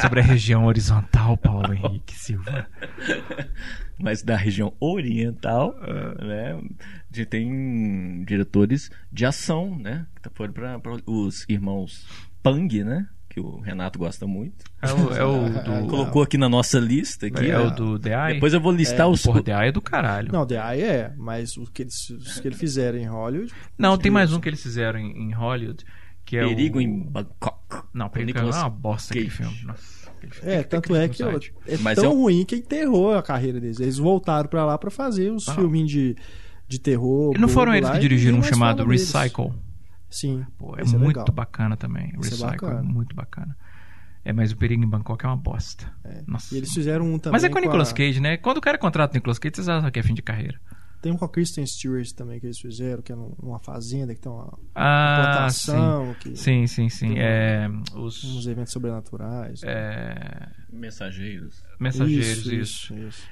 sobre 0.00 0.20
a 0.20 0.22
região 0.22 0.64
horizontal, 0.64 1.36
Paulo 1.36 1.72
Henrique 1.74 2.14
Silva. 2.14 2.66
mas 4.02 4.22
da 4.22 4.36
região 4.36 4.74
oriental, 4.80 5.74
né? 6.20 6.54
A 6.54 7.16
gente 7.16 7.28
tem 7.28 8.24
diretores 8.24 8.90
de 9.12 9.24
ação, 9.24 9.78
né? 9.78 10.06
Que 10.20 10.28
foram 10.30 10.52
para 10.52 10.96
os 11.06 11.46
irmãos 11.48 12.04
Pang, 12.42 12.82
né? 12.82 13.08
Que 13.28 13.40
o 13.40 13.60
Renato 13.60 13.98
gosta 13.98 14.26
muito. 14.26 14.64
É 14.82 14.92
o, 14.92 15.14
é 15.14 15.24
o 15.24 15.48
do. 15.62 15.86
Colocou 15.88 16.22
aqui 16.22 16.36
na 16.36 16.48
nossa 16.48 16.78
lista 16.78 17.28
aqui. 17.28 17.50
é 17.50 17.58
ó. 17.58 17.68
o 17.68 17.70
do 17.70 17.98
The 17.98 18.10
Eye? 18.10 18.34
Depois 18.34 18.52
eu 18.52 18.60
vou 18.60 18.72
listar 18.72 19.08
os. 19.08 19.22
Porra, 19.22 19.42
The 19.42 19.52
Eye 19.52 19.68
é 19.68 19.72
do 19.72 19.80
caralho. 19.80 20.32
Não, 20.32 20.44
The 20.44 20.56
Eye 20.56 20.82
é, 20.82 21.14
mas 21.16 21.56
o 21.56 21.64
que 21.64 21.82
eles, 21.82 22.10
os 22.10 22.40
que 22.40 22.48
eles 22.48 22.58
fizeram 22.58 22.98
em 22.98 23.06
Hollywood. 23.06 23.52
Não, 23.78 23.96
tem 23.96 24.10
mais 24.10 24.32
um 24.32 24.40
que 24.40 24.48
eles 24.48 24.62
fizeram 24.62 24.98
em, 24.98 25.28
em 25.28 25.32
Hollywood, 25.32 25.84
que 26.24 26.36
é 26.36 26.46
Perigo 26.46 26.78
o... 26.78 26.82
em 26.82 27.04
Bangkok. 27.04 27.84
Não, 27.94 28.10
Perigo 28.10 28.40
é 28.40 28.42
uma 28.42 28.68
bosta 28.68 29.14
aquele 29.14 29.30
filme. 29.30 29.56
Nossa. 29.64 30.01
É, 30.42 30.62
tanto 30.62 30.94
é 30.96 31.08
que 31.08 31.22
é 31.22 31.76
Mas 31.80 31.96
tão 31.96 32.04
eu- 32.04 32.12
ruim 32.14 32.44
que 32.44 32.56
enterrou 32.56 33.14
a 33.14 33.22
carreira 33.22 33.60
deles. 33.60 33.80
Eles 33.80 33.98
voltaram 33.98 34.48
pra 34.48 34.64
lá 34.64 34.76
pra 34.78 34.90
fazer 34.90 35.30
os 35.30 35.48
Ah. 35.48 35.54
filminhos 35.54 35.90
de, 35.90 36.16
de 36.68 36.78
terror. 36.78 37.34
E 37.36 37.38
não 37.38 37.48
foram 37.48 37.74
eles 37.74 37.88
lá, 37.88 37.94
que 37.94 38.00
dirigiram 38.00 38.38
um 38.38 38.42
chamado 38.42 38.78
fala 38.78 38.88
deles. 38.88 39.12
Recycle? 39.12 39.52
Sim. 40.08 40.44
Pô, 40.58 40.74
é 40.78 40.82
esse 40.82 40.96
muito 40.96 41.32
bacana 41.32 41.76
também. 41.76 42.12
É 42.14 42.16
Recycle, 42.16 42.46
bacana. 42.46 42.82
muito 42.82 43.14
bacana. 43.16 43.56
É, 44.24 44.32
mas 44.32 44.52
o 44.52 44.56
Perigo 44.56 44.84
em 44.84 44.88
Bangkok 44.88 45.24
é 45.24 45.28
uma 45.28 45.36
bosta. 45.36 45.90
É. 46.04 46.22
Nossa. 46.26 46.54
E 46.54 46.58
eles 46.58 46.72
fizeram 46.72 47.04
um 47.12 47.18
também. 47.18 47.32
Mas 47.32 47.44
é 47.44 47.48
com 47.48 47.56
o 47.56 47.58
a- 47.58 47.60
Nicolas 47.62 47.92
Cage, 47.92 48.20
né? 48.20 48.36
Quando 48.36 48.58
o 48.58 48.60
cara 48.60 48.78
contrata 48.78 49.14
o 49.14 49.16
Nicolas 49.16 49.38
Cage, 49.38 49.56
você 49.56 49.62
sabe 49.64 49.90
que 49.90 49.98
é 49.98 50.02
fim 50.02 50.14
de 50.14 50.22
carreira. 50.22 50.60
Tem 51.02 51.10
um 51.12 51.16
com 51.16 51.24
a 51.24 51.28
Kristen 51.28 51.66
Stewart 51.66 52.12
também 52.12 52.38
que 52.38 52.46
eles 52.46 52.58
fizeram, 52.60 53.02
que 53.02 53.10
é 53.12 53.16
num- 53.16 53.34
numa 53.42 53.58
fazenda 53.58 54.14
que 54.14 54.20
tem 54.20 54.30
uma 54.30 54.56
Ah, 54.74 55.48
sim. 55.50 55.70
plantação, 55.72 56.14
que 56.14 56.36
Sim, 56.36 56.66
sim, 56.68 56.88
sim. 56.88 57.18
É, 57.18 57.68
uns 57.96 58.22
os 58.22 58.46
eventos 58.46 58.72
sobrenaturais. 58.72 59.60
é, 59.64 60.48
Mensageiros. 60.72 61.60
mensageiros, 61.80 62.46
isso, 62.46 62.54
isso, 62.54 62.94
isso. 62.94 63.28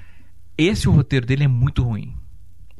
Esse 0.57 0.89
o 0.89 0.91
roteiro 0.91 1.25
dele 1.25 1.45
é 1.45 1.47
muito 1.47 1.81
ruim. 1.81 2.13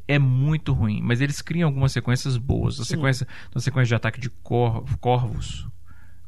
É 0.06 0.18
muito 0.18 0.74
ruim, 0.74 1.00
mas 1.00 1.22
eles 1.22 1.40
criam 1.40 1.68
algumas 1.68 1.92
sequências 1.92 2.36
boas. 2.36 2.78
A 2.78 2.84
Sim. 2.84 2.90
sequência, 2.96 3.26
a 3.54 3.60
sequência 3.60 3.88
de 3.88 3.94
ataque 3.94 4.20
de 4.20 4.28
cor, 4.28 4.84
corvos. 4.98 5.66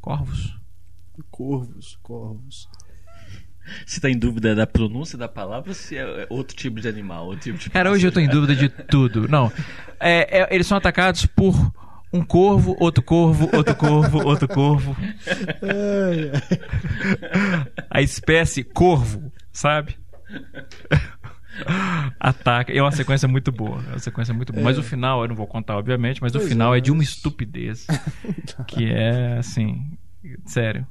Corvos? 0.01 0.59
Corvos, 1.31 1.97
corvos. 2.03 2.69
Você 3.87 4.01
tá 4.01 4.11
em 4.11 4.19
dúvida 4.19 4.55
da 4.55 4.67
pronúncia 4.67 5.17
da 5.19 5.29
palavra 5.29 5.71
ou 5.71 5.75
se 5.75 5.97
é 5.97 6.27
outro 6.29 6.57
tipo 6.57 6.81
de 6.81 6.89
animal? 6.89 7.27
Outro 7.27 7.41
tipo 7.43 7.59
de 7.59 7.71
Cara, 7.71 7.91
hoje 7.91 8.07
eu 8.07 8.13
tô 8.13 8.21
em 8.21 8.29
dúvida 8.29 8.55
de 8.55 8.69
tudo. 8.69 9.27
Não. 9.29 9.51
É, 10.01 10.41
é, 10.43 10.55
eles 10.55 10.67
são 10.67 10.77
atacados 10.77 11.27
por 11.27 11.55
um 12.13 12.23
corvo, 12.23 12.77
outro 12.79 13.03
corvo, 13.03 13.49
outro 13.53 13.75
corvo, 13.75 14.25
outro 14.25 14.47
corvo. 14.49 14.97
A 17.91 18.01
espécie 18.03 18.63
corvo, 18.63 19.33
sabe? 19.53 19.97
Ataca. 22.19 22.73
É 22.73 22.81
uma 22.83 22.93
sequência 22.93 23.29
muito 23.29 23.51
boa. 23.53 23.83
É 23.89 23.91
uma 23.93 23.99
sequência 23.99 24.35
muito 24.35 24.53
boa. 24.53 24.65
Mas 24.65 24.79
o 24.79 24.83
final, 24.83 25.23
eu 25.23 25.29
não 25.29 25.37
vou 25.37 25.47
contar, 25.47 25.77
obviamente, 25.77 26.21
mas 26.21 26.35
o 26.35 26.39
Pois 26.39 26.49
final 26.49 26.75
é, 26.75 26.79
é, 26.79 26.81
de 26.81 26.91
uma 26.91 26.99
mas- 26.99 27.09
estupidez. 27.09 27.87
que 28.67 28.91
é 28.91 29.39
assim. 29.39 29.97
Sério. 30.47 30.87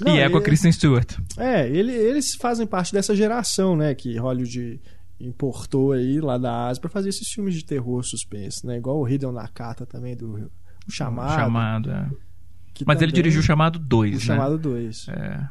Não, 0.00 0.16
e 0.16 0.18
é 0.20 0.28
com 0.28 0.38
a 0.38 0.42
Kristen 0.42 0.72
Stewart. 0.72 1.16
É, 1.36 1.68
ele- 1.68 1.92
eles 1.92 2.34
fazem 2.40 2.66
parte 2.66 2.92
dessa 2.92 3.14
geração, 3.14 3.76
né? 3.76 3.94
Que 3.94 4.16
Hollywood 4.16 4.80
importou 5.20 5.92
aí 5.92 6.20
lá 6.20 6.36
da 6.36 6.66
Ásia 6.68 6.80
pra 6.80 6.90
fazer 6.90 7.08
esses 7.10 7.28
filmes 7.28 7.54
de 7.54 7.64
terror 7.64 8.02
suspense, 8.02 8.66
né? 8.66 8.76
Igual 8.76 9.00
o 9.00 9.08
Hideo 9.08 9.30
Nakata 9.32 9.86
também, 9.86 10.16
do 10.16 10.50
o 10.86 10.90
Chamado. 10.92 11.34
Chamado, 11.38 11.90
é. 11.90 12.10
Mas 12.84 13.00
ele 13.00 13.12
dirigiu 13.12 13.40
o 13.40 13.44
Chamado 13.44 13.78
2, 13.78 14.14
o 14.14 14.18
né? 14.18 14.24
Chamado 14.24 14.58
2. 14.58 15.06
É. 15.08 15.48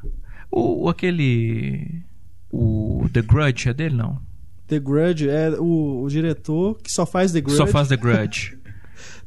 O, 0.52 0.86
o 0.86 0.90
aquele. 0.90 2.04
O 2.52 3.08
The 3.12 3.22
Grudge 3.22 3.70
é 3.70 3.74
dele, 3.74 3.96
não? 3.96 4.22
The 4.68 4.80
Grudge 4.80 5.28
é 5.30 5.50
o, 5.60 6.04
o 6.04 6.08
diretor 6.10 6.78
que 6.84 6.92
só 6.92 7.06
faz 7.06 7.32
The 7.32 7.42
Grudge. 7.42 7.58
Só 7.58 7.66
faz 7.66 7.88
The 7.88 7.98
Grudge. 7.98 8.58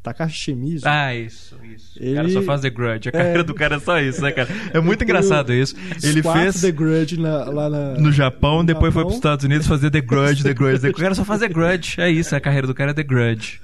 Takashi 0.07 0.37
Shimizu. 0.39 0.87
Ah, 0.89 1.13
isso, 1.15 1.57
isso. 1.75 1.99
O 1.99 2.03
Ele- 2.05 2.15
cara 2.15 2.29
só 2.29 2.43
faz 2.43 2.61
The 2.61 2.71
Grudge. 2.71 3.09
A 3.09 3.13
carreira 3.13 3.41
É. 3.41 3.43
do 3.43 3.55
cara 3.55 3.77
é 3.77 3.81
só 3.81 3.99
isso, 4.01 4.23
né, 4.23 4.31
cara? 4.31 4.49
É 4.73 4.79
muito 4.81 5.03
engraçado 5.03 5.53
isso. 5.53 5.75
Os 5.97 6.05
Ele 6.05 6.23
fez 6.23 6.61
The 6.61 6.71
Grudge 6.71 7.19
na- 7.21 7.45
lá 7.45 7.69
na, 7.69 7.95
no 7.95 8.13
Japão, 8.13 8.59
no 8.59 8.65
depois 8.65 8.93
foi 8.95 9.01
Japão. 9.03 9.05
pros 9.07 9.17
Estados 9.17 9.45
Unidos 9.45 9.67
fazer 9.67 9.91
The 9.91 10.01
Grudge, 10.01 10.43
The 10.45 10.55
Grudge, 10.55 10.81
The 10.81 10.89
Grudge. 10.89 11.01
O 11.01 11.03
cara 11.03 11.15
só 11.17 11.25
faz 11.25 11.41
The 11.41 11.49
Grudge. 11.49 12.01
É 12.01 12.09
isso, 12.09 12.37
a 12.37 12.41
carreira 12.41 12.67
do 12.69 12.75
cara 12.75 12.93
é 12.93 12.95
The 12.95 13.03
Grudge. 13.03 13.61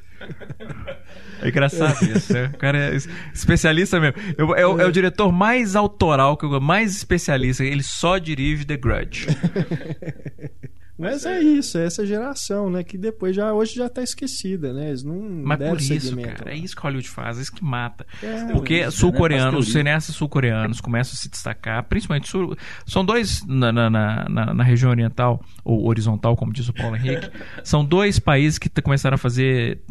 É 1.41 1.49
engraçado 1.49 2.05
isso, 2.05 2.33
né? 2.33 2.51
O 2.55 2.59
cara 2.59 2.79
é 2.79 2.95
es- 2.95 3.09
especialista 3.35 3.99
mesmo. 4.01 4.17
Eu- 4.39 4.55
é, 4.55 4.67
o, 4.67 4.81
é 4.81 4.87
o 4.87 4.93
diretor 4.93 5.31
mais 5.33 5.75
autoral, 5.77 6.39
mais 6.61 6.95
especialista. 6.97 7.65
Ele 7.65 7.83
só 7.83 8.19
dirige 8.19 8.65
The 8.65 8.77
Grudge. 8.77 9.27
Mas 11.03 11.27
é 11.27 11.41
isso, 11.41 11.77
é 11.79 11.85
essa 11.87 12.07
geração, 12.07 12.71
né? 12.71 12.83
Que 12.85 12.97
depois 12.97 13.35
já 13.37 13.53
hoje 13.53 13.75
já 13.75 13.89
tá 13.89 14.03
esquecida, 14.03 14.73
né? 14.73 14.89
Eles 14.89 15.03
não 15.03 15.21
Mas 15.21 15.59
por 15.59 15.81
isso, 15.81 16.17
cara, 16.17 16.45
lá. 16.47 16.51
é 16.53 16.57
isso 16.57 16.75
que 16.77 16.83
Hollywood 16.83 17.09
faz, 17.09 17.39
é 17.39 17.43
isso 17.43 17.53
que 17.53 17.65
mata. 17.65 18.07
É, 18.23 18.53
Porque 18.53 18.85
né? 18.85 18.91
sul-coreanos, 18.91 19.61
os 19.61 19.67
teoria. 19.67 19.81
cineastas 19.81 20.15
sul-coreanos 20.17 20.81
começam 20.81 21.15
a 21.15 21.17
se 21.17 21.29
destacar, 21.29 21.83
principalmente 21.85 22.29
sul, 22.29 22.57
são 22.87 23.05
dois 23.05 23.45
na, 23.47 23.73
na, 23.73 23.91
na, 23.91 24.55
na- 24.55 24.63
região 24.65 24.91
oriental, 24.91 25.45
ou 25.65 25.87
horizontal, 25.89 26.37
como 26.37 26.53
diz 26.53 26.69
o 26.69 26.73
Paulo 26.73 26.97
Henrique, 26.97 27.29
são 27.65 27.85
dois 27.85 28.19
países 28.19 28.59
que 28.59 28.69
começaram 28.81 29.17
a 29.17 29.19
fazer. 29.19 29.83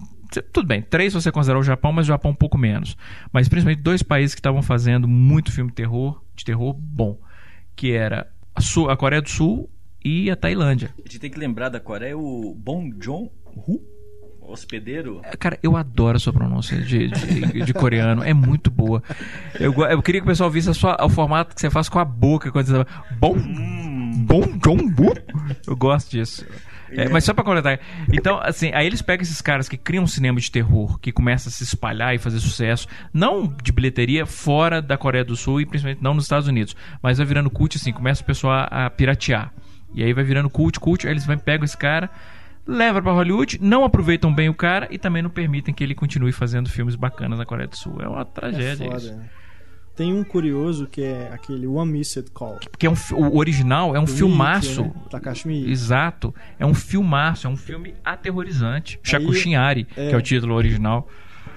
Tudo 0.53 0.65
bem, 0.65 0.81
três 0.81 1.13
você 1.13 1.29
considerar 1.29 1.59
o 1.59 1.63
Japão, 1.63 1.91
mas 1.91 2.05
o 2.05 2.07
Japão 2.07 2.31
um 2.31 2.35
pouco 2.35 2.57
menos. 2.57 2.95
Mas 3.33 3.49
principalmente 3.49 3.81
dois 3.83 4.01
países 4.01 4.33
que 4.33 4.39
estavam 4.39 4.61
fazendo 4.61 5.05
muito 5.05 5.51
filme 5.51 5.69
de 5.71 5.75
terror, 5.75 6.21
de 6.33 6.45
terror 6.45 6.73
bom, 6.73 7.19
que 7.75 7.91
era 7.91 8.31
a, 8.55 8.61
Sul- 8.61 8.89
a 8.89 8.95
Coreia 8.95 9.21
do 9.21 9.29
Sul 9.29 9.69
e 10.03 10.29
a 10.29 10.35
Tailândia. 10.35 10.93
A 10.97 11.01
gente 11.01 11.19
tem 11.19 11.29
que 11.29 11.39
lembrar 11.39 11.69
da 11.69 11.79
Coreia 11.79 12.17
o 12.17 12.55
Bong 12.55 12.95
Joon-ho, 12.99 13.81
hospedeiro. 14.41 15.21
Cara, 15.39 15.57
eu 15.61 15.77
adoro 15.77 16.17
a 16.17 16.19
sua 16.19 16.33
pronúncia 16.33 16.79
de, 16.81 17.07
de, 17.09 17.63
de 17.63 17.73
coreano. 17.73 18.23
É 18.23 18.33
muito 18.33 18.69
boa. 18.69 19.01
Eu, 19.59 19.73
eu 19.85 20.01
queria 20.01 20.21
que 20.21 20.25
o 20.25 20.29
pessoal 20.29 20.49
visse 20.49 20.69
a 20.69 20.73
sua, 20.73 20.97
o 21.03 21.09
formato 21.09 21.55
que 21.55 21.61
você 21.61 21.69
faz 21.69 21.87
com 21.87 21.99
a 21.99 22.05
boca 22.05 22.51
quando 22.51 22.65
você 22.65 22.71
fala. 22.73 22.87
Bom. 23.19 23.35
Bom 24.25 24.41
Jong-bu. 24.57 25.13
Eu 25.65 25.75
gosto 25.75 26.11
disso. 26.11 26.45
É, 26.91 27.07
mas 27.07 27.23
só 27.23 27.33
pra 27.33 27.43
completar. 27.43 27.79
Então, 28.11 28.39
assim, 28.41 28.71
aí 28.73 28.85
eles 28.85 29.01
pegam 29.01 29.23
esses 29.23 29.41
caras 29.41 29.69
que 29.69 29.77
criam 29.77 30.03
um 30.03 30.07
cinema 30.07 30.39
de 30.39 30.51
terror, 30.51 30.99
que 30.99 31.11
começa 31.11 31.47
a 31.47 31.51
se 31.51 31.63
espalhar 31.63 32.13
e 32.13 32.17
fazer 32.17 32.39
sucesso, 32.39 32.87
não 33.13 33.47
de 33.63 33.71
bilheteria 33.71 34.25
fora 34.25 34.81
da 34.81 34.97
Coreia 34.97 35.23
do 35.23 35.35
Sul 35.35 35.61
e 35.61 35.65
principalmente 35.65 36.03
não 36.03 36.13
nos 36.13 36.25
Estados 36.25 36.49
Unidos, 36.49 36.75
mas 37.01 37.17
vai 37.17 37.25
virando 37.25 37.49
cult, 37.49 37.77
assim, 37.77 37.93
começa 37.93 38.21
o 38.21 38.25
pessoal 38.25 38.67
a 38.69 38.89
piratear. 38.89 39.53
E 39.93 40.03
aí 40.03 40.13
vai 40.13 40.23
virando 40.23 40.49
cult, 40.49 40.79
cult, 40.79 41.05
aí 41.05 41.13
eles 41.13 41.25
vão, 41.25 41.37
pegam 41.37 41.65
esse 41.65 41.77
cara, 41.77 42.09
levam 42.65 43.01
pra 43.01 43.11
Hollywood, 43.11 43.59
não 43.61 43.83
aproveitam 43.83 44.33
bem 44.33 44.47
o 44.49 44.53
cara 44.53 44.87
e 44.91 44.97
também 44.97 45.21
não 45.21 45.29
permitem 45.29 45.73
que 45.73 45.83
ele 45.83 45.93
continue 45.95 46.31
fazendo 46.31 46.69
filmes 46.69 46.95
bacanas 46.95 47.37
na 47.39 47.45
Coreia 47.45 47.67
do 47.67 47.75
Sul. 47.75 47.97
É 48.01 48.07
uma 48.07 48.21
É 48.21 48.25
tragédia 48.25 48.85
foda, 48.85 48.97
isso. 48.97 49.15
né? 49.15 49.29
Tem 49.93 50.13
um 50.13 50.23
curioso 50.23 50.87
que 50.87 51.03
é 51.03 51.29
aquele 51.33 51.67
One 51.67 51.91
Missed 51.91 52.31
Call. 52.31 52.59
Porque 52.71 52.87
é 52.87 52.89
um, 52.89 52.95
o 53.13 53.37
original 53.37 53.93
é 53.93 53.99
um 53.99 54.05
Do 54.05 54.11
filmaço. 54.11 54.83
Mickey, 54.85 54.97
né? 54.97 55.03
Takashi 55.09 55.47
Miike. 55.49 55.69
Exato. 55.69 56.33
É 56.57 56.65
um 56.65 56.73
filmaço, 56.73 57.45
é 57.45 57.49
um 57.49 57.57
filme 57.57 57.93
aterrorizante. 58.03 58.97
Shakushinari, 59.03 59.85
é. 59.97 60.07
que 60.09 60.15
é 60.15 60.17
o 60.17 60.21
título 60.21 60.55
original. 60.55 61.07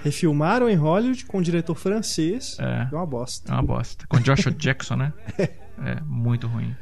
Refilmaram 0.02 0.68
em 0.68 0.74
Hollywood 0.74 1.24
com 1.26 1.38
um 1.38 1.42
diretor 1.42 1.76
francês. 1.76 2.56
É. 2.58 2.88
É 2.92 2.94
uma 2.94 3.06
bosta. 3.06 3.50
É 3.52 3.54
uma 3.54 3.62
bosta. 3.62 4.04
Com 4.08 4.18
Joshua 4.18 4.50
Jackson, 4.58 4.96
né? 4.96 5.12
É, 5.38 6.00
muito 6.04 6.46
ruim. 6.48 6.74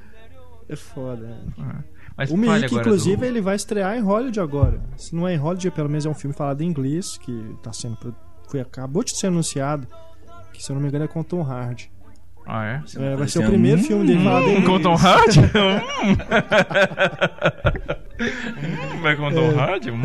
É 0.73 0.77
foda. 0.77 1.27
né? 1.27 1.39
É. 1.59 1.93
Mas 2.17 2.31
O 2.31 2.37
Mickey, 2.37 2.65
agora 2.67 2.81
inclusive, 2.83 3.17
do... 3.17 3.25
ele 3.25 3.41
vai 3.41 3.57
estrear 3.57 3.97
em 3.97 4.01
Hollywood 4.01 4.39
agora. 4.41 4.81
Se 4.97 5.15
não 5.15 5.27
é 5.27 5.35
em 5.35 5.39
Hollywood, 5.39 5.71
pelo 5.71 5.89
menos 5.89 6.05
é 6.07 6.09
um 6.09 6.15
filme 6.15 6.35
falado 6.35 6.61
em 6.63 6.67
inglês, 6.67 7.17
que 7.19 7.57
tá 7.63 7.73
sendo. 7.73 7.97
pro- 7.97 8.15
Foi, 8.49 8.61
acabou 8.61 9.03
de 9.03 9.17
ser 9.17 9.29
anunciado. 9.29 9.87
Que 10.53 10.63
se 10.63 10.71
eu 10.71 10.75
não 10.75 10.83
me 10.83 10.89
engano 10.89 11.05
é 11.05 11.09
com 11.09 11.23
Tom 11.23 11.43
Hardy. 11.43 11.91
Ah, 12.47 12.65
é? 12.67 12.83
É, 12.99 13.17
vai 13.17 13.29
ser 13.29 13.39
o 13.39 13.47
primeiro 13.47 13.81
hum, 13.81 13.85
filme 13.85 14.07
dele 14.07 14.25
falado 14.25 14.47
em 14.49 14.63
Com 14.65 14.73
o 14.73 14.81
Tom 14.81 14.95
inglês. 14.95 15.05
Hardy? 15.05 15.41
Hum, 18.93 19.01
Vai 19.03 19.17
com 19.17 19.31
Tom 19.33 19.59
Hardy? 19.59 19.91
Hum. 19.91 20.03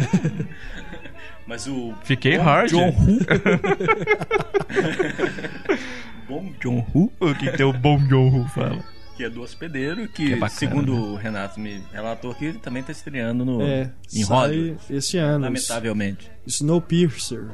Mas 1.46 1.68
o. 1.68 1.94
Fiquei 2.04 2.38
Bom 2.38 2.44
hard. 2.44 2.70
John 2.70 2.90
Woo. 2.90 3.20
Bom 6.28 6.52
John 6.62 6.86
Woo, 6.94 7.12
O 7.20 7.34
que 7.36 7.52
que 7.52 7.58
tem 7.58 7.66
o 7.66 7.74
bom 7.74 7.98
John 8.08 8.30
Woo 8.30 8.46
fala? 8.50 8.80
Que 9.18 9.24
é 9.24 9.30
do 9.30 9.42
hospedeiro, 9.42 10.08
que, 10.08 10.38
Que 10.38 10.44
é 10.44 10.48
segundo 10.50 10.94
o 10.96 11.16
Renato 11.16 11.60
me 11.60 11.84
relatou 11.92 12.32
aqui, 12.32 12.46
ele 12.46 12.60
também 12.60 12.84
tá 12.84 12.92
estreando 12.92 13.44
no, 13.44 13.62
É, 13.62 13.92
em 14.14 14.24
Hollywood. 14.24 14.80
esse 14.90 15.18
ano. 15.18 15.46
Lamentavelmente. 15.46 16.32
Snowpiercer. 16.46 17.50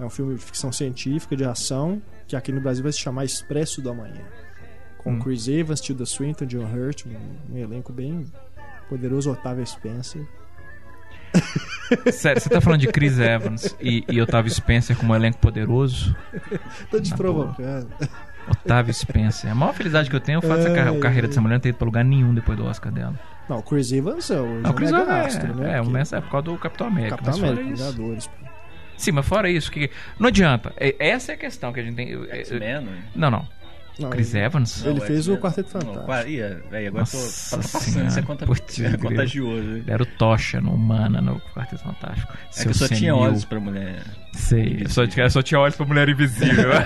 É 0.00 0.04
um 0.04 0.10
filme 0.10 0.34
de 0.36 0.42
ficção 0.42 0.72
científica, 0.72 1.36
de 1.36 1.44
ação, 1.44 2.00
que 2.26 2.34
aqui 2.34 2.50
no 2.50 2.60
Brasil 2.60 2.82
vai 2.82 2.92
se 2.92 2.98
chamar 2.98 3.24
Expresso 3.24 3.80
do 3.82 3.90
Amanhã. 3.90 4.24
Com 4.98 5.12
Hum. 5.12 5.18
Chris 5.20 5.46
Evans, 5.48 5.80
Tilda 5.80 6.06
Swinton, 6.06 6.46
John 6.46 6.64
Hurt, 6.64 7.04
um, 7.06 7.54
um 7.54 7.58
elenco 7.58 7.92
bem 7.92 8.24
poderoso, 8.88 9.30
Otávio 9.30 9.66
Spencer. 9.66 10.26
Sério, 12.12 12.40
você 12.40 12.48
tá 12.48 12.60
falando 12.60 12.80
de 12.80 12.88
Chris 12.88 13.18
Evans 13.18 13.74
e, 13.80 14.04
e 14.08 14.20
Otávio 14.20 14.50
Spencer 14.52 14.96
como 14.96 15.12
um 15.12 15.16
elenco 15.16 15.38
poderoso? 15.38 16.14
Tô 16.90 17.00
te 17.00 17.10
Tá 17.10 17.16
provocando. 17.16 17.88
Otávio 18.48 18.92
Spencer. 18.92 19.50
A 19.50 19.54
maior 19.54 19.72
felicidade 19.74 20.10
que 20.10 20.16
eu 20.16 20.20
tenho 20.20 20.36
é 20.36 20.38
o 20.38 20.42
fato 20.42 20.60
de 20.62 20.78
a 20.78 20.90
Ai, 20.90 20.98
carreira 20.98 21.28
dessa 21.28 21.40
mulher 21.40 21.54
não 21.54 21.60
ter 21.60 21.68
ido 21.70 21.78
pra 21.78 21.84
lugar 21.84 22.04
nenhum 22.04 22.34
depois 22.34 22.56
do 22.58 22.64
Oscar 22.66 22.92
dela. 22.92 23.14
Não, 23.48 23.58
o 23.58 23.62
Chris 23.62 23.92
Evans 23.92 24.30
é 24.30 24.40
o 24.40 24.60
Não, 24.60 24.70
o 24.70 24.74
Chris 24.74 24.90
Mega 24.92 25.02
Evans 25.04 25.26
Astro, 25.26 25.50
é, 25.52 25.54
né? 25.54 25.76
é, 25.76 25.80
o 25.80 25.84
Porque- 25.84 25.98
Messi 25.98 26.14
é 26.14 26.20
por 26.20 26.30
causa 26.30 26.44
do 26.44 26.58
Capitão 26.58 26.86
América. 26.86 27.16
Capitão 27.16 27.32
mas 27.32 27.40
fora 27.40 27.52
América, 27.52 27.74
isso. 27.74 27.92
Vingadores. 27.92 28.26
pô. 28.26 28.32
Sim, 28.96 29.12
mas 29.12 29.26
fora 29.26 29.50
isso, 29.50 29.70
que 29.72 29.90
não 30.18 30.28
adianta. 30.28 30.72
É- 30.76 30.94
Essa 31.08 31.32
é 31.32 31.34
a 31.34 31.38
questão 31.38 31.72
que 31.72 31.80
a 31.80 31.82
gente 31.82 31.96
tem. 31.96 32.12
é- 32.12 32.36
é- 32.36 32.38
X-Men, 32.40 32.80
né? 32.82 33.02
Não, 33.16 33.30
não. 33.30 33.48
Não, 33.98 34.08
Chris 34.10 34.34
Evans? 34.34 34.82
Ele 34.86 35.00
Não, 35.00 35.06
fez 35.06 35.28
o 35.28 35.36
Quarteto 35.36 35.68
Não, 35.74 35.80
Fantástico. 35.82 36.06
qua- 36.06 36.26
Ih, 36.26 36.36
velho, 36.70 36.88
agora 36.88 37.04
tô, 37.04 37.16
Nossa 37.18 37.56
passando. 37.58 37.82
Senhora, 37.82 38.18
é, 38.18 38.22
conta, 38.22 38.44
é 38.44 38.96
contagioso. 38.96 39.68
hein? 39.68 39.76
Ele 39.78 39.90
era 39.90 40.02
o 40.02 40.06
Tocha 40.06 40.60
no 40.62 40.72
Humana, 40.74 41.20
no 41.20 41.38
Quarteto 41.54 41.82
Fantástico. 41.82 42.32
É 42.56 42.62
que 42.62 42.68
eu 42.68 42.74
só 42.74 42.88
tinha 42.88 43.14
olhos 43.14 43.44
pra 43.44 43.60
mulher. 43.60 44.02
Sei, 44.32 44.80
eu 44.84 44.88
só, 44.88 45.06
tinha- 45.06 45.26
eu 45.26 45.30
só 45.30 45.42
tinha 45.42 45.60
olhos 45.60 45.76
pra 45.76 45.84
mulher 45.86 46.08
invisível. 46.08 46.70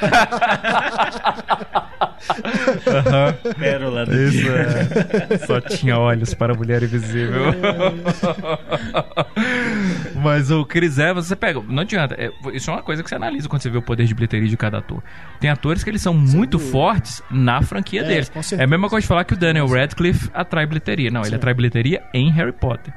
Aham. 2.87 3.35
Pérola 3.59 4.07
do 4.07 4.15
Isso 4.21 4.33
dia. 4.39 4.67
é. 5.31 5.39
Só 5.47 5.61
tinha 5.61 5.99
olhos 5.99 6.35
para 6.35 6.55
a 6.55 6.57
mulher 6.57 6.83
invisível. 6.83 7.53
Mas 10.23 10.51
o 10.51 10.65
Chris 10.65 10.99
Evans, 10.99 11.27
você 11.27 11.37
pega. 11.37 11.61
Não 11.69 11.83
adianta. 11.83 12.15
é, 12.19 12.31
isso 12.53 12.71
é 12.71 12.75
uma 12.75 12.83
coisa 12.83 13.03
que 13.03 13.09
você 13.09 13.15
analisa 13.15 13.49
quando 13.49 13.63
você 13.63 13.71
vê 13.71 13.79
o 13.79 13.83
poder 13.83 14.05
de 14.07 14.15
bilheteria 14.15 14.49
de 14.49 14.57
cada 14.57 14.79
ator. 14.79 15.03
Tem 15.41 15.51
atores 15.51 15.85
que 15.85 15.91
eles 15.91 16.03
são 16.03 16.15
muito 16.15 16.53
dúvida. 16.59 16.71
fortes 16.73 17.23
na 17.31 17.63
franquia 17.63 18.01
É, 18.03 18.05
deles. 18.05 18.33
É 18.59 18.65
a 18.65 18.67
mesma 18.67 18.89
coisa 18.89 19.03
de 19.03 19.09
falar 19.09 19.25
que 19.25 19.35
o 19.35 19.37
Daniel 19.37 19.67
Radcliffe 19.69 20.29
atrai 20.35 20.67
bilheteria. 20.67 21.11
Não, 21.11 21.23
ele 21.25 21.35
atrai 21.37 21.55
bilheteria 21.55 22.03
em 22.13 22.31
Harry 22.33 22.53
Potter. 22.53 22.93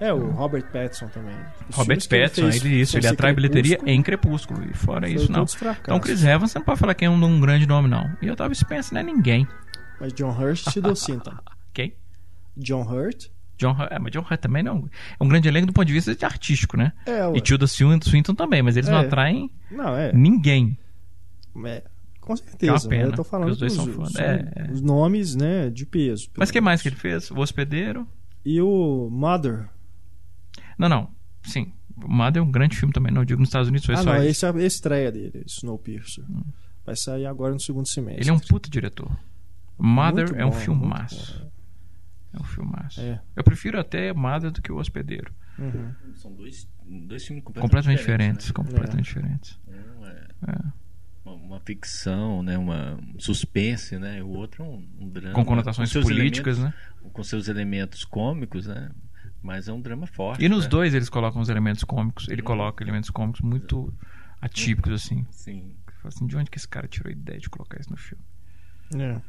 É, 0.00 0.12
o 0.12 0.30
Robert 0.30 0.64
Pattinson 0.72 1.08
também. 1.08 1.34
Os 1.68 1.76
Robert 1.76 1.98
ele 1.98 2.22
Pattinson, 2.22 2.50
fez 2.50 2.64
ele, 2.64 2.80
isso, 2.80 2.96
ele 2.98 3.06
atrai 3.06 3.32
bilheteria 3.34 3.78
em 3.86 4.02
Crepúsculo. 4.02 4.62
E 4.68 4.74
fora 4.74 5.08
isso, 5.08 5.30
não. 5.30 5.44
Então, 5.82 6.00
Chris 6.00 6.24
Evans, 6.24 6.50
você 6.52 6.58
não 6.58 6.66
pode 6.66 6.80
falar 6.80 6.94
que 6.94 7.04
é 7.04 7.10
um, 7.10 7.22
um 7.24 7.40
grande 7.40 7.66
nome, 7.66 7.88
não. 7.88 8.10
E 8.20 8.26
eu 8.26 8.36
tava 8.36 8.54
Spencer, 8.54 8.94
não 8.94 9.00
é 9.00 9.04
ninguém. 9.04 9.46
Mas 10.00 10.12
John 10.12 10.30
Hurt 10.30 10.64
deu 10.80 10.96
Sinton. 10.96 11.34
Quem? 11.72 11.94
John 12.56 12.82
Hurt? 12.82 13.26
John 13.56 13.72
Hurt, 13.72 13.92
é, 13.92 13.98
mas 13.98 14.12
John 14.12 14.20
Hurt 14.28 14.40
também 14.40 14.62
não. 14.62 14.88
É 15.18 15.22
um 15.24 15.28
grande 15.28 15.48
elenco 15.48 15.66
do 15.68 15.72
ponto 15.72 15.86
de 15.86 15.92
vista 15.92 16.14
de 16.14 16.24
artístico, 16.24 16.76
né? 16.76 16.92
É, 17.06 17.26
ué. 17.26 17.36
E 17.38 17.40
Tilda 17.40 17.66
Swinton, 17.66 18.34
também, 18.34 18.62
mas 18.62 18.76
eles 18.76 18.88
não 18.88 18.98
É. 18.98 19.06
atraem 19.06 19.50
Não, 19.70 19.96
é. 19.96 20.12
ninguém. 20.12 20.76
é 21.64 21.82
com 22.20 22.32
É 22.32 22.36
certeza. 22.36 22.88
pena, 22.88 23.02
né? 23.04 23.08
Eu 23.10 23.16
tô 23.16 23.22
falando 23.24 23.50
os 23.50 23.58
dois 23.58 23.72
são 23.72 23.86
É, 24.18 24.52
é. 24.56 24.72
os 24.72 24.80
nomes, 24.80 25.34
né, 25.36 25.68
de 25.70 25.84
peso. 25.84 26.28
Mas 26.36 26.48
o 26.48 26.52
que 26.52 26.60
mais 26.60 26.80
que 26.82 26.88
ele 26.88 26.96
fez? 26.96 27.30
O 27.30 27.38
Hospedeiro? 27.38 28.08
E 28.44 28.60
o 28.60 29.08
Mother. 29.10 29.68
Não, 30.78 30.88
não. 30.88 31.10
Sim. 31.42 31.72
Mother 31.96 32.40
é 32.40 32.44
um 32.44 32.50
grande 32.50 32.76
filme 32.76 32.92
também. 32.92 33.12
Não 33.12 33.24
digo 33.24 33.38
nos 33.40 33.48
Estados 33.48 33.68
Unidos 33.68 33.86
foi 33.86 33.94
Ah, 33.94 33.98
só 33.98 34.04
não, 34.12 34.16
isso. 34.22 34.26
esse 34.30 34.46
é 34.46 34.50
a 34.50 34.66
estreia 34.66 35.12
dele, 35.12 35.42
Snowpiercer. 35.46 36.24
Vai 36.84 36.96
sair 36.96 37.26
agora 37.26 37.52
no 37.54 37.60
segundo 37.60 37.86
semestre. 37.88 38.22
Ele 38.22 38.30
é 38.30 38.32
um 38.32 38.38
puta 38.38 38.68
diretor. 38.68 39.10
Mother 39.78 40.26
Muito 40.28 40.40
é 40.40 40.44
um 40.46 40.50
bom, 40.50 40.56
filmaço. 40.56 41.46
É 42.32 42.40
um 42.40 42.44
filmaço. 42.44 43.00
É. 43.00 43.20
Eu 43.36 43.44
prefiro 43.44 43.78
até 43.78 44.12
Mother 44.12 44.50
do 44.50 44.60
que 44.60 44.72
o 44.72 44.76
Hospedeiro. 44.76 45.32
Uhum. 45.58 45.92
São 46.16 46.32
dois, 46.32 46.68
dois 46.84 47.24
filmes 47.24 47.44
completamente, 47.44 47.60
Completamente 47.62 47.98
diferentes. 47.98 48.46
né? 48.48 48.52
Completamente 48.54 49.04
diferentes. 49.04 49.58
Um 49.68 50.06
é 50.06 50.26
É. 50.48 50.58
uma, 51.24 51.34
uma 51.36 51.60
ficção, 51.60 52.42
né? 52.42 52.58
Uma 52.58 52.98
um 53.14 53.20
suspense, 53.20 53.96
né? 53.98 54.22
O 54.22 54.28
outro 54.30 54.64
é 54.64 54.66
um, 54.66 54.88
um 55.00 55.08
drama. 55.08 55.32
Com 55.34 55.44
conotações 55.44 55.90
seus 55.90 56.04
políticas, 56.04 56.58
né? 56.58 56.74
Com 57.12 57.22
seus 57.22 57.46
elementos 57.48 58.04
cômicos, 58.04 58.66
né? 58.66 58.90
Mas 59.44 59.68
é 59.68 59.72
um 59.74 59.80
drama 59.80 60.06
forte. 60.06 60.42
E 60.42 60.48
nos 60.48 60.64
né? 60.64 60.70
dois 60.70 60.94
eles 60.94 61.10
colocam 61.10 61.42
os 61.42 61.50
elementos 61.50 61.84
cômicos. 61.84 62.26
Ele 62.30 62.40
coloca 62.40 62.82
elementos 62.82 63.10
cômicos 63.10 63.42
muito 63.42 63.92
atípicos, 64.40 64.90
assim. 64.94 65.26
Sim. 65.30 65.76
Assim, 66.02 66.26
de 66.26 66.34
onde 66.34 66.50
que 66.50 66.56
esse 66.56 66.66
cara 66.66 66.88
tirou 66.88 67.10
a 67.10 67.12
ideia 67.12 67.38
de 67.38 67.50
colocar 67.50 67.78
isso 67.78 67.90
no 67.90 67.96
filme? 67.98 68.24
É. 68.96 69.20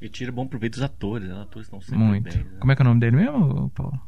E 0.00 0.08
tira 0.08 0.32
bom 0.32 0.44
proveito 0.44 0.72
dos 0.72 0.82
atores, 0.82 1.28
né? 1.28 1.34
Os 1.34 1.40
atores 1.42 1.66
estão 1.66 1.80
sempre 1.80 1.98
Muito. 1.98 2.34
bem. 2.36 2.44
né? 2.44 2.56
Como 2.58 2.72
é 2.72 2.74
que 2.76 2.82
é 2.82 2.84
o 2.84 2.88
nome 2.88 3.00
dele 3.00 3.16
mesmo, 3.16 3.70
Paulo? 3.70 4.00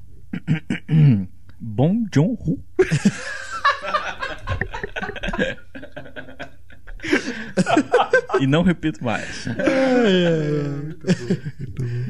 Bom 1.61 2.05
John 2.11 2.37
Woo. 2.41 2.65
e 8.40 8.46
não 8.46 8.62
repito 8.62 9.03
mais. 9.05 9.46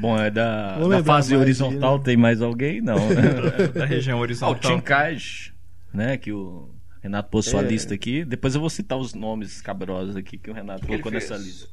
Bom, 0.01 0.18
é 0.18 0.30
da, 0.30 0.78
Vou 0.78 0.88
da 0.88 0.97
lembrar 0.97 1.14
fase 1.14 1.30
mais 1.32 1.43
horizontal, 1.43 1.93
aí, 1.95 1.99
né? 1.99 2.05
tem 2.05 2.16
mais 2.16 2.43
alguém? 2.43 2.80
Não. 2.80 2.97
da 3.74 3.84
região 3.84 4.16
Ah, 4.16 4.20
o 4.20 4.22
horizontal. 4.22 4.61
Tim 4.61 4.80
Kaj, 4.80 5.53
né? 5.93 6.16
Que 6.16 6.32
o 6.32 6.70
Renato 7.01 7.30
pôs 7.30 7.47
sua 7.47 7.62
É. 7.62 7.66
lista 7.68 7.95
aqui. 7.95 8.24
Depois 8.24 8.55
eu 8.55 8.61
vou 8.61 8.70
citar 8.70 8.99
os 8.99 9.14
nomes 9.14 9.61
cabrosos 9.61 10.16
aqui 10.16 10.38
que 10.38 10.51
o 10.51 10.55
Renato 10.55 10.86
colocou 10.86 11.11
nessa 11.12 11.36
lista. 11.36 11.68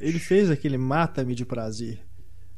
Ele 0.00 0.18
fez 0.18 0.50
aquele 0.50 0.78
Mata-me 0.78 1.34
de 1.34 1.44
Prazer 1.44 2.00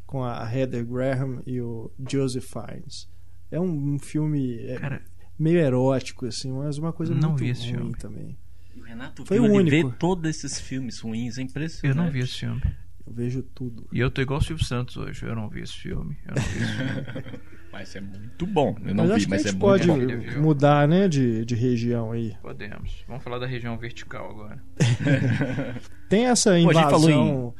com 0.06 0.22
a 0.24 0.48
Heather 0.52 0.84
Graham 0.86 1.42
e 1.46 1.60
o 1.60 1.90
Joseph 2.08 2.44
Fiennes. 2.44 3.08
É 3.50 3.60
um, 3.60 3.94
um 3.94 3.98
filme 3.98 4.58
é, 4.66 4.76
Cara, 4.76 5.02
meio 5.38 5.58
erótico, 5.58 6.26
assim, 6.26 6.52
mas 6.52 6.78
uma 6.78 6.92
coisa 6.92 7.14
Não 7.14 7.30
muito 7.30 7.40
vi 7.40 7.50
esse 7.50 7.62
ruim 7.70 7.74
filme. 7.76 7.94
também. 7.96 8.36
O 8.76 8.82
Renato 8.82 9.24
Foi 9.26 9.38
viu, 9.40 9.50
o 9.52 9.60
ele 9.60 9.70
vê 9.70 9.80
único. 9.82 9.96
todos 9.98 10.28
esses 10.28 10.60
filmes 10.60 11.00
ruins, 11.00 11.38
é 11.38 11.42
impressionante. 11.42 11.96
eu 11.98 12.04
não 12.04 12.10
vi 12.10 12.20
esse 12.20 12.34
filme. 12.38 12.62
Eu 13.06 13.12
vejo 13.12 13.42
tudo. 13.42 13.86
E 13.92 14.00
eu 14.00 14.10
tô 14.10 14.20
igual 14.20 14.40
o 14.40 14.42
Silvio 14.42 14.64
Santos 14.64 14.96
hoje. 14.96 15.24
Eu 15.24 15.34
não 15.36 15.48
vi 15.48 15.60
esse 15.62 15.74
filme. 15.74 16.16
Eu 16.26 16.34
não 16.34 16.42
vi 16.42 16.58
esse 16.62 16.72
filme. 16.72 17.24
Mas 17.72 17.94
é 17.94 18.00
muito 18.00 18.46
bom. 18.46 18.74
Eu 18.84 18.94
não 18.94 19.04
mas 19.04 19.08
vi, 19.10 19.16
acho 19.16 19.24
que 19.26 19.30
mas 19.30 19.44
a 19.44 19.48
é 19.48 19.52
gente 19.52 19.60
muito 19.60 20.16
pode 20.16 20.26
bom. 20.34 20.40
Mudar, 20.40 20.88
né, 20.88 21.06
de, 21.08 21.44
de 21.44 21.54
região 21.54 22.10
aí. 22.12 22.34
Podemos. 22.40 23.04
Vamos 23.06 23.22
falar 23.22 23.38
da 23.38 23.46
região 23.46 23.76
vertical 23.76 24.30
agora. 24.30 24.62
Tem 26.08 26.24
essa 26.26 26.50
Pô, 26.50 26.56
a 26.56 26.58
gente 26.58 26.72
falou 26.72 27.10
invasão 27.10 27.54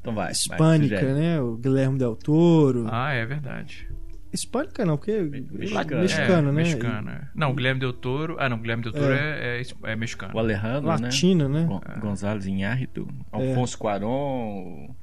Então 0.00 0.14
vai. 0.14 0.24
vai, 0.26 0.32
hispânica, 0.32 1.00
sugere. 1.00 1.14
né? 1.18 1.40
O 1.40 1.56
Guilherme 1.56 1.98
Del 1.98 2.14
Toro. 2.14 2.86
Ah, 2.88 3.12
é 3.12 3.26
verdade. 3.26 3.88
Hispânica 4.36 4.84
não, 4.84 4.96
porque 4.96 5.18
mexicano. 5.20 6.00
mexicano, 6.02 6.48
é, 6.48 6.52
né? 6.52 6.52
Mexicano, 6.52 7.10
é. 7.10 7.28
Não, 7.34 7.50
o 7.50 7.54
Guilherme 7.54 7.80
Del 7.80 7.92
Toro. 7.92 8.36
Ah, 8.38 8.48
não, 8.48 8.56
o 8.56 8.60
Guilherme 8.60 8.82
Del 8.84 8.92
Toro 8.92 9.12
é, 9.12 9.60
é, 9.60 9.62
é 9.92 9.96
mexicano. 9.96 10.34
O 10.34 10.38
Alejandro, 10.38 10.88
né? 10.90 10.96
Latino, 11.02 11.48
né? 11.48 11.64
Gon 11.64 11.80
Gonzalez 12.00 12.46
Inhárritu. 12.46 13.08
Alfonso 13.32 13.78
Cuarón. 13.78 14.94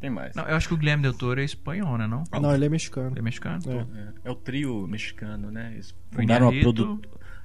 Tem 0.00 0.10
mais. 0.10 0.34
Não, 0.36 0.44
eu 0.44 0.54
acho 0.54 0.68
que 0.68 0.74
o 0.74 0.76
Guilherme 0.76 1.02
Del 1.02 1.14
Toro 1.14 1.40
é 1.40 1.44
espanhol, 1.44 1.96
né? 1.98 2.06
Não? 2.06 2.22
Não, 2.40 2.54
ele 2.54 2.66
é 2.66 2.68
mexicano. 2.68 3.10
Ele 3.10 3.18
é 3.20 3.22
mexicano? 3.22 3.60
É. 3.66 3.74
É, 3.76 4.12
é 4.24 4.30
o 4.30 4.34
trio 4.34 4.86
mexicano, 4.86 5.50
né? 5.50 5.70
Eles 5.72 5.94
fundaram 6.12 6.46
uma 6.46 6.52
Inharrito, 6.52 6.74
produ... 6.74 7.00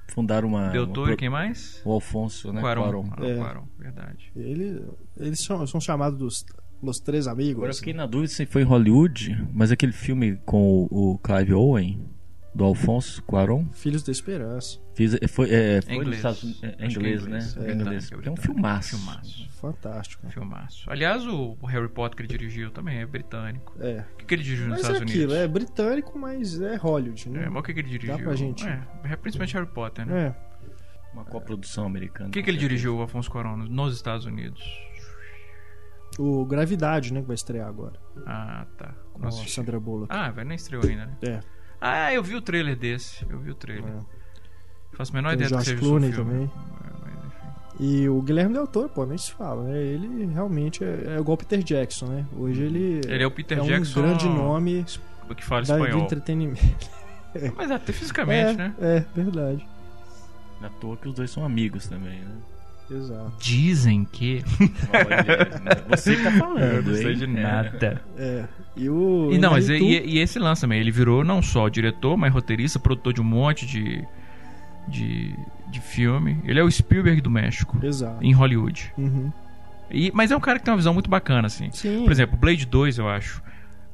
Fundaram 0.08 0.48
uma. 0.48 0.68
Del 0.68 0.84
uma 0.84 0.92
Toro 0.92 1.06
e 1.06 1.10
pro- 1.12 1.16
quem 1.16 1.30
mais? 1.30 1.80
O 1.84 1.90
Alfonso, 1.92 2.52
né? 2.52 2.60
Cuarón. 2.60 2.82
Cuarón. 2.82 3.10
Ah, 3.16 3.26
É. 3.26 3.36
Cuarón, 3.38 3.64
verdade. 3.78 4.30
Ele, 4.36 4.84
eles 5.16 5.40
são, 5.42 5.66
são 5.66 5.80
chamados 5.80 6.18
dos 6.18 6.44
Los 6.82 6.98
Três 7.00 7.26
Amigos. 7.26 7.56
Agora 7.56 7.70
eu 7.72 7.76
fiquei 7.76 7.94
na 7.94 8.06
dúvida 8.06 8.28
se 8.32 8.46
foi 8.46 8.62
em 8.62 8.64
Hollywood, 8.66 9.46
mas 9.52 9.70
aquele 9.72 9.92
filme 9.92 10.36
com 10.44 10.86
o, 10.90 11.12
o 11.14 11.18
Clive 11.18 11.54
Owen, 11.54 12.00
do 12.54 12.62
Alfonso 12.64 13.20
Cuarón, 13.24 13.64
Filhos 13.72 14.02
da 14.04 14.12
Esperança. 14.12 14.78
fiz, 14.94 15.16
foi, 15.28 15.50
é, 15.52 15.80
foi 15.82 15.94
inglês. 15.96 16.08
nos 16.08 16.16
Estados 16.18 16.42
Unidos. 16.44 16.62
É, 16.62 16.66
é 16.66 16.76
é 16.78 16.86
inglês, 16.86 17.22
inglês. 17.24 17.54
né? 17.56 17.66
É 17.66 17.70
É 17.70 17.74
inglês. 17.74 18.10
É 18.22 18.30
um 18.30 18.36
filmaço. 18.36 18.96
Filmaço. 18.96 19.48
Fantástico. 19.60 20.30
Filmaço. 20.30 20.88
Aliás, 20.90 21.26
o 21.26 21.56
o 21.60 21.66
Harry 21.66 21.88
Potter 21.88 22.16
que 22.16 22.22
ele 22.22 22.28
dirigiu 22.28 22.70
também 22.70 22.98
é 22.98 23.06
britânico. 23.06 23.74
É. 23.80 24.04
O 24.12 24.16
que, 24.18 24.24
que 24.26 24.34
ele 24.34 24.42
dirigiu 24.44 24.68
nos 24.68 24.76
Mas 24.76 24.84
é 24.84 24.92
Estados 24.92 25.02
aquilo, 25.02 25.32
Unidos? 25.32 25.36
é 25.44 25.48
britânico, 25.48 26.18
mas 26.18 26.60
é 26.60 26.76
Hollywood, 26.76 27.28
né? 27.30 27.44
É, 27.44 27.48
mas 27.48 27.60
o 27.60 27.62
que, 27.64 27.74
que 27.74 27.80
ele 27.80 27.88
dirigiu? 27.88 28.18
pra 28.18 28.34
gente. 28.36 28.64
É, 28.64 28.82
é 29.04 29.16
principalmente 29.16 29.54
Harry 29.54 29.66
Potter, 29.66 30.06
né? 30.06 30.26
É. 30.28 30.54
Uma 31.12 31.24
coprodução 31.24 31.86
americana. 31.86 32.28
O 32.28 32.32
que, 32.32 32.42
que 32.42 32.50
ele 32.50 32.58
dirigiu, 32.58 32.96
o 32.96 33.02
Afonso 33.02 33.30
Cuarón, 33.30 33.56
nos 33.56 33.94
Estados 33.94 34.26
Unidos? 34.26 34.62
O 36.18 36.44
Gravidade, 36.44 37.12
né? 37.12 37.20
Que 37.20 37.26
vai 37.26 37.34
estrear 37.34 37.68
agora. 37.68 37.94
Ah, 38.26 38.66
tá. 38.78 38.94
Com 39.12 39.26
a. 39.26 39.30
Sandra 39.30 39.80
Bullock. 39.80 40.14
Ah, 40.14 40.30
velho, 40.30 40.48
nem 40.48 40.56
estreou 40.56 40.84
ainda, 40.84 41.06
né? 41.06 41.16
É. 41.22 41.40
Ah, 41.80 42.12
eu 42.14 42.22
vi 42.22 42.34
o 42.36 42.40
trailer 42.40 42.76
desse. 42.76 43.26
Eu 43.28 43.38
vi 43.38 43.50
o 43.50 43.54
trailer. 43.54 43.84
é. 43.92 44.96
Faço 44.96 45.10
a 45.12 45.14
menor 45.16 45.30
Tem 45.36 45.46
ideia 45.46 45.48
o 45.48 45.50
do 45.50 45.58
que 45.58 45.64
George 45.64 45.70
seja 45.70 45.84
o 45.84 45.88
Clooney 45.88 46.12
filme. 46.12 46.30
também. 46.30 46.50
É, 46.84 46.90
mas, 47.02 47.24
enfim. 47.26 47.84
E 47.84 48.08
o 48.08 48.22
Guilherme 48.22 48.54
Del 48.54 48.66
Toro, 48.68 48.88
pô, 48.88 49.04
nem 49.04 49.18
se 49.18 49.32
fala, 49.32 49.64
né? 49.64 49.76
Ele 49.82 50.26
realmente 50.32 50.84
é, 50.84 51.14
é 51.16 51.18
igual 51.18 51.34
o 51.34 51.36
Peter 51.36 51.58
Jackson, 51.62 52.06
né? 52.06 52.24
Hoje 52.36 52.62
ele, 52.62 53.00
Ele 53.08 53.22
é 53.22 53.26
o 53.26 53.30
Peter 53.30 53.58
é 53.58 53.62
Jackson 53.62 53.98
um 54.00 54.02
grande 54.04 54.28
nome 54.28 54.84
que 55.36 55.44
fala 55.44 55.62
da, 55.62 55.74
espanhol. 55.78 56.02
entretenimento. 56.04 56.60
Mas 57.56 57.70
até 57.72 57.92
fisicamente, 57.92 58.52
é, 58.54 58.56
né? 58.56 58.74
É, 58.80 59.00
verdade. 59.14 59.66
Na 60.60 60.68
toa 60.70 60.96
que 60.96 61.08
os 61.08 61.14
dois 61.14 61.30
são 61.32 61.44
amigos 61.44 61.88
também, 61.88 62.20
né? 62.20 62.36
Exato. 62.90 63.32
Dizem 63.38 64.04
que. 64.04 64.42
Olha, 64.92 65.84
você 65.88 66.16
que 66.16 66.22
tá 66.22 66.30
falando, 66.32 66.60
Eu 66.60 66.82
não 66.82 66.94
sei 66.94 67.12
hein? 67.12 67.16
de 67.18 67.24
É. 67.24 67.26
nada. 67.26 68.02
É. 68.16 68.44
E 68.76 68.88
o. 68.90 69.30
E 69.32 69.38
não, 69.38 69.52
mas 69.52 69.68
e, 69.68 69.74
e 69.78 70.18
esse 70.18 70.38
lance 70.38 70.60
também, 70.60 70.80
ele 70.80 70.90
virou 70.90 71.24
não 71.24 71.40
só 71.40 71.68
diretor, 71.68 72.16
mas 72.16 72.32
roteirista, 72.32 72.78
produtor 72.78 73.12
de 73.12 73.20
um 73.20 73.24
monte 73.24 73.66
de, 73.66 74.04
de, 74.88 75.34
de 75.70 75.80
filme. 75.80 76.38
Ele 76.44 76.60
é 76.60 76.62
o 76.62 76.70
Spielberg 76.70 77.20
do 77.20 77.30
México, 77.30 77.78
Exato. 77.82 78.22
em 78.22 78.32
Hollywood. 78.32 78.92
Uhum. 78.98 79.32
E, 79.90 80.10
mas 80.14 80.30
é 80.30 80.36
um 80.36 80.40
cara 80.40 80.58
que 80.58 80.64
tem 80.64 80.72
uma 80.72 80.78
visão 80.78 80.92
muito 80.94 81.08
bacana, 81.08 81.46
assim. 81.46 81.70
Sim. 81.72 82.02
Por 82.04 82.12
exemplo, 82.12 82.36
Blade 82.36 82.66
2, 82.66 82.98
eu 82.98 83.08
acho. 83.08 83.42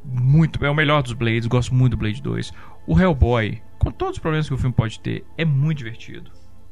Muito, 0.04 0.64
é 0.64 0.70
o 0.70 0.74
melhor 0.74 1.02
dos 1.02 1.12
Blades, 1.12 1.46
gosto 1.46 1.74
muito 1.74 1.90
do 1.92 1.98
Blade 1.98 2.22
2. 2.22 2.52
O 2.86 2.98
Hellboy, 2.98 3.60
com 3.78 3.90
todos 3.90 4.14
os 4.14 4.18
problemas 4.18 4.48
que 4.48 4.54
o 4.54 4.58
filme 4.58 4.74
pode 4.74 4.98
ter, 4.98 5.24
é 5.36 5.44
muito 5.44 5.78
divertido. 5.78 6.30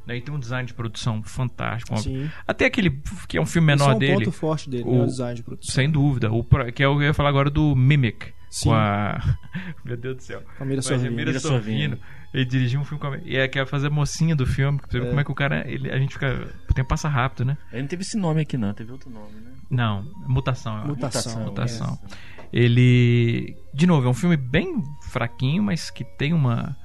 Né? 0.09 0.17
E 0.17 0.21
tem 0.23 0.35
um 0.35 0.39
design 0.41 0.67
de 0.67 0.73
produção 0.73 1.23
fantástico. 1.23 1.97
Sim. 1.99 2.31
Até 2.47 2.65
aquele 2.65 2.91
que 3.29 3.37
é 3.37 3.41
um 3.41 3.47
filme 3.47 3.73
Esse 3.75 3.79
menor 3.83 3.93
é 3.93 3.97
um 3.97 3.99
dele. 3.99 4.15
ponto 4.25 4.33
forte 4.33 4.71
dele, 4.71 4.85
o- 4.87 4.93
né? 4.97 5.03
O 5.03 5.07
design 5.07 5.35
de 5.37 5.43
produção. 5.43 5.75
Sem 5.75 5.91
dúvida. 5.91 6.33
O, 6.33 6.43
que 6.73 6.83
é 6.83 6.89
o 6.89 6.97
que 6.97 7.03
eu 7.05 7.09
ia 7.09 7.15
falar 7.15 7.29
agora 7.29 7.51
do 7.51 7.77
Mimic. 7.77 8.33
Sim. 8.51 8.71
Com 8.71 8.75
a. 8.75 9.21
Meu 9.85 9.97
Deus 9.99 10.17
do 10.17 10.23
céu. 10.23 10.43
Com 10.57 10.65
a 10.65 10.67
Mira 10.67 10.81
Sorvino. 10.81 11.11
Mira 11.15 11.27
Mira 11.27 11.39
Sorvino. 11.41 11.97
Sorvino. 11.97 12.19
Ele 12.33 12.45
dirigiu 12.45 12.81
um 12.81 12.85
filme 12.85 13.01
com 13.01 13.07
a... 13.09 13.19
E 13.19 13.37
é 13.37 13.47
que 13.49 13.59
é 13.59 13.65
fazer 13.67 13.87
a 13.89 13.91
mocinha 13.91 14.35
do 14.37 14.47
filme. 14.47 14.79
Pra 14.79 14.87
você 14.91 14.99
ver 15.01 15.07
É. 15.07 15.09
como 15.09 15.21
é 15.21 15.25
que 15.25 15.31
o 15.31 15.35
cara. 15.35 15.71
Ele, 15.71 15.91
a 15.91 15.99
gente 15.99 16.15
fica. 16.15 16.49
O 16.71 16.73
tempo 16.75 16.89
passa 16.89 17.09
rápido, 17.09 17.45
né? 17.45 17.59
Ele 17.73 17.83
não 17.83 17.89
teve 17.89 18.03
esse 18.03 18.17
nome 18.17 18.41
aqui, 18.41 18.57
não. 18.57 18.73
Teve 18.73 18.91
outro 18.93 19.11
nome, 19.11 19.33
né? 19.41 19.53
Não, 19.71 20.03
mutação. 20.27 20.73
eu 20.75 20.79
acho. 20.81 20.89
Mutação. 20.89 21.45
Mutação. 21.45 21.99
isso. 22.07 22.17
Ele. 22.53 23.57
De 23.75 23.87
novo, 23.87 24.07
é 24.07 24.11
um 24.11 24.15
filme 24.15 24.37
bem 24.37 24.83
fraquinho, 25.11 25.63
mas 25.63 25.91
que 25.91 26.05
tem 26.05 26.33
uma, 26.33 26.77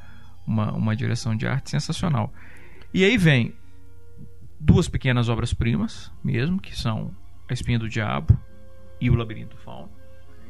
uma, 0.45 0.71
uma 0.73 0.95
direção 0.95 1.35
de 1.35 1.47
arte 1.47 1.69
sensacional. 1.71 2.31
E 2.93 3.03
aí 3.03 3.17
vem 3.17 3.55
duas 4.59 4.87
pequenas 4.87 5.29
obras-primas, 5.29 6.11
mesmo, 6.23 6.59
que 6.59 6.75
são 6.75 7.13
A 7.49 7.53
Espinha 7.53 7.79
do 7.79 7.89
Diabo 7.89 8.37
e 9.01 9.09
O 9.09 9.15
Labirinto 9.15 9.57
Fauno. 9.57 9.91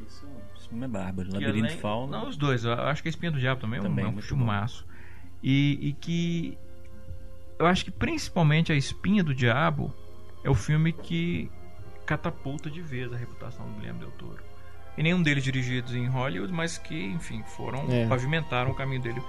Isso, 0.07 0.27
esse 0.55 0.67
filme 0.69 0.85
é 0.85 0.87
bárbaro. 0.87 1.29
Labirinto 1.31 1.65
além- 1.67 1.77
Fauno. 1.79 2.11
Não, 2.11 2.27
os 2.27 2.37
dois. 2.37 2.63
Eu 2.65 2.73
acho 2.73 3.01
que 3.01 3.07
A 3.07 3.11
Espinha 3.11 3.31
do 3.31 3.39
Diabo 3.39 3.61
também, 3.61 3.77
é 3.79 3.81
um- 3.81 3.85
Também, 3.85 4.05
é 4.05 4.07
um 4.07 4.11
muito 4.11 4.27
filmaço. 4.27 4.85
E, 5.41 5.79
e 5.81 5.93
que. 5.93 6.57
Eu 7.59 7.65
acho 7.65 7.85
que 7.85 7.91
principalmente 7.91 8.71
A 8.71 8.75
Espinha 8.75 9.23
do 9.23 9.33
Diabo 9.33 9.93
é 10.43 10.49
o 10.49 10.55
filme 10.55 10.91
que 10.91 11.49
catapulta 12.05 12.69
de 12.69 12.81
vez 12.81 13.11
a 13.13 13.15
reputação 13.15 13.65
do 13.67 13.75
Guilherme 13.75 13.99
Del 13.99 14.11
Toro. 14.11 14.43
E 14.95 15.01
nenhum 15.01 15.23
deles 15.23 15.43
dirigidos 15.43 15.95
em 15.95 16.05
Hollywood, 16.07 16.53
mas 16.53 16.77
que, 16.77 16.95
enfim, 17.05 17.43
foram. 17.47 17.87
É. 17.89 18.05
pavimentaram 18.07 18.71
o 18.71 18.75
caminho 18.75 19.01
dele 19.01 19.21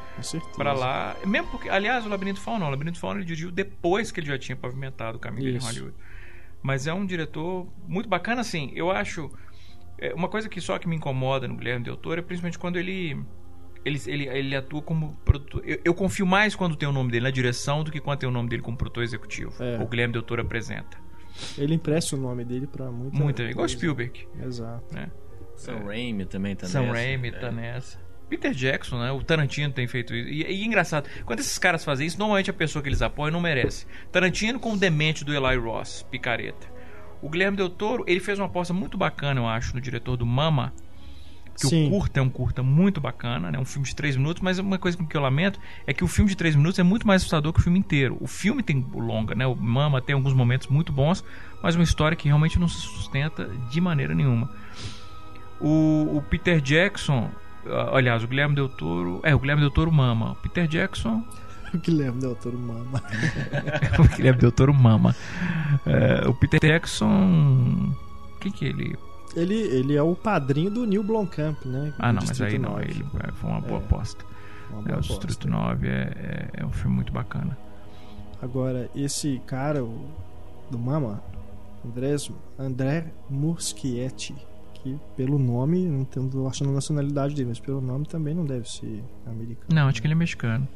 pra 0.57 0.73
lá. 0.75 1.17
Mesmo 1.25 1.49
porque, 1.51 1.69
aliás, 1.71 2.05
o 2.05 2.09
Labirinto 2.09 2.41
Fauno 2.41 2.61
não. 2.61 2.67
O 2.67 2.71
Labirinto 2.71 2.99
Fauno 2.99 3.19
ele 3.21 3.25
dirigiu 3.27 3.51
depois 3.51 4.13
que 4.13 4.21
ele 4.21 4.27
já 4.27 4.39
tinha 4.39 4.55
pavimentado 4.57 5.17
o 5.17 5.21
caminho 5.21 5.45
dele 5.45 5.57
em 5.57 5.59
Isso. 5.59 5.67
Hollywood. 5.69 5.95
Mas 6.63 6.87
é 6.87 6.93
um 6.93 7.05
diretor 7.07 7.67
muito 7.89 8.09
bacana, 8.09 8.41
assim. 8.43 8.73
Eu 8.75 8.91
acho. 8.91 9.31
é, 9.99 10.13
Uma 10.15 10.29
coisa 10.29 10.49
que 10.49 10.61
só 10.61 10.79
que 10.79 10.87
me 10.89 10.97
incomoda 10.97 11.49
no 11.49 11.57
Guilherme 11.57 11.85
Del 11.85 11.97
Toro 11.97 12.21
é 12.21 12.23
principalmente 12.23 12.59
quando 12.59 12.77
ele. 12.79 13.19
Ele, 13.87 14.01
ele, 14.07 14.29
ele 14.29 14.57
atua 14.57 14.81
como 14.81 15.15
produtor. 15.27 15.63
Eu, 15.65 15.79
eu 15.85 15.95
confio 15.95 16.25
mais 16.27 16.55
quando 16.55 16.75
tem 16.75 16.89
o 16.89 16.93
nome 16.93 17.11
dele 17.11 17.25
na 17.25 17.31
direção 17.31 17.85
do 17.85 17.91
que 17.93 18.01
quando 18.01 18.19
tem 18.19 18.29
o 18.29 18.33
nome 18.33 18.49
dele 18.49 18.63
como 18.63 18.77
produtor 18.79 19.03
executivo. 19.03 19.53
É. 19.63 19.79
O 19.83 19.87
Guilherme 19.87 20.13
Del 20.15 20.23
Toro 20.23 20.41
apresenta. 20.41 20.97
Ele 21.59 21.75
empresta 21.75 22.17
o 22.17 22.19
nome 22.19 22.45
dele 22.45 22.67
pra 22.67 22.91
muita. 22.91 23.17
Muito, 23.17 23.43
igual. 23.43 23.69
Spielberg. 23.69 24.27
Exato. 24.43 24.95
Né? 24.95 25.11
Sam 25.57 25.85
Raimi 25.85 26.25
também 26.27 26.55
tá 26.57 26.67
Sam 26.67 26.83
nessa. 26.83 26.93
Raimi 26.93 27.29
É. 27.29 27.33
tá 27.33 27.51
nessa. 27.51 28.05
Peter 28.29 28.53
Jackson, 28.53 28.99
né? 28.99 29.13
O 29.13 29.23
Tarantino 29.23 29.73
tem 29.73 29.87
feito 29.87 30.15
isso. 30.15 30.29
E, 30.29 30.43
e 30.43 30.63
é 30.63 30.65
engraçado, 30.65 31.09
quando 31.25 31.41
esses 31.41 31.59
caras 31.59 31.85
fazem 31.85 32.07
isso, 32.07 32.19
normalmente 32.19 32.51
a 32.51 32.55
pessoa 32.55 32.83
que 32.83 32.89
eles 32.89 33.03
apoiam 33.03 33.33
não 33.33 33.41
merece. 33.41 33.87
Tarantino 34.11 34.59
com 34.59 34.73
o 34.73 34.77
demente 34.77 35.25
do 35.25 35.35
Eli 35.35 35.57
Ross, 35.57 36.05
picareta. 36.11 36.67
O 37.23 37.29
Guilherme 37.29 37.57
Del 37.57 37.71
Toro, 37.71 38.05
ele 38.07 38.21
fez 38.21 38.39
uma 38.39 38.47
aposta 38.47 38.75
muito 38.75 38.99
bacana, 38.99 39.41
eu 39.41 39.47
acho, 39.47 39.75
no 39.75 39.81
diretor 39.81 40.17
do 40.17 40.27
Mama. 40.27 40.73
Que 41.55 41.69
Sim. 41.69 41.87
o 41.87 41.91
curta 41.91 42.19
é 42.19 42.23
um 42.23 42.29
curta 42.29 42.65
muito 42.65 43.01
bacana, 43.01 43.53
né? 43.53 43.59
Um 43.59 43.65
filme 43.65 43.87
de 43.87 43.95
três 43.95 44.17
minutos, 44.17 44.43
mas 44.43 44.59
uma 44.59 44.77
coisa 44.77 44.99
que 44.99 45.17
eu 45.17 45.21
lamento 45.21 45.61
é 45.87 45.95
que 45.95 46.03
o 46.03 46.09
filme 46.09 46.29
de 46.29 46.37
três 46.37 46.57
minutos 46.57 46.81
é 46.81 46.83
muito 46.83 47.07
mais 47.07 47.23
assustador 47.23 47.53
que 47.53 47.61
o 47.61 47.63
filme 47.63 47.79
inteiro. 47.79 48.17
O 48.21 48.27
filme 48.27 48.61
tem 48.61 48.85
longa, 48.93 49.37
né? 49.37 49.47
O 49.47 49.55
Mama 49.55 50.03
tem 50.03 50.15
alguns 50.15 50.35
momentos 50.35 50.67
muito 50.67 50.93
bons, 50.93 51.23
mas 51.63 51.77
uma 51.77 51.85
história 51.85 52.17
que 52.17 52.27
realmente 52.27 52.59
não 52.59 52.67
se 52.67 52.81
sustenta 52.81 53.49
de 53.71 53.81
maneira 53.81 54.13
nenhuma. 54.15 54.51
O, 55.61 56.17
o 56.17 56.23
Peter 56.29 56.61
Jackson, 56.61 57.31
aliás, 57.93 58.23
o 58.25 58.29
Guilherme 58.29 58.55
Del 58.55 58.69
Toro, 58.69 59.21
é, 59.23 59.35
o 59.35 59.39
Guilherme 59.39 59.63
Del 59.63 59.71
Toro 59.71 59.91
mama. 59.93 60.33
O 60.33 60.35
Peter 60.37 60.67
Jackson, 60.67 61.23
O 61.75 61.79
Guilherme 61.79 62.21
Del 62.21 62.35
Toro 62.37 62.59
mama. 62.59 63.03
o 63.99 64.17
Guilherme 64.17 64.41
Del 64.41 64.53
Toro 64.53 64.75
mama. 64.75 65.15
É, 65.87 66.27
o 66.29 66.35
Peter 66.35 66.61
Jackson, 66.61 67.93
quem 68.41 68.53
que 68.53 68.65
ele? 68.67 68.97
Ele, 69.35 69.55
ele 69.55 69.97
é 69.97 70.03
o 70.03 70.15
padrinho 70.15 70.71
do 70.71 70.87
Neil 70.87 71.03
Blomkamp, 71.03 71.65
né? 71.65 71.93
Ah, 71.99 72.13
não, 72.13 72.23
mas 72.25 72.41
aí 72.41 72.57
não, 72.59 72.71
9. 72.75 72.85
ele 72.85 73.05
é, 73.27 73.33
foi 73.33 73.51
uma 73.51 73.61
boa 73.61 73.81
É. 73.81 73.85
aposta. 73.85 74.25
Uma 74.71 74.81
É, 74.81 74.85
boa 74.85 74.97
o 74.97 75.01
aposta. 75.01 75.27
Distrito 75.27 75.49
9 75.51 75.89
é, 75.89 75.91
é, 75.93 76.49
é 76.63 76.67
um 76.67 76.71
filme 76.71 76.95
muito 76.97 77.13
bacana. 77.13 77.57
Agora, 78.41 78.89
esse 78.95 79.41
cara, 79.47 79.83
o, 79.83 80.07
do 80.71 80.79
Mama, 80.79 81.21
Andrés, 81.85 82.31
André 82.59 83.07
Muschietti, 83.29 84.35
que 84.85 84.97
pelo 85.17 85.39
nome, 85.39 85.85
não 85.89 86.05
tô 86.05 86.47
achando 86.47 86.71
a 86.71 86.75
nacionalidade 86.75 87.35
dele, 87.35 87.49
mas 87.49 87.59
pelo 87.59 87.81
nome 87.81 88.07
também 88.07 88.35
não 88.35 88.45
deve 88.45 88.71
ser 88.71 89.03
americano. 89.27 89.67
Não, 89.75 89.89
acho 89.89 90.01
que 90.01 90.07
ele 90.07 90.13
é 90.15 90.17
mexicano. 90.17 90.69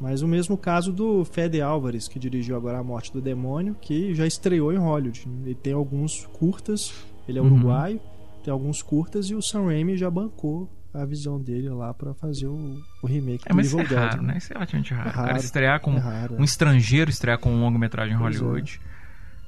Mas 0.00 0.22
o 0.22 0.28
mesmo 0.28 0.56
caso 0.56 0.92
do 0.92 1.24
Fede 1.24 1.60
Álvares, 1.60 2.06
que 2.06 2.18
dirigiu 2.20 2.56
agora 2.56 2.78
A 2.78 2.84
Morte 2.84 3.12
do 3.12 3.20
Demônio, 3.20 3.74
que 3.80 4.14
já 4.14 4.24
estreou 4.26 4.72
em 4.72 4.76
Hollywood. 4.78 5.26
Ele 5.44 5.54
tem 5.56 5.72
alguns 5.72 6.24
curtas, 6.32 6.94
ele 7.28 7.38
é 7.38 7.42
Uhum. 7.42 7.48
uruguaio, 7.52 8.00
tem 8.44 8.52
alguns 8.52 8.80
curtas 8.80 9.28
e 9.28 9.34
o 9.34 9.42
Sam 9.42 9.64
Raimi 9.66 9.96
já 9.96 10.08
bancou 10.08 10.70
a 10.94 11.04
visão 11.04 11.38
dele 11.40 11.68
lá 11.68 11.92
pra 11.92 12.14
fazer 12.14 12.46
o, 12.46 12.80
o 13.02 13.06
remake 13.08 13.42
É, 13.46 13.50
do 13.50 13.56
mas 13.56 13.66
isso 13.66 13.78
Evil 13.80 13.86
é 13.86 14.00
Dead. 14.00 14.10
raro, 14.10 14.22
né? 14.22 14.38
Isso 14.38 14.52
é 14.52 14.54
relativamente 14.54 14.94
raro. 14.94 15.08
É 15.08 15.10
O 15.10 15.14
cara 15.14 15.26
raro. 15.32 15.38
estrear 15.44 15.80
com 15.80 15.92
É 15.94 15.98
raro, 15.98 16.36
um 16.38 16.44
estrangeiro 16.44 17.10
estrear 17.10 17.38
com 17.38 17.50
um 17.50 17.60
longa-metragem 17.60 18.14
em 18.14 18.18
Pois 18.18 18.36
é. 18.36 18.38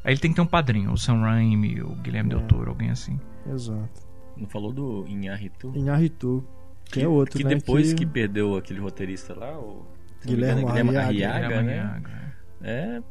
Aí 0.05 0.13
ele 0.13 0.21
tem 0.21 0.31
que 0.31 0.37
ter 0.37 0.43
um 0.43 0.47
padrinho, 0.47 0.93
o 0.93 0.97
Sam 0.97 1.21
Raimi, 1.21 1.83
o 1.83 1.95
Guilherme 1.97 2.33
É. 2.33 2.37
Del 2.37 2.47
Toro, 2.47 2.71
alguém 2.71 2.91
assim. 2.91 3.19
Exato. 3.53 4.09
Não 4.37 4.47
falou 4.49 4.73
do 4.73 5.05
Inharritu? 5.07 5.73
Inharritu, 5.75 6.43
que, 6.87 7.03
é 7.03 7.09
outro, 7.09 7.37
que 7.37 7.45
né? 7.45 7.55
depois 7.57 7.93
que... 7.93 8.05
que 8.05 8.07
perdeu 8.07 8.57
aquele 8.57 8.81
roteirista 8.81 9.35
lá, 9.35 9.59
o 9.59 9.87
Guilherme 10.25 10.65
Guilherme 10.65 10.97
Arriaga. 10.97 11.07
Arriaga, 11.09 11.47
Guilherme 11.49 11.67
né? 11.69 11.79
Arriaga. 11.81 12.21
É 12.63 13.03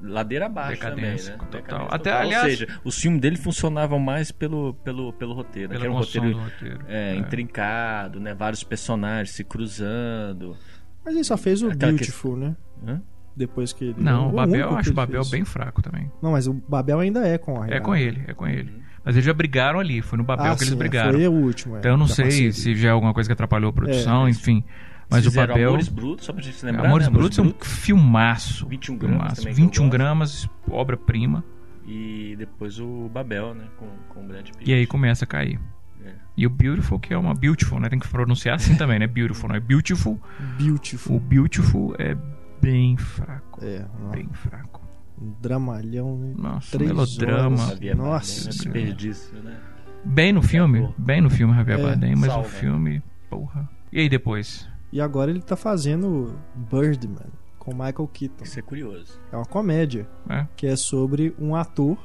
ladeira 0.00 0.46
abaixo 0.46 0.80
Decadência 0.80 1.32
também, 1.36 1.46
né? 1.46 1.50
total. 1.50 1.60
Decadência 1.60 1.94
Até, 1.94 2.10
total. 2.10 2.20
aliás- 2.22 2.44
Ou 2.44 2.50
seja, 2.50 2.80
os 2.84 2.98
filmes 2.98 3.20
dele 3.20 3.36
funcionavam 3.36 3.98
mais 3.98 4.30
pelo, 4.32 4.72
pelo, 4.82 5.12
pelo 5.12 5.34
roteiro. 5.34 5.68
né? 5.74 5.78
Pela 5.78 5.80
Que 5.80 5.86
era 5.86 5.92
um 5.92 5.98
roteiro 5.98 6.38
roteiro. 6.38 6.80
é, 6.88 7.14
intrincado, 7.16 8.18
né? 8.20 8.34
Vários 8.34 8.62
personagens 8.64 9.34
se 9.34 9.44
cruzando. 9.44 10.56
Mas 11.04 11.14
ele 11.14 11.24
só 11.24 11.36
fez 11.36 11.62
o 11.62 11.68
Aquela 11.70 11.92
Beautiful, 11.92 12.36
né? 12.36 12.56
Hã? 12.86 13.02
Depois 13.38 13.72
que 13.72 13.84
ele. 13.84 13.94
Não, 13.98 14.28
o 14.28 14.32
Babel, 14.32 14.54
único 14.54 14.72
eu 14.74 14.76
acho 14.78 14.90
o 14.90 14.94
Babel 14.94 15.22
fez. 15.22 15.30
bem 15.30 15.44
fraco 15.44 15.80
também. 15.80 16.10
Não, 16.20 16.32
mas 16.32 16.46
o 16.48 16.52
Babel 16.52 16.98
ainda 17.00 17.26
é 17.26 17.38
com 17.38 17.60
o 17.60 17.64
É 17.64 17.78
com 17.80 17.94
ele, 17.94 18.22
é 18.26 18.34
com 18.34 18.46
ele. 18.46 18.82
Mas 19.04 19.14
eles 19.14 19.24
já 19.24 19.32
brigaram 19.32 19.78
ali, 19.80 20.02
foi 20.02 20.18
no 20.18 20.24
Babel 20.24 20.46
Ah, 20.52 20.56
que 20.56 20.62
eles 20.64 20.68
sim, 20.72 20.76
brigaram. 20.76 21.12
Foi 21.12 21.28
o 21.28 21.32
último. 21.32 21.76
é, 21.76 21.78
Então 21.78 21.92
eu 21.92 21.96
não 21.96 22.06
sei 22.08 22.24
parceria. 22.24 22.52
se 22.52 22.74
já 22.74 22.88
é 22.88 22.90
alguma 22.92 23.14
coisa 23.14 23.28
que 23.28 23.32
atrapalhou 23.32 23.70
a 23.70 23.72
produção, 23.72 24.26
É, 24.26 24.30
enfim. 24.30 24.62
Mas 25.08 25.24
o 25.26 25.30
Babel. 25.32 25.68
Amores 25.70 25.88
Brutos, 25.88 26.26
só 26.26 26.32
pra 26.34 26.42
gente 26.42 26.56
se 26.56 26.66
lembrar. 26.66 26.84
Amores 26.86 27.06
né? 27.06 27.12
Brutos 27.14 27.38
é 27.38 27.42
um 27.42 27.54
filmaço. 27.58 28.66
21 28.68 28.98
gramas 28.98 29.16
filmaço. 29.18 29.36
também 29.36 29.54
que 29.54 29.60
eu 29.60 29.64
21 29.66 29.84
gosto. 29.84 29.92
gramas, 29.92 30.48
obra-prima. 30.70 31.42
E 31.86 32.34
depois 32.36 32.78
o 32.78 33.08
Babel, 33.08 33.54
né? 33.54 33.64
Com, 33.78 33.86
com 34.10 34.20
o 34.24 34.28
Brad 34.28 34.44
Pitt. 34.50 34.70
E 34.70 34.74
aí 34.74 34.86
começa 34.86 35.24
a 35.24 35.28
cair. 35.28 35.58
É. 36.04 36.10
E 36.36 36.46
o 36.46 36.50
Beautiful, 36.50 36.98
que 37.00 37.14
é 37.14 37.16
uma 37.16 37.32
Beautiful, 37.34 37.80
né? 37.80 37.88
Tem 37.88 37.98
que 37.98 38.06
pronunciar 38.06 38.56
assim 38.56 38.74
também, 38.76 38.98
né? 38.98 39.06
Beautiful, 39.06 39.48
não 39.48 39.56
é 39.56 39.60
Beautiful. 39.60 40.20
Beautiful. 40.58 41.16
O 41.16 41.20
Beautiful 41.20 41.94
é 41.98 42.14
bem 42.60 42.96
fraco. 42.96 43.64
É, 43.64 43.84
ó, 44.04 44.10
Bem 44.10 44.28
fraco. 44.32 44.80
um 45.20 45.32
dramalhão, 45.40 46.16
né? 46.18 46.34
Nossa, 46.36 46.76
Três 46.78 46.90
melodrama. 46.90 47.56
horas. 47.56 47.68
Javier 47.70 47.96
Nossa 47.96 48.44
né? 48.44 48.50
Desperdício, 48.50 49.42
né? 49.42 49.60
Bem 50.04 50.32
no 50.32 50.42
filme, 50.42 50.94
bem 50.96 51.20
no 51.20 51.28
filme 51.28 51.54
Javier 51.54 51.80
É, 51.80 51.82
Bardem, 51.82 52.14
mas 52.16 52.30
salva. 52.30 52.46
o 52.46 52.50
filme, 52.50 53.02
porra. 53.28 53.68
E 53.92 54.00
aí 54.00 54.08
depois? 54.08 54.68
E 54.92 55.00
agora 55.00 55.30
ele 55.30 55.42
tá 55.42 55.56
fazendo 55.56 56.38
Birdman 56.54 57.26
com 57.58 57.72
Michael 57.72 58.08
Keaton. 58.12 58.44
Isso 58.44 58.58
é 58.58 58.62
curioso. 58.62 59.20
É 59.32 59.36
uma 59.36 59.44
comédia 59.44 60.08
É? 60.28 60.46
que 60.56 60.66
é 60.66 60.76
sobre 60.76 61.34
um 61.38 61.54
ator 61.56 61.98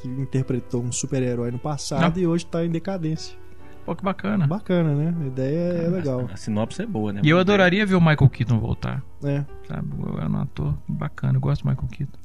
que 0.00 0.06
interpretou 0.08 0.82
um 0.82 0.92
super-herói 0.92 1.50
no 1.50 1.58
passado 1.58 2.14
Não. 2.16 2.22
e 2.22 2.26
hoje 2.26 2.44
tá 2.46 2.64
em 2.64 2.70
decadência. 2.70 3.36
Pô, 3.84 3.94
que 3.94 4.02
bacana. 4.02 4.46
Bacana, 4.46 4.94
né? 4.94 5.14
A 5.22 5.26
ideia 5.26 5.58
é 5.84 5.88
legal. 5.88 6.28
A 6.32 6.36
sinopse 6.36 6.80
é 6.82 6.86
boa, 6.86 7.12
né? 7.12 7.20
E 7.22 7.28
eu 7.28 7.38
adoraria 7.38 7.84
ver 7.84 7.94
o 7.94 8.00
Michael 8.00 8.30
Keaton 8.30 8.58
voltar, 8.58 9.02
É. 9.22 9.44
sabe? 9.68 9.88
É 10.22 10.26
um 10.26 10.36
ator 10.38 10.74
bacana, 10.88 11.36
eu 11.36 11.40
gosto 11.40 11.62
do 11.64 11.68
Michael 11.70 11.88
Keaton. 11.88 12.18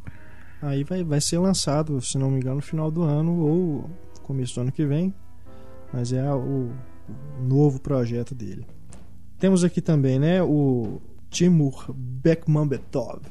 Aí 0.61 0.83
vai, 0.83 1.03
vai 1.03 1.19
ser 1.21 1.37
lançado, 1.37 1.99
se 2.01 2.17
não 2.17 2.29
me 2.31 2.37
engano, 2.37 2.57
no 2.57 2.61
final 2.61 2.89
do 2.89 3.03
ano 3.03 3.33
ou 3.39 3.89
começo 4.23 4.55
do 4.55 4.61
ano 4.61 4.71
que 4.71 4.85
vem. 4.85 5.13
Mas 5.91 6.13
é 6.13 6.31
o, 6.33 6.69
o 6.69 7.43
novo 7.47 7.79
projeto 7.81 8.33
dele. 8.35 8.65
Temos 9.37 9.63
aqui 9.63 9.81
também, 9.81 10.19
né, 10.19 10.41
o 10.43 11.01
Timur 11.29 11.93
Bekmambetov, 11.93 13.21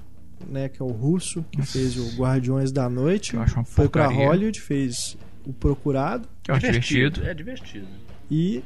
né, 0.49 0.68
que 0.68 0.81
é 0.83 0.85
o 0.85 0.89
russo 0.89 1.45
que 1.51 1.59
Nossa. 1.59 1.72
fez 1.72 1.97
o 1.97 2.16
Guardiões 2.20 2.72
da 2.72 2.89
Noite. 2.91 3.35
Eu 3.35 3.43
acho 3.43 3.55
uma 3.57 3.64
Foi 3.64 3.89
pra 3.89 4.05
porcaria. 4.07 4.29
Hollywood, 4.29 4.61
fez 4.61 5.16
o 5.47 5.53
Procurado 5.53 6.29
Que 6.43 6.51
eu 6.51 6.55
acho 6.57 6.66
divertido. 6.66 7.24
É 7.26 7.33
divertido. 7.35 7.87
E 8.31 8.62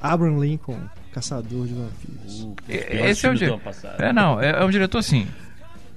Abraham 0.00 0.38
Lincoln, 0.38 0.78
Caçador 1.12 1.66
de 1.66 1.74
Vampiros. 1.74 2.42
Uh, 2.42 2.54
É- 2.68 3.10
esse 3.10 3.26
é 3.26 3.30
o 3.30 3.34
do 3.38 3.44
ano 3.44 3.58
passado. 3.60 4.00
É, 4.02 4.12
não, 4.12 4.40
é, 4.40 4.50
é 4.50 4.64
um 4.64 4.70
diretor 4.70 4.98
assim. 4.98 5.26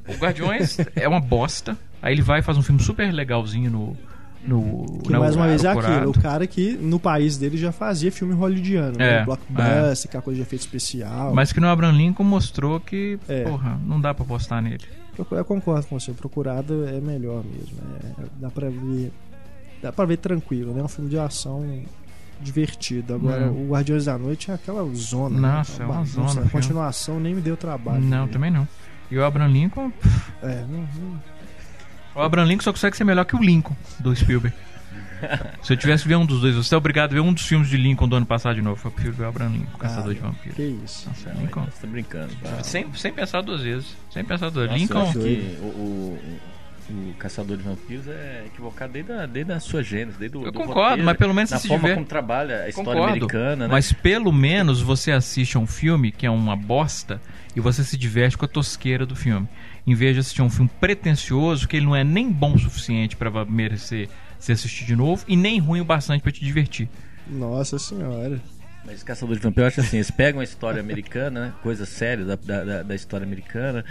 O 0.07 0.13
Guardiões 0.13 0.77
é 0.95 1.07
uma 1.07 1.19
bosta. 1.19 1.77
Aí 2.01 2.13
ele 2.13 2.21
vai 2.21 2.39
e 2.39 2.41
faz 2.41 2.57
um 2.57 2.63
filme 2.63 2.81
super 2.81 3.11
legalzinho 3.13 3.69
no. 3.69 3.97
no 4.43 4.99
Que 5.03 5.11
na- 5.11 5.19
mais 5.19 5.35
uma 5.35 5.45
vez 5.47 5.63
é 5.65 5.67
aquilo, 5.69 6.09
o 6.11 6.19
cara 6.19 6.47
que 6.47 6.71
no 6.71 6.97
país 6.99 7.37
dele 7.37 7.57
já 7.57 7.71
fazia 7.73 8.09
filme 8.11 8.33
hollywoodiano, 8.33 8.95
É, 9.01 9.19
né? 9.19 9.25
blockbuster, 9.25 10.07
aquela 10.09 10.23
coisa 10.23 10.37
de 10.37 10.41
efeito 10.43 10.61
especial. 10.61 11.33
Mas 11.35 11.51
que 11.51 11.59
no 11.59 11.67
Abraham 11.67 11.91
Lincoln 11.97 12.23
mostrou 12.23 12.79
que, 12.79 13.19
É. 13.27 13.43
porra, 13.43 13.77
não 13.85 13.99
dá 13.99 14.13
pra 14.13 14.23
apostar 14.23 14.61
nele. 14.61 14.85
Eu, 15.17 15.27
eu 15.31 15.43
concordo 15.45 15.85
com 15.87 15.99
você, 15.99 16.11
o 16.11 16.15
Procurado 16.15 16.87
é 16.87 17.01
melhor 17.01 17.43
mesmo. 17.43 17.77
é- 18.17 18.23
dá 18.39 18.49
pra 18.49 18.69
ver. 18.69 19.11
Dá 19.81 19.91
pra 19.91 20.05
ver 20.05 20.17
tranquilo, 20.17 20.73
né? 20.73 20.79
É 20.79 20.83
um 20.83 20.87
filme 20.87 21.09
de 21.09 21.19
ação 21.19 21.65
divertido. 22.41 23.13
Agora, 23.15 23.43
É. 23.45 23.49
o 23.49 23.67
Guardiões 23.69 24.05
da 24.05 24.17
Noite 24.17 24.51
é 24.51 24.53
aquela 24.53 24.83
zona. 24.93 25.39
Nossa, 25.57 25.79
né? 25.79 25.83
é 25.83 25.85
uma 25.85 25.93
bagunça. 26.03 26.33
zona, 26.33 26.45
A 26.45 26.49
continuação 26.49 27.19
nem 27.19 27.35
me 27.35 27.41
deu 27.41 27.57
trabalho. 27.57 28.01
Não, 28.01 28.27
também 28.27 28.49
não. 28.51 28.67
E 29.11 29.17
o 29.17 29.23
Abraham 29.25 29.47
Lincoln. 29.51 29.91
É, 30.41 30.63
não, 30.69 30.79
não- 31.01 31.21
O 32.15 32.21
Abraham 32.21 32.45
Lincoln 32.45 32.63
só 32.63 32.71
consegue 32.71 32.95
ser 32.97 33.03
melhor 33.03 33.25
que 33.25 33.35
o 33.35 33.39
Lincoln 33.41 33.75
do 33.99 34.15
Spielberg. 34.15 34.55
Se 35.61 35.73
eu 35.73 35.77
tivesse 35.77 36.03
que 36.03 36.09
ver 36.09 36.15
um 36.15 36.25
dos 36.25 36.39
dois, 36.41 36.55
você 36.55 36.73
é 36.73 36.77
obrigado 36.77 37.11
a 37.11 37.13
ver 37.15 37.19
um 37.19 37.33
dos 37.33 37.45
filmes 37.45 37.67
de 37.67 37.75
Lincoln 37.75 38.07
do 38.07 38.15
ano 38.15 38.25
passado 38.25 38.55
de 38.55 38.61
novo. 38.61 38.79
Eu 38.87 38.91
prefiro 38.91 39.13
ver 39.13 39.23
o 39.25 39.27
Abraham 39.27 39.49
Lincoln, 39.51 39.77
Caçador 39.77 40.11
Ah, 40.11 40.13
de 40.13 40.19
Vampiros. 40.21 40.55
Que 40.55 40.63
isso. 40.63 41.09
Nossa, 41.09 41.33
Não, 41.33 41.41
Lincoln. 41.41 41.65
Você 41.65 41.81
tá 41.81 41.87
brincando. 41.87 42.33
Sem, 42.63 42.93
sem 42.93 43.11
pensar 43.13 43.41
duas 43.41 43.61
vezes. 43.61 43.97
Sem 44.11 44.23
pensar 44.23 44.49
duas 44.49 44.69
vezes. 44.71 44.89
eu 44.89 44.97
acho 44.97 45.19
Lincoln. 45.19 45.23
que 45.25 45.57
o, 45.61 45.65
o, 45.65 46.19
o 46.89 47.13
Caçador 47.19 47.55
de 47.57 47.63
Vampiros 47.63 48.07
é 48.07 48.43
equivocado 48.47 48.93
desde 48.93 49.11
a, 49.11 49.25
desde 49.25 49.51
a 49.53 49.59
sua 49.59 49.83
gênese, 49.83 50.17
desde 50.17 50.37
o 50.37 50.41
Eu 50.45 50.51
do 50.51 50.59
concordo, 50.59 50.79
roteiro, 50.81 51.03
mas 51.05 51.17
pelo 51.17 51.33
menos 51.33 51.51
na 51.51 51.57
você 51.57 51.61
se 51.61 51.67
forma 51.67 51.81
diver- 51.83 51.95
como 51.95 52.07
trabalha 52.07 52.63
a 52.63 52.69
história 52.69 52.91
Concordo. 52.91 53.09
americana, 53.11 53.67
né? 53.67 53.71
Mas 53.71 53.93
pelo 53.93 54.31
menos 54.33 54.81
você 54.81 55.11
assiste 55.11 55.55
a 55.55 55.59
um 55.59 55.67
filme 55.67 56.11
que 56.11 56.25
é 56.25 56.29
uma 56.31 56.55
bosta 56.55 57.21
e 57.55 57.59
você 57.59 57.83
se 57.83 57.95
diverte 57.97 58.37
com 58.37 58.45
a 58.45 58.47
tosqueira 58.47 59.05
do 59.05 59.15
filme. 59.15 59.47
Em 59.85 59.93
vez 59.93 60.13
de 60.13 60.19
assistir 60.21 60.41
a 60.41 60.43
um 60.45 60.49
filme 60.49 60.69
pretencioso, 60.79 61.67
que 61.67 61.77
ele 61.77 61.85
não 61.85 61.95
é 61.95 62.03
nem 62.03 62.31
bom 62.31 62.53
o 62.55 62.59
suficiente 62.59 63.15
pra 63.15 63.29
merecer 63.45 64.09
ser 64.39 64.53
assistido 64.53 64.87
de 64.87 64.95
novo 64.95 65.23
e 65.27 65.35
nem 65.35 65.59
ruim 65.59 65.81
o 65.81 65.85
bastante 65.85 66.21
pra 66.21 66.31
te 66.31 66.43
divertir. 66.43 66.87
Nossa 67.27 67.77
senhora. 67.77 68.39
Mas 68.85 69.03
Caçador 69.03 69.35
de 69.35 69.41
Vampiros, 69.41 69.61
eu 69.63 69.67
acho 69.67 69.81
assim, 69.81 69.97
eles 69.97 70.09
pegam 70.09 70.39
a 70.39 70.43
história 70.43 70.79
americana, 70.79 71.47
né, 71.47 71.53
coisas 71.61 71.89
sérias 71.89 72.25
da, 72.27 72.35
da, 72.63 72.83
da- 72.83 72.95
história 72.95 73.25
americana, 73.25 73.83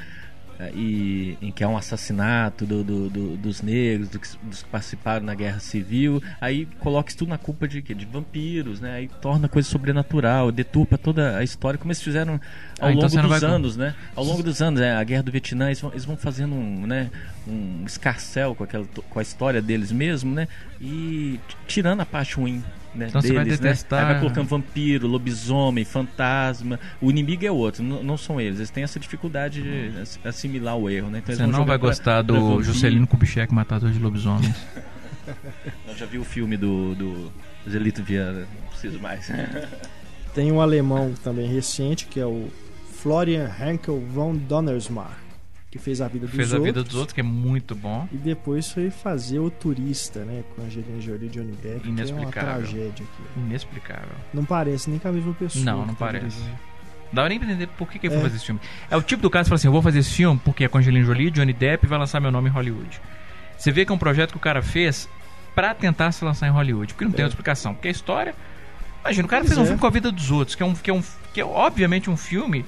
e, 0.75 1.37
em 1.41 1.53
que 1.53 1.63
há 1.63 1.69
um 1.69 1.77
assassinato 1.77 2.67
do- 2.67 2.83
do- 2.83 3.09
do- 3.11 3.37
dos 3.37 3.63
negros, 3.63 4.09
dos 4.09 4.63
que 4.63 4.69
participaram 4.71 5.25
na 5.25 5.35
guerra 5.35 5.61
civil, 5.61 6.23
aí 6.41 6.67
coloca 6.81 7.09
isso 7.11 7.19
tudo 7.19 7.29
na 7.29 7.39
culpa 7.39 7.69
de, 7.69 7.81
quê? 7.81 7.95
de 7.95 8.05
vampiros, 8.05 8.81
né? 8.81 8.95
Aí 8.95 9.09
torna 9.21 9.49
coisa 9.49 9.69
sobrenatural, 9.69 10.51
deturpa 10.51 10.99
toda 10.99 11.37
a 11.37 11.45
história, 11.45 11.79
como 11.79 11.91
eles 11.93 12.03
fizeram 12.03 12.35
ao 12.81 12.89
Ah, 12.89 12.93
então 12.93 13.09
longo 13.09 13.17
não 13.23 13.29
dos 13.29 13.45
anos, 13.45 13.77
né? 13.77 13.95
Ao 14.17 14.25
longo 14.25 14.43
dos 14.43 14.61
anos, 14.61 14.81
né? 14.81 14.95
a 14.97 15.05
guerra 15.05 15.23
do 15.23 15.31
Vietnã, 15.31 15.67
eles 15.67 15.81
vão, 15.81 15.91
eles 15.93 16.05
vão 16.05 16.17
fazendo 16.17 16.55
um, 16.55 16.87
né? 16.87 17.11
um 17.47 17.85
escarcel 17.87 18.55
com, 18.55 18.65
aquela, 18.65 18.85
com 19.09 19.19
a 19.19 19.23
história 19.23 19.63
deles 19.63 19.91
mesmo, 19.93 20.35
né? 20.35 20.49
E 20.81 21.39
tirando 21.67 22.01
a 22.01 22.07
parte 22.07 22.35
ruim 22.37 22.63
né, 22.95 23.07
Então 23.09 23.21
você 23.21 23.33
vai 23.33 23.45
deles, 23.45 23.61
né? 23.61 23.69
detestar- 23.71 24.01
Aí 24.07 24.13
vai 24.13 24.21
colocando 24.21 24.47
vampiro, 24.49 25.07
lobisomem, 25.07 25.85
fantasma. 25.85 26.79
O 27.01 27.11
inimigo 27.11 27.45
é 27.47 27.51
outro, 27.51 27.83
n- 27.83 28.03
não 28.03 28.17
são 28.17 28.41
eles. 28.41 28.59
Eles 28.59 28.71
têm 28.71 28.83
essa 28.85 28.99
dificuldade 28.99 29.63
de 29.63 29.99
ass- 30.01 30.19
assimilar 30.25 30.77
o 30.77 30.89
erro, 30.91 31.11
né? 31.11 31.19
Então 31.23 31.35
Você 31.35 31.47
não 31.47 31.65
vai 31.65 31.79
pra- 31.79 31.89
gostar 31.89 32.13
pra 32.15 32.23
do 32.23 32.35
vampiro. 32.35 32.63
Juscelino 32.65 33.07
Kubitschek, 33.07 33.53
matador 33.55 33.91
de 33.91 33.99
lobisomens. 33.99 34.55
Eu 35.87 35.95
já 35.97 36.07
vi 36.07 36.19
o 36.19 36.25
filme 36.25 36.57
do, 36.57 36.95
do 36.95 37.33
Zelito 37.69 38.03
Viana, 38.03 38.41
não 38.63 38.69
preciso 38.71 38.99
mais. 38.99 39.31
Tem 40.35 40.51
um 40.51 40.61
alemão 40.61 41.13
também 41.23 41.47
recente, 41.47 42.07
que 42.07 42.19
é 42.19 42.25
o 42.27 42.49
Florian 42.95 43.51
Henkel 43.61 44.01
von 44.13 44.35
Donnersmarck, 44.37 45.13
que 45.71 45.79
fez 45.79 46.01
a 46.01 46.09
vida 46.09 46.27
dos 46.27 46.35
Fez 46.35 46.53
a 46.53 46.57
outros. 46.57 46.75
vida 46.75 46.83
dos 46.85 46.95
outros, 46.95 47.13
que 47.13 47.21
é 47.21 47.25
muito 47.25 47.75
bom. 47.75 48.09
E 48.11 48.17
depois 48.17 48.71
foi 48.71 48.91
fazer 48.91 49.39
o 49.39 49.51
turista, 49.51 50.25
né? 50.25 50.43
Com 50.57 50.63
Angelina 50.63 51.01
Jolie 51.01 51.27
e 51.27 51.29
Johnny 51.31 51.53
Depp. 51.53 51.81
Que 51.81 51.89
é 51.89 51.91
uma 51.91 52.01
Inexplicável. 52.01 52.55
tragédia 52.63 52.91
aqui. 53.05 53.23
Inexplicável. 53.41 54.17
Não 54.33 54.45
parece 54.45 54.89
nem 54.91 54.99
com 54.99 55.09
a 55.09 55.13
mesma 55.13 55.35
pessoa. 55.35 55.65
Não, 55.65 55.79
não 55.85 55.95
que 55.95 56.01
tá 56.01 56.07
parece. 56.07 56.39
Não 56.41 57.15
dava 57.15 57.29
nem 57.29 57.39
pra 57.39 57.49
entender 57.49 57.67
por 57.69 57.89
que, 57.89 57.99
que 57.99 58.07
ele 58.07 58.15
foi 58.15 58.21
É. 58.21 58.25
fazer 58.25 58.37
esse 58.37 58.47
filme. 58.47 58.61
É 58.91 58.97
o 58.97 59.03
tipo 59.03 59.23
do 59.23 59.31
caso 59.31 59.45
que 59.45 59.49
fala 59.51 59.57
assim: 59.57 59.69
eu 59.69 59.73
vou 59.73 59.83
fazer 59.83 59.99
esse 59.99 60.11
filme 60.11 60.41
porque 60.45 60.65
é 60.65 60.69
com 60.69 60.79
Angelina 60.79 61.05
Jolie, 61.05 61.31
Johnny 61.31 61.53
Depp 61.53 61.85
e 61.87 61.89
vai 61.89 61.99
lançar 61.99 62.21
meu 62.21 62.31
nome 62.31 62.49
em 62.49 62.53
Hollywood. 62.53 63.01
Você 63.59 63.71
vê 63.71 63.85
que 63.85 63.93
é 63.93 63.95
um 63.95 63.99
projeto 63.99 64.31
que 64.31 64.37
o 64.37 64.41
cara 64.41 64.63
fez 64.63 65.09
pra 65.55 65.75
tentar 65.75 66.13
se 66.13 66.25
lançar 66.25 66.47
em 66.47 66.51
Hollywood. 66.51 66.95
Porque 66.95 67.05
não 67.05 67.13
tem 67.13 67.23
É. 67.23 67.25
outra 67.25 67.35
explicação. 67.35 67.75
Porque 67.75 67.89
a 67.89 67.91
história. 67.91 68.35
Imagina, 69.03 69.27
o 69.27 69.29
cara 69.29 69.43
Pois 69.43 69.49
fez 69.51 69.59
um 69.59 69.63
é. 69.63 69.67
filme 69.67 69.81
com 69.81 69.87
a 69.87 69.91
vida 69.91 70.11
dos 70.13 70.31
outros, 70.31 70.55
que 70.55 70.63
é, 70.63 70.67
um, 70.67 70.75
que 70.75 70.91
é, 70.91 70.95
um, 70.95 71.03
que 71.33 71.41
é 71.41 71.45
obviamente 71.45 72.09
um 72.11 72.17
filme 72.17 72.65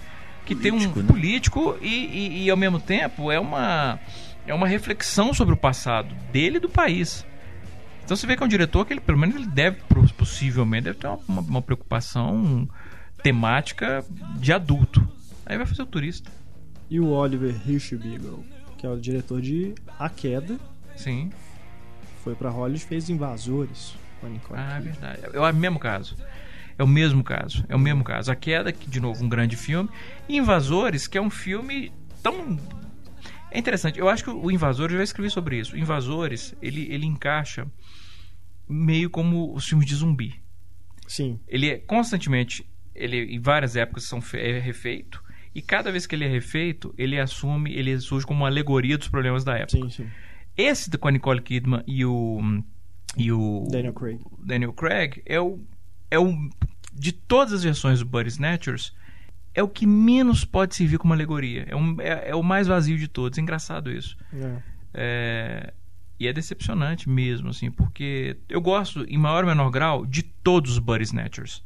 que 0.54 0.62
tem 0.62 0.72
Político, 0.72 0.98
um 0.98 1.02
né? 1.02 1.08
político 1.08 1.78
e, 1.80 1.88
e, 1.88 2.44
e, 2.44 2.50
ao 2.50 2.56
mesmo 2.56 2.78
tempo 2.80 3.30
é 3.30 3.38
uma, 3.38 3.98
é 4.46 4.52
uma 4.54 4.66
reflexão 4.66 5.32
sobre 5.32 5.54
o 5.54 5.56
passado 5.56 6.14
dele 6.32 6.56
e 6.56 6.60
do 6.60 6.68
país. 6.68 7.24
Então 8.04 8.16
você 8.16 8.26
vê 8.26 8.36
que 8.36 8.42
é 8.42 8.46
um 8.46 8.48
diretor 8.48 8.84
que 8.84 8.92
ele, 8.92 9.00
pelo 9.00 9.16
menos, 9.18 9.36
ele 9.36 9.46
deve, 9.46 9.78
possivelmente, 10.16 10.84
deve 10.84 10.98
ter 10.98 11.06
uma, 11.06 11.40
uma- 11.40 11.62
preocupação 11.62 12.68
temática 13.22 14.04
de 14.36 14.52
adulto. 14.52 15.06
Aí 15.46 15.56
vai 15.56 15.66
fazer 15.66 15.82
o 15.82 15.86
turista. 15.86 16.30
E 16.90 16.98
o 16.98 17.08
Oliver 17.10 17.54
Hirschbiegel, 17.68 18.44
que 18.76 18.84
é 18.86 18.90
o 18.90 18.96
diretor 18.98 19.40
de 19.40 19.74
A 19.98 20.08
Queda, 20.08 20.58
Sim. 20.96 21.30
foi 22.24 22.34
pra 22.34 22.50
Hollywood 22.50 22.82
e 22.82 22.86
fez 22.88 23.08
Invasores. 23.08 23.94
com 24.20 24.26
a 24.26 24.30
Nicole 24.30 24.60
Ah, 24.60 24.76
é 24.76 24.80
verdade. 24.80 25.20
É 25.32 25.38
o 25.40 25.52
mesmo 25.54 25.78
caso. 25.78 26.16
É 26.80 26.82
o 26.82 26.88
mesmo 26.88 27.22
caso. 27.22 27.62
É 27.68 27.76
o 27.76 27.78
mesmo 27.78 28.02
caso. 28.02 28.32
A 28.32 28.34
Queda, 28.34 28.72
que 28.72 28.88
de 28.88 29.00
novo 29.00 29.22
um 29.22 29.28
grande 29.28 29.54
filme. 29.54 29.90
E 30.26 30.38
Invasores, 30.38 31.06
que 31.06 31.18
é 31.18 31.20
um 31.20 31.28
filme 31.28 31.92
tão. 32.22 32.58
É 33.50 33.58
interessante. 33.58 33.98
Eu 33.98 34.08
acho 34.08 34.24
que 34.24 34.30
o 34.30 34.50
Invasores, 34.50 34.94
eu 34.94 34.98
já 34.98 35.04
escrevi 35.04 35.28
sobre 35.28 35.58
isso. 35.58 35.74
O 35.74 35.78
Invasores, 35.78 36.54
ele, 36.62 36.90
ele 36.90 37.04
encaixa 37.04 37.66
meio 38.66 39.10
como 39.10 39.54
os 39.54 39.68
filmes 39.68 39.86
de 39.86 39.94
zumbi. 39.94 40.40
Sim, 41.06 41.38
Ele 41.46 41.68
é 41.68 41.76
constantemente, 41.76 42.66
ele 42.94 43.34
em 43.34 43.38
várias 43.38 43.76
épocas 43.76 44.04
são 44.04 44.22
é 44.32 44.58
refeito. 44.58 45.22
E 45.54 45.60
cada 45.60 45.92
vez 45.92 46.06
que 46.06 46.14
ele 46.14 46.24
é 46.24 46.28
refeito, 46.28 46.94
ele 46.96 47.20
assume, 47.20 47.74
ele 47.74 48.00
surge 48.00 48.24
como 48.24 48.40
uma 48.40 48.48
alegoria 48.48 48.96
dos 48.96 49.08
problemas 49.08 49.44
da 49.44 49.54
época. 49.54 49.82
sim, 49.82 49.90
sim. 49.90 50.08
Esse 50.56 50.90
com 50.96 51.08
a 51.08 51.10
Nicole 51.10 51.42
Kidman 51.42 51.82
e 51.86 52.06
o 52.06 52.62
e 53.18 53.30
o 53.30 53.66
Daniel 53.70 53.92
Craig. 53.92 54.20
Daniel 54.38 54.72
Craig 54.72 55.20
é 55.26 55.38
o 55.38 55.58
é 56.10 56.18
o 56.18 56.34
de 56.92 57.12
todas 57.12 57.52
as 57.52 57.62
versões 57.62 58.00
do 58.00 58.04
Buddy 58.04 58.28
Snatchers 58.28 58.92
é 59.54 59.62
o 59.62 59.68
que 59.68 59.86
menos 59.86 60.44
pode 60.44 60.74
servir 60.74 60.98
como 60.98 61.12
alegoria. 61.12 61.64
É, 61.68 61.74
um, 61.74 61.96
é, 62.00 62.30
é 62.30 62.34
o 62.34 62.42
mais 62.42 62.66
vazio 62.66 62.96
de 62.98 63.08
todos. 63.08 63.38
É 63.38 63.42
engraçado 63.42 63.90
isso. 63.90 64.16
É. 64.32 64.56
É, 64.92 65.72
e 66.18 66.28
é 66.28 66.32
decepcionante 66.32 67.08
mesmo, 67.08 67.48
assim, 67.48 67.70
porque 67.70 68.36
eu 68.48 68.60
gosto, 68.60 69.04
em 69.08 69.16
maior 69.16 69.44
ou 69.44 69.50
menor 69.50 69.70
grau, 69.70 70.06
de 70.06 70.22
todos 70.22 70.72
os 70.72 70.78
Buddy 70.78 71.04
Snatchers. 71.04 71.64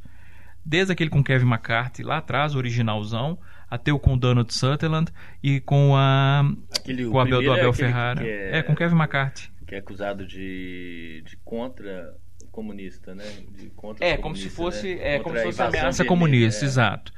Desde 0.65 0.91
aquele 0.93 1.09
com 1.09 1.23
Kevin 1.23 1.47
McCarthy 1.47 2.01
lá 2.01 2.17
atrás, 2.17 2.55
o 2.55 2.57
originalzão, 2.57 3.37
até 3.69 3.93
o 3.93 3.99
com 3.99 4.17
Donald 4.17 4.51
Sutherland 4.51 5.11
e 5.43 5.59
com 5.59 5.95
a 5.95 6.43
Aquele, 6.79 7.05
com 7.05 7.17
o 7.17 7.19
Abel, 7.19 7.41
do 7.41 7.53
é 7.53 7.59
Abel 7.59 7.73
Ferrara. 7.73 8.21
que 8.21 8.29
É, 8.29 8.63
com 8.63 8.75
Kevin 8.75 8.95
McCarthy. 8.95 9.51
que 9.67 9.75
é 9.75 9.77
acusado 9.77 10.25
de, 10.25 11.23
de 11.25 11.37
contra 11.43 12.15
comunista, 12.55 13.13
né? 13.13 13.25
De 13.51 13.69
contra 13.75 14.05
É, 14.05 14.17
como 14.17 14.35
se 14.35 14.49
fosse, 14.49 14.95
né? 14.95 15.15
é, 15.15 15.19
como 15.19 15.35
se 15.35 15.41
a 15.41 15.45
fosse 15.45 15.55
invasão 15.61 15.79
ameaça 15.79 16.03
vermelha, 16.03 16.07
comunista, 16.07 16.65
é. 16.65 16.67
exato. 16.67 17.13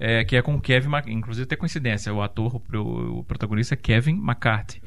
É, 0.00 0.24
que 0.24 0.36
é 0.36 0.42
com 0.42 0.54
o 0.54 0.60
Kevin 0.60 0.88
Mac... 0.88 1.06
Inclusive 1.08 1.46
tem 1.46 1.58
coincidência, 1.58 2.12
o 2.14 2.22
ator, 2.22 2.60
o, 2.72 3.18
o 3.18 3.24
protagonista 3.24 3.74
é 3.74 3.76
Kevin 3.76 4.16
McCarthy. 4.16 4.80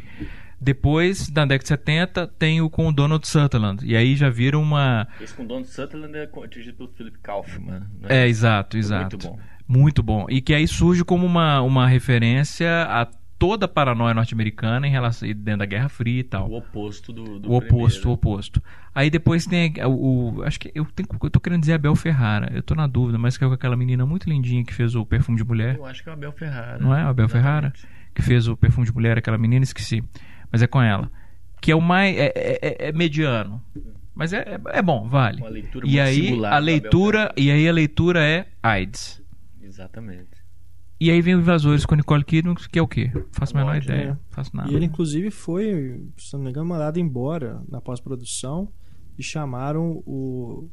Depois, 0.60 1.28
na 1.30 1.46
década 1.46 1.64
de 1.64 1.68
70, 1.68 2.28
tem 2.38 2.62
o 2.62 2.70
com 2.70 2.88
o 2.88 2.92
Donald 2.92 3.28
Sutherland. 3.28 3.84
E 3.86 3.96
aí 3.96 4.16
já 4.16 4.30
vira 4.30 4.60
uma. 4.60 5.08
Esse 5.20 5.34
com 5.34 5.46
Donald 5.46 5.68
Sutherland 5.68 6.16
é 6.16 6.30
dirigido 6.48 6.78
pelo 6.78 6.90
Philip 6.90 7.18
Kaufman. 7.20 7.80
né? 7.80 7.88
É, 8.08 8.28
exato, 8.28 8.78
exato. 8.78 9.18
Muito 9.18 9.28
bom. 9.28 9.40
Muito 9.68 10.04
bom. 10.04 10.26
E 10.30 10.40
que 10.40 10.54
aí 10.54 10.68
surge 10.68 11.04
como 11.04 11.26
uma, 11.26 11.62
uma 11.62 11.88
referência 11.88 12.84
a 12.84 13.08
toda 13.42 13.66
a 13.66 13.68
paranoia 13.68 14.14
norte-americana 14.14 14.88
em 14.88 14.92
relação 14.92 15.28
dentro 15.34 15.58
da 15.58 15.66
Guerra 15.66 15.90
Fria 15.90 16.20
e 16.20 16.24
tal. 16.24 16.48
O 16.48 16.58
oposto 16.60 17.12
do, 17.12 17.40
do 17.40 17.50
o 17.52 17.56
oposto, 17.58 17.74
o 17.74 17.88
primeiro. 17.88 18.12
oposto. 18.12 18.64
Aí 18.94 19.10
depois 19.10 19.48
tem 19.48 19.74
o, 19.84 20.36
o- 20.38 20.44
acho 20.44 20.60
que 20.60 20.72
eu 20.76 20.86
tenho, 20.86 21.10
eu 21.24 21.30
tô 21.32 21.40
querendo 21.40 21.62
dizer 21.62 21.74
Abel 21.74 21.96
Ferrara. 21.96 22.52
Eu 22.54 22.62
tô 22.62 22.76
na 22.76 22.86
dúvida, 22.86 23.18
mas 23.18 23.38
que 23.38 23.44
é 23.44 23.48
com 23.48 23.54
aquela 23.54 23.76
menina 23.76 24.06
muito 24.06 24.30
lindinha 24.30 24.64
que 24.64 24.74
fez 24.74 24.94
o 24.94 25.04
Perfume 25.04 25.38
de 25.40 25.44
Mulher, 25.44 25.76
Eu 25.78 25.86
acho 25.88 26.04
que 26.04 26.10
é 26.10 26.12
o 26.12 26.14
Abel 26.16 26.32
Ferrara. 26.32 26.78
não 26.78 26.96
é? 26.96 27.04
O 27.04 27.08
Abel 27.08 27.28
Ferrara 27.28 27.74
que 28.14 28.22
fez 28.22 28.48
o 28.48 28.56
Perfume 28.56 28.86
de 28.86 28.94
Mulher, 28.94 29.18
aquela 29.18 29.38
menina, 29.40 29.64
esqueci. 29.64 30.04
mas 30.52 30.62
é 30.62 30.68
com 30.68 30.80
ela. 30.82 31.10
Que 31.60 31.72
é 31.72 31.76
o 31.76 31.82
mais. 31.82 32.16
É, 32.18 32.32
é- 32.36 32.90
é 32.90 32.92
mediano. 32.92 33.60
Mas 34.14 34.34
é, 34.34 34.40
é, 34.40 34.60
é 34.78 34.82
bom, 34.82 35.08
vale. 35.08 35.40
Uma 35.42 35.50
leitura 35.50 35.86
E 35.88 35.90
muito 35.92 36.02
aí 36.02 36.16
singular 36.28 36.54
a 36.54 36.58
leitura. 36.60 37.34
E 37.38 37.50
aí 37.50 37.68
a 37.68 37.72
leitura 37.74 38.24
é 38.24 38.46
AIDS. 38.62 39.20
Exatamente. 39.64 40.41
E 41.04 41.10
aí 41.10 41.20
vem 41.20 41.34
o 41.36 41.40
Invasores 41.40 41.84
com 41.84 41.96
Nicole 41.96 42.24
Kidman, 42.24 42.54
que 42.54 42.78
é 42.78 42.82
o 42.82 42.88
quê? 42.88 43.12
Faço 43.32 43.58
a 43.58 43.60
menor 43.60 43.76
Ótimo, 43.76 43.92
ideia. 43.96 44.12
né? 44.12 44.20
Faço 44.30 44.56
nada. 44.56 44.72
E 44.72 44.76
ele, 44.76 44.86
inclusive, 44.86 45.32
foi, 45.32 46.06
se 46.16 46.34
não 46.34 46.44
me 46.44 46.52
engano, 46.52 46.68
mandado 46.68 47.00
embora 47.00 47.60
na 47.68 47.82
pós-produção 47.82 48.72
e 49.18 49.24
chamaram 49.24 50.04
o- 50.06 50.70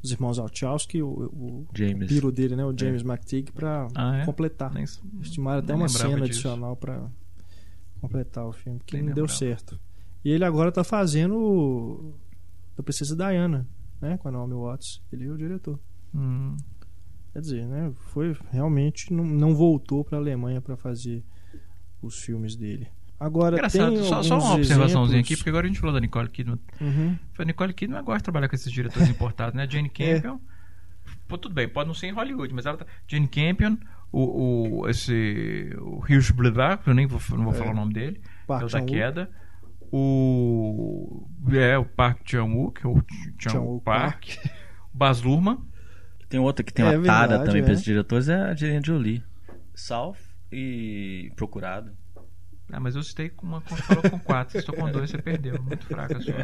os 0.00 0.12
irmãos 0.12 0.38
Wachowski, 0.38 1.02
o, 1.02 1.08
o 1.08 1.66
James. 1.74 2.06
piro 2.06 2.30
dele, 2.30 2.54
né, 2.54 2.64
o 2.64 2.72
James 2.78 3.02
McTeague, 3.02 3.50
para 3.50 3.88
Ah, 3.96 4.18
é? 4.18 4.24
completar. 4.24 4.72
Nem- 4.72 4.84
Estimaram 5.20 5.58
até 5.58 5.74
uma 5.74 5.88
cena 5.88 6.10
disso. 6.26 6.46
adicional 6.48 6.76
para 6.76 7.10
completar 8.00 8.46
o 8.46 8.52
filme, 8.52 8.80
que 8.86 8.94
Nem 8.96 9.06
não 9.06 9.14
deu 9.14 9.24
lembrava. 9.24 9.38
certo. 9.38 9.80
E 10.24 10.30
ele 10.30 10.44
agora 10.44 10.70
tá 10.70 10.84
fazendo 10.84 11.34
o- 11.36 12.14
da 12.76 12.84
Princesa 12.84 13.16
Diana, 13.16 13.66
né, 14.00 14.16
com 14.16 14.28
a 14.28 14.30
Naomi 14.30 14.54
Watts. 14.54 15.02
Ele 15.12 15.26
é 15.26 15.30
o 15.30 15.36
diretor. 15.36 15.78
Hum. 16.14 16.56
Quer 17.32 17.40
dizer, 17.40 17.66
né, 17.66 17.92
foi 18.12 18.36
realmente 18.50 19.12
não, 19.12 19.24
não 19.24 19.54
voltou 19.54 20.04
para 20.04 20.18
a 20.18 20.20
Alemanha 20.20 20.60
para 20.60 20.76
fazer 20.76 21.24
os 22.02 22.18
filmes 22.22 22.54
dele. 22.56 22.88
Agora 23.18 23.54
Engraçado, 23.56 23.94
tem 23.94 24.04
só, 24.04 24.22
só 24.22 24.38
uma 24.38 24.54
observaçãozinha 24.54 25.20
aqui, 25.20 25.28
exemplos- 25.28 25.38
porque 25.38 25.50
agora 25.50 25.66
a 25.66 25.68
gente 25.68 25.78
falou 25.80 25.94
da 25.94 26.00
Nicole 26.00 26.28
Kidman. 26.28 26.58
Uhum. 26.80 27.16
A 27.38 27.44
Nicole 27.44 27.72
Kidman 27.72 28.02
gosta 28.02 28.18
de 28.18 28.24
trabalhar 28.24 28.48
com 28.48 28.56
esses 28.56 28.70
diretores 28.72 29.08
importados, 29.08 29.54
né? 29.54 29.66
Jane 29.70 29.90
É. 29.98 30.14
Campion. 30.20 30.38
Pô, 31.28 31.38
tudo 31.38 31.54
bem, 31.54 31.68
pode 31.68 31.86
não 31.86 31.94
ser 31.94 32.08
em 32.08 32.12
Hollywood, 32.12 32.52
mas 32.52 32.66
ela 32.66 32.76
tá. 32.76 32.84
Jane 33.08 33.28
Campion, 33.28 33.76
o, 34.10 34.80
o, 34.82 34.88
esse. 34.88 35.70
O 35.78 36.02
Blebar, 36.34 36.82
eu 36.86 36.92
nem 36.94 37.06
vou, 37.06 37.20
não 37.30 37.44
vou 37.44 37.54
É. 37.54 37.56
falar 37.56 37.70
o 37.70 37.74
nome 37.76 37.94
dele, 37.94 38.20
Park 38.46 38.62
é 38.62 38.66
o 38.66 38.68
da 38.68 38.82
queda. 38.82 39.30
O. 39.90 41.26
É, 41.52 41.78
o 41.78 41.84
Park 41.84 42.20
Chan-wook, 42.24 42.80
Chan 43.38 43.50
Chan-wook 43.50 43.84
Park. 43.84 44.24
O 44.92 44.96
Baz 44.98 45.22
Luhrmann. 45.22 45.58
Tem 46.32 46.40
outra 46.40 46.64
que 46.64 46.72
tem 46.72 46.82
É 46.82 46.96
uma 46.96 47.04
tara 47.04 47.28
verdade, 47.28 47.44
também 47.44 47.60
é. 47.60 47.64
pra 47.64 47.72
esses 47.74 47.84
diretores, 47.84 48.28
é 48.30 48.34
a 48.34 48.52
Angelina 48.52 48.80
Jolie. 48.82 49.22
South 49.74 50.16
e 50.50 51.30
Procurado. 51.36 51.92
Ah, 52.72 52.80
mas 52.80 52.96
eu 52.96 53.02
citei 53.02 53.28
com 53.28 53.46
uma 53.46 53.60
quando 53.60 53.82
falou 53.82 54.02
com 54.10 54.18
quatro. 54.18 54.52
Você 54.52 54.58
estou 54.60 54.74
com 54.74 54.90
dois, 54.90 55.10
você 55.10 55.18
perdeu. 55.20 55.62
Muito 55.62 55.84
fraca 55.84 56.16
a 56.16 56.20
sua 56.22 56.34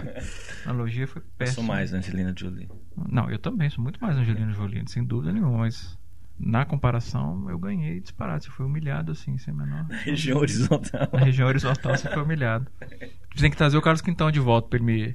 analogia, 0.67 1.07
foi 1.09 1.23
Eu 1.23 1.27
péssima. 1.39 1.55
sou 1.55 1.65
mais 1.65 1.95
Angelina 1.95 2.35
Jolie. 2.37 2.69
Não, 3.11 3.31
eu 3.31 3.39
também 3.39 3.71
sou 3.71 3.83
muito 3.83 3.99
mais 3.99 4.15
Angelina 4.15 4.53
Jolie, 4.53 4.85
sem 4.89 5.03
dúvida 5.03 5.33
nenhuma, 5.33 5.57
mas 5.57 5.99
na 6.39 6.67
comparação 6.67 7.49
eu 7.49 7.59
ganhei 7.59 7.99
disparado. 8.01 8.45
Você 8.45 8.51
foi 8.51 8.67
humilhado 8.67 9.13
assim, 9.13 9.39
sem 9.39 9.55
menor. 9.55 9.87
Região 10.05 10.37
horizontal. 10.39 11.09
Na 11.11 11.21
região 11.21 11.49
horizontal 11.49 11.97
você 11.97 12.11
foi 12.11 12.23
humilhado. 12.23 12.71
Você 13.35 13.41
tem 13.41 13.51
que 13.51 13.57
trazer 13.57 13.79
o 13.79 13.83
Carlos 13.83 14.03
Quintão 14.03 14.31
de 14.31 14.39
volta 14.39 14.69
pra 14.69 14.77
ele 14.79 14.85
me, 14.85 15.13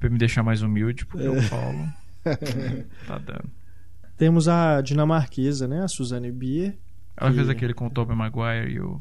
pra 0.00 0.08
ele 0.08 0.14
me 0.14 0.18
deixar 0.18 0.42
mais 0.42 0.62
humilde, 0.62 1.06
porque 1.06 1.28
o 1.28 1.48
Paulo 1.48 1.88
tá 3.06 3.18
dando. 3.18 3.48
Temos 4.16 4.48
a 4.48 4.80
dinamarquesa, 4.80 5.66
né, 5.66 5.82
a 5.82 5.88
Suzanne 5.88 6.30
Bier. 6.30 6.78
Ela 7.16 7.30
Que- 7.30 7.36
fez 7.36 7.48
aquele 7.48 7.74
com 7.74 7.86
o 7.86 7.90
Tobey 7.90 8.16
Maguire 8.16 8.72
e 8.72 8.80
o 8.80 9.00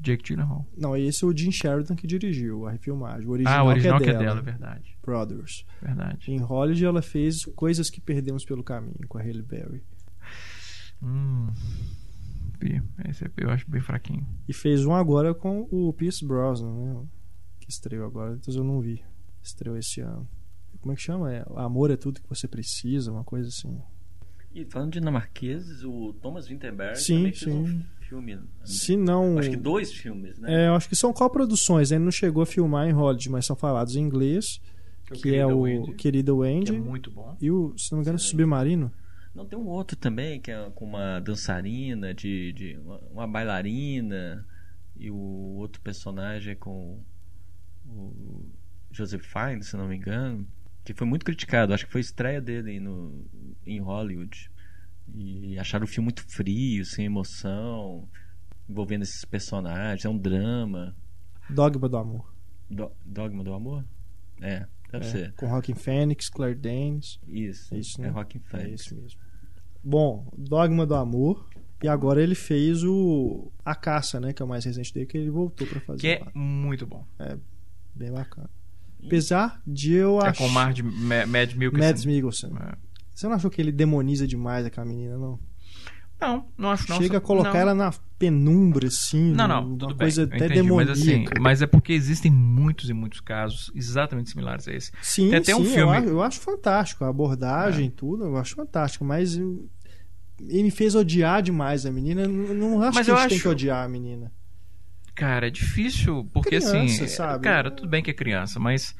Jake 0.00 0.24
Gyllenhaal. 0.24 0.66
Não, 0.76 0.96
esse 0.96 1.24
é 1.24 1.26
o 1.26 1.36
Jim 1.36 1.50
Sheridan 1.52 1.94
que 1.94 2.06
dirigiu 2.06 2.66
a 2.66 2.72
refilmagem. 2.72 3.26
O 3.26 3.30
original, 3.30 3.58
Ah, 3.58 3.62
o 3.62 3.66
original 3.68 3.98
que 4.00 4.10
é 4.10 4.18
dela, 4.18 4.40
é 4.40 4.42
verdade. 4.42 4.98
Brothers. 5.04 5.64
Verdade. 5.80 6.30
Em 6.32 6.38
Hollywood 6.38 6.84
ela 6.84 7.02
fez 7.02 7.44
Coisas 7.56 7.88
que 7.90 8.00
Perdemos 8.00 8.44
pelo 8.44 8.62
Caminho 8.64 9.06
com 9.08 9.18
a 9.18 9.22
Halle 9.22 9.42
Berry. 9.42 9.82
Hum. 11.02 11.48
Esse 13.08 13.28
eu 13.36 13.50
acho 13.50 13.68
bem 13.68 13.80
fraquinho. 13.80 14.24
E 14.48 14.52
fez 14.52 14.86
um 14.86 14.94
agora 14.94 15.34
com 15.34 15.66
o 15.70 15.92
Pierce 15.92 16.24
Brosnan, 16.24 16.72
né? 16.72 17.06
Que 17.60 17.68
estreou 17.70 18.06
agora, 18.06 18.34
então 18.34 18.54
eu 18.54 18.62
não 18.62 18.80
vi. 18.80 19.02
Estreou 19.42 19.76
esse 19.76 20.00
ano. 20.00 20.28
Como 20.80 20.92
é 20.92 20.96
que 20.96 21.02
chama? 21.02 21.32
É, 21.32 21.44
Amor 21.56 21.90
é 21.90 21.96
tudo 21.96 22.20
que 22.20 22.28
você 22.28 22.46
precisa, 22.46 23.10
uma 23.10 23.24
coisa 23.24 23.48
assim. 23.48 23.80
E 24.54 24.64
falando 24.66 24.92
de 24.92 24.98
dinamarqueses, 24.98 25.82
o 25.84 26.12
Thomas 26.20 26.46
Winterberg 26.46 26.98
Sim, 26.98 27.16
também 27.16 27.32
fez 27.32 27.54
um 27.54 27.66
sim. 27.66 27.86
filme. 28.00 28.38
Se 28.64 28.96
não. 28.96 29.38
Acho 29.38 29.50
que 29.50 29.56
dois 29.56 29.92
filmes, 29.92 30.38
né? 30.38 30.64
É, 30.64 30.68
eu 30.68 30.74
acho 30.74 30.88
que 30.88 30.96
são 30.96 31.12
coproduções, 31.12 31.90
né? 31.90 31.96
Ele 31.96 32.04
não 32.04 32.12
chegou 32.12 32.42
a 32.42 32.46
filmar 32.46 32.86
em 32.86 32.92
Hollywood, 32.92 33.30
mas 33.30 33.46
são 33.46 33.56
falados 33.56 33.96
em 33.96 34.00
inglês, 34.00 34.60
que 35.14 35.34
é 35.34 35.46
o 35.46 35.94
Querida 35.94 36.32
que 36.32 36.38
Wendy 36.38 36.74
é 36.74 36.78
muito 36.78 37.10
bom. 37.10 37.36
e 37.40 37.50
o, 37.50 37.72
se 37.76 37.90
não 37.92 37.98
me 37.98 38.02
engano, 38.02 38.16
Excelente. 38.16 38.30
Submarino. 38.30 38.92
Não, 39.34 39.46
tem 39.46 39.58
um 39.58 39.66
outro 39.66 39.96
também, 39.96 40.38
que 40.38 40.50
é 40.50 40.70
com 40.74 40.84
uma 40.84 41.18
dançarina, 41.20 42.12
de, 42.12 42.52
de 42.52 42.78
uma, 42.84 42.98
uma 43.10 43.26
bailarina, 43.26 44.46
e 44.94 45.10
o 45.10 45.56
outro 45.56 45.80
personagem 45.80 46.52
é 46.52 46.54
com 46.54 47.00
o 47.86 48.44
Joseph 48.90 49.24
Fiennes, 49.24 49.68
se 49.68 49.76
não 49.76 49.88
me 49.88 49.96
engano, 49.96 50.46
que 50.84 50.94
foi 50.94 51.06
muito 51.06 51.24
criticado. 51.24 51.72
Acho 51.74 51.86
que 51.86 51.92
foi 51.92 52.00
a 52.00 52.02
estreia 52.04 52.40
dele 52.40 52.80
no, 52.80 53.24
em 53.66 53.80
Hollywood. 53.80 54.50
E 55.14 55.58
acharam 55.58 55.84
o 55.84 55.88
filme 55.88 56.06
muito 56.06 56.22
frio, 56.32 56.84
sem 56.84 57.06
emoção, 57.06 58.08
envolvendo 58.68 59.02
esses 59.02 59.24
personagens. 59.24 60.04
É 60.04 60.08
um 60.08 60.16
drama. 60.18 60.96
Dogma 61.50 61.88
do 61.88 61.96
Amor. 61.96 62.32
Do- 62.70 62.92
Dogma 63.04 63.44
do 63.44 63.52
Amor? 63.52 63.84
É, 64.40 64.66
deve 64.90 65.04
É, 65.04 65.08
ser. 65.08 65.32
com 65.34 65.46
Rockin' 65.46 65.74
Phoenix, 65.74 66.28
Claire 66.28 66.54
Danes. 66.58 67.18
Isso, 67.28 67.74
É 67.74 67.78
isso, 67.78 68.00
né? 68.00 68.08
é 68.08 68.10
Rockin' 68.10 68.38
É 68.38 68.50
Phoenix. 68.50 68.82
esse 68.86 68.94
mesmo. 68.94 69.20
Bom, 69.84 70.32
Dogma 70.36 70.86
do 70.86 70.94
Amor. 70.94 71.48
E 71.82 71.88
agora 71.88 72.22
ele 72.22 72.36
fez 72.36 72.84
o 72.84 73.50
A 73.64 73.74
Caça, 73.74 74.20
né? 74.20 74.32
Que 74.32 74.40
é 74.40 74.44
o 74.44 74.48
mais 74.48 74.64
recente 74.64 74.94
dele, 74.94 75.04
que 75.06 75.18
ele 75.18 75.30
voltou 75.30 75.66
pra 75.66 75.80
fazer. 75.80 76.00
Que 76.00 76.08
é 76.08 76.22
muito 76.32 76.86
bom. 76.86 77.04
Bem 77.92 78.12
bacana. 78.12 78.48
Apesar 79.06 79.60
de 79.66 79.92
eu 79.92 80.18
É 80.20 80.28
achar. 80.28 80.38
com 80.38 80.46
o 80.46 80.50
Mar 80.50 80.72
de 80.72 80.82
Ma- 80.82 81.26
Mad 81.26 81.52
Mikkelsen. 81.54 81.78
Mads 81.88 82.04
Mikkelsen. 82.04 82.50
É. 82.60 82.72
Você 83.14 83.26
não 83.26 83.34
achou 83.34 83.50
que 83.50 83.60
ele 83.60 83.72
demoniza 83.72 84.26
demais 84.26 84.64
aquela 84.66 84.86
menina, 84.86 85.16
não? 85.18 85.38
Não, 86.20 86.46
não 86.56 86.70
acho 86.70 86.88
não. 86.88 86.98
Chega 86.98 87.18
a 87.18 87.20
colocar 87.20 87.52
não. 87.52 87.60
ela 87.60 87.74
na 87.74 87.92
penumbra, 88.16 88.86
assim. 88.86 89.32
Não, 89.32 89.48
não, 89.48 89.74
uma 89.74 89.94
coisa 89.96 90.24
bem. 90.24 90.38
eu 90.38 90.44
até 90.46 90.54
entendi, 90.54 90.70
mas 90.72 90.86
demoníaca. 90.86 91.30
assim, 91.32 91.40
mas 91.42 91.62
é 91.62 91.66
porque 91.66 91.92
existem 91.92 92.30
muitos 92.30 92.88
e 92.88 92.92
muitos 92.92 93.20
casos 93.20 93.72
exatamente 93.74 94.30
similares 94.30 94.68
a 94.68 94.72
esse. 94.72 94.92
Sim, 95.02 95.30
Tem 95.30 95.38
até 95.40 95.52
sim, 95.52 95.60
um 95.60 95.64
eu 95.64 95.70
filme- 95.70 95.96
acho- 95.96 96.06
Eu, 96.08 96.22
acho 96.22 96.40
fantástico. 96.40 97.04
A 97.04 97.08
abordagem, 97.08 97.90
tudo, 97.90 98.24
eu 98.24 98.36
acho 98.36 98.54
fantástico. 98.54 99.04
Mas 99.04 99.34
ele 99.36 100.62
me 100.62 100.70
fez 100.70 100.94
odiar 100.94 101.42
demais 101.42 101.84
a 101.86 101.90
menina. 101.90 102.22
Eu 102.22 102.28
Não, 102.28 102.54
não 102.54 102.82
acho 102.82 102.94
Mas 102.94 103.06
que 103.06 103.10
eu 103.10 103.16
a 103.16 103.18
gente 103.22 103.28
tem 103.30 103.36
acho- 103.38 103.42
que 103.42 103.48
odiar 103.48 103.84
a 103.84 103.88
menina. 103.88 104.32
Cara, 105.14 105.46
é 105.46 105.50
difícil, 105.50 106.28
porque 106.32 106.48
Criança, 106.58 106.78
assim. 106.78 107.06
sabe? 107.08 107.44
Cara, 107.44 107.70
tudo 107.70 107.88
bem 107.88 108.02
que 108.02 108.10
é 108.10 108.14
criança, 108.14 108.58
mas. 108.58 108.96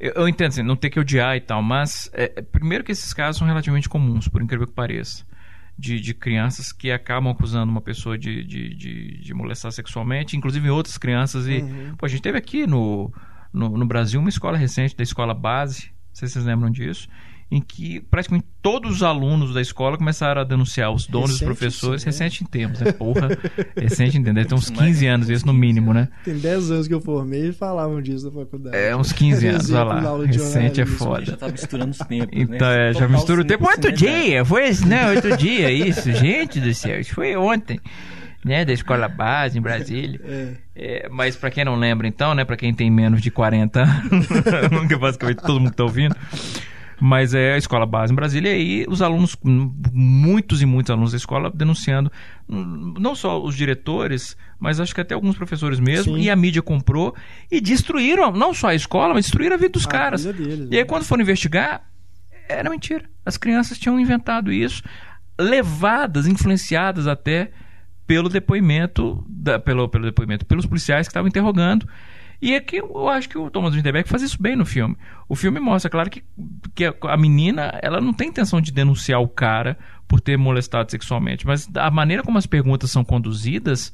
Eu, 0.00 0.12
eu 0.16 0.28
entendo 0.28 0.48
assim, 0.48 0.62
não 0.62 0.74
ter 0.76 0.90
que 0.90 0.98
odiar 0.98 1.36
e 1.36 1.40
tal, 1.40 1.62
mas. 1.62 2.10
é, 2.12 2.32
é, 2.36 2.42
primeiro 2.42 2.82
que 2.82 2.90
esses 2.92 3.12
casos 3.12 3.38
são 3.38 3.46
relativamente 3.46 3.88
comuns, 3.88 4.28
por 4.28 4.42
incrível 4.42 4.66
que 4.66 4.72
pareça. 4.72 5.24
De, 5.78 5.98
de 6.00 6.12
crianças 6.14 6.70
que 6.70 6.92
acabam 6.92 7.32
acusando 7.32 7.70
uma 7.72 7.80
pessoa 7.80 8.16
de, 8.18 8.44
de, 8.44 8.74
de, 8.74 9.18
de 9.22 9.34
molestar 9.34 9.72
sexualmente, 9.72 10.36
inclusive 10.36 10.68
outras 10.70 10.98
crianças. 10.98 11.46
E, 11.48 11.62
Uhum. 11.62 11.94
pô, 11.96 12.04
a 12.06 12.08
gente 12.08 12.20
teve 12.22 12.36
aqui 12.38 12.66
no, 12.66 13.12
no, 13.52 13.70
no 13.70 13.86
Brasil 13.86 14.20
uma 14.20 14.28
escola 14.28 14.56
recente 14.56 14.94
da 14.94 15.02
escola 15.02 15.32
base, 15.34 15.86
não 15.86 16.14
sei 16.14 16.28
se 16.28 16.34
vocês 16.34 16.44
lembram 16.44 16.70
disso, 16.70 17.08
em 17.54 17.60
que 17.60 18.00
praticamente 18.10 18.46
todos 18.62 18.90
os 18.96 19.02
alunos 19.02 19.52
da 19.52 19.60
escola 19.60 19.98
começaram 19.98 20.40
a 20.40 20.44
denunciar 20.44 20.90
os 20.90 21.06
donos 21.06 21.32
dos 21.32 21.40
Recente 21.40 21.46
professores, 21.58 22.00
isso, 22.00 22.06
né? 22.06 22.10
recente 22.26 22.42
em 22.42 22.46
tempos, 22.46 22.80
né? 22.80 22.92
Porra, 22.92 23.28
recente 23.76 24.16
em 24.16 24.22
tempos, 24.22 24.34
deve 24.36 24.48
ter 24.48 24.54
uns 24.54 24.62
Isso 24.62 24.72
mais 24.74 24.88
15 24.88 25.06
anos 25.06 25.28
isso 25.28 25.46
no 25.46 25.52
mínimo, 25.52 25.92
né? 25.92 26.08
Tem 26.24 26.38
10 26.38 26.70
anos 26.70 26.88
que 26.88 26.94
eu 26.94 27.00
formei 27.02 27.48
e 27.50 27.52
falavam 27.52 28.00
disso 28.00 28.24
na 28.24 28.32
faculdade. 28.32 28.74
É, 28.74 28.96
uns 28.96 29.12
15 29.12 29.46
anos, 29.48 29.70
olha 29.70 29.82
lá. 29.84 30.24
Recente 30.24 30.80
é 30.80 30.86
foda. 30.86 31.26
Já 31.26 31.36
tá 31.36 31.48
misturando 31.48 31.90
os 31.90 31.98
tempos, 31.98 32.28
Então, 32.32 32.68
né? 32.68 32.88
é, 32.88 32.92
já 32.94 33.06
mistura 33.06 33.42
o 33.42 33.44
tempo. 33.44 33.64
Outro 33.64 33.94
cinema- 33.96 34.22
dia, 34.24 34.44
foi 34.46 34.68
esse, 34.68 34.88
não, 34.88 35.14
outro 35.14 35.36
dia, 35.36 35.70
isso, 35.70 36.10
gente 36.10 36.58
do 36.58 36.72
céu, 36.74 37.00
isso 37.00 37.14
foi 37.14 37.36
ontem, 37.36 37.78
né, 38.42 38.64
da 38.64 38.72
escola 38.72 39.08
base 39.08 39.58
em 39.58 39.60
Brasília. 39.60 40.18
É. 40.24 40.52
É, 40.74 41.08
mas 41.10 41.36
pra 41.36 41.50
quem 41.50 41.66
não 41.66 41.76
lembra, 41.76 42.08
então, 42.08 42.34
né, 42.34 42.46
pra 42.46 42.56
quem 42.56 42.72
tem 42.72 42.90
menos 42.90 43.20
de 43.20 43.30
40 43.30 43.82
anos, 43.82 44.26
que 44.88 44.96
basicamente 44.96 45.42
todo 45.42 45.60
mundo 45.60 45.74
tá 45.74 45.82
ouvindo, 45.84 46.16
mas 47.04 47.34
é 47.34 47.54
a 47.54 47.58
escola 47.58 47.84
base 47.84 48.12
em 48.12 48.14
Brasília 48.14 48.50
e 48.50 48.54
aí 48.54 48.86
os 48.88 49.02
alunos, 49.02 49.36
hum, 49.44 49.74
muitos 49.92 50.62
e 50.62 50.66
muitos 50.66 50.88
alunos 50.92 51.10
da 51.10 51.16
escola 51.16 51.50
denunciando, 51.52 52.12
hum, 52.48 52.94
não 52.96 53.12
só 53.16 53.42
os 53.42 53.56
diretores, 53.56 54.36
mas 54.60 54.78
acho 54.78 54.94
que 54.94 55.00
até 55.00 55.12
alguns 55.12 55.34
professores 55.36 55.80
mesmo, 55.80 56.14
Sim. 56.16 56.22
e 56.22 56.30
a 56.30 56.36
mídia 56.36 56.62
comprou 56.62 57.12
e 57.50 57.60
destruíram, 57.60 58.30
não 58.30 58.54
só 58.54 58.68
a 58.68 58.74
escola, 58.76 59.14
mas 59.14 59.24
destruíram 59.24 59.56
a 59.56 59.58
vida 59.58 59.72
dos 59.72 59.84
A 59.84 59.90
caras. 59.90 60.24
vida 60.24 60.44
deles, 60.44 60.68
E 60.70 60.78
aí 60.78 60.84
quando 60.84 61.02
foram 61.04 61.22
investigar, 61.22 61.82
era 62.48 62.70
mentira. 62.70 63.04
As 63.26 63.36
crianças 63.36 63.78
tinham 63.78 63.98
inventado 63.98 64.52
isso, 64.52 64.82
levadas, 65.40 66.26
influenciadas 66.28 67.08
até 67.08 67.50
pelo 68.06 68.28
depoimento, 68.28 69.24
da- 69.28 69.58
pelo, 69.58 69.88
pelo 69.88 70.04
depoimento, 70.04 70.44
pelos 70.46 70.66
policiais 70.66 71.06
que 71.08 71.10
estavam 71.10 71.28
interrogando. 71.28 71.88
E 72.42 72.56
aqui 72.56 72.78
eu 72.78 73.08
acho 73.08 73.28
que 73.28 73.38
o 73.38 73.48
Thomas 73.48 73.72
Winterberg 73.72 74.08
faz 74.08 74.20
isso 74.20 74.36
bem 74.42 74.56
no 74.56 74.66
filme. 74.66 74.96
O 75.28 75.36
filme 75.36 75.60
mostra, 75.60 75.88
claro, 75.88 76.10
que, 76.10 76.24
que 76.74 76.84
a- 76.84 77.16
menina 77.16 77.78
ela 77.80 78.00
não 78.00 78.12
tem 78.12 78.28
intenção 78.30 78.60
de 78.60 78.72
denunciar 78.72 79.20
o 79.20 79.28
cara 79.28 79.78
por 80.08 80.20
ter 80.20 80.36
molestado 80.36 80.90
sexualmente, 80.90 81.46
mas 81.46 81.68
a 81.76 81.88
maneira 81.88 82.22
como 82.24 82.36
as 82.36 82.44
perguntas 82.46 82.90
são 82.90 83.04
conduzidas, 83.04 83.92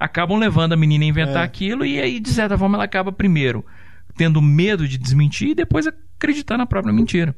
acabam 0.00 0.36
levando 0.36 0.72
a 0.72 0.76
menina 0.76 1.04
a 1.04 1.08
inventar 1.08 1.42
É. 1.42 1.44
aquilo 1.44 1.86
e 1.86 2.00
aí, 2.00 2.18
de 2.18 2.30
certa 2.30 2.58
forma, 2.58 2.76
ela 2.76 2.84
acaba 2.84 3.12
primeiro 3.12 3.64
tendo 4.16 4.42
medo 4.42 4.88
de 4.88 4.98
desmentir 4.98 5.50
e 5.50 5.54
depois 5.54 5.86
acreditar 5.86 6.58
na 6.58 6.66
própria 6.66 6.92
mentira. 6.92 7.36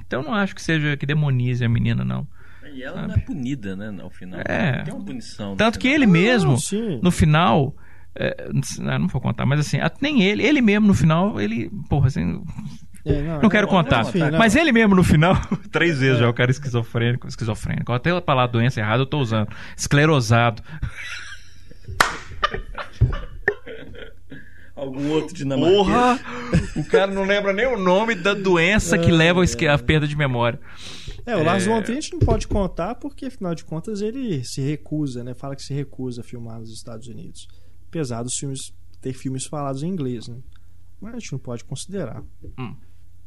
Então 0.00 0.22
eu 0.22 0.26
não 0.28 0.34
acho 0.34 0.54
que 0.54 0.62
seja 0.62 0.96
que 0.96 1.04
demonize 1.04 1.62
a 1.64 1.68
menina, 1.68 2.04
não. 2.04 2.26
E 2.72 2.82
ela 2.82 3.06
não 3.06 3.14
é 3.14 3.18
punida, 3.18 3.76
né, 3.76 3.94
ao 4.02 4.08
final. 4.10 4.40
É. 4.44 4.82
Tem 4.84 4.94
uma 4.94 5.04
punição. 5.04 5.50
no 5.50 5.56
Tanto 5.56 5.78
que 5.78 5.88
final. 5.88 6.02
ele 6.02 6.06
mesmo, 6.10 6.56
Não, 6.72 7.00
no 7.02 7.10
final. 7.10 7.76
É, 8.18 8.48
não, 8.80 8.98
não 9.00 9.08
vou 9.08 9.20
contar, 9.20 9.46
mas 9.46 9.60
assim, 9.60 9.78
nem 10.00 10.22
ele, 10.22 10.42
ele 10.44 10.60
mesmo 10.60 10.86
no 10.86 10.94
final, 10.94 11.40
ele. 11.40 11.70
Porra, 11.88 12.08
assim, 12.08 12.42
É, 13.04 13.40
não 13.40 13.48
quero 13.48 13.66
é, 13.66 13.70
contar. 13.70 14.02
enfim, 14.06 14.18
não. 14.18 14.38
Mas 14.38 14.54
ele 14.56 14.72
mesmo 14.72 14.94
no 14.94 15.04
final, 15.04 15.34
três 15.72 15.98
vezes 16.00 16.18
já 16.18 16.28
o 16.28 16.34
cara 16.34 16.50
esquizofrênico, 16.50 17.26
esquizofrênico. 17.28 17.92
Até 17.92 18.10
a 18.10 18.20
palavra 18.20 18.52
doença 18.52 18.80
errada 18.80 19.02
eu 19.02 19.06
tô 19.06 19.18
usando. 19.18 19.48
Esclerosado. 19.76 20.62
Algum 24.74 25.10
outro 25.10 25.34
dinamarquês. 25.34 25.76
Porra! 25.76 26.20
O 26.76 26.84
cara 26.84 27.10
não 27.12 27.24
lembra 27.24 27.52
nem 27.52 27.66
o 27.66 27.76
nome 27.76 28.14
da 28.14 28.32
doença 28.32 28.96
que 28.96 29.10
leva 29.10 29.42
à 29.42 29.78
perda 29.78 30.06
de 30.06 30.16
memória. 30.16 30.60
É, 31.26 31.36
o 31.36 31.42
Lars 31.42 31.66
É. 31.66 31.68
von 31.68 31.82
Trier 31.82 31.98
a 31.98 32.00
gente 32.00 32.12
não 32.12 32.20
pode 32.20 32.46
contar 32.46 32.94
porque, 32.94 33.26
afinal 33.26 33.56
de 33.56 33.64
contas, 33.64 34.00
ele 34.00 34.44
se 34.44 34.60
recusa, 34.60 35.24
né? 35.24 35.34
Fala 35.34 35.56
que 35.56 35.62
se 35.64 35.74
recusa 35.74 36.20
a 36.20 36.24
filmar 36.24 36.60
nos 36.60 36.72
Estados 36.72 37.08
Unidos. 37.08 37.48
Apesar 37.88 38.22
dos 38.22 38.34
filmes 38.34 38.72
ter 39.00 39.12
filmes 39.12 39.46
falados 39.46 39.82
em 39.82 39.88
inglês, 39.88 40.28
né? 40.28 40.36
Mas 41.00 41.14
a 41.14 41.18
gente 41.18 41.32
não 41.32 41.38
pode 41.38 41.64
considerar. 41.64 42.22
Hum. 42.58 42.74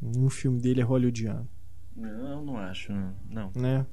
Nenhum 0.01 0.29
filme 0.29 0.59
dele 0.59 0.81
é 0.81 0.83
hollywoodiano, 0.83 1.47
Não, 1.95 2.43
não 2.45 2.57
acho. 2.57 2.91
Não. 3.29 3.51
né? 3.55 3.85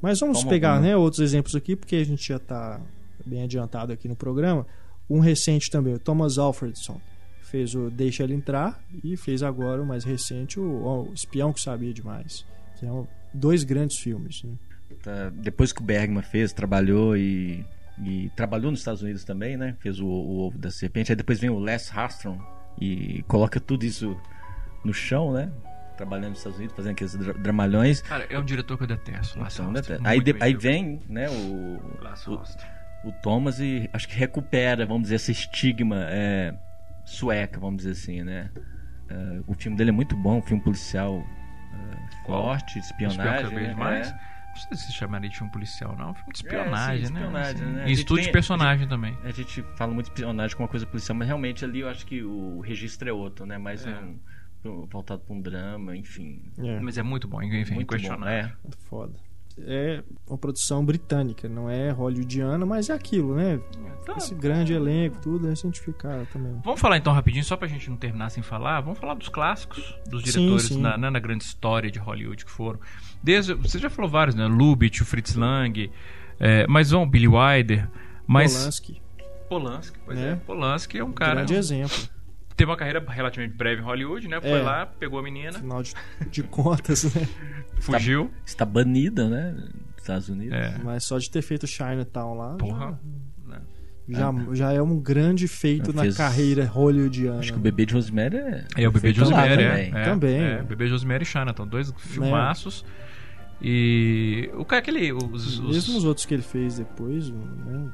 Mas 0.00 0.20
vamos 0.20 0.44
pegar 0.44 0.72
alguma. 0.74 0.88
né, 0.88 0.96
outros 0.96 1.20
exemplos 1.20 1.54
aqui, 1.54 1.74
porque 1.76 1.96
a 1.96 2.04
gente 2.04 2.26
já 2.26 2.36
está 2.36 2.80
bem 3.24 3.42
adiantado 3.42 3.92
aqui 3.92 4.06
no 4.08 4.16
programa. 4.16 4.66
Um 5.08 5.18
recente 5.20 5.70
também, 5.70 5.94
o 5.94 5.98
Thomas 5.98 6.36
Alfredson. 6.38 7.00
Fez 7.42 7.74
o 7.74 7.90
Deixa 7.90 8.24
Ele 8.24 8.34
Entrar 8.34 8.82
e 9.02 9.16
fez 9.16 9.42
agora 9.42 9.80
o 9.80 9.86
mais 9.86 10.02
recente, 10.04 10.58
o, 10.58 11.06
o 11.08 11.12
Espião 11.14 11.52
que 11.52 11.60
Sabia 11.60 11.92
Demais. 11.92 12.44
Que 12.74 12.80
são 12.80 13.06
dois 13.32 13.62
grandes 13.62 13.98
filmes. 13.98 14.42
Né? 14.42 14.54
Tá, 15.02 15.30
depois 15.30 15.72
que 15.72 15.80
o 15.80 15.84
Bergman 15.84 16.22
fez, 16.22 16.52
trabalhou 16.52 17.16
e, 17.16 17.64
e 18.02 18.30
trabalhou 18.36 18.70
nos 18.70 18.80
Estados 18.80 19.02
Unidos 19.02 19.24
também, 19.24 19.56
né? 19.56 19.76
Fez 19.80 20.00
o, 20.00 20.06
o 20.06 20.46
Ovo 20.46 20.58
da 20.58 20.70
Serpente. 20.70 21.12
Aí 21.12 21.16
depois 21.16 21.38
vem 21.38 21.50
o 21.50 21.58
Les 21.58 21.90
Hastron 21.96 22.38
e 22.80 23.22
coloca 23.28 23.60
tudo 23.60 23.84
isso 23.84 24.16
no 24.84 24.92
chão, 24.92 25.32
né? 25.32 25.50
Trabalhando 25.96 26.30
nos 26.30 26.38
Estados 26.38 26.58
Unidos, 26.58 26.74
fazendo 26.76 26.92
aqueles 26.92 27.14
dra- 27.16 27.32
dramalhões. 27.34 28.02
Cara, 28.02 28.26
é 28.28 28.36
um 28.38 28.44
diretor 28.44 28.76
que 28.76 28.82
eu 28.82 28.88
detesto. 28.88 29.38
Então, 29.38 29.70
Hastert, 29.70 30.00
aí, 30.04 30.20
de- 30.20 30.34
aí 30.40 30.54
vem 30.54 31.00
né, 31.08 31.28
o, 31.30 31.80
o, 33.04 33.08
o 33.08 33.12
Thomas 33.22 33.60
e 33.60 33.88
acho 33.92 34.08
que 34.08 34.16
recupera, 34.16 34.84
vamos 34.84 35.04
dizer, 35.04 35.14
esse 35.16 35.30
estigma 35.30 36.04
é, 36.08 36.52
sueca, 37.04 37.60
vamos 37.60 37.76
dizer 37.78 37.92
assim, 37.92 38.22
né? 38.24 38.50
É, 39.08 39.40
o 39.46 39.54
filme 39.54 39.76
dele 39.76 39.90
é 39.90 39.92
muito 39.92 40.16
bom, 40.16 40.38
um 40.38 40.42
filme 40.42 40.62
policial 40.62 41.22
Qual? 42.24 42.42
forte, 42.42 42.78
espionagem. 42.80 43.44
Espião 43.44 43.50
vejo 43.50 43.68
né? 43.70 43.74
mais? 43.74 44.08
É. 44.08 44.33
Não 44.54 44.60
sei 44.60 44.76
se 44.76 44.92
chamaria 44.92 45.28
de 45.28 45.36
filme 45.36 45.50
policial, 45.52 45.96
não. 45.96 46.08
É 46.08 46.10
um 46.10 46.14
filme 46.14 46.32
de 46.32 46.38
É, 46.38 46.40
sim, 46.40 46.46
espionagem, 46.56 47.00
né? 47.00 47.04
espionagem, 47.20 47.54
Assim, 47.62 47.64
né? 47.72 47.84
E 47.84 47.88
gente 47.88 47.98
estudo 47.98 48.16
tem- 48.18 48.26
de 48.26 48.32
personagem 48.32 48.88
também. 48.88 49.18
A 49.24 49.30
gente 49.30 49.62
fala 49.76 49.92
muito 49.92 50.06
de 50.06 50.12
espionagem 50.12 50.56
como 50.56 50.64
uma 50.64 50.70
coisa 50.70 50.86
policial, 50.86 51.16
mas 51.16 51.26
realmente 51.26 51.64
ali 51.64 51.80
eu 51.80 51.88
acho 51.88 52.06
que 52.06 52.22
o 52.22 52.60
registro 52.60 53.08
é 53.08 53.12
outro, 53.12 53.44
né? 53.46 53.58
Mais 53.58 53.84
É. 53.84 53.90
um, 53.90 54.18
um- 54.64 54.86
voltado 54.86 55.22
para 55.22 55.34
um 55.34 55.40
drama, 55.40 55.96
enfim. 55.96 56.52
É, 56.58 56.78
Mas 56.80 56.96
é 56.96 57.02
muito 57.02 57.26
bom, 57.28 57.42
enfim, 57.42 57.74
muito 57.74 57.86
bom, 57.88 57.96
questionável. 57.96 58.28
é. 58.28 58.52
muito 58.62 58.78
foda. 58.78 59.12
É 59.56 60.02
uma 60.26 60.36
produção 60.36 60.84
britânica, 60.84 61.48
não 61.48 61.70
é 61.70 61.90
hollywoodiana, 61.90 62.66
mas 62.66 62.90
é 62.90 62.92
aquilo, 62.92 63.36
né? 63.36 63.60
Tá. 64.04 64.14
Esse 64.16 64.34
grande 64.34 64.72
elenco, 64.72 65.18
tudo, 65.22 65.48
a 65.48 65.54
gente 65.54 65.80
fica 65.80 66.26
também. 66.32 66.60
Vamos 66.64 66.80
falar 66.80 66.96
então 66.96 67.12
rapidinho, 67.12 67.44
só 67.44 67.56
pra 67.56 67.68
gente 67.68 67.88
não 67.88 67.96
terminar 67.96 68.30
sem 68.30 68.42
falar, 68.42 68.80
vamos 68.80 68.98
falar 68.98 69.14
dos 69.14 69.28
clássicos 69.28 69.96
dos 70.08 70.24
Sim, 70.24 70.40
diretores 70.40 70.66
sim. 70.66 70.80
Na, 70.80 70.98
né, 70.98 71.08
na 71.08 71.20
grande 71.20 71.44
história 71.44 71.88
de 71.90 72.00
Hollywood 72.00 72.44
que 72.44 72.50
foram. 72.50 72.80
Desde, 73.22 73.54
você 73.54 73.78
já 73.78 73.88
falou 73.88 74.10
vários, 74.10 74.34
né? 74.34 74.46
Lubitsch, 74.46 75.00
o 75.02 75.04
Fritz 75.04 75.36
Lang, 75.36 75.90
é, 76.40 76.66
mas 76.66 76.90
vão, 76.90 77.08
Billy 77.08 77.28
Wilder, 77.28 77.88
mas 78.26 78.56
Polanski, 78.56 79.02
Polanski, 79.48 79.98
pois 80.04 80.18
Né? 80.18 80.32
é. 80.32 80.36
Polanski 80.36 80.98
é 80.98 81.04
um 81.04 81.12
cara 81.12 81.36
grande 81.36 81.54
exemplo. 81.54 81.96
Teve 82.56 82.70
uma 82.70 82.76
carreira 82.76 83.04
relativamente 83.08 83.56
breve 83.56 83.80
em 83.82 83.84
Hollywood, 83.84 84.28
né? 84.28 84.40
Foi 84.40 84.50
É. 84.50 84.62
lá, 84.62 84.86
pegou 84.86 85.18
a 85.18 85.22
menina, 85.22 85.58
Afinal 85.58 85.82
de, 85.82 85.94
de 86.30 86.42
contas, 86.42 87.04
né? 87.14 87.28
fugiu. 87.80 88.30
Está 88.46 88.64
banida, 88.64 89.28
né? 89.28 89.52
Dos 89.52 90.02
Estados 90.02 90.28
Unidos. 90.28 90.54
É. 90.56 90.78
Mas 90.84 91.04
só 91.04 91.18
de 91.18 91.30
ter 91.30 91.42
feito 91.42 91.66
Chinatown 91.66 92.34
lá, 92.34 92.56
Porra. 92.56 92.98
né? 93.46 93.60
já, 94.08 94.20
já, 94.32 94.54
já 94.54 94.72
é 94.72 94.82
um 94.82 94.98
grande 95.00 95.48
feito 95.48 95.90
Já 95.90 95.96
na 95.96 96.02
fez- 96.02 96.16
carreira 96.16 96.66
hollywoodiana. 96.66 97.38
Acho 97.40 97.52
que 97.54 97.58
o 97.58 97.62
bebê 97.62 97.86
de 97.86 97.94
Rosemary 97.94 98.36
é. 98.36 98.64
É 98.76 98.88
o 98.88 98.92
Bebê 98.92 99.12
de 99.12 99.20
Rosemary, 99.20 99.50
também. 99.64 99.66
é. 99.66 99.88
é. 100.00 100.04
Também. 100.04 100.40
É, 100.42 100.62
Bebê 100.62 100.86
de 100.86 100.92
Rosemary 100.92 101.22
e 101.22 101.26
Chinatown, 101.26 101.66
dois 101.66 101.92
filmaços. 101.96 102.84
E 103.62 104.50
o 104.54 104.64
cara 104.64 104.80
aquele 104.82 105.12
os, 105.12 105.58
os- 105.58 105.60
Mesmo 105.60 105.96
os 105.96 106.04
outros 106.04 106.26
que 106.26 106.34
ele 106.34 106.42
fez 106.42 106.76
depois, 106.78 107.30
né? 107.30 107.88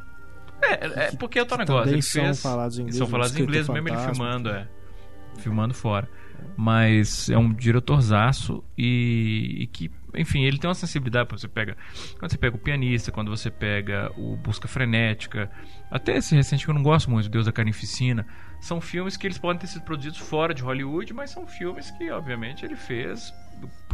É, 0.62 1.07
é 1.07 1.12
porque 1.12 1.39
é 1.39 1.43
o 1.43 1.47
tal 1.47 1.59
negócio, 1.59 1.93
ele 1.93 2.03
são 2.03 2.24
fez 2.24 2.43
falados 2.43 2.78
em 2.78 2.82
inglês, 2.82 2.97
são 2.97 3.07
falados 3.07 3.37
em 3.37 3.43
inglês 3.43 3.69
mesmo 3.69 3.89
ele 3.89 3.99
filmando, 3.99 4.51
é. 4.51 4.69
Filmando 5.39 5.74
fora. 5.74 6.09
Mas 6.57 7.28
é 7.28 7.37
um 7.37 7.53
diretorzaço 7.53 8.65
e, 8.77 9.59
e 9.61 9.66
que, 9.66 9.91
enfim, 10.15 10.43
ele 10.45 10.59
tem 10.59 10.69
uma 10.69 10.74
sensibilidade. 10.74 11.28
Você 11.31 11.49
pega, 11.49 11.77
quando 12.19 12.31
você 12.31 12.39
pega 12.39 12.57
o 12.57 12.59
pianista, 12.59 13.12
quando 13.12 13.31
você 13.31 13.51
pega 13.51 14.11
o 14.16 14.37
Busca 14.37 14.66
Frenética, 14.66 15.51
até 15.91 16.16
esse 16.16 16.35
recente 16.35 16.65
que 16.65 16.70
eu 16.70 16.74
não 16.74 16.82
gosto 16.82 17.11
muito, 17.11 17.28
Deus 17.28 17.47
da 17.47 17.53
Carnificina, 17.53 18.27
são 18.61 18.81
filmes 18.81 19.16
que 19.16 19.27
eles 19.27 19.39
podem 19.39 19.61
ter 19.61 19.66
sido 19.66 19.82
produzidos 19.82 20.19
fora 20.19 20.55
de 20.55 20.62
Hollywood, 20.62 21.12
mas 21.12 21.31
são 21.31 21.47
filmes 21.47 21.91
que, 21.93 22.11
obviamente, 22.11 22.65
ele 22.65 22.77
fez, 22.77 23.32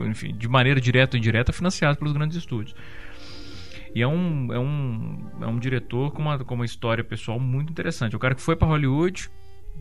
enfim, 0.01 0.35
de 0.35 0.49
maneira 0.49 0.81
direta 0.81 1.17
ou 1.17 1.19
indireta, 1.19 1.53
financiados 1.53 1.99
pelos 1.99 2.13
grandes 2.13 2.37
estúdios. 2.37 2.75
E 3.97 4.03
é 4.03 4.07
um, 4.07 4.53
é 4.53 4.59
um, 4.59 5.31
é 5.41 5.47
um 5.47 5.59
diretor 5.59 6.11
com 6.13 6.21
uma, 6.21 6.39
com 6.45 6.55
uma 6.55 6.67
história 6.67 7.03
pessoal 7.03 7.41
muito 7.41 7.71
interessante. 7.71 8.15
O 8.15 8.19
cara 8.19 8.35
que 8.35 8.43
foi 8.43 8.55
para 8.55 8.69
Hollywood, 8.69 9.31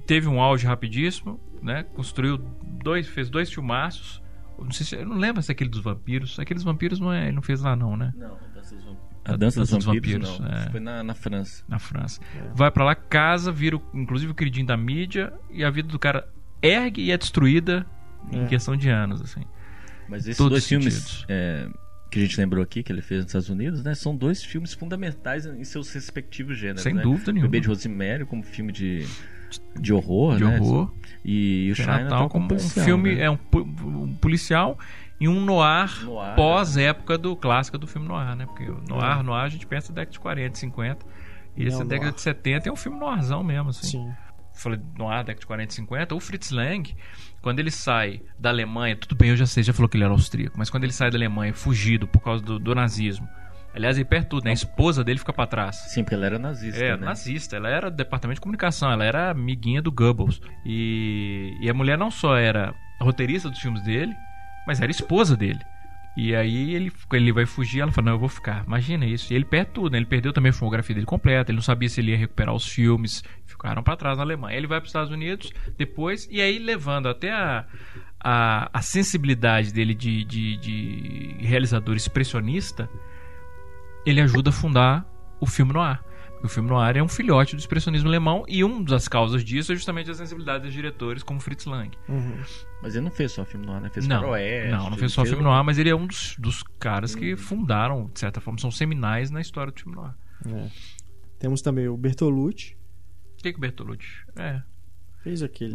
teve 0.07 0.27
um 0.29 0.39
auge 0.41 0.65
rapidíssimo, 0.65 1.37
né? 1.61 1.83
Construiu 1.83 2.37
dois, 2.81 3.07
fez 3.09 3.29
dois 3.29 3.51
filmaços. 3.51 4.23
Não 4.57 4.71
sei 4.71 4.85
se, 4.85 4.95
eu 4.95 5.05
não 5.05 5.17
lembro 5.17 5.43
se 5.43 5.51
é 5.51 5.53
aquele 5.53 5.69
dos 5.69 5.81
vampiros. 5.81 6.39
Aqueles 6.39 6.63
vampiros 6.63 6.97
não 6.97 7.11
é, 7.11 7.23
ele 7.23 7.33
não 7.33 7.41
fez 7.41 7.59
lá 7.61 7.75
não, 7.75 7.97
né? 7.97 8.13
Não, 8.15 8.35
a 8.37 8.39
Dança 8.55 8.75
dos 8.75 8.85
Vampiros. 8.85 9.05
A 9.25 9.35
Dança 9.35 9.59
dos 9.59 9.69
Dança 9.69 9.75
dos 9.77 9.85
Vampiros, 9.85 10.29
Vampiros, 10.29 10.39
não. 10.39 10.47
é. 10.57 10.61
Isso 10.61 10.71
Foi 10.71 10.79
na, 10.79 11.03
na 11.03 11.13
França. 11.13 11.63
Na 11.67 11.79
França. 11.79 12.21
É. 12.37 12.51
Vai 12.55 12.71
pra 12.71 12.85
lá, 12.85 12.95
casa, 12.95 13.51
vira 13.51 13.75
o- 13.75 13.81
inclusive 13.93 14.31
o 14.31 14.35
queridinho 14.35 14.65
da 14.65 14.77
mídia 14.77 15.33
e 15.51 15.61
a 15.61 15.69
vida 15.69 15.89
do 15.89 15.99
cara 15.99 16.25
ergue 16.61 17.01
e 17.01 17.11
é 17.11 17.17
destruída 17.17 17.85
em 18.31 18.43
É. 18.43 18.47
questão 18.47 18.77
de 18.77 18.87
anos, 18.89 19.21
assim. 19.21 19.43
Mas 20.07 20.21
esses 20.25 20.37
Todos 20.37 20.51
dois 20.51 20.63
os 20.63 20.69
filmes 20.69 21.25
é, 21.27 21.67
que 22.15 22.23
a 22.23 22.27
gente 22.27 22.39
lembrou 22.39 22.63
aqui, 22.63 22.81
que 22.81 22.91
ele 22.91 23.01
fez 23.01 23.21
nos 23.21 23.27
Estados 23.27 23.49
Unidos, 23.49 23.83
né? 23.83 23.93
São 23.93 24.15
dois 24.15 24.41
filmes 24.41 24.73
fundamentais 24.73 25.45
em 25.45 25.63
seus 25.65 25.91
respectivos 25.91 26.57
gêneros. 26.57 26.81
Sem 26.81 26.93
né? 26.93 27.01
dúvida 27.01 27.31
nenhuma. 27.33 27.49
Bebê 27.49 27.61
de 27.61 27.67
Rosemary 27.67 28.25
como 28.25 28.41
filme 28.41 28.71
de, 28.71 29.05
de 29.79 29.93
horror, 29.93 30.37
De 30.37 30.45
né? 30.45 30.57
horror. 30.57 30.93
E 31.23 31.69
o 31.71 31.75
Chinatown 31.75 31.97
Chinatown 32.07 32.29
como 32.29 32.53
um 32.53 32.59
filme, 32.59 33.15
né? 33.15 33.23
é 33.23 33.29
um, 33.29 33.37
um 33.53 34.15
policial 34.15 34.79
e 35.19 35.27
um 35.27 35.43
noir, 35.43 36.05
Noir, 36.05 36.35
pós-época 36.35 37.17
do 37.17 37.35
clássico 37.35 37.77
do 37.77 37.85
filme 37.87 38.07
noir, 38.07 38.35
né? 38.35 38.45
Porque 38.45 38.63
o 38.63 38.81
noir, 38.87 39.21
noir 39.21 39.43
a 39.43 39.49
gente 39.49 39.67
pensa 39.67 39.91
década 39.91 40.11
de 40.11 40.19
40, 40.19 40.55
50. 40.55 41.05
E 41.57 41.63
esse 41.63 41.69
Neo-noir. 41.69 41.87
década 41.87 42.11
de 42.13 42.21
70 42.21 42.69
é 42.69 42.71
um 42.71 42.75
filme 42.75 42.97
noirzão 42.97 43.43
mesmo, 43.43 43.69
assim. 43.69 43.87
Sim. 43.87 44.11
Falei 44.55 44.79
noir, 44.97 45.19
década 45.23 45.39
de 45.41 45.45
40 45.45 45.71
e 45.71 45.75
50. 45.75 46.15
O 46.15 46.19
Fritz 46.19 46.49
Lang, 46.51 46.95
quando 47.41 47.59
ele 47.59 47.69
sai 47.71 48.21
da 48.39 48.49
Alemanha, 48.49 48.95
tudo 48.95 49.15
bem, 49.15 49.29
eu 49.29 49.35
já 49.37 49.45
sei, 49.45 49.63
já 49.63 49.73
falou 49.73 49.87
que 49.89 49.97
ele 49.97 50.03
era 50.03 50.13
austríaco, 50.13 50.55
mas 50.57 50.69
quando 50.69 50.83
ele 50.85 50.93
sai 50.93 51.11
da 51.11 51.17
Alemanha 51.17 51.53
fugido 51.53 52.07
por 52.07 52.19
causa 52.21 52.43
do, 52.43 52.57
do 52.57 52.73
nazismo, 52.73 53.27
aliás, 53.73 53.97
ele 53.97 54.05
perde 54.05 54.27
tudo, 54.27 54.45
né? 54.45 54.51
A 54.51 54.53
esposa 54.53 55.03
dele 55.03 55.19
fica 55.19 55.33
pra 55.33 55.45
trás. 55.45 55.75
Sim, 55.89 56.03
porque 56.03 56.15
ela 56.15 56.25
era 56.25 56.39
nazista, 56.39 56.81
É, 56.83 56.95
né? 56.95 57.05
nazista. 57.05 57.55
Ela 57.57 57.69
era 57.69 57.91
do 57.91 57.97
departamento 57.97 58.35
de 58.35 58.41
comunicação, 58.41 58.89
ela 58.89 59.03
era 59.03 59.31
amiguinha 59.31 59.81
do 59.81 59.91
Goebbels. 59.91 60.39
E, 60.65 61.57
e 61.61 61.69
a 61.69 61.73
mulher 61.73 61.97
não 61.97 62.09
só 62.09 62.37
era 62.37 62.73
roteirista 63.01 63.49
dos 63.49 63.59
filmes 63.59 63.83
dele, 63.83 64.13
mas 64.65 64.79
era 64.79 64.89
esposa 64.89 65.35
dele. 65.35 65.59
E 66.17 66.33
aí 66.33 66.73
ele, 66.73 66.93
ele 67.11 67.31
vai 67.33 67.45
fugir, 67.45 67.81
ela 67.81 67.91
fala, 67.91 68.05
não, 68.05 68.13
eu 68.13 68.19
vou 68.19 68.29
ficar. 68.29 68.63
Imagina 68.65 69.05
isso. 69.05 69.33
E 69.33 69.35
ele 69.35 69.43
perde 69.43 69.71
tudo, 69.71 69.91
né? 69.91 69.97
Ele 69.97 70.05
perdeu 70.05 70.31
também 70.31 70.49
a 70.49 70.53
filmografia 70.53 70.95
dele 70.95 71.05
completa, 71.05 71.51
ele 71.51 71.57
não 71.57 71.63
sabia 71.63 71.89
se 71.89 71.99
ele 71.99 72.11
ia 72.11 72.17
recuperar 72.17 72.55
os 72.55 72.65
filmes, 72.65 73.21
ficaram 73.45 73.83
pra 73.83 73.97
trás 73.97 74.17
na 74.17 74.23
Alemanha. 74.23 74.57
Ele 74.57 74.67
vai 74.67 74.79
para 74.79 74.85
os 74.85 74.89
Estados 74.89 75.11
Unidos 75.11 75.51
depois, 75.77 76.27
e 76.31 76.41
aí 76.41 76.57
levando 76.57 77.09
até 77.09 77.31
a, 77.31 77.65
a, 78.23 78.69
a 78.71 78.81
sensibilidade 78.81 79.73
dele 79.73 79.93
de, 79.93 80.23
de, 80.23 80.57
de 80.57 81.35
realizador 81.41 81.95
expressionista, 81.95 82.89
ele 84.05 84.21
ajuda 84.21 84.51
a 84.51 84.53
fundar 84.53 85.05
o 85.41 85.45
filme 85.45 85.73
noir. 85.73 85.99
O 86.45 86.47
filme 86.47 86.69
noir 86.69 86.95
é 86.95 87.01
um 87.01 87.07
filhote 87.07 87.55
do 87.55 87.59
expressionismo 87.59 88.07
alemão 88.07 88.45
e 88.47 88.63
uma 88.63 88.83
das 88.83 89.07
causas 89.07 89.43
disso 89.43 89.71
é 89.71 89.75
justamente 89.75 90.11
a 90.11 90.13
sensibilidade 90.13 90.63
dos 90.63 90.73
diretores 90.73 91.23
como 91.23 91.39
Fritz 91.39 91.65
Lang. 91.65 91.89
Uhum. 92.07 92.37
Mas 92.83 92.93
ele 92.95 93.05
não 93.05 93.11
fez 93.11 93.31
só 93.31 93.43
filme 93.43 93.65
noir, 93.65 93.81
né? 93.81 93.89
Fez 93.89 94.07
não, 94.07 94.21
faroeste. 94.21 94.69
não, 94.71 94.89
não 94.91 94.97
fez 94.97 95.11
só 95.11 95.25
filme 95.25 95.41
um- 95.41 95.45
noir, 95.45 95.63
mas 95.63 95.79
ele 95.79 95.89
é 95.89 95.95
um 95.95 96.05
dos, 96.05 96.35
dos 96.37 96.61
caras 96.77 97.15
que 97.15 97.35
fundaram, 97.35 98.11
de 98.13 98.19
certa 98.19 98.39
forma, 98.39 98.59
são 98.59 98.69
seminais 98.69 99.31
na 99.31 99.41
história 99.41 99.73
do 99.73 99.79
filme 99.79 99.95
noir. 99.95 100.13
É. 100.45 100.69
Temos 101.39 101.63
também 101.63 101.87
o 101.87 101.97
Bertolucci. 101.97 102.77
O 103.39 103.41
que, 103.41 103.51
que 103.51 103.57
o 103.57 103.61
Bertolucci? 103.61 104.07
É. 104.35 104.61
Fez 105.23 105.41
aquele. 105.41 105.73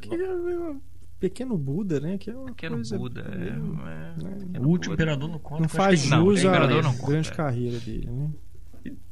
Que 0.00 0.14
é 0.14 0.32
um 0.32 0.80
Pequeno 1.20 1.58
Buda, 1.58 2.00
né? 2.00 2.16
Que 2.16 2.30
é 2.30 2.34
uma 2.34 2.46
Pequeno 2.46 2.76
coisa 2.76 2.96
Buda. 2.98 3.20
É, 3.20 3.36
meio- 3.36 3.80
é. 3.86 4.22
né? 4.22 4.60
O 4.60 4.68
último 4.68 4.94
imperador 4.94 5.28
não 5.28 5.38
conta. 5.38 5.62
Não 5.62 5.68
faz 5.68 6.00
jus 6.00 6.44
o 6.44 6.48
à 6.48 6.66
grande 7.06 7.28
é. 7.30 7.34
carreira 7.34 7.78
dele, 7.80 8.06
né? 8.10 8.30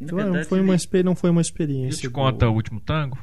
Então, 0.00 0.18
verdade, 0.18 0.48
foi 0.48 0.60
uma, 0.60 0.74
ele- 0.74 1.02
não 1.02 1.14
foi 1.14 1.30
uma 1.30 1.40
Isso 1.40 1.50
experiência. 1.50 2.00
te 2.00 2.08
boa. 2.08 2.30
conta 2.32 2.48
o 2.48 2.52
último 2.54 2.80
tango? 2.80 3.18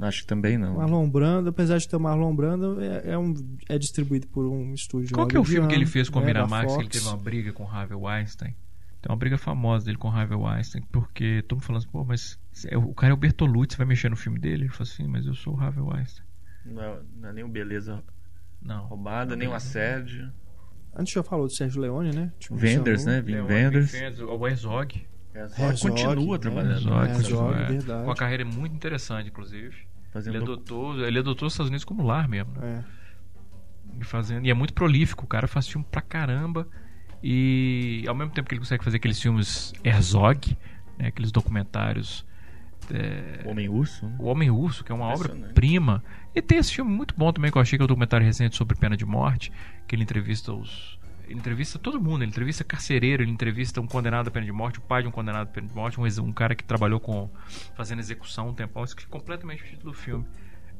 Acho 0.00 0.20
que 0.20 0.26
também 0.28 0.56
não. 0.56 0.76
Marlon 0.76 1.10
Brando, 1.10 1.48
apesar 1.48 1.78
de 1.78 1.88
ter 1.88 1.96
o 1.96 2.00
Marlon 2.00 2.34
Brando, 2.34 2.80
é, 2.80 3.10
é 3.12 3.18
um, 3.18 3.34
é 3.68 3.76
distribuído 3.78 4.28
por 4.28 4.46
um 4.46 4.72
estúdio. 4.72 5.12
Qual 5.12 5.26
que 5.26 5.36
é 5.36 5.40
o 5.40 5.44
filme 5.44 5.66
que 5.66 5.74
ele 5.74 5.86
fez 5.86 6.08
com 6.08 6.18
a 6.18 6.22
né, 6.22 6.28
Miramax? 6.28 6.72
que 6.74 6.80
Ele 6.82 6.88
teve 6.88 7.06
uma 7.06 7.16
briga 7.16 7.52
com 7.52 7.64
o 7.64 7.66
Harvey 7.68 7.96
Weinstein. 7.96 8.54
Tem 9.00 9.10
uma 9.12 9.16
briga 9.16 9.36
famosa 9.38 9.86
dele 9.86 9.98
com 9.98 10.08
o 10.08 10.10
Harvey 10.10 10.36
Weinstein, 10.38 10.82
porque 10.92 11.42
todo 11.48 11.58
mundo 11.58 11.64
falando 11.66 11.82
assim, 11.82 11.90
pô, 11.90 12.04
mas 12.04 12.38
é- 12.66 12.76
o 12.76 12.92
cara 12.94 13.12
é 13.12 13.14
o 13.14 13.16
Bertolucci, 13.16 13.72
você 13.74 13.78
vai 13.78 13.86
mexer 13.86 14.08
no 14.08 14.16
filme 14.16 14.38
dele? 14.38 14.64
Ele 14.64 14.68
falou 14.68 14.82
assim, 14.90 15.06
mas 15.08 15.26
eu 15.26 15.34
sou 15.34 15.54
o 15.54 15.60
Harvey 15.60 15.82
Weinstein. 15.82 16.24
Não 16.66 16.82
é, 16.82 17.00
não 17.16 17.28
é 17.28 17.32
nem 17.32 17.44
o 17.44 17.48
Beleza 17.48 18.02
Não. 18.62 18.86
Roubada, 18.86 19.34
nem 19.34 19.48
o 19.48 19.54
Assédio. 19.54 20.30
Antes 20.96 21.12
já 21.12 21.22
falou 21.22 21.46
do 21.46 21.52
Sérgio 21.54 21.80
Leone, 21.80 22.14
né? 22.14 22.32
Tipo, 22.38 22.56
Venders, 22.56 23.04
né? 23.04 23.20
Vim 23.20 23.40
Venders. 23.42 23.92
O 24.20 24.46
Herzog. 24.46 25.06
Herzog, 25.34 25.80
continua 25.90 26.36
né? 26.36 26.38
trabalhando. 26.38 26.74
Herzog, 26.74 27.08
Herzog, 27.10 27.54
é. 27.54 27.64
verdade. 27.66 28.00
Com 28.00 28.08
uma 28.08 28.14
carreira 28.16 28.44
muito 28.44 28.74
interessante, 28.74 29.28
inclusive. 29.28 29.74
Fazendo 30.12 30.34
Ele 30.36 30.42
adotou, 30.44 30.98
ele 31.06 31.18
adotou 31.18 31.46
os 31.46 31.52
Estados 31.52 31.68
Unidos 31.68 31.84
como 31.84 32.02
lar 32.02 32.26
mesmo. 32.28 32.52
né? 32.58 32.84
É. 32.94 34.00
E, 34.00 34.04
fazendo, 34.04 34.46
e 34.46 34.50
é 34.50 34.54
muito 34.54 34.72
prolífico, 34.74 35.24
o 35.24 35.28
cara 35.28 35.46
faz 35.46 35.68
filme 35.68 35.86
pra 35.90 36.00
caramba. 36.00 36.66
E 37.22 38.04
ao 38.06 38.14
mesmo 38.14 38.32
tempo 38.32 38.48
que 38.48 38.54
ele 38.54 38.60
consegue 38.60 38.82
fazer 38.84 38.96
aqueles 38.98 39.20
filmes 39.20 39.72
Herzog, 39.84 40.56
né, 40.98 41.08
aqueles 41.08 41.32
documentários. 41.32 42.24
é, 42.92 43.42
O 43.44 43.50
Homem 43.50 43.68
Urso. 43.68 44.06
né? 44.06 44.16
O 44.18 44.26
Homem 44.26 44.50
Urso, 44.50 44.84
que 44.84 44.92
é 44.92 44.94
uma 44.94 45.06
obra-prima. 45.06 46.02
E 46.34 46.40
tem 46.40 46.58
esse 46.58 46.72
filme 46.74 46.90
muito 46.90 47.14
bom 47.16 47.32
também, 47.32 47.50
que 47.50 47.58
eu 47.58 47.62
achei 47.62 47.76
que 47.76 47.82
é 47.82 47.84
o 47.84 47.88
documentário 47.88 48.24
recente 48.24 48.56
sobre 48.56 48.76
pena 48.76 48.96
de 48.96 49.04
morte, 49.04 49.52
que 49.86 49.94
ele 49.96 50.02
entrevista 50.04 50.52
os. 50.52 50.97
Ele 51.28 51.38
entrevista 51.38 51.78
todo 51.78 52.00
mundo, 52.00 52.22
ele 52.22 52.30
entrevista 52.30 52.64
carcereiro, 52.64 53.22
ele 53.22 53.30
entrevista 53.30 53.80
um 53.80 53.86
condenado 53.86 54.28
à 54.28 54.30
pena 54.30 54.46
de 54.46 54.52
morte, 54.52 54.78
o 54.78 54.82
pai 54.82 55.02
de 55.02 55.08
um 55.08 55.10
condenado 55.10 55.42
à 55.42 55.46
pena 55.46 55.68
de 55.68 55.74
morte, 55.74 56.00
um, 56.00 56.24
um 56.24 56.32
cara 56.32 56.54
que 56.54 56.64
trabalhou 56.64 56.98
com 56.98 57.30
fazendo 57.76 57.98
execução 57.98 58.48
um 58.48 58.54
tempão, 58.54 58.82
isso 58.82 58.96
que 58.96 59.04
é 59.04 59.08
completamente 59.08 59.62
o 59.62 59.66
título 59.66 59.92
do 59.92 59.98
filme. 59.98 60.26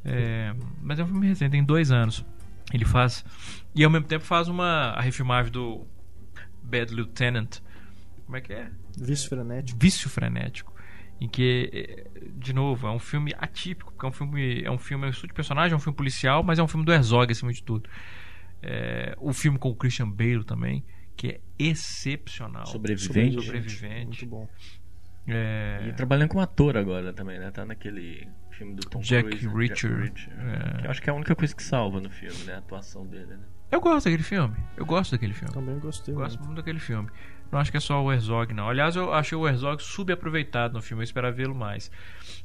É, 0.04 0.54
mas 0.80 0.98
é 0.98 1.04
um 1.04 1.06
filme 1.06 1.26
recente, 1.26 1.50
tem 1.50 1.62
dois 1.62 1.90
anos. 1.90 2.24
Ele 2.72 2.84
faz. 2.84 3.24
E 3.74 3.84
ao 3.84 3.90
mesmo 3.90 4.06
tempo 4.06 4.24
faz 4.24 4.48
uma 4.48 4.90
a 4.90 5.00
refilmagem 5.00 5.52
do 5.52 5.86
Bad 6.62 6.94
Lieutenant. 6.94 7.60
Como 8.24 8.36
é 8.36 8.40
que 8.40 8.52
é? 8.52 8.70
Vício 8.96 9.28
frenético. 9.28 9.78
Vício 9.80 10.10
Frenético. 10.10 10.74
Em 11.20 11.28
que, 11.28 11.70
eh, 11.72 12.20
de 12.36 12.52
novo, 12.52 12.86
é 12.86 12.90
um 12.90 12.98
filme 12.98 13.34
atípico, 13.38 13.90
porque 13.92 14.06
é 14.06 14.08
um 14.08 14.12
filme, 14.12 14.62
é 14.62 14.70
um 14.70 14.78
filme, 14.78 15.04
é 15.04 15.08
um 15.08 15.10
estudo 15.10 15.28
de 15.28 15.34
personagem, 15.34 15.72
é 15.72 15.76
um 15.76 15.80
filme 15.80 15.96
policial, 15.96 16.42
mas 16.42 16.58
é 16.58 16.62
um 16.62 16.68
filme 16.68 16.84
do 16.84 16.92
Herzog 16.92 17.32
acima 17.32 17.52
de 17.52 17.62
tudo. 17.62 17.88
É, 18.62 19.14
o 19.18 19.32
filme 19.32 19.58
com 19.58 19.70
o 19.70 19.74
Christian 19.76 20.10
Bale 20.10 20.44
também, 20.44 20.84
que 21.16 21.28
é 21.28 21.40
excepcional. 21.58 22.66
Sobrevivente. 22.66 23.42
Sobrevivente. 23.44 24.24
Muito 24.24 24.26
bom. 24.26 24.48
É, 25.26 25.86
E 25.88 25.92
trabalhando 25.92 26.30
como 26.30 26.40
ator 26.40 26.76
agora 26.76 27.12
também, 27.12 27.38
né? 27.38 27.50
Tá 27.50 27.64
naquele 27.64 28.26
filme 28.50 28.74
do 28.74 28.80
Tom 28.88 29.00
Jack 29.00 29.28
Cruise. 29.28 29.46
né? 29.46 29.52
Reacher. 29.58 29.98
Reacher. 29.98 30.32
É. 30.38 30.80
Que 30.80 30.86
eu 30.86 30.90
acho 30.90 31.02
que 31.02 31.10
é 31.10 31.12
a 31.12 31.16
única 31.16 31.34
coisa 31.34 31.54
que 31.54 31.62
salva 31.62 32.00
no 32.00 32.08
filme, 32.10 32.38
né? 32.44 32.54
A 32.54 32.58
atuação 32.58 33.06
dele, 33.06 33.26
né? 33.26 33.40
Eu 33.70 33.80
gosto 33.82 34.06
daquele 34.06 34.22
filme. 34.22 34.56
Eu 34.76 34.86
gosto 34.86 35.10
daquele 35.12 35.34
filme. 35.34 35.52
Também 35.52 35.78
gostei. 35.78 36.14
Eu 36.14 36.18
gosto 36.18 36.36
muito. 36.36 36.46
muito 36.46 36.56
daquele 36.56 36.78
filme. 36.80 37.10
Não 37.50 37.58
acho 37.58 37.70
que 37.70 37.76
é 37.76 37.80
só 37.80 38.02
o 38.02 38.12
Herzog, 38.12 38.52
não. 38.52 38.68
Aliás, 38.68 38.94
eu 38.94 39.12
achei 39.12 39.36
o 39.36 39.48
Herzog 39.48 39.82
subaproveitado 39.82 40.74
no 40.74 40.82
filme. 40.82 41.02
Eu 41.02 41.04
esperava 41.04 41.34
vê-lo 41.34 41.54
mais. 41.54 41.90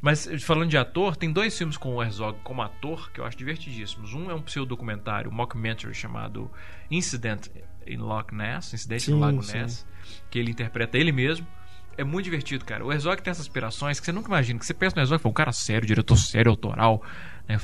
Mas, 0.01 0.27
falando 0.43 0.69
de 0.69 0.77
ator, 0.77 1.15
tem 1.15 1.31
dois 1.31 1.57
filmes 1.57 1.77
com 1.77 1.95
o 1.95 2.03
Herzog 2.03 2.39
como 2.43 2.61
ator 2.61 3.11
que 3.11 3.19
eu 3.19 3.25
acho 3.25 3.37
divertidíssimos. 3.37 4.13
Um 4.13 4.31
é 4.31 4.33
um 4.33 4.41
pseudocumentário, 4.41 5.29
um 5.29 5.33
mockumentary 5.33 5.93
chamado 5.93 6.49
Incident 6.89 7.47
in 7.85 7.97
Loch 7.97 8.33
Ness 8.33 8.73
Incidente 8.73 9.11
no 9.11 9.17
Sim, 9.17 9.21
Lago 9.21 9.43
sim. 9.43 9.57
Ness 9.57 9.85
que 10.29 10.39
ele 10.39 10.51
interpreta 10.51 10.97
ele 10.97 11.11
mesmo. 11.11 11.45
É 11.95 12.03
muito 12.03 12.25
divertido, 12.25 12.65
cara. 12.65 12.83
O 12.83 12.91
Herzog 12.91 13.21
tem 13.21 13.29
essas 13.29 13.45
aspirações 13.45 13.99
que 13.99 14.05
você 14.05 14.11
nunca 14.11 14.27
imagina. 14.27 14.57
Que 14.57 14.65
você 14.65 14.73
pensa 14.73 14.95
no 14.95 15.01
Herzog, 15.01 15.21
foi 15.21 15.29
um 15.29 15.33
cara 15.33 15.51
sério, 15.51 15.87
diretor 15.87 16.17
sério, 16.17 16.49
autoral. 16.49 17.03
Né? 17.47 17.59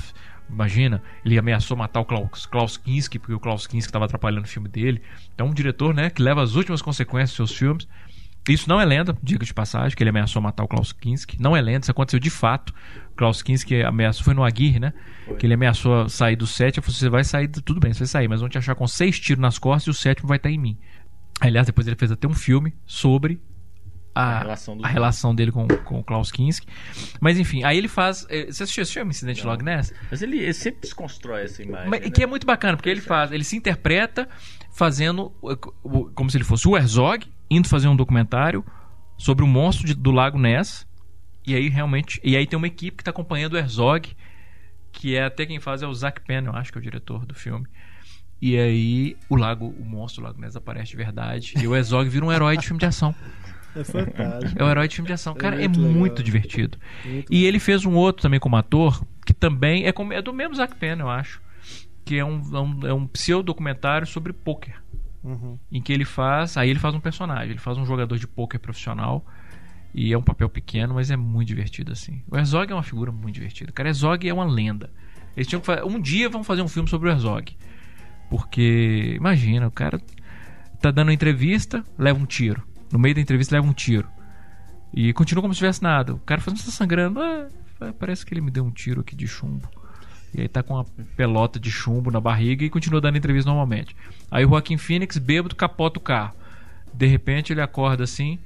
Imagina, 0.52 1.02
ele 1.24 1.38
ameaçou 1.38 1.76
matar 1.76 2.00
o 2.00 2.04
Klaus, 2.04 2.46
Klaus 2.46 2.76
Kinski, 2.76 3.18
porque 3.18 3.32
o 3.32 3.40
Klaus 3.40 3.66
Kinski 3.66 3.88
estava 3.88 4.04
atrapalhando 4.04 4.44
o 4.44 4.48
filme 4.48 4.68
dele. 4.68 5.00
Então, 5.34 5.46
um 5.46 5.54
diretor 5.54 5.94
né, 5.94 6.10
que 6.10 6.22
leva 6.22 6.42
as 6.42 6.54
últimas 6.54 6.82
consequências 6.82 7.30
dos 7.30 7.36
seus 7.36 7.58
filmes. 7.58 7.88
Isso 8.48 8.68
não 8.68 8.80
é 8.80 8.84
lenda, 8.84 9.16
diga 9.22 9.44
de 9.44 9.52
passagem, 9.52 9.96
que 9.96 10.02
ele 10.02 10.10
ameaçou 10.10 10.40
matar 10.40 10.64
o 10.64 10.68
Klaus 10.68 10.92
Kinski. 10.92 11.40
Não 11.40 11.56
é 11.56 11.60
lenda, 11.60 11.80
isso 11.80 11.90
aconteceu 11.90 12.18
de 12.18 12.30
fato. 12.30 12.74
O 13.12 13.14
Klaus 13.14 13.42
Kinski 13.42 13.82
ameaçou, 13.82 14.24
foi 14.24 14.34
no 14.34 14.42
Aguirre, 14.42 14.80
né? 14.80 14.92
Que 15.38 15.46
ele 15.46 15.54
ameaçou 15.54 16.08
sair 16.08 16.36
do 16.36 16.46
set. 16.46 16.76
Eu 16.76 16.82
falei, 16.82 16.98
você 16.98 17.08
vai 17.08 17.22
sair, 17.22 17.48
tudo 17.48 17.78
bem, 17.78 17.92
você 17.92 18.00
vai 18.00 18.08
sair, 18.08 18.28
mas 18.28 18.40
vão 18.40 18.48
te 18.48 18.58
achar 18.58 18.74
com 18.74 18.86
seis 18.86 19.20
tiros 19.20 19.40
nas 19.40 19.58
costas 19.58 19.86
e 19.86 19.90
o 19.90 19.94
sétimo 19.94 20.26
vai 20.26 20.38
estar 20.38 20.50
em 20.50 20.58
mim. 20.58 20.76
Aliás, 21.40 21.66
depois 21.66 21.86
ele 21.86 21.96
fez 21.96 22.10
até 22.10 22.26
um 22.26 22.34
filme 22.34 22.74
sobre 22.86 23.40
a, 24.14 24.22
A 24.22 24.38
relação 24.40 24.78
a 24.82 24.88
relação 24.88 25.34
dele 25.34 25.52
com, 25.52 25.66
com 25.68 26.00
o 26.00 26.04
Klaus 26.04 26.30
Kinski. 26.32 26.66
Mas 27.20 27.38
enfim, 27.38 27.62
aí 27.64 27.78
ele 27.78 27.88
faz. 27.88 28.26
eh, 28.28 28.46
Você 28.46 28.64
assistiu 28.64 28.82
esse 28.82 28.92
filme, 28.92 29.10
Incidente 29.10 29.42
Não. 29.44 29.50
Log 29.50 29.62
Ness? 29.62 29.92
Mas 30.10 30.20
ele, 30.22 30.38
ele 30.38 30.52
sempre 30.52 30.80
desconstrói 30.80 31.42
essa 31.44 31.62
imagem. 31.62 31.88
Mas, 31.88 32.00
né? 32.00 32.10
Que 32.10 32.22
é 32.22 32.26
muito 32.26 32.46
bacana, 32.46 32.76
porque 32.76 32.88
ele 32.90 33.00
faz, 33.00 33.30
ele 33.32 33.44
se 33.44 33.56
interpreta 33.56 34.28
fazendo 34.72 35.32
o- 35.40 35.56
o- 35.82 36.10
como 36.12 36.28
se 36.30 36.36
ele 36.36 36.44
fosse 36.44 36.66
o 36.68 36.76
Herzog, 36.76 37.26
indo 37.50 37.68
fazer 37.68 37.88
um 37.88 37.96
documentário 37.96 38.64
sobre 39.16 39.44
o 39.44 39.48
monstro 39.48 39.86
de- 39.86 39.94
do 39.94 40.10
Lago 40.10 40.38
Ness. 40.38 40.86
E 41.46 41.54
aí 41.54 41.68
realmente. 41.68 42.20
E 42.22 42.36
aí 42.36 42.46
tem 42.46 42.56
uma 42.56 42.66
equipe 42.66 42.96
que 42.98 43.02
está 43.02 43.10
acompanhando 43.10 43.54
o 43.54 43.58
Herzog, 43.58 44.14
que 44.92 45.16
é 45.16 45.24
até 45.24 45.46
quem 45.46 45.58
faz 45.60 45.82
é 45.82 45.86
o 45.86 45.94
Zack 45.94 46.20
Penn, 46.26 46.46
eu 46.46 46.54
acho 46.54 46.72
que 46.72 46.78
é 46.78 46.80
o 46.80 46.82
diretor 46.82 47.24
do 47.24 47.34
filme. 47.34 47.66
E 48.42 48.56
aí 48.58 49.16
o 49.28 49.36
lago, 49.36 49.66
o 49.66 49.84
monstro 49.84 50.22
do 50.22 50.26
Lago 50.26 50.40
Ness 50.40 50.56
aparece 50.56 50.90
de 50.92 50.96
verdade. 50.96 51.52
E 51.60 51.66
o 51.68 51.76
Herzog 51.76 52.08
vira 52.08 52.24
um 52.24 52.32
herói 52.32 52.56
de 52.56 52.64
filme 52.66 52.80
de 52.80 52.86
ação. 52.86 53.14
É 53.76 53.84
fantástico. 53.84 54.60
É 54.60 54.64
um 54.64 54.68
herói 54.70 54.88
de 54.88 54.96
filme 54.96 55.06
de 55.06 55.12
ação. 55.12 55.32
É 55.34 55.36
Cara, 55.38 55.56
é 55.56 55.68
muito 55.68 55.80
muito, 55.80 56.12
legal. 56.18 56.24
divertido. 56.24 56.78
Muito 57.04 57.32
E 57.32 57.44
ele 57.44 57.58
fez 57.58 57.84
um 57.84 57.94
outro 57.94 58.22
também 58.22 58.40
como 58.40 58.56
ator, 58.56 59.04
que 59.24 59.32
também 59.32 59.86
é, 59.86 59.92
como- 59.92 60.12
é 60.12 60.20
do 60.20 60.32
mesmo 60.32 60.54
Zack 60.54 60.74
Penn, 60.76 60.98
eu 61.00 61.08
acho. 61.08 61.40
Que 62.04 62.16
é 62.18 62.24
um, 62.24 62.40
é 62.56 62.60
um, 62.60 62.86
é 62.88 62.92
um 62.94 63.06
pseudocumentário 63.06 64.06
sobre 64.06 64.32
pôquer. 64.32 64.74
Uhum. 65.22 65.58
Em 65.70 65.80
que 65.82 65.92
ele 65.92 66.04
faz. 66.04 66.56
Aí 66.56 66.68
ele 66.70 66.78
faz 66.78 66.94
um 66.94 67.00
personagem, 67.00 67.50
ele 67.50 67.58
faz 67.60 67.76
um 67.78 67.84
jogador 67.84 68.18
de 68.18 68.26
pôquer 68.26 68.58
profissional. 68.58 69.24
E 69.94 70.12
é 70.12 70.18
um 70.18 70.22
papel 70.22 70.48
pequeno, 70.48 70.94
mas 70.94 71.10
é 71.10 71.16
muito 71.16 71.48
divertido 71.48 71.92
assim. 71.92 72.22
O 72.30 72.36
Herzog 72.36 72.70
é 72.72 72.74
uma 72.74 72.82
figura 72.82 73.10
muito 73.12 73.34
divertida. 73.34 73.70
Cara, 73.72 73.88
Herzog 73.88 74.28
é 74.28 74.32
uma 74.32 74.44
lenda. 74.44 74.88
Eles 75.36 75.46
tinham 75.46 75.60
que 75.60 75.66
fa- 75.66 75.84
Um 75.84 76.00
dia 76.00 76.28
vão 76.28 76.42
fazer 76.44 76.62
um 76.62 76.68
filme 76.68 76.88
sobre 76.88 77.08
o 77.08 77.12
Herzog. 77.12 77.56
Porque, 78.28 79.14
imagina, 79.16 79.66
o 79.66 79.70
cara 79.70 80.00
tá 80.80 80.90
dando 80.90 81.08
uma 81.08 81.12
entrevista, 81.14 81.84
leva 81.98 82.18
um 82.18 82.24
tiro. 82.26 82.62
No 82.92 82.98
meio 82.98 83.14
da 83.14 83.20
entrevista, 83.20 83.54
leva 83.54 83.66
um 83.66 83.72
tiro. 83.72 84.08
E 84.92 85.12
continua 85.12 85.42
como 85.42 85.54
se 85.54 85.58
tivesse 85.58 85.82
nada. 85.82 86.14
O 86.14 86.18
cara 86.18 86.40
você 86.40 86.50
tá 86.50 86.70
sangrando. 86.70 87.20
Ah, 87.20 87.48
parece 87.98 88.26
que 88.26 88.34
ele 88.34 88.40
me 88.40 88.50
deu 88.50 88.64
um 88.64 88.70
tiro 88.70 89.00
aqui 89.00 89.14
de 89.14 89.26
chumbo. 89.28 89.68
E 90.34 90.40
aí 90.42 90.48
tá 90.48 90.62
com 90.62 90.74
uma 90.74 90.84
pelota 91.16 91.58
de 91.58 91.70
chumbo 91.70 92.10
na 92.10 92.20
barriga 92.20 92.64
e 92.64 92.70
continua 92.70 93.00
dando 93.00 93.18
entrevista 93.18 93.48
normalmente. 93.48 93.96
Aí 94.30 94.44
o 94.44 94.50
Joaquim 94.50 94.76
Phoenix, 94.76 95.18
bêbado, 95.18 95.56
capota 95.56 95.98
o 95.98 96.02
carro. 96.02 96.34
De 96.92 97.06
repente 97.06 97.52
ele 97.52 97.60
acorda 97.60 98.04
assim, 98.04 98.38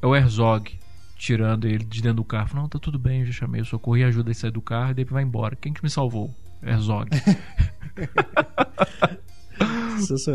é 0.00 0.06
o 0.06 0.14
Herzog 0.14 0.78
tirando 1.16 1.66
ele 1.66 1.84
de 1.84 2.02
dentro 2.02 2.16
do 2.16 2.24
carro. 2.24 2.48
Fala, 2.48 2.62
Não, 2.62 2.68
tá 2.68 2.78
tudo 2.78 2.98
bem, 2.98 3.20
eu 3.20 3.26
já 3.26 3.32
chamei 3.32 3.60
o 3.60 3.64
socorro 3.64 3.96
e 3.96 4.04
ajuda 4.04 4.30
a 4.30 4.34
sair 4.34 4.50
do 4.50 4.60
carro 4.60 4.90
e 4.90 4.94
daí 4.94 5.04
vai 5.04 5.22
embora. 5.22 5.56
Quem 5.56 5.72
que 5.72 5.82
me 5.82 5.90
salvou? 5.90 6.34
Herzog. 6.62 7.10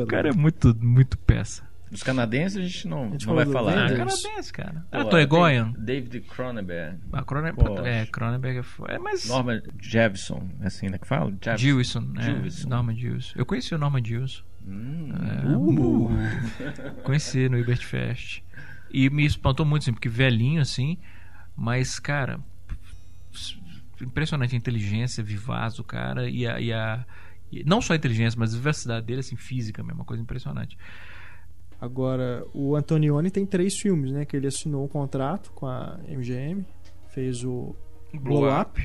O 0.03 0.07
cara 0.07 0.29
é 0.29 0.33
muito, 0.33 0.75
muito 0.83 1.17
peça. 1.19 1.63
Dos 1.91 2.03
canadenses 2.03 2.57
a 2.57 2.61
gente 2.61 2.87
não, 2.87 3.11
gente 3.11 3.27
não 3.27 3.35
vai 3.35 3.45
falar. 3.45 3.85
Ah, 3.85 3.89
canadense, 3.89 4.53
cara. 4.53 4.85
Pô, 4.89 4.97
Ah, 4.97 5.03
Tony 5.03 5.11
tem 5.11 5.27
Goyan. 5.27 5.73
David 5.77 6.21
Cronenberg. 6.21 6.97
Ah, 7.11 7.21
Cronenberg, 7.21 7.85
é, 7.85 8.05
Cronenberg 8.05 8.59
é 8.59 8.93
é, 8.93 8.97
mas 8.97 9.27
Norman 9.27 9.61
Jefferson, 9.77 10.49
é 10.61 10.67
assim, 10.67 10.87
né? 10.87 10.97
Que 10.97 11.05
fala? 11.05 11.31
Jefferson. 11.31 11.57
Gilson, 11.57 12.13
é. 12.17 12.69
Norman 12.69 12.95
Gilson. 12.95 13.33
Eu 13.37 13.45
conheci 13.45 13.75
o 13.75 13.77
Norman 13.77 14.01
Gilson. 14.01 14.41
Hum, 14.65 15.09
É, 15.11 15.47
uh. 15.57 17.01
Conheci 17.03 17.49
no 17.49 17.57
Ibert 17.57 17.83
Fest. 17.85 18.41
E 18.89 19.09
me 19.09 19.25
espantou 19.25 19.65
muito, 19.65 19.83
assim, 19.83 19.93
porque 19.93 20.07
velhinho, 20.07 20.61
assim, 20.61 20.97
mas, 21.55 21.99
cara, 21.99 22.39
impressionante 24.01 24.55
a 24.55 24.57
inteligência, 24.57 25.21
vivaz 25.23 25.75
do 25.75 25.83
cara 25.83 26.29
e 26.29 26.47
a. 26.47 26.59
E 26.59 26.71
a 26.71 27.05
não 27.65 27.81
só 27.81 27.91
a 27.91 27.95
inteligência, 27.97 28.39
mas 28.39 28.53
a 28.53 28.57
vivacidade 28.57 29.05
dele, 29.05 29.19
assim, 29.19 29.35
física 29.35 29.83
mesmo, 29.83 29.99
uma 29.99 30.05
coisa 30.05 30.23
impressionante. 30.23 30.77
Agora, 31.81 32.45
o 32.53 32.75
Antonioni 32.75 33.31
tem 33.31 33.43
três 33.43 33.75
filmes, 33.75 34.11
né? 34.11 34.23
Que 34.23 34.37
ele 34.37 34.45
assinou 34.45 34.85
um 34.85 34.87
contrato 34.87 35.51
com 35.53 35.65
a 35.65 35.99
MGM, 36.07 36.63
fez 37.09 37.43
o 37.43 37.75
Blow 38.13 38.43
Up, 38.43 38.79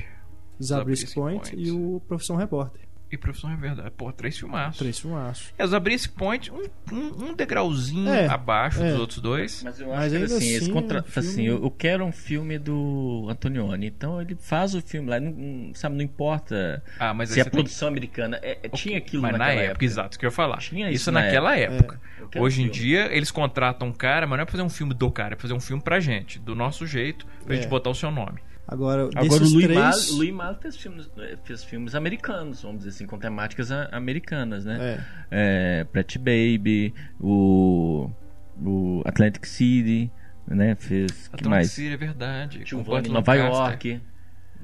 Zabriskie 0.59 0.63
Zabriskie 0.63 1.13
Point, 1.13 1.51
Point. 1.51 1.67
e 1.67 1.71
o 1.71 2.01
Profissão 2.07 2.35
Repórter. 2.35 2.86
E 3.09 3.17
Profissão 3.17 3.49
é 3.51 3.55
verdade. 3.55 3.89
Pô, 3.91 4.11
três 4.11 4.37
filmaços. 4.37 4.79
Três 4.79 4.99
filmaços. 4.99 5.53
Eu 5.57 5.73
abri 5.75 5.93
esse 5.93 6.09
point 6.09 6.51
um, 6.51 6.63
um, 6.91 7.27
um 7.29 7.33
degrauzinho 7.33 8.09
É, 8.09 8.27
abaixo 8.27 8.83
é. 8.83 8.91
dos 8.91 8.99
outros 8.99 9.19
dois. 9.19 9.63
Mas 9.63 9.79
eu 9.79 9.87
Mas 9.87 9.97
acho 9.99 10.09
que 10.09 10.15
ainda 10.17 10.35
assim, 10.35 10.45
eles 10.49 10.61
assim, 10.63 10.73
contra... 10.73 10.97
é 10.97 11.01
um 11.01 11.03
filme- 11.05 11.29
assim 11.29 11.43
eu, 11.47 11.63
eu 11.63 11.71
quero 11.71 12.03
um 12.05 12.11
filme 12.11 12.57
do 12.59 13.25
Antonioni. 13.29 13.87
Então 13.87 14.21
ele 14.21 14.35
faz 14.35 14.75
o 14.75 14.81
filme 14.81 15.09
lá, 15.09 15.19
não, 15.21 15.71
sabe, 15.73 15.95
não 15.95 16.03
importa 16.03 16.83
Ah, 16.99 17.13
mas 17.13 17.29
se 17.29 17.35
aí 17.35 17.39
é 17.41 17.43
você 17.45 17.49
tem- 17.49 17.59
produção 17.61 17.87
americana. 17.87 18.39
É, 18.41 18.57
é- 18.63 18.69
tinha 18.69 18.97
aquilo 18.97 19.21
mas 19.21 19.31
na 19.31 19.37
naquela 19.37 19.61
época, 19.61 19.85
exato, 19.85 20.19
que 20.19 20.25
eu 20.25 20.27
ia 20.27 20.31
falar. 20.31 20.57
Tinha 20.57 20.87
isso 20.91 21.03
isso 21.03 21.11
na 21.11 21.21
naquela 21.21 21.57
época. 21.57 22.01
Quero 22.29 22.43
Hoje 22.43 22.61
em 22.61 22.67
um 22.67 22.69
dia, 22.69 23.07
eles 23.15 23.31
contratam 23.31 23.87
um 23.87 23.93
cara, 23.93 24.27
mas 24.27 24.35
não 24.37 24.41
é 24.41 24.45
pra 24.45 24.51
fazer 24.51 24.63
um 24.63 24.69
filme 24.69 24.93
do 24.93 25.09
cara, 25.09 25.33
é 25.33 25.35
pra 25.35 25.43
fazer 25.43 25.53
um 25.53 25.61
filme 25.61 25.81
pra 25.81 25.99
gente, 26.01 26.39
do 26.39 26.53
nosso 26.53 26.85
jeito, 26.85 27.25
pra 27.45 27.53
É. 27.55 27.57
gente 27.61 27.69
botar 27.69 27.89
o 27.89 27.95
seu 27.95 28.11
nome. 28.11 28.39
Agora, 28.67 29.09
Agora 29.15 29.43
o 29.43 29.49
Louis 29.49 29.65
três... 29.65 30.09
O 30.11 30.15
Louis 30.17 30.33
fez, 30.61 30.75
filmes, 30.75 31.09
fez 31.45 31.63
filmes 31.63 31.95
americanos, 31.95 32.61
vamos 32.63 32.79
dizer 32.79 32.89
assim, 32.89 33.05
com 33.07 33.17
temáticas 33.17 33.71
a- 33.71 33.87
americanas, 33.93 34.65
né? 34.65 34.99
É. 35.31 35.79
É, 35.79 35.83
Pretty 35.85 36.17
Baby, 36.19 36.93
o, 37.19 38.09
o 38.61 39.01
Atlantic 39.05 39.45
City, 39.45 40.11
né? 40.45 40.75
Fez 40.75 41.11
que 41.29 41.35
Atlantic 41.35 41.49
mais? 41.49 41.71
City 41.71 41.93
é 41.93 41.97
verdade. 41.97 42.59
com 42.59 42.65
Giovanni, 42.65 43.07
Nova. 43.09 43.35
York. 43.35 44.01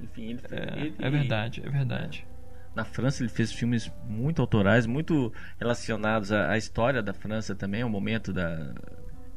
Enfim, 0.01 0.31
ele, 0.31 0.39
É, 0.51 0.79
ele- 0.79 0.95
é 0.99 1.09
verdade, 1.09 1.61
é 1.65 1.69
verdade. 1.69 2.27
Na 2.75 2.83
França 2.83 3.21
ele 3.23 3.29
fez 3.29 3.51
filmes 3.53 3.89
muito 4.09 4.41
autorais, 4.41 4.85
muito 4.85 5.31
relacionados 5.59 6.31
à, 6.31 6.51
à 6.51 6.57
história 6.57 7.01
da 7.03 7.13
França 7.13 7.53
também, 7.55 7.83
ao 7.83 7.89
momento 7.89 8.33
da 8.33 8.73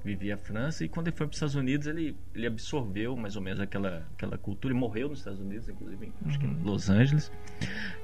vivia 0.07 0.35
a 0.35 0.39
França 0.39 0.85
e 0.85 0.89
quando 0.89 1.09
ele 1.09 1.17
foi 1.17 1.27
para 1.27 1.33
os 1.33 1.37
Estados 1.37 1.55
Unidos 1.57 1.87
ele, 1.87 2.17
ele 2.35 2.47
absorveu 2.47 3.17
mais 3.17 3.37
ou 3.37 3.43
menos 3.43 3.61
aquela, 3.61 4.07
aquela 4.15 4.39
cultura 4.39 4.73
e 4.73 4.77
morreu 4.77 5.09
nos 5.09 5.19
Estados 5.19 5.41
Unidos, 5.41 5.69
inclusive 5.69 6.13
acho 6.27 6.39
que 6.39 6.47
em 6.47 6.63
Los 6.63 6.89
Angeles 6.89 7.31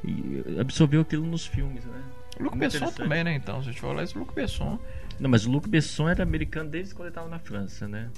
e 0.04 0.58
absorveu 0.60 1.00
aquilo 1.02 1.24
nos 1.26 1.46
filmes, 1.46 1.84
né? 1.84 2.02
Luc 2.40 2.56
Muito 2.56 2.72
Besson 2.72 2.90
também, 2.92 3.22
né? 3.24 3.34
Então, 3.34 3.62
se 3.62 3.68
a 3.68 3.72
gente 3.72 3.80
falar 3.80 4.02
isso, 4.02 4.18
Luc 4.18 4.34
Besson. 4.34 4.78
Não, 5.20 5.30
mas 5.30 5.46
o 5.46 5.50
Luc 5.50 5.68
Besson 5.68 6.08
era 6.08 6.22
americano 6.22 6.68
desde 6.70 6.94
quando 6.94 7.06
ele 7.06 7.10
estava 7.10 7.28
na 7.28 7.38
França, 7.38 7.86
né? 7.86 8.10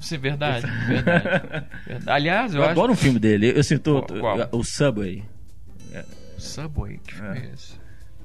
Isso 0.00 0.14
é 0.14 0.18
verdade, 0.18 0.66
verdade, 0.86 1.24
verdade. 1.86 2.10
Aliás, 2.10 2.54
eu, 2.54 2.60
Eu, 2.60 2.64
acho. 2.64 2.72
adoro 2.72 2.92
um 2.92 2.96
filme 2.96 3.18
dele. 3.18 3.52
Eu 3.56 3.62
sinto 3.64 4.02
qual? 4.20 4.48
o 4.52 4.62
Subway. 4.64 5.24
Subway, 6.38 6.98
que 6.98 7.14
filme 7.14 7.38
é, 7.38 7.42
É. 7.46 7.52
esse? 7.52 7.80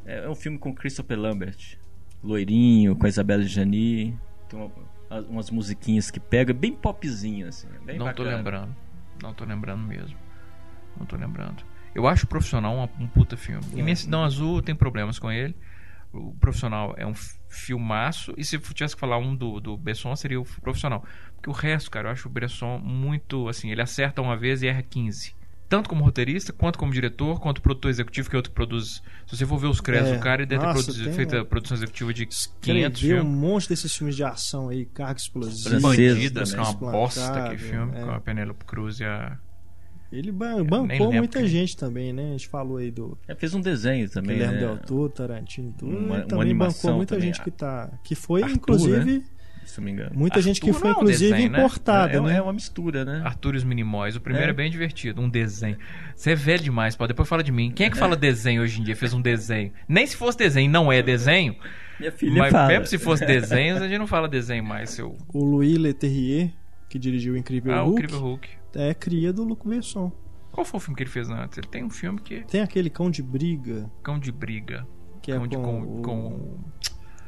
É 0.05 0.29
um 0.29 0.35
filme 0.35 0.57
com 0.57 0.73
Christopher 0.73 1.17
Lambert. 1.19 1.77
Loirinho, 2.23 2.95
com 2.95 3.05
a 3.05 3.09
Isabelle 3.09 3.45
Jani. 3.45 4.17
Tem 4.49 4.59
uma- 4.59 4.71
umas 5.19 5.49
musiquinhas 5.49 6.09
que 6.09 6.19
pega, 6.19 6.53
bem 6.53 6.73
popzinho, 6.73 7.47
assim. 7.47 7.67
Bem 7.85 7.97
Não 7.97 8.07
tô 8.07 8.23
bacana. 8.23 8.37
lembrando. 8.37 8.75
Não 9.21 9.33
tô 9.33 9.45
lembrando 9.45 9.83
mesmo. 9.83 10.17
Não 10.97 11.05
tô 11.05 11.15
lembrando. 11.15 11.63
Eu 11.93 12.07
acho 12.07 12.25
o 12.25 12.27
Profissional 12.27 12.75
um, 12.75 13.03
um 13.03 13.07
puta 13.07 13.35
filme. 13.35 13.65
É. 13.73 13.79
Imensidão 13.79 14.23
Azul 14.23 14.61
tem 14.61 14.73
problemas 14.73 15.19
com 15.19 15.31
ele. 15.31 15.55
O 16.13 16.33
Profissional 16.35 16.93
é 16.97 17.05
um 17.05 17.13
filmaço. 17.47 18.33
E 18.37 18.43
se 18.43 18.55
eu 18.55 18.61
tivesse 18.61 18.95
que 18.95 18.99
falar 18.99 19.17
um 19.17 19.35
do, 19.35 19.59
do 19.59 19.77
Besson, 19.77 20.15
seria 20.15 20.39
o 20.39 20.45
Profissional. 20.61 21.05
Porque 21.35 21.49
o 21.49 21.53
resto, 21.53 21.89
cara, 21.91 22.07
eu 22.07 22.11
acho 22.11 22.27
o 22.27 22.31
Besson 22.31 22.79
muito. 22.79 23.47
Assim, 23.47 23.71
ele 23.71 23.81
acerta 23.81 24.21
uma 24.21 24.35
vez 24.37 24.61
e 24.63 24.67
erra 24.67 24.81
15. 24.81 25.35
Tanto 25.71 25.87
como 25.89 26.03
roteirista, 26.03 26.51
quanto 26.51 26.77
como 26.77 26.91
diretor, 26.91 27.39
quanto 27.39 27.61
produtor 27.61 27.89
executivo, 27.89 28.29
que 28.29 28.35
é 28.35 28.37
outro 28.37 28.51
que 28.51 28.55
produz. 28.55 29.01
Se 29.25 29.37
você 29.37 29.45
for 29.45 29.57
ver 29.57 29.67
os 29.67 29.79
créditos 29.79 30.11
É. 30.11 30.17
do 30.17 30.21
cara, 30.21 30.41
ele 30.41 30.49
deve 30.49 30.59
ter 30.59 30.67
Nossa, 30.67 30.83
produzido- 30.83 31.05
tem 31.05 31.13
feito 31.15 31.37
a 31.37 31.45
produção 31.45 31.77
executiva 31.77 32.13
de 32.13 32.25
500 32.25 32.99
Escreveu 32.99 33.17
um 33.19 33.21
filmes. 33.25 33.39
monte 33.39 33.69
desses 33.69 33.95
filmes 33.95 34.15
de 34.17 34.23
ação 34.25 34.67
aí, 34.67 34.85
carga 34.85 35.17
explosiva. 35.17 35.79
Bandidas, 35.79 36.53
que 36.53 36.59
é 36.59 36.61
uma 36.61 36.73
bosta 36.73 37.21
aquele 37.25 37.55
Esplacável, 37.55 37.69
filme, 37.87 37.97
é. 37.97 38.03
com 38.03 38.11
a 38.11 38.19
Penélope 38.19 38.65
Cruz 38.65 38.99
e 38.99 39.05
a. 39.05 39.37
Ele 40.11 40.29
ban- 40.29 40.61
bancou 40.65 40.87
lembro 40.89 41.17
muita 41.19 41.39
quem. 41.39 41.47
gente 41.47 41.77
também, 41.77 42.11
né? 42.11 42.27
A 42.27 42.31
gente 42.31 42.49
falou 42.49 42.75
aí 42.75 42.91
do 42.91 43.17
É, 43.29 43.33
fez 43.33 43.53
um 43.53 43.61
desenho 43.61 44.09
também, 44.09 44.35
Guilherme 44.39 44.55
né? 44.55 44.59
Del 44.67 44.77
Toro, 44.79 45.07
Tarantino 45.09 45.69
e 45.69 45.73
tudo. 45.79 45.89
Uma- 45.89 45.97
Ele 45.99 46.07
uma 46.07 46.21
também 46.23 46.41
animação 46.41 46.81
bancou 46.89 46.97
muita 46.97 47.15
também, 47.15 47.33
gente 47.33 47.41
que 47.41 47.49
tá. 47.49 47.89
Que 48.03 48.13
foi, 48.13 48.43
Arthur, 48.43 48.55
inclusive, 48.57 49.23
Se 49.65 49.79
não 49.79 49.85
me 49.85 49.91
engano. 49.91 50.11
muita 50.13 50.41
gente 50.41 50.59
que 50.59 50.69
Arthur 50.69 50.79
foi, 50.81 50.89
é 50.89 50.93
um 50.93 50.95
inclusive, 50.97 51.31
desenho, 51.31 51.51
né? 51.51 51.59
importada, 51.59 52.17
é, 52.17 52.21
né? 52.21 52.37
é 52.37 52.41
uma 52.41 52.51
mistura, 52.53 53.05
né? 53.05 53.21
Arthur 53.23 53.53
e 53.55 53.57
os 53.57 53.63
Minimóis. 53.63 54.15
O 54.15 54.21
primeiro 54.21 54.47
é. 54.47 54.51
É. 54.51 54.53
bem 54.53 54.69
divertido, 54.69 55.21
um 55.21 55.29
desenho. 55.29 55.77
Você 56.15 56.31
é 56.31 56.35
velho 56.35 56.63
demais, 56.63 56.95
pô. 56.95 57.07
Depois 57.07 57.27
fala 57.29 57.43
de 57.43 57.51
mim. 57.51 57.71
Quem 57.71 57.85
é 57.87 57.89
que 57.89 57.97
fala 57.97 58.15
desenho 58.15 58.61
hoje 58.63 58.81
em 58.81 58.83
dia? 58.83 58.95
Fez 58.95 59.13
um 59.13 59.21
desenho. 59.21 59.71
Nem 59.87 60.05
se 60.05 60.17
fosse 60.17 60.37
desenho, 60.37 60.69
não 60.69 60.91
é 60.91 61.01
desenho. 61.01 61.55
Minha 61.99 62.11
filha 62.11 62.37
mas 62.39 62.51
fala. 62.51 62.67
mesmo 62.67 62.85
se 62.87 62.97
fosse 62.97 63.25
desenho, 63.25 63.77
a 63.77 63.87
gente 63.87 63.99
não 63.99 64.07
fala 64.07 64.27
desenho 64.27 64.63
mais, 64.63 64.89
seu. 64.89 65.15
O 65.33 65.43
Louis 65.45 65.77
Leterrier, 65.77 66.51
que 66.89 66.97
dirigiu 66.97 67.33
o 67.33 67.37
Incrível 67.37 67.73
Ah, 67.73 67.83
o 67.83 67.87
Hulk, 67.89 68.01
Incrível 68.03 68.19
Hulk. 68.25 68.49
é 68.75 68.93
cria 68.93 69.31
do 69.31 69.43
Luc 69.43 69.67
Besson. 69.67 70.11
Qual 70.51 70.65
foi 70.65 70.79
o 70.79 70.81
filme 70.81 70.97
que 70.97 71.03
ele 71.03 71.09
fez 71.09 71.29
antes? 71.29 71.57
Ele 71.59 71.67
tem 71.67 71.83
um 71.83 71.89
filme 71.89 72.19
que 72.19 72.35
é 72.35 72.39
Tem 72.41 72.61
aquele 72.61 72.89
Cão 72.89 73.09
de 73.09 73.21
Briga, 73.21 73.89
Cão 74.03 74.19
de 74.19 74.31
Briga. 74.31 74.85
que 75.21 75.31
é 75.31 75.35
Cão 75.35 75.47
de- 75.47 75.55
com, 75.55 75.63
com, 75.63 75.87
o 75.89 76.01
com- 76.01 76.59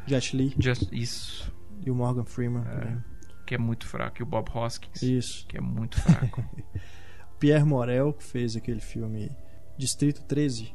Jet 0.05 0.35
Li 0.35 0.53
Just- 0.59 0.89
isso. 0.91 1.53
E 1.85 1.91
o 1.91 1.95
Morgan 1.95 2.25
Freeman. 2.25 2.63
também. 2.63 2.97
Que 3.45 3.55
é 3.55 3.57
muito 3.57 3.85
fraco. 3.85 4.21
E 4.21 4.23
o 4.23 4.25
Bob 4.25 4.49
Hoskins. 4.53 5.01
Isso. 5.01 5.45
Que 5.47 5.57
é 5.57 5.61
muito 5.61 5.99
fraco. 5.99 6.43
Pierre 7.39 7.65
Morel, 7.65 8.13
que 8.13 8.23
fez 8.23 8.55
aquele 8.55 8.79
filme 8.79 9.29
Distrito 9.77 10.23
13. 10.23 10.73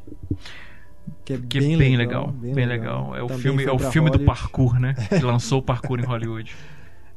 Que 1.24 1.32
é 1.32 1.38
Que 1.38 1.60
bem, 1.60 1.74
é 1.74 1.78
bem 1.78 1.96
legal, 1.96 2.26
legal. 2.26 2.54
Bem 2.54 2.66
legal. 2.66 3.16
É 3.16 3.22
o 3.22 3.26
Também 3.26 3.42
filme, 3.42 3.64
é 3.64 3.72
o 3.72 3.78
filme 3.78 4.10
do 4.10 4.20
parkour, 4.20 4.78
né? 4.78 4.94
Que 5.08 5.24
lançou 5.24 5.60
o 5.60 5.62
parkour 5.62 5.98
em 5.98 6.04
Hollywood. 6.04 6.54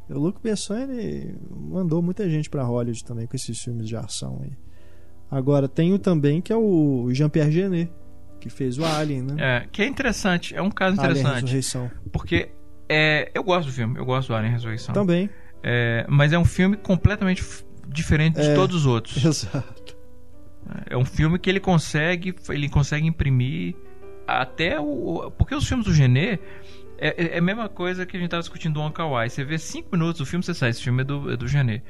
O 0.10 0.18
Luc 0.20 0.42
Besson, 0.42 0.76
ele 0.76 1.36
mandou 1.50 2.02
muita 2.02 2.30
gente 2.30 2.50
pra 2.50 2.64
Hollywood 2.64 3.04
também 3.04 3.28
com 3.28 3.36
esses 3.36 3.62
filmes 3.62 3.88
de 3.88 3.96
ação 3.96 4.40
aí. 4.44 4.52
Agora, 5.30 5.68
tem 5.70 5.94
o 5.94 6.00
também 6.00 6.42
que 6.42 6.52
é 6.52 6.56
o 6.56 7.10
Jean-Pierre 7.12 7.52
Genet, 7.52 7.92
que 8.40 8.50
fez 8.50 8.78
o 8.78 8.84
Alien, 8.84 9.22
né? 9.24 9.36
É, 9.38 9.68
que 9.72 9.82
é 9.82 9.88
interessante. 9.88 10.54
É 10.56 10.62
um 10.62 10.70
caso 10.72 11.00
Alien 11.00 11.18
interessante. 11.20 11.42
Ressurreição. 11.44 11.92
Porque 12.12 12.52
é, 12.94 13.32
eu 13.34 13.44
gosto 13.44 13.68
do 13.68 13.74
filme, 13.74 13.98
eu 13.98 14.06
gosto 14.06 14.28
do 14.30 14.36
Alien 14.36 14.54
Ressurreição. 14.54 14.94
Também. 14.94 15.30
É, 15.64 16.06
mas 16.10 16.34
é 16.34 16.38
um 16.40 16.46
filme 16.46 16.76
completamente 16.76 17.44
diferente 17.88 18.36
de 18.42 18.48
É. 18.48 18.56
todos 18.56 18.76
os 18.76 18.86
outros. 18.86 19.16
Exato. 19.24 19.96
É 20.90 20.96
um 20.98 21.06
filme 21.06 21.38
que 21.40 21.50
ele 21.50 21.60
consegue, 21.60 22.34
ele 22.50 22.70
consegue 22.70 23.06
imprimir 23.08 23.76
até 24.28 24.80
o. 24.80 25.32
Porque 25.38 25.54
os 25.56 25.68
filmes 25.68 25.86
do 25.86 25.94
Genê 25.94 26.40
é, 26.98 27.24
é- 27.26 27.36
é 27.36 27.38
a 27.40 27.42
mesma 27.42 27.68
coisa 27.68 28.06
que 28.06 28.16
a 28.16 28.20
gente 28.20 28.28
estava 28.28 28.42
discutindo 28.42 28.76
do 28.76 28.80
Wong 28.82 28.94
Kar-wai. 28.94 29.30
Você 29.30 29.44
vê 29.44 29.58
cinco 29.58 29.90
minutos 29.92 30.20
do 30.20 30.26
filme, 30.26 30.44
você 30.44 30.54
sai. 30.54 30.70
Esse 30.70 30.84
filme 30.84 31.02
é 31.02 31.04
do, 31.06 31.32
é 31.32 31.36
do 31.38 31.48
Genê. 31.48 31.82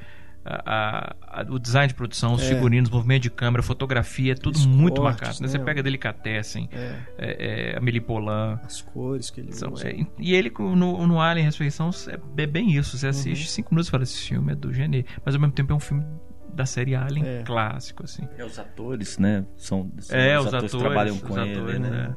A- 0.43 0.63
a- 0.65 1.41
a- 1.41 1.45
o 1.51 1.59
design 1.59 1.88
de 1.88 1.93
produção, 1.93 2.34
os 2.34 2.41
É. 2.41 2.47
figurinos, 2.49 2.89
o 2.89 2.93
movimento 2.93 3.22
de 3.23 3.30
câmera, 3.30 3.61
fotografia, 3.61 4.31
é 4.31 4.35
tudo 4.35 4.57
muito 4.68 4.99
marcado. 5.03 5.38
né? 5.39 5.47
Você 5.47 5.57
né? 5.59 5.63
pega 5.63 5.84
Delicatessen, 5.84 6.68
É, 6.72 6.95
é, 7.18 7.72
é, 7.73 7.77
Amélie 7.77 8.01
Poulain, 8.01 8.57
as 8.63 8.81
cores 8.81 9.30
que 9.30 9.39
ele 9.41 9.51
são- 9.51 9.72
usa. 9.73 9.88
é, 9.89 9.95
e 10.18 10.34
ele 10.34 10.51
no, 10.57 11.05
no 11.05 11.22
Alien 11.22 11.45
Ressurreição 11.45 11.91
é 12.38 12.47
bem 12.47 12.72
isso. 12.76 12.97
Você 12.97 13.07
assiste 13.07 13.41
Uhum. 13.43 13.47
cinco 13.49 13.73
minutos 13.76 13.88
e 13.88 13.91
fala: 13.91 14.03
esse 14.03 14.19
filme 14.19 14.51
é 14.53 14.55
do 14.55 14.73
Genê. 14.73 15.05
Mas 15.23 15.35
ao 15.35 15.41
mesmo 15.41 15.53
tempo 15.53 15.72
é 15.73 15.76
um 15.76 15.80
filme 15.80 16.03
da 16.55 16.65
série 16.65 16.95
Alien 16.95 17.23
É. 17.26 17.43
clássico, 17.43 18.03
assim. 18.03 18.27
É, 18.38 18.43
os 18.43 18.57
atores, 18.57 19.19
né? 19.19 19.45
São, 19.55 19.91
são 19.99 20.18
É, 20.18 20.39
os, 20.39 20.47
os 20.47 20.53
atores, 20.55 20.72
que 20.72 20.77
atores, 20.77 20.91
trabalham 20.93 21.15
os 21.15 21.22
com 21.22 21.34
atores, 21.34 21.57
ele, 21.69 21.80
né? 21.80 21.89
né? 21.89 22.15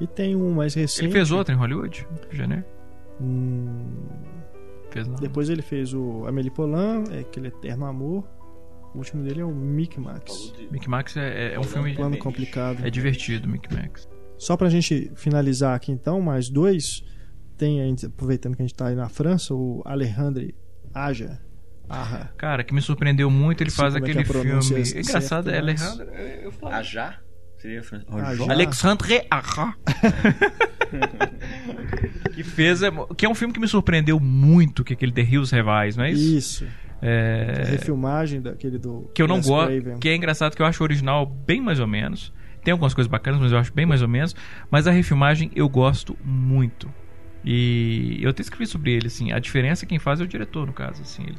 E 0.00 0.06
tem 0.06 0.34
um 0.34 0.54
mais 0.54 0.72
recente. 0.74 1.04
Ele 1.04 1.12
fez 1.12 1.30
outro 1.30 1.54
em 1.54 1.58
Hollywood? 1.58 2.06
Genê? 2.32 2.64
Hum, 3.20 4.08
Fez 4.94 5.08
não. 5.08 5.16
depois 5.16 5.50
ele 5.50 5.60
fez 5.62 5.92
o 5.92 6.24
Amélie 6.26 6.50
Poulain, 6.50 7.04
é 7.10 7.20
aquele 7.20 7.48
Eterno 7.48 7.84
Amor. 7.84 8.24
O 8.94 8.98
último 8.98 9.22
dele 9.24 9.40
é 9.40 9.44
o 9.44 9.52
Mickey 9.54 10.00
Max. 10.00 10.52
Mickey 10.70 10.88
Max 10.88 11.16
é, 11.16 11.54
é 11.54 11.60
um 11.60 11.64
filme. 11.64 11.94
Plano 11.94 12.16
complicado. 12.16 12.86
É 12.86 12.90
divertido, 12.90 13.48
Mickey 13.48 13.74
Max. 13.74 14.08
Só 14.38 14.56
pra 14.56 14.68
gente 14.68 15.10
finalizar 15.16 15.74
aqui 15.74 15.90
então, 15.92 16.20
mais 16.20 16.48
dois. 16.48 17.02
Tem, 17.58 17.80
a 17.80 17.84
gente- 17.86 18.06
aproveitando 18.06 18.54
que 18.56 18.62
a 18.62 18.66
gente 18.66 18.74
tá 18.76 18.86
aí 18.88 18.94
na 18.94 19.08
França, 19.08 19.52
o 19.54 19.82
Alejandro 19.84 20.46
Aja. 20.94 21.40
Cara, 22.36 22.62
que 22.64 22.72
me 22.72 22.80
surpreendeu 22.80 23.28
muito, 23.30 23.62
ele 23.62 23.70
Sei 23.70 23.76
faz 23.76 23.94
é 23.94 23.98
que 24.00 24.04
aquele 24.10 24.20
é 24.20 24.24
filme. 24.24 24.50
É 24.94 25.00
engraçado, 25.00 25.50
é 25.50 25.60
mas- 25.60 25.82
Alejandro. 25.82 26.14
Eu. 26.14 26.52
Ajá? 26.68 27.20
Seria 27.58 27.82
fran- 27.82 28.04
Ajá. 28.08 28.52
Alexandre 28.52 29.26
Aja. 29.30 29.74
que 32.34 32.42
fez. 32.42 32.82
é- 32.82 32.90
Que 33.16 33.26
é 33.26 33.28
um 33.28 33.34
filme 33.34 33.52
que 33.54 33.60
me 33.60 33.68
surpreendeu 33.68 34.18
muito, 34.20 34.82
que 34.84 34.92
é 34.92 34.96
aquele 34.96 35.12
The 35.12 35.22
Hills 35.22 35.54
Revise, 35.54 35.96
não 35.98 36.04
é 36.04 36.10
isso? 36.10 36.36
Isso. 36.36 36.66
É, 37.02 37.64
Refilmagem 37.70 38.40
daquele 38.40 38.78
do. 38.78 39.10
que 39.14 39.20
eu 39.20 39.28
não 39.28 39.40
gosto. 39.40 39.98
Que 40.00 40.08
é 40.08 40.16
engraçado 40.16 40.56
que 40.56 40.62
eu 40.62 40.66
acho 40.66 40.82
o 40.82 40.84
original 40.84 41.26
bem 41.26 41.60
mais 41.60 41.78
ou 41.80 41.86
menos. 41.86 42.32
Tem 42.62 42.72
algumas 42.72 42.94
coisas 42.94 43.10
bacanas, 43.10 43.40
mas 43.40 43.52
eu 43.52 43.58
acho 43.58 43.72
bem 43.74 43.84
mais 43.84 44.00
ou 44.00 44.08
menos. 44.08 44.34
Mas 44.70 44.86
a 44.86 44.90
refilmagem 44.90 45.50
eu 45.54 45.68
gosto 45.68 46.16
muito. 46.24 46.90
E 47.44 48.18
eu 48.22 48.30
até 48.30 48.40
escrevi 48.40 48.66
sobre 48.66 48.92
ele, 48.92 49.08
assim. 49.08 49.32
A 49.32 49.38
diferença 49.38 49.84
quem 49.84 49.98
faz 49.98 50.20
é 50.20 50.24
o 50.24 50.26
diretor, 50.26 50.66
no 50.66 50.72
caso, 50.72 51.02
assim. 51.02 51.24
Ele, 51.24 51.38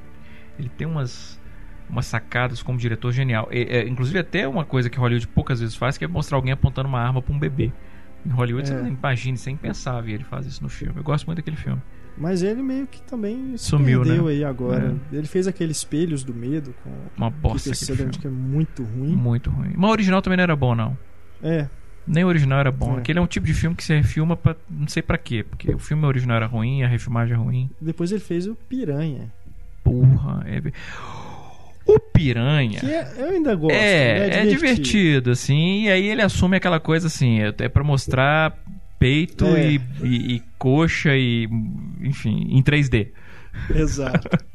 ele 0.59 0.69
tem 0.69 0.85
umas, 0.85 1.41
umas 1.89 2.05
sacadas 2.05 2.61
como 2.61 2.77
diretor 2.77 3.11
genial. 3.11 3.47
É, 3.51 3.79
é, 3.79 3.87
inclusive 3.87 4.19
até 4.19 4.47
uma 4.47 4.63
coisa 4.65 4.87
que 4.87 4.99
Hollywood 4.99 5.27
poucas 5.29 5.59
vezes 5.61 5.75
faz, 5.75 5.97
que 5.97 6.05
é 6.05 6.07
mostrar 6.07 6.37
alguém 6.37 6.53
apontando 6.53 6.87
uma 6.87 6.99
arma 6.99 7.23
pra 7.23 7.33
um 7.33 7.39
bebê. 7.39 7.71
Em 8.25 8.29
Hollywood, 8.29 8.71
É. 8.71 8.75
você 8.75 8.81
não 8.81 8.87
imagina, 8.89 9.35
isso 9.35 9.49
é 9.49 9.51
impensável. 9.51 10.13
Ele 10.15 10.23
faz 10.23 10.45
isso 10.45 10.63
no 10.63 10.69
filme. 10.69 10.93
Eu 10.97 11.03
gosto 11.03 11.25
muito 11.25 11.37
daquele 11.37 11.57
filme. 11.57 11.81
Mas 12.17 12.41
ele 12.43 12.61
meio 12.63 12.87
que 12.87 13.01
também 13.01 13.57
se 13.57 13.65
Sumiu, 13.65 14.01
perdeu 14.03 14.25
né? 14.25 14.31
aí 14.31 14.43
agora. 14.43 14.95
Ele 15.11 15.27
fez 15.27 15.47
aquele 15.47 15.71
Espelhos 15.73 16.23
do 16.23 16.33
Medo 16.33 16.73
com 16.83 16.89
Uma 17.17 17.29
bosta 17.29 17.73
Sutherland, 17.75 18.17
filme. 18.17 18.21
que 18.21 18.27
é 18.27 18.29
muito 18.29 18.83
ruim. 18.83 19.15
Muito 19.15 19.49
ruim. 19.49 19.73
Mas 19.75 19.89
o 19.89 19.91
original 19.91 20.21
também 20.21 20.37
não 20.37 20.43
era 20.43 20.55
bom, 20.55 20.73
não. 20.73 20.97
É, 21.43 21.67
Nem 22.07 22.23
o 22.23 22.27
original 22.27 22.59
era 22.59 22.71
bom. 22.71 22.95
É. 22.95 22.99
Aquele 22.99 23.19
é 23.19 23.21
um 23.21 23.27
tipo 23.27 23.45
de 23.45 23.53
filme 23.53 23.75
que 23.75 23.83
você 23.83 23.97
refilma 23.97 24.37
pra 24.37 24.55
não 24.69 24.87
sei 24.87 25.03
pra 25.03 25.17
quê. 25.17 25.43
Porque 25.43 25.73
o 25.75 25.77
filme 25.79 26.05
original 26.05 26.37
era 26.37 26.45
ruim, 26.47 26.83
a 26.83 26.87
refilmagem 26.87 27.33
é 27.33 27.37
ruim. 27.37 27.69
Depois 27.81 28.11
ele 28.11 28.21
fez 28.21 28.47
o 28.47 28.55
Piranha. 28.55 29.29
Porra, 29.83 30.41
é... 30.47 30.61
O 31.85 31.99
Piranha. 31.99 32.79
Que 32.79 32.85
é- 32.87 33.11
eu 33.17 33.29
ainda 33.29 33.55
gosto. 33.55 33.75
É, 33.75 34.27
né? 34.29 34.41
é 34.41 34.45
divertido, 34.47 35.31
assim, 35.31 35.83
e 35.83 35.89
aí 35.91 36.07
ele 36.07 36.21
assume 36.21 36.57
aquela 36.57 36.79
coisa 36.79 37.07
assim, 37.07 37.41
é, 37.41 37.53
é 37.59 37.69
para 37.69 37.83
mostrar 37.83 38.57
peito 38.97 39.45
É. 39.45 39.71
e, 39.73 39.81
e- 40.03 40.35
e 40.37 40.43
coxa 40.57 41.15
e, 41.15 41.47
enfim, 42.01 42.47
em 42.49 42.61
3D. 42.63 43.11
Exato. 43.73 44.27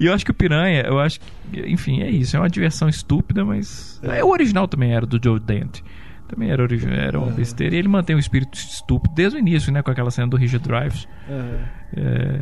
E 0.00 0.06
eu 0.06 0.12
acho 0.12 0.24
que 0.24 0.32
o 0.32 0.34
Piranha, 0.34 0.82
eu 0.82 0.98
acho 0.98 1.20
que, 1.20 1.60
enfim, 1.68 2.02
é 2.02 2.10
isso, 2.10 2.36
é 2.36 2.40
uma 2.40 2.50
diversão 2.50 2.88
estúpida, 2.88 3.44
mas 3.44 4.00
É. 4.02 4.18
é, 4.18 4.24
o 4.24 4.30
original 4.30 4.66
também 4.66 4.92
era 4.92 5.06
do 5.06 5.16
Joe 5.22 5.38
Dante. 5.38 5.84
Também 6.26 6.50
era, 6.50 6.60
origi- 6.60 6.88
era 6.90 7.16
uma 7.20 7.28
É. 7.30 7.34
besteira. 7.34 7.72
E 7.76 7.78
ele 7.78 7.86
mantém 7.86 8.16
o 8.16 8.18
espírito 8.18 8.58
estúpido 8.58 9.14
desde 9.14 9.36
o 9.36 9.38
início, 9.38 9.72
né? 9.72 9.80
Com 9.80 9.92
aquela 9.92 10.10
cena 10.10 10.26
do 10.26 10.36
Richard 10.36 10.66
Drives. 10.68 11.06
Aham. 11.30 11.60
É, 11.96 12.40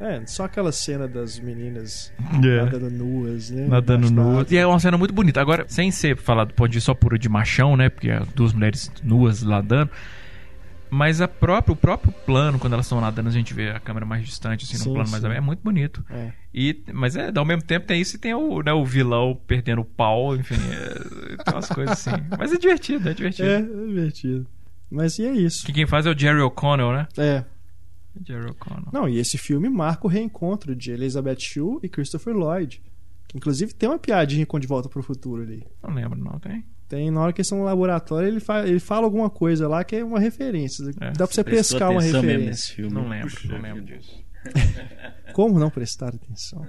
É, 0.00 0.22
só 0.26 0.44
aquela 0.44 0.72
cena 0.72 1.06
das 1.06 1.38
meninas 1.38 2.10
É. 2.42 2.62
nadando 2.64 2.90
nuas, 2.90 3.50
né? 3.50 3.66
nadando 3.68 4.10
nuas. 4.10 4.50
E 4.50 4.56
é 4.56 4.66
uma 4.66 4.80
cena 4.80 4.96
muito 4.96 5.12
bonita. 5.12 5.40
Agora, 5.40 5.66
sem 5.68 5.90
ser 5.90 6.16
falar 6.16 6.44
do 6.44 6.54
ponto 6.54 6.70
de 6.70 6.76
vista 6.78 6.86
só 6.86 6.94
puro 6.94 7.18
de 7.18 7.28
machão, 7.28 7.76
né? 7.76 7.88
Porque 7.90 8.08
é 8.10 8.20
duas 8.34 8.52
mulheres 8.54 8.90
nuas 9.02 9.42
nadando. 9.42 9.90
Mas 10.92 11.20
a 11.20 11.28
própria, 11.28 11.72
o 11.72 11.76
próprio 11.76 12.12
plano, 12.26 12.58
quando 12.58 12.72
elas 12.72 12.86
estão 12.86 13.00
nadando, 13.00 13.28
a 13.28 13.32
gente 13.32 13.54
vê 13.54 13.70
a 13.70 13.78
câmera 13.78 14.04
mais 14.04 14.24
distante, 14.24 14.64
assim, 14.64 14.76
Sim, 14.76 14.88
num 14.88 14.94
plano 14.94 15.08
mais 15.10 15.20
sim. 15.20 15.26
aberto. 15.26 15.38
É 15.38 15.46
muito 15.46 15.60
bonito. 15.62 16.04
É. 16.10 16.32
E, 16.52 16.82
mas 16.92 17.14
é, 17.14 17.30
ao 17.32 17.44
mesmo 17.44 17.62
tempo 17.62 17.86
tem 17.86 18.00
isso 18.00 18.16
e 18.16 18.18
tem 18.18 18.34
o, 18.34 18.60
né, 18.60 18.72
o 18.72 18.84
vilão 18.84 19.38
perdendo 19.46 19.82
o 19.82 19.84
pau, 19.84 20.34
enfim, 20.34 20.56
é, 20.56 21.44
tem 21.44 21.54
umas 21.54 21.68
coisas 21.68 21.92
assim. 21.92 22.20
Mas 22.36 22.52
é 22.52 22.58
divertido, 22.58 23.08
é 23.08 23.14
divertido. 23.14 23.48
É, 23.48 23.58
é 23.58 23.62
divertido. 23.62 24.46
Mas 24.90 25.16
e 25.20 25.26
é 25.26 25.32
isso. 25.32 25.64
Que 25.64 25.72
quem 25.72 25.86
faz 25.86 26.06
é 26.06 26.10
o 26.10 26.18
Jerry 26.18 26.40
O'Connell, 26.40 26.92
né? 26.92 27.06
É. 27.16 27.44
Jerry 28.24 28.50
O'Connell. 28.50 28.90
Não, 28.92 29.08
e 29.08 29.18
esse 29.18 29.38
filme 29.38 29.68
marca 29.68 30.06
o 30.06 30.10
reencontro 30.10 30.74
de 30.74 30.92
Elizabeth 30.92 31.40
Shue 31.40 31.78
e 31.82 31.88
Christopher 31.88 32.34
Lloyd. 32.34 32.82
Que 33.28 33.36
inclusive 33.36 33.72
tem 33.72 33.88
uma 33.88 33.98
piadinha 33.98 34.44
com 34.44 34.58
De 34.58 34.66
Volta 34.66 34.88
pro 34.88 35.02
Futuro 35.02 35.42
ali. 35.42 35.64
Não 35.82 35.94
lembro, 35.94 36.18
não, 36.18 36.38
tem? 36.38 36.64
Tem, 36.88 37.10
na 37.10 37.20
hora 37.20 37.32
que 37.32 37.40
eles 37.40 37.46
estão 37.46 37.58
no 37.58 37.64
laboratório, 37.64 38.26
ele, 38.26 38.40
fa 38.40 38.66
ele 38.66 38.80
fala 38.80 39.06
alguma 39.06 39.30
coisa 39.30 39.68
lá 39.68 39.84
que 39.84 39.94
é 39.94 40.04
uma 40.04 40.18
referência. 40.18 40.82
É. 41.00 41.12
Dá 41.12 41.26
pra 41.26 41.34
você 41.34 41.44
pescar 41.44 41.92
uma 41.92 42.02
referência. 42.02 42.46
nesse 42.46 42.72
filme. 42.72 42.92
Não 42.92 43.08
lembro, 43.08 43.30
Puxa 43.30 43.48
não 43.48 43.62
lembro 43.62 43.84
disso. 43.84 44.24
Como 45.32 45.58
não 45.60 45.70
prestar 45.70 46.08
atenção? 46.08 46.66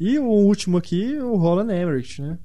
E 0.00 0.18
o 0.18 0.24
último 0.24 0.78
aqui, 0.78 1.18
o 1.18 1.36
Roland 1.36 1.70
Emmerich, 1.70 2.22
né? 2.22 2.38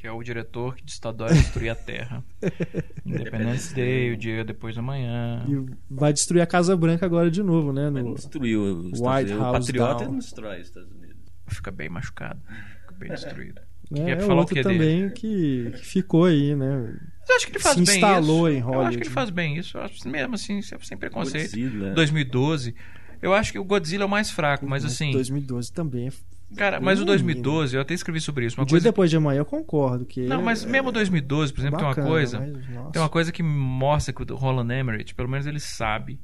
Que 0.00 0.06
é 0.06 0.12
o 0.12 0.22
diretor 0.22 0.74
que 0.76 0.82
adora 1.06 1.34
destruir 1.34 1.68
a 1.68 1.74
Terra. 1.74 2.24
Independence 3.04 3.74
Day, 3.74 4.10
o 4.10 4.16
dia 4.16 4.42
depois 4.42 4.74
da 4.74 4.80
manhã. 4.80 5.44
E 5.46 5.76
vai 5.90 6.10
destruir 6.10 6.40
a 6.40 6.46
Casa 6.46 6.74
Branca 6.74 7.04
agora 7.04 7.30
de 7.30 7.42
novo, 7.42 7.70
né? 7.70 7.90
No... 7.90 8.02
não 8.02 8.14
destruiu 8.14 8.62
os 8.62 8.98
White 8.98 9.02
Unidos. 9.02 9.32
O 9.32 9.38
House 9.40 9.66
Patriota 9.66 10.04
Down. 10.04 10.12
não 10.12 10.18
destrói 10.18 10.60
os 10.60 10.68
Estados 10.68 10.90
Unidos. 10.90 11.16
Fica 11.48 11.70
bem 11.70 11.90
machucado. 11.90 12.40
Fica 12.80 12.94
bem 12.98 13.10
destruído. 13.10 13.60
Quer 13.94 14.08
É 14.16 14.20
falar 14.20 14.40
o 14.40 14.46
que 14.46 14.62
também 14.62 15.10
que, 15.10 15.70
que 15.70 15.84
ficou 15.84 16.24
aí, 16.24 16.56
né? 16.56 16.94
Mas 17.20 17.28
eu 17.28 17.36
acho 17.36 17.46
que 17.46 17.52
ele 17.52 17.58
faz 17.58 17.76
Se 17.76 17.84
bem 17.84 17.94
instalou 17.96 18.48
isso. 18.48 18.56
em 18.56 18.60
Eu 18.60 18.64
acho 18.64 18.72
Hollywood. 18.78 18.96
que 18.96 19.02
ele 19.02 19.10
faz 19.10 19.28
bem 19.28 19.56
isso. 19.58 19.78
Mesmo 20.06 20.34
assim, 20.34 20.62
sem 20.62 20.96
preconceito. 20.96 21.50
Godzilla. 21.50 21.90
2012. 21.92 22.74
Eu 23.20 23.34
acho 23.34 23.52
que 23.52 23.58
o 23.58 23.64
Godzilla 23.64 24.04
é 24.04 24.06
o 24.06 24.08
mais 24.08 24.30
fraco, 24.30 24.66
mas 24.66 24.82
assim. 24.82 25.12
2012 25.12 25.70
também. 25.70 26.08
é 26.08 26.12
Cara, 26.56 26.80
mas 26.80 26.98
o 26.98 27.02
Hum, 27.02 27.06
2012, 27.06 27.76
eu 27.76 27.80
até 27.82 27.94
escrevi 27.94 28.20
sobre 28.20 28.44
isso. 28.46 28.56
O 28.56 28.60
Uma 28.60 28.66
coisa. 28.66 28.88
depois 28.88 29.08
de 29.10 29.16
amanhã 29.16 29.38
eu 29.38 29.44
concordo. 29.44 30.04
Que 30.04 30.26
Não, 30.26 30.42
mas 30.42 30.64
é- 30.64 30.68
mesmo 30.68 30.90
2012, 30.90 31.52
por 31.52 31.60
exemplo, 31.60 31.78
tem 31.78 31.86
bacana, 31.88 32.06
uma 32.06 32.12
coisa. 32.12 32.40
mas. 32.40 32.92
Tem 32.92 33.00
uma 33.02 33.08
coisa 33.08 33.30
que 33.32 33.42
mostra 33.42 34.12
que 34.12 34.22
o 34.32 34.36
Roland 34.36 34.72
Emmerich, 34.74 35.14
pelo 35.14 35.28
menos 35.28 35.46
ele 35.46 35.60
sabe 35.60 36.18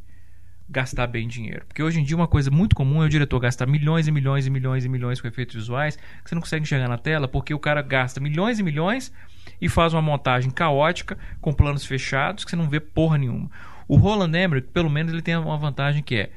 gastar 0.69 1.07
bem 1.07 1.29
dinheiro. 1.29 1.65
Porque 1.69 1.81
hoje 1.81 2.01
em 2.01 2.03
dia 2.05 2.17
uma 2.17 2.27
coisa 2.27 2.51
muito 2.51 2.75
comum 2.75 3.03
é 3.03 3.07
o 3.07 3.09
diretor 3.09 3.39
gastar 3.39 3.67
milhões 3.67 4.09
e 4.09 4.11
milhões 4.11 4.47
e 4.49 4.51
milhões 4.51 4.85
e 4.85 4.89
milhões 4.89 5.21
com 5.21 5.29
efeitos 5.29 5.55
visuais 5.55 5.95
que 5.95 6.29
você 6.29 6.35
não 6.35 6.43
consegue 6.43 6.65
enxergar 6.65 6.89
na 6.89 6.99
tela 6.99 7.29
porque 7.29 7.55
o 7.55 7.59
cara 7.59 7.81
gasta 7.83 8.19
milhões 8.21 8.59
e 8.59 8.65
milhões 8.65 9.13
e 9.61 9.69
faz 9.69 9.95
uma 9.95 10.03
montagem 10.03 10.51
caótica 10.51 11.17
com 11.41 11.53
planos 11.53 11.87
fechados 11.87 12.45
que 12.45 12.51
você 12.51 12.57
não 12.57 12.69
vê 12.69 12.81
porra 12.81 13.17
nenhuma. 13.17 13.49
O 13.87 13.97
Roland 13.97 14.37
Emmerich, 14.37 14.67
pelo 14.73 14.91
menos, 14.91 15.13
ele 15.13 15.23
tem 15.23 15.37
uma 15.37 15.57
vantagem 15.57 16.03
que 16.03 16.17
é 16.17 16.31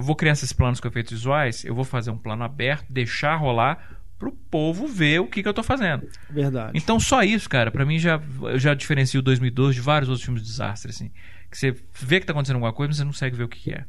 eu 0.00 0.04
vou 0.06 0.16
criar 0.16 0.32
esses 0.32 0.52
planos 0.52 0.80
com 0.80 0.88
efeitos 0.88 1.12
visuais, 1.12 1.64
eu 1.64 1.74
vou 1.74 1.84
fazer 1.84 2.10
um 2.10 2.18
plano 2.18 2.42
aberto, 2.42 2.86
deixar 2.90 3.36
rolar 3.36 3.98
pro 4.18 4.32
povo 4.32 4.86
ver 4.86 5.20
o 5.20 5.26
que, 5.26 5.42
que 5.42 5.48
eu 5.48 5.54
tô 5.54 5.62
fazendo. 5.62 6.06
Verdade. 6.28 6.72
Então 6.74 6.98
só 7.00 7.22
isso, 7.22 7.48
cara, 7.48 7.70
pra 7.70 7.84
mim 7.86 7.98
já 7.98 8.20
eu 8.42 8.58
já 8.58 8.74
diferencio 8.74 9.20
o 9.20 9.22
2012 9.22 9.74
de 9.76 9.80
vários 9.80 10.08
outros 10.08 10.24
filmes 10.24 10.42
de 10.42 10.48
desastre 10.48 10.90
assim, 10.90 11.10
que 11.50 11.56
você 11.56 11.74
vê 11.94 12.20
que 12.20 12.26
tá 12.26 12.32
acontecendo 12.32 12.56
alguma 12.56 12.72
coisa, 12.72 12.88
mas 12.90 12.96
você 12.98 13.04
não 13.04 13.12
consegue 13.12 13.36
ver 13.36 13.44
o 13.44 13.48
que, 13.48 13.60
que 13.60 13.72
é. 13.72 13.84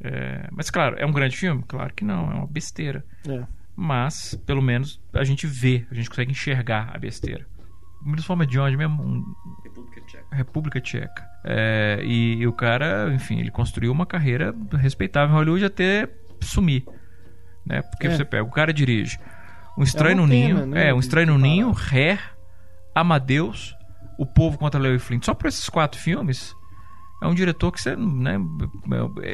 É, 0.00 0.48
Mas 0.52 0.70
claro, 0.70 0.96
é 0.98 1.04
um 1.04 1.12
grande 1.12 1.36
filme? 1.36 1.62
Claro 1.68 1.92
que 1.94 2.04
não, 2.04 2.30
é 2.30 2.34
uma 2.34 2.46
besteira. 2.46 3.04
É. 3.28 3.44
Mas 3.76 4.34
pelo 4.46 4.62
menos 4.62 5.00
a 5.12 5.24
gente 5.24 5.46
vê, 5.46 5.86
a 5.90 5.94
gente 5.94 6.08
consegue 6.08 6.30
enxergar 6.32 6.90
a 6.94 6.98
besteira. 6.98 7.46
O 8.02 8.08
Milos 8.08 8.24
Forma 8.24 8.46
de 8.46 8.58
onde 8.58 8.76
mesmo? 8.76 9.02
Um- 9.02 9.34
República 9.62 10.00
Tcheca. 10.06 10.24
República 10.36 10.80
Tcheca. 10.80 11.29
É, 11.44 12.00
e, 12.04 12.36
e 12.38 12.46
o 12.46 12.52
cara, 12.52 13.10
enfim, 13.14 13.40
ele 13.40 13.50
construiu 13.50 13.90
uma 13.92 14.04
carreira 14.06 14.54
respeitável 14.78 15.34
em 15.34 15.38
Hollywood 15.38 15.64
até 15.64 16.08
sumir. 16.40 16.84
Né? 17.66 17.82
Porque 17.82 18.06
É. 18.08 18.16
você 18.16 18.24
pega, 18.24 18.44
o 18.44 18.50
cara 18.50 18.72
dirige 18.72 19.18
Um 19.78 19.82
Estranho 19.82 20.16
uma 20.18 20.26
no 20.26 20.28
pena, 20.32 20.54
Ninho, 20.60 20.66
né, 20.66 20.88
é, 20.88 20.94
Um 20.94 20.98
Estranho 20.98 21.26
no. 21.28 21.38
Ninho, 21.38 21.70
Ré, 21.72 22.18
Amadeus, 22.94 23.74
O 24.18 24.26
Povo 24.26 24.58
contra 24.58 24.80
Leo 24.80 24.94
e 24.94 24.98
Flint. 24.98 25.24
Só 25.24 25.32
por 25.34 25.46
esses 25.48 25.68
quatro 25.68 25.98
filmes, 25.98 26.54
é 27.22 27.26
um 27.26 27.34
diretor 27.34 27.70
que 27.72 27.80
você, 27.80 27.94
né, 27.96 28.38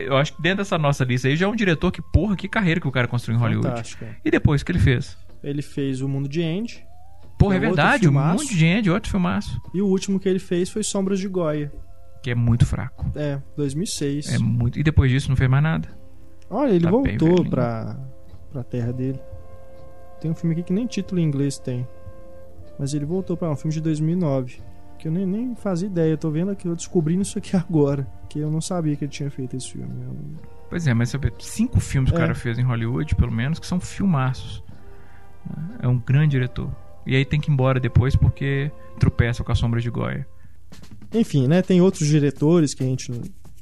eu 0.06 0.16
acho 0.16 0.34
que 0.36 0.42
dentro 0.42 0.58
dessa 0.58 0.76
nossa 0.78 1.04
lista 1.04 1.28
aí 1.28 1.36
já 1.36 1.46
é 1.46 1.48
um 1.48 1.56
diretor 1.56 1.90
que, 1.90 2.02
porra, 2.02 2.36
que 2.36 2.48
carreira 2.48 2.80
que 2.80 2.86
o 2.88 2.92
cara 2.92 3.08
construiu 3.08 3.38
em 3.38 3.40
Hollywood. 3.40 3.96
É. 4.02 4.16
E 4.24 4.30
depois, 4.30 4.62
o 4.62 4.64
que 4.64 4.72
ele 4.72 4.78
fez? 4.78 5.16
Ele 5.42 5.62
fez 5.62 6.00
O 6.00 6.08
Mundo 6.08 6.28
de 6.28 6.42
Andy. 6.42 6.84
Porra, 7.38 7.54
é, 7.54 7.56
É 7.58 7.60
verdade, 7.60 8.02
filmaço. 8.04 8.38
monte 8.44 8.54
de 8.54 8.58
gente, 8.58 8.90
outro 8.90 9.10
filmaço. 9.10 9.60
E 9.74 9.80
o 9.82 9.86
último 9.86 10.18
que 10.18 10.28
ele 10.28 10.38
fez 10.38 10.70
foi 10.70 10.82
Sombras 10.82 11.18
de 11.20 11.28
Goya. 11.28 11.70
Que 12.22 12.30
é 12.30 12.34
muito 12.34 12.66
fraco. 12.66 13.06
É, 13.14 13.40
2006. 13.56 14.32
É 14.32 14.38
muito. 14.38 14.78
E 14.78 14.82
depois 14.82 15.10
disso 15.10 15.28
não 15.28 15.36
fez 15.36 15.48
mais 15.48 15.62
nada. 15.62 15.88
Olha, 16.50 16.70
ele 16.72 16.84
Tá 16.84 16.90
voltou 16.90 17.44
pra, 17.48 17.96
pra 18.52 18.62
terra 18.64 18.92
dele. 18.92 19.20
Tem 20.20 20.30
um 20.30 20.34
filme 20.34 20.54
aqui 20.54 20.62
que 20.64 20.72
nem 20.72 20.86
título 20.86 21.20
em 21.20 21.24
inglês 21.24 21.58
tem. 21.58 21.86
Mas 22.78 22.94
ele 22.94 23.04
voltou 23.04 23.36
pra 23.36 23.50
um 23.50 23.56
filme 23.56 23.72
de 23.72 23.80
2009. 23.80 24.60
Que 24.98 25.08
eu 25.08 25.12
nem, 25.12 25.26
nem 25.26 25.54
fazia 25.54 25.86
ideia. 25.88 26.10
Eu 26.12 26.18
tô 26.18 26.30
vendo 26.30 26.50
aqui, 26.50 26.66
eu 26.66 26.74
descobrindo 26.74 27.22
isso 27.22 27.38
aqui 27.38 27.54
agora. 27.56 28.06
Que 28.28 28.38
eu 28.40 28.50
não 28.50 28.60
sabia 28.60 28.96
que 28.96 29.04
ele 29.04 29.12
tinha 29.12 29.30
feito 29.30 29.56
esse 29.56 29.72
filme. 29.72 29.90
Eu- 30.04 30.56
Pois 30.68 30.84
é, 30.84 30.92
mas 30.92 31.10
você 31.10 31.18
vê, 31.18 31.32
cinco 31.38 31.78
filmes 31.78 32.10
que 32.10 32.16
o 32.16 32.18
É. 32.18 32.22
cara 32.22 32.34
fez 32.34 32.58
em 32.58 32.62
Hollywood, 32.62 33.14
pelo 33.14 33.30
menos, 33.30 33.60
que 33.60 33.66
são 33.66 33.78
filmaços. 33.78 34.64
É 35.80 35.86
um 35.86 35.96
grande 35.98 36.32
diretor. 36.32 36.68
E 37.06 37.14
aí 37.14 37.24
tem 37.24 37.40
que 37.40 37.48
ir 37.48 37.52
embora 37.52 37.78
depois 37.78 38.16
porque 38.16 38.72
tropeça 38.98 39.44
com 39.44 39.52
a 39.52 39.54
sombra 39.54 39.80
de 39.80 39.88
Goya. 39.90 40.26
Enfim, 41.12 41.46
né? 41.46 41.62
Tem 41.62 41.80
outros 41.80 42.08
diretores 42.08 42.74
que 42.74 42.82
a 42.82 42.86
gente 42.86 43.12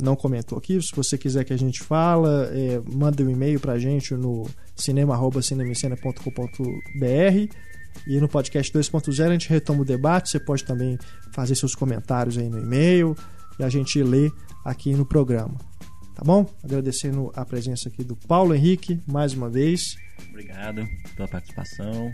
não 0.00 0.16
comentou 0.16 0.58
aqui. 0.58 0.80
Se 0.82 0.94
você 0.94 1.16
quiser 1.16 1.44
que 1.44 1.52
a 1.52 1.58
gente 1.58 1.82
fala, 1.82 2.50
é, 2.52 2.80
manda 2.92 3.22
um 3.22 3.30
e-mail 3.30 3.60
pra 3.60 3.78
gente 3.78 4.14
no 4.14 4.48
cinema.cinemicena.com.br 4.74 7.54
e 8.06 8.20
no 8.20 8.28
podcast 8.28 8.72
2.0 8.72 9.28
a 9.28 9.32
gente 9.32 9.48
retoma 9.48 9.82
o 9.82 9.84
debate. 9.84 10.30
Você 10.30 10.40
pode 10.40 10.64
também 10.64 10.98
fazer 11.32 11.54
seus 11.54 11.74
comentários 11.74 12.38
aí 12.38 12.48
no 12.48 12.58
e-mail 12.58 13.16
e 13.58 13.62
a 13.62 13.68
gente 13.68 14.02
lê 14.02 14.30
aqui 14.64 14.94
no 14.94 15.06
programa. 15.06 15.54
Tá 16.14 16.22
bom? 16.24 16.48
Agradecendo 16.62 17.32
a 17.34 17.44
presença 17.44 17.88
aqui 17.88 18.04
do 18.04 18.14
Paulo 18.14 18.54
Henrique 18.54 19.00
mais 19.06 19.34
uma 19.34 19.50
vez. 19.50 19.96
Obrigado 20.30 20.86
pela 21.16 21.28
participação. 21.28 22.12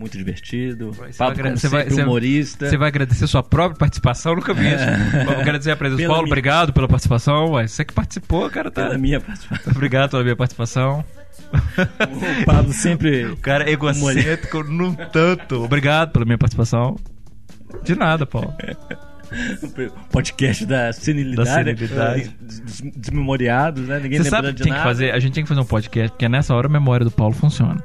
Muito 0.00 0.16
divertido. 0.16 0.92
Vai, 0.92 1.12
você 1.12 1.18
Papo, 1.18 1.42
vai 1.42 1.50
você 1.56 1.68
vai- 1.68 1.86
humorista. 1.88 2.70
Você 2.70 2.78
vai 2.78 2.88
agradecer 2.88 3.26
sua 3.26 3.42
própria 3.42 3.78
participação? 3.78 4.34
Nunca 4.34 4.54
vi 4.54 4.66
isso. 4.68 4.84
Vou 5.26 5.38
agradecer 5.38 5.70
a 5.72 5.76
presença. 5.76 5.98
Pela 5.98 6.08
Paulo, 6.08 6.22
minha- 6.22 6.32
obrigado 6.32 6.72
pela 6.72 6.88
participação. 6.88 7.50
Ué, 7.52 7.66
você 7.66 7.84
que 7.84 7.92
participou, 7.92 8.48
cara, 8.48 8.70
tá. 8.70 8.84
Pela 8.86 8.96
minha 8.96 9.20
participação. 9.20 9.72
Obrigado 9.76 10.10
pela 10.10 10.22
minha 10.22 10.34
participação. 10.36 11.04
O 11.52 12.44
Pablo 12.46 12.72
sempre. 12.72 13.26
O 13.26 13.36
cara 13.36 13.68
é 13.68 13.72
egocêntrico 13.72 14.64
num 14.64 14.94
tanto. 14.94 15.62
Obrigado 15.64 16.12
pela 16.12 16.24
minha 16.24 16.38
participação. 16.38 16.96
De 17.84 17.94
nada, 17.94 18.24
Paulo. 18.24 18.54
podcast 20.10 20.64
da 20.66 20.92
senilidade. 20.92 21.48
Da 21.48 21.54
senilidade. 21.74 22.36
Des- 22.40 22.80
Desmemoriados, 22.96 23.86
né? 23.86 24.00
Ninguém 24.00 24.24
sabe 24.24 24.48
que 24.48 24.54
de 24.54 24.62
tem 24.62 24.72
que 24.72 24.78
nada. 24.78 24.88
fazer? 24.88 25.12
A 25.12 25.18
gente 25.20 25.34
tem 25.34 25.42
que 25.44 25.48
fazer 25.48 25.60
um 25.60 25.64
podcast, 25.66 26.10
porque 26.10 26.28
nessa 26.28 26.54
hora 26.54 26.66
a 26.66 26.70
memória 26.70 27.04
do 27.04 27.10
Paulo 27.10 27.34
funciona. 27.34 27.82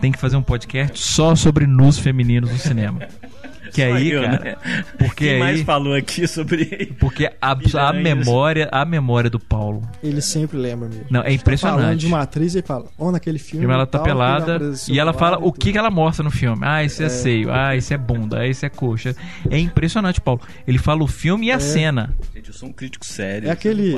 Tem 0.00 0.12
que 0.12 0.18
fazer 0.18 0.36
um 0.36 0.42
podcast 0.42 0.98
só 0.98 1.34
sobre 1.34 1.66
nus 1.66 1.98
femininos 1.98 2.50
no 2.50 2.58
cinema. 2.58 3.00
Porque 3.76 3.82
aí, 3.82 4.10
eu, 4.10 4.22
cara, 4.22 4.44
né? 4.44 4.56
porque 4.98 5.24
Quem 5.26 5.32
aí, 5.34 5.38
mais 5.38 5.62
falou 5.62 5.94
aqui 5.94 6.26
sobre. 6.26 6.94
porque 6.98 7.30
a, 7.40 7.56
a 7.88 7.92
memória, 7.92 8.68
a 8.72 8.84
memória 8.84 9.28
do 9.28 9.38
Paulo. 9.38 9.82
Ele 10.02 10.20
sempre 10.20 10.56
lembra 10.56 10.88
mesmo. 10.88 11.04
Não, 11.10 11.20
é 11.20 11.24
Falando 11.24 11.34
impressionante. 11.34 12.00
de 12.00 12.06
uma 12.06 12.20
atriz 12.22 12.54
e 12.54 12.62
fala, 12.62 12.86
ó, 12.98 13.10
naquele 13.10 13.38
filme. 13.38 13.60
Primeiro 13.60 13.80
ela 13.80 13.86
tá 13.86 13.98
tal, 13.98 14.06
ele 14.06 14.14
pelada 14.14 14.72
e 14.88 14.98
ela 14.98 15.12
fala 15.12 15.38
o 15.38 15.52
que, 15.52 15.72
que 15.72 15.78
ela 15.78 15.90
mostra 15.90 16.24
no 16.24 16.30
filme. 16.30 16.62
Ah, 16.64 16.82
isso 16.82 17.02
é, 17.02 17.08
seio, 17.08 17.52
ah, 17.52 17.76
isso 17.76 17.92
é 17.92 17.98
bunda, 17.98 18.40
ah, 18.40 18.46
isso 18.48 18.64
é 18.64 18.68
coxa. 18.68 19.14
É 19.50 19.58
impressionante, 19.58 20.20
Paulo. 20.20 20.40
Ele 20.66 20.78
fala 20.78 21.02
o 21.02 21.06
filme 21.06 21.46
e 21.48 21.52
a 21.52 21.60
cena. 21.60 22.14
Gente, 22.34 22.48
eu 22.48 22.54
sou 22.54 22.68
um 22.68 22.72
crítico 22.72 23.04
sério. 23.04 23.48
É 23.48 23.52
aquele, 23.52 23.96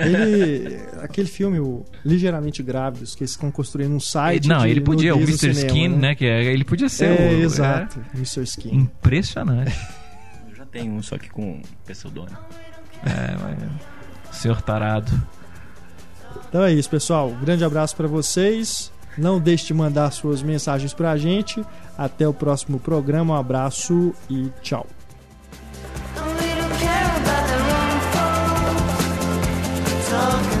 ele, 0.00 0.78
aquele 1.02 1.28
filme, 1.28 1.58
o 1.58 1.84
Ligeiramente 2.04 2.62
Grávidos, 2.62 3.14
que 3.14 3.22
eles 3.22 3.32
estão 3.32 3.50
construindo 3.50 3.92
um 3.94 4.00
site. 4.00 4.48
Não, 4.48 4.60
de 4.60 4.68
ele 4.70 4.80
podia, 4.80 5.14
o 5.14 5.20
Mr. 5.20 5.50
Skin, 5.50 5.88
né? 5.88 5.96
né? 6.08 6.14
Que 6.14 6.26
é, 6.26 6.44
ele 6.44 6.64
podia 6.64 6.88
ser 6.88 7.06
É, 7.06 7.34
o. 7.34 7.40
exato, 7.40 8.00
Mr. 8.14 8.40
é 8.40 8.42
Skin. 8.42 8.68
impressionante. 8.74 9.15
Impressionante. 9.18 9.76
Eu 10.48 10.54
já 10.54 10.66
tenho 10.66 10.92
um, 10.92 11.02
só 11.02 11.18
que 11.18 11.28
com 11.30 11.62
pseudônimo. 11.84 12.38
É, 13.04 13.36
mas... 13.42 14.36
Senhor 14.36 14.60
tarado. 14.62 15.10
Então 16.48 16.62
é 16.62 16.72
isso, 16.72 16.90
pessoal. 16.90 17.28
Um 17.28 17.40
grande 17.40 17.64
abraço 17.64 17.96
para 17.96 18.06
vocês. 18.06 18.92
Não 19.16 19.40
deixe 19.40 19.66
de 19.66 19.74
mandar 19.74 20.10
suas 20.10 20.42
mensagens 20.42 20.92
para 20.92 21.10
a 21.12 21.16
gente. 21.16 21.64
Até 21.96 22.28
o 22.28 22.34
próximo 22.34 22.78
programa. 22.78 23.34
Um 23.34 23.38
abraço 23.38 24.14
e 24.28 24.50
tchau. 24.62 24.86
talk 30.16 30.55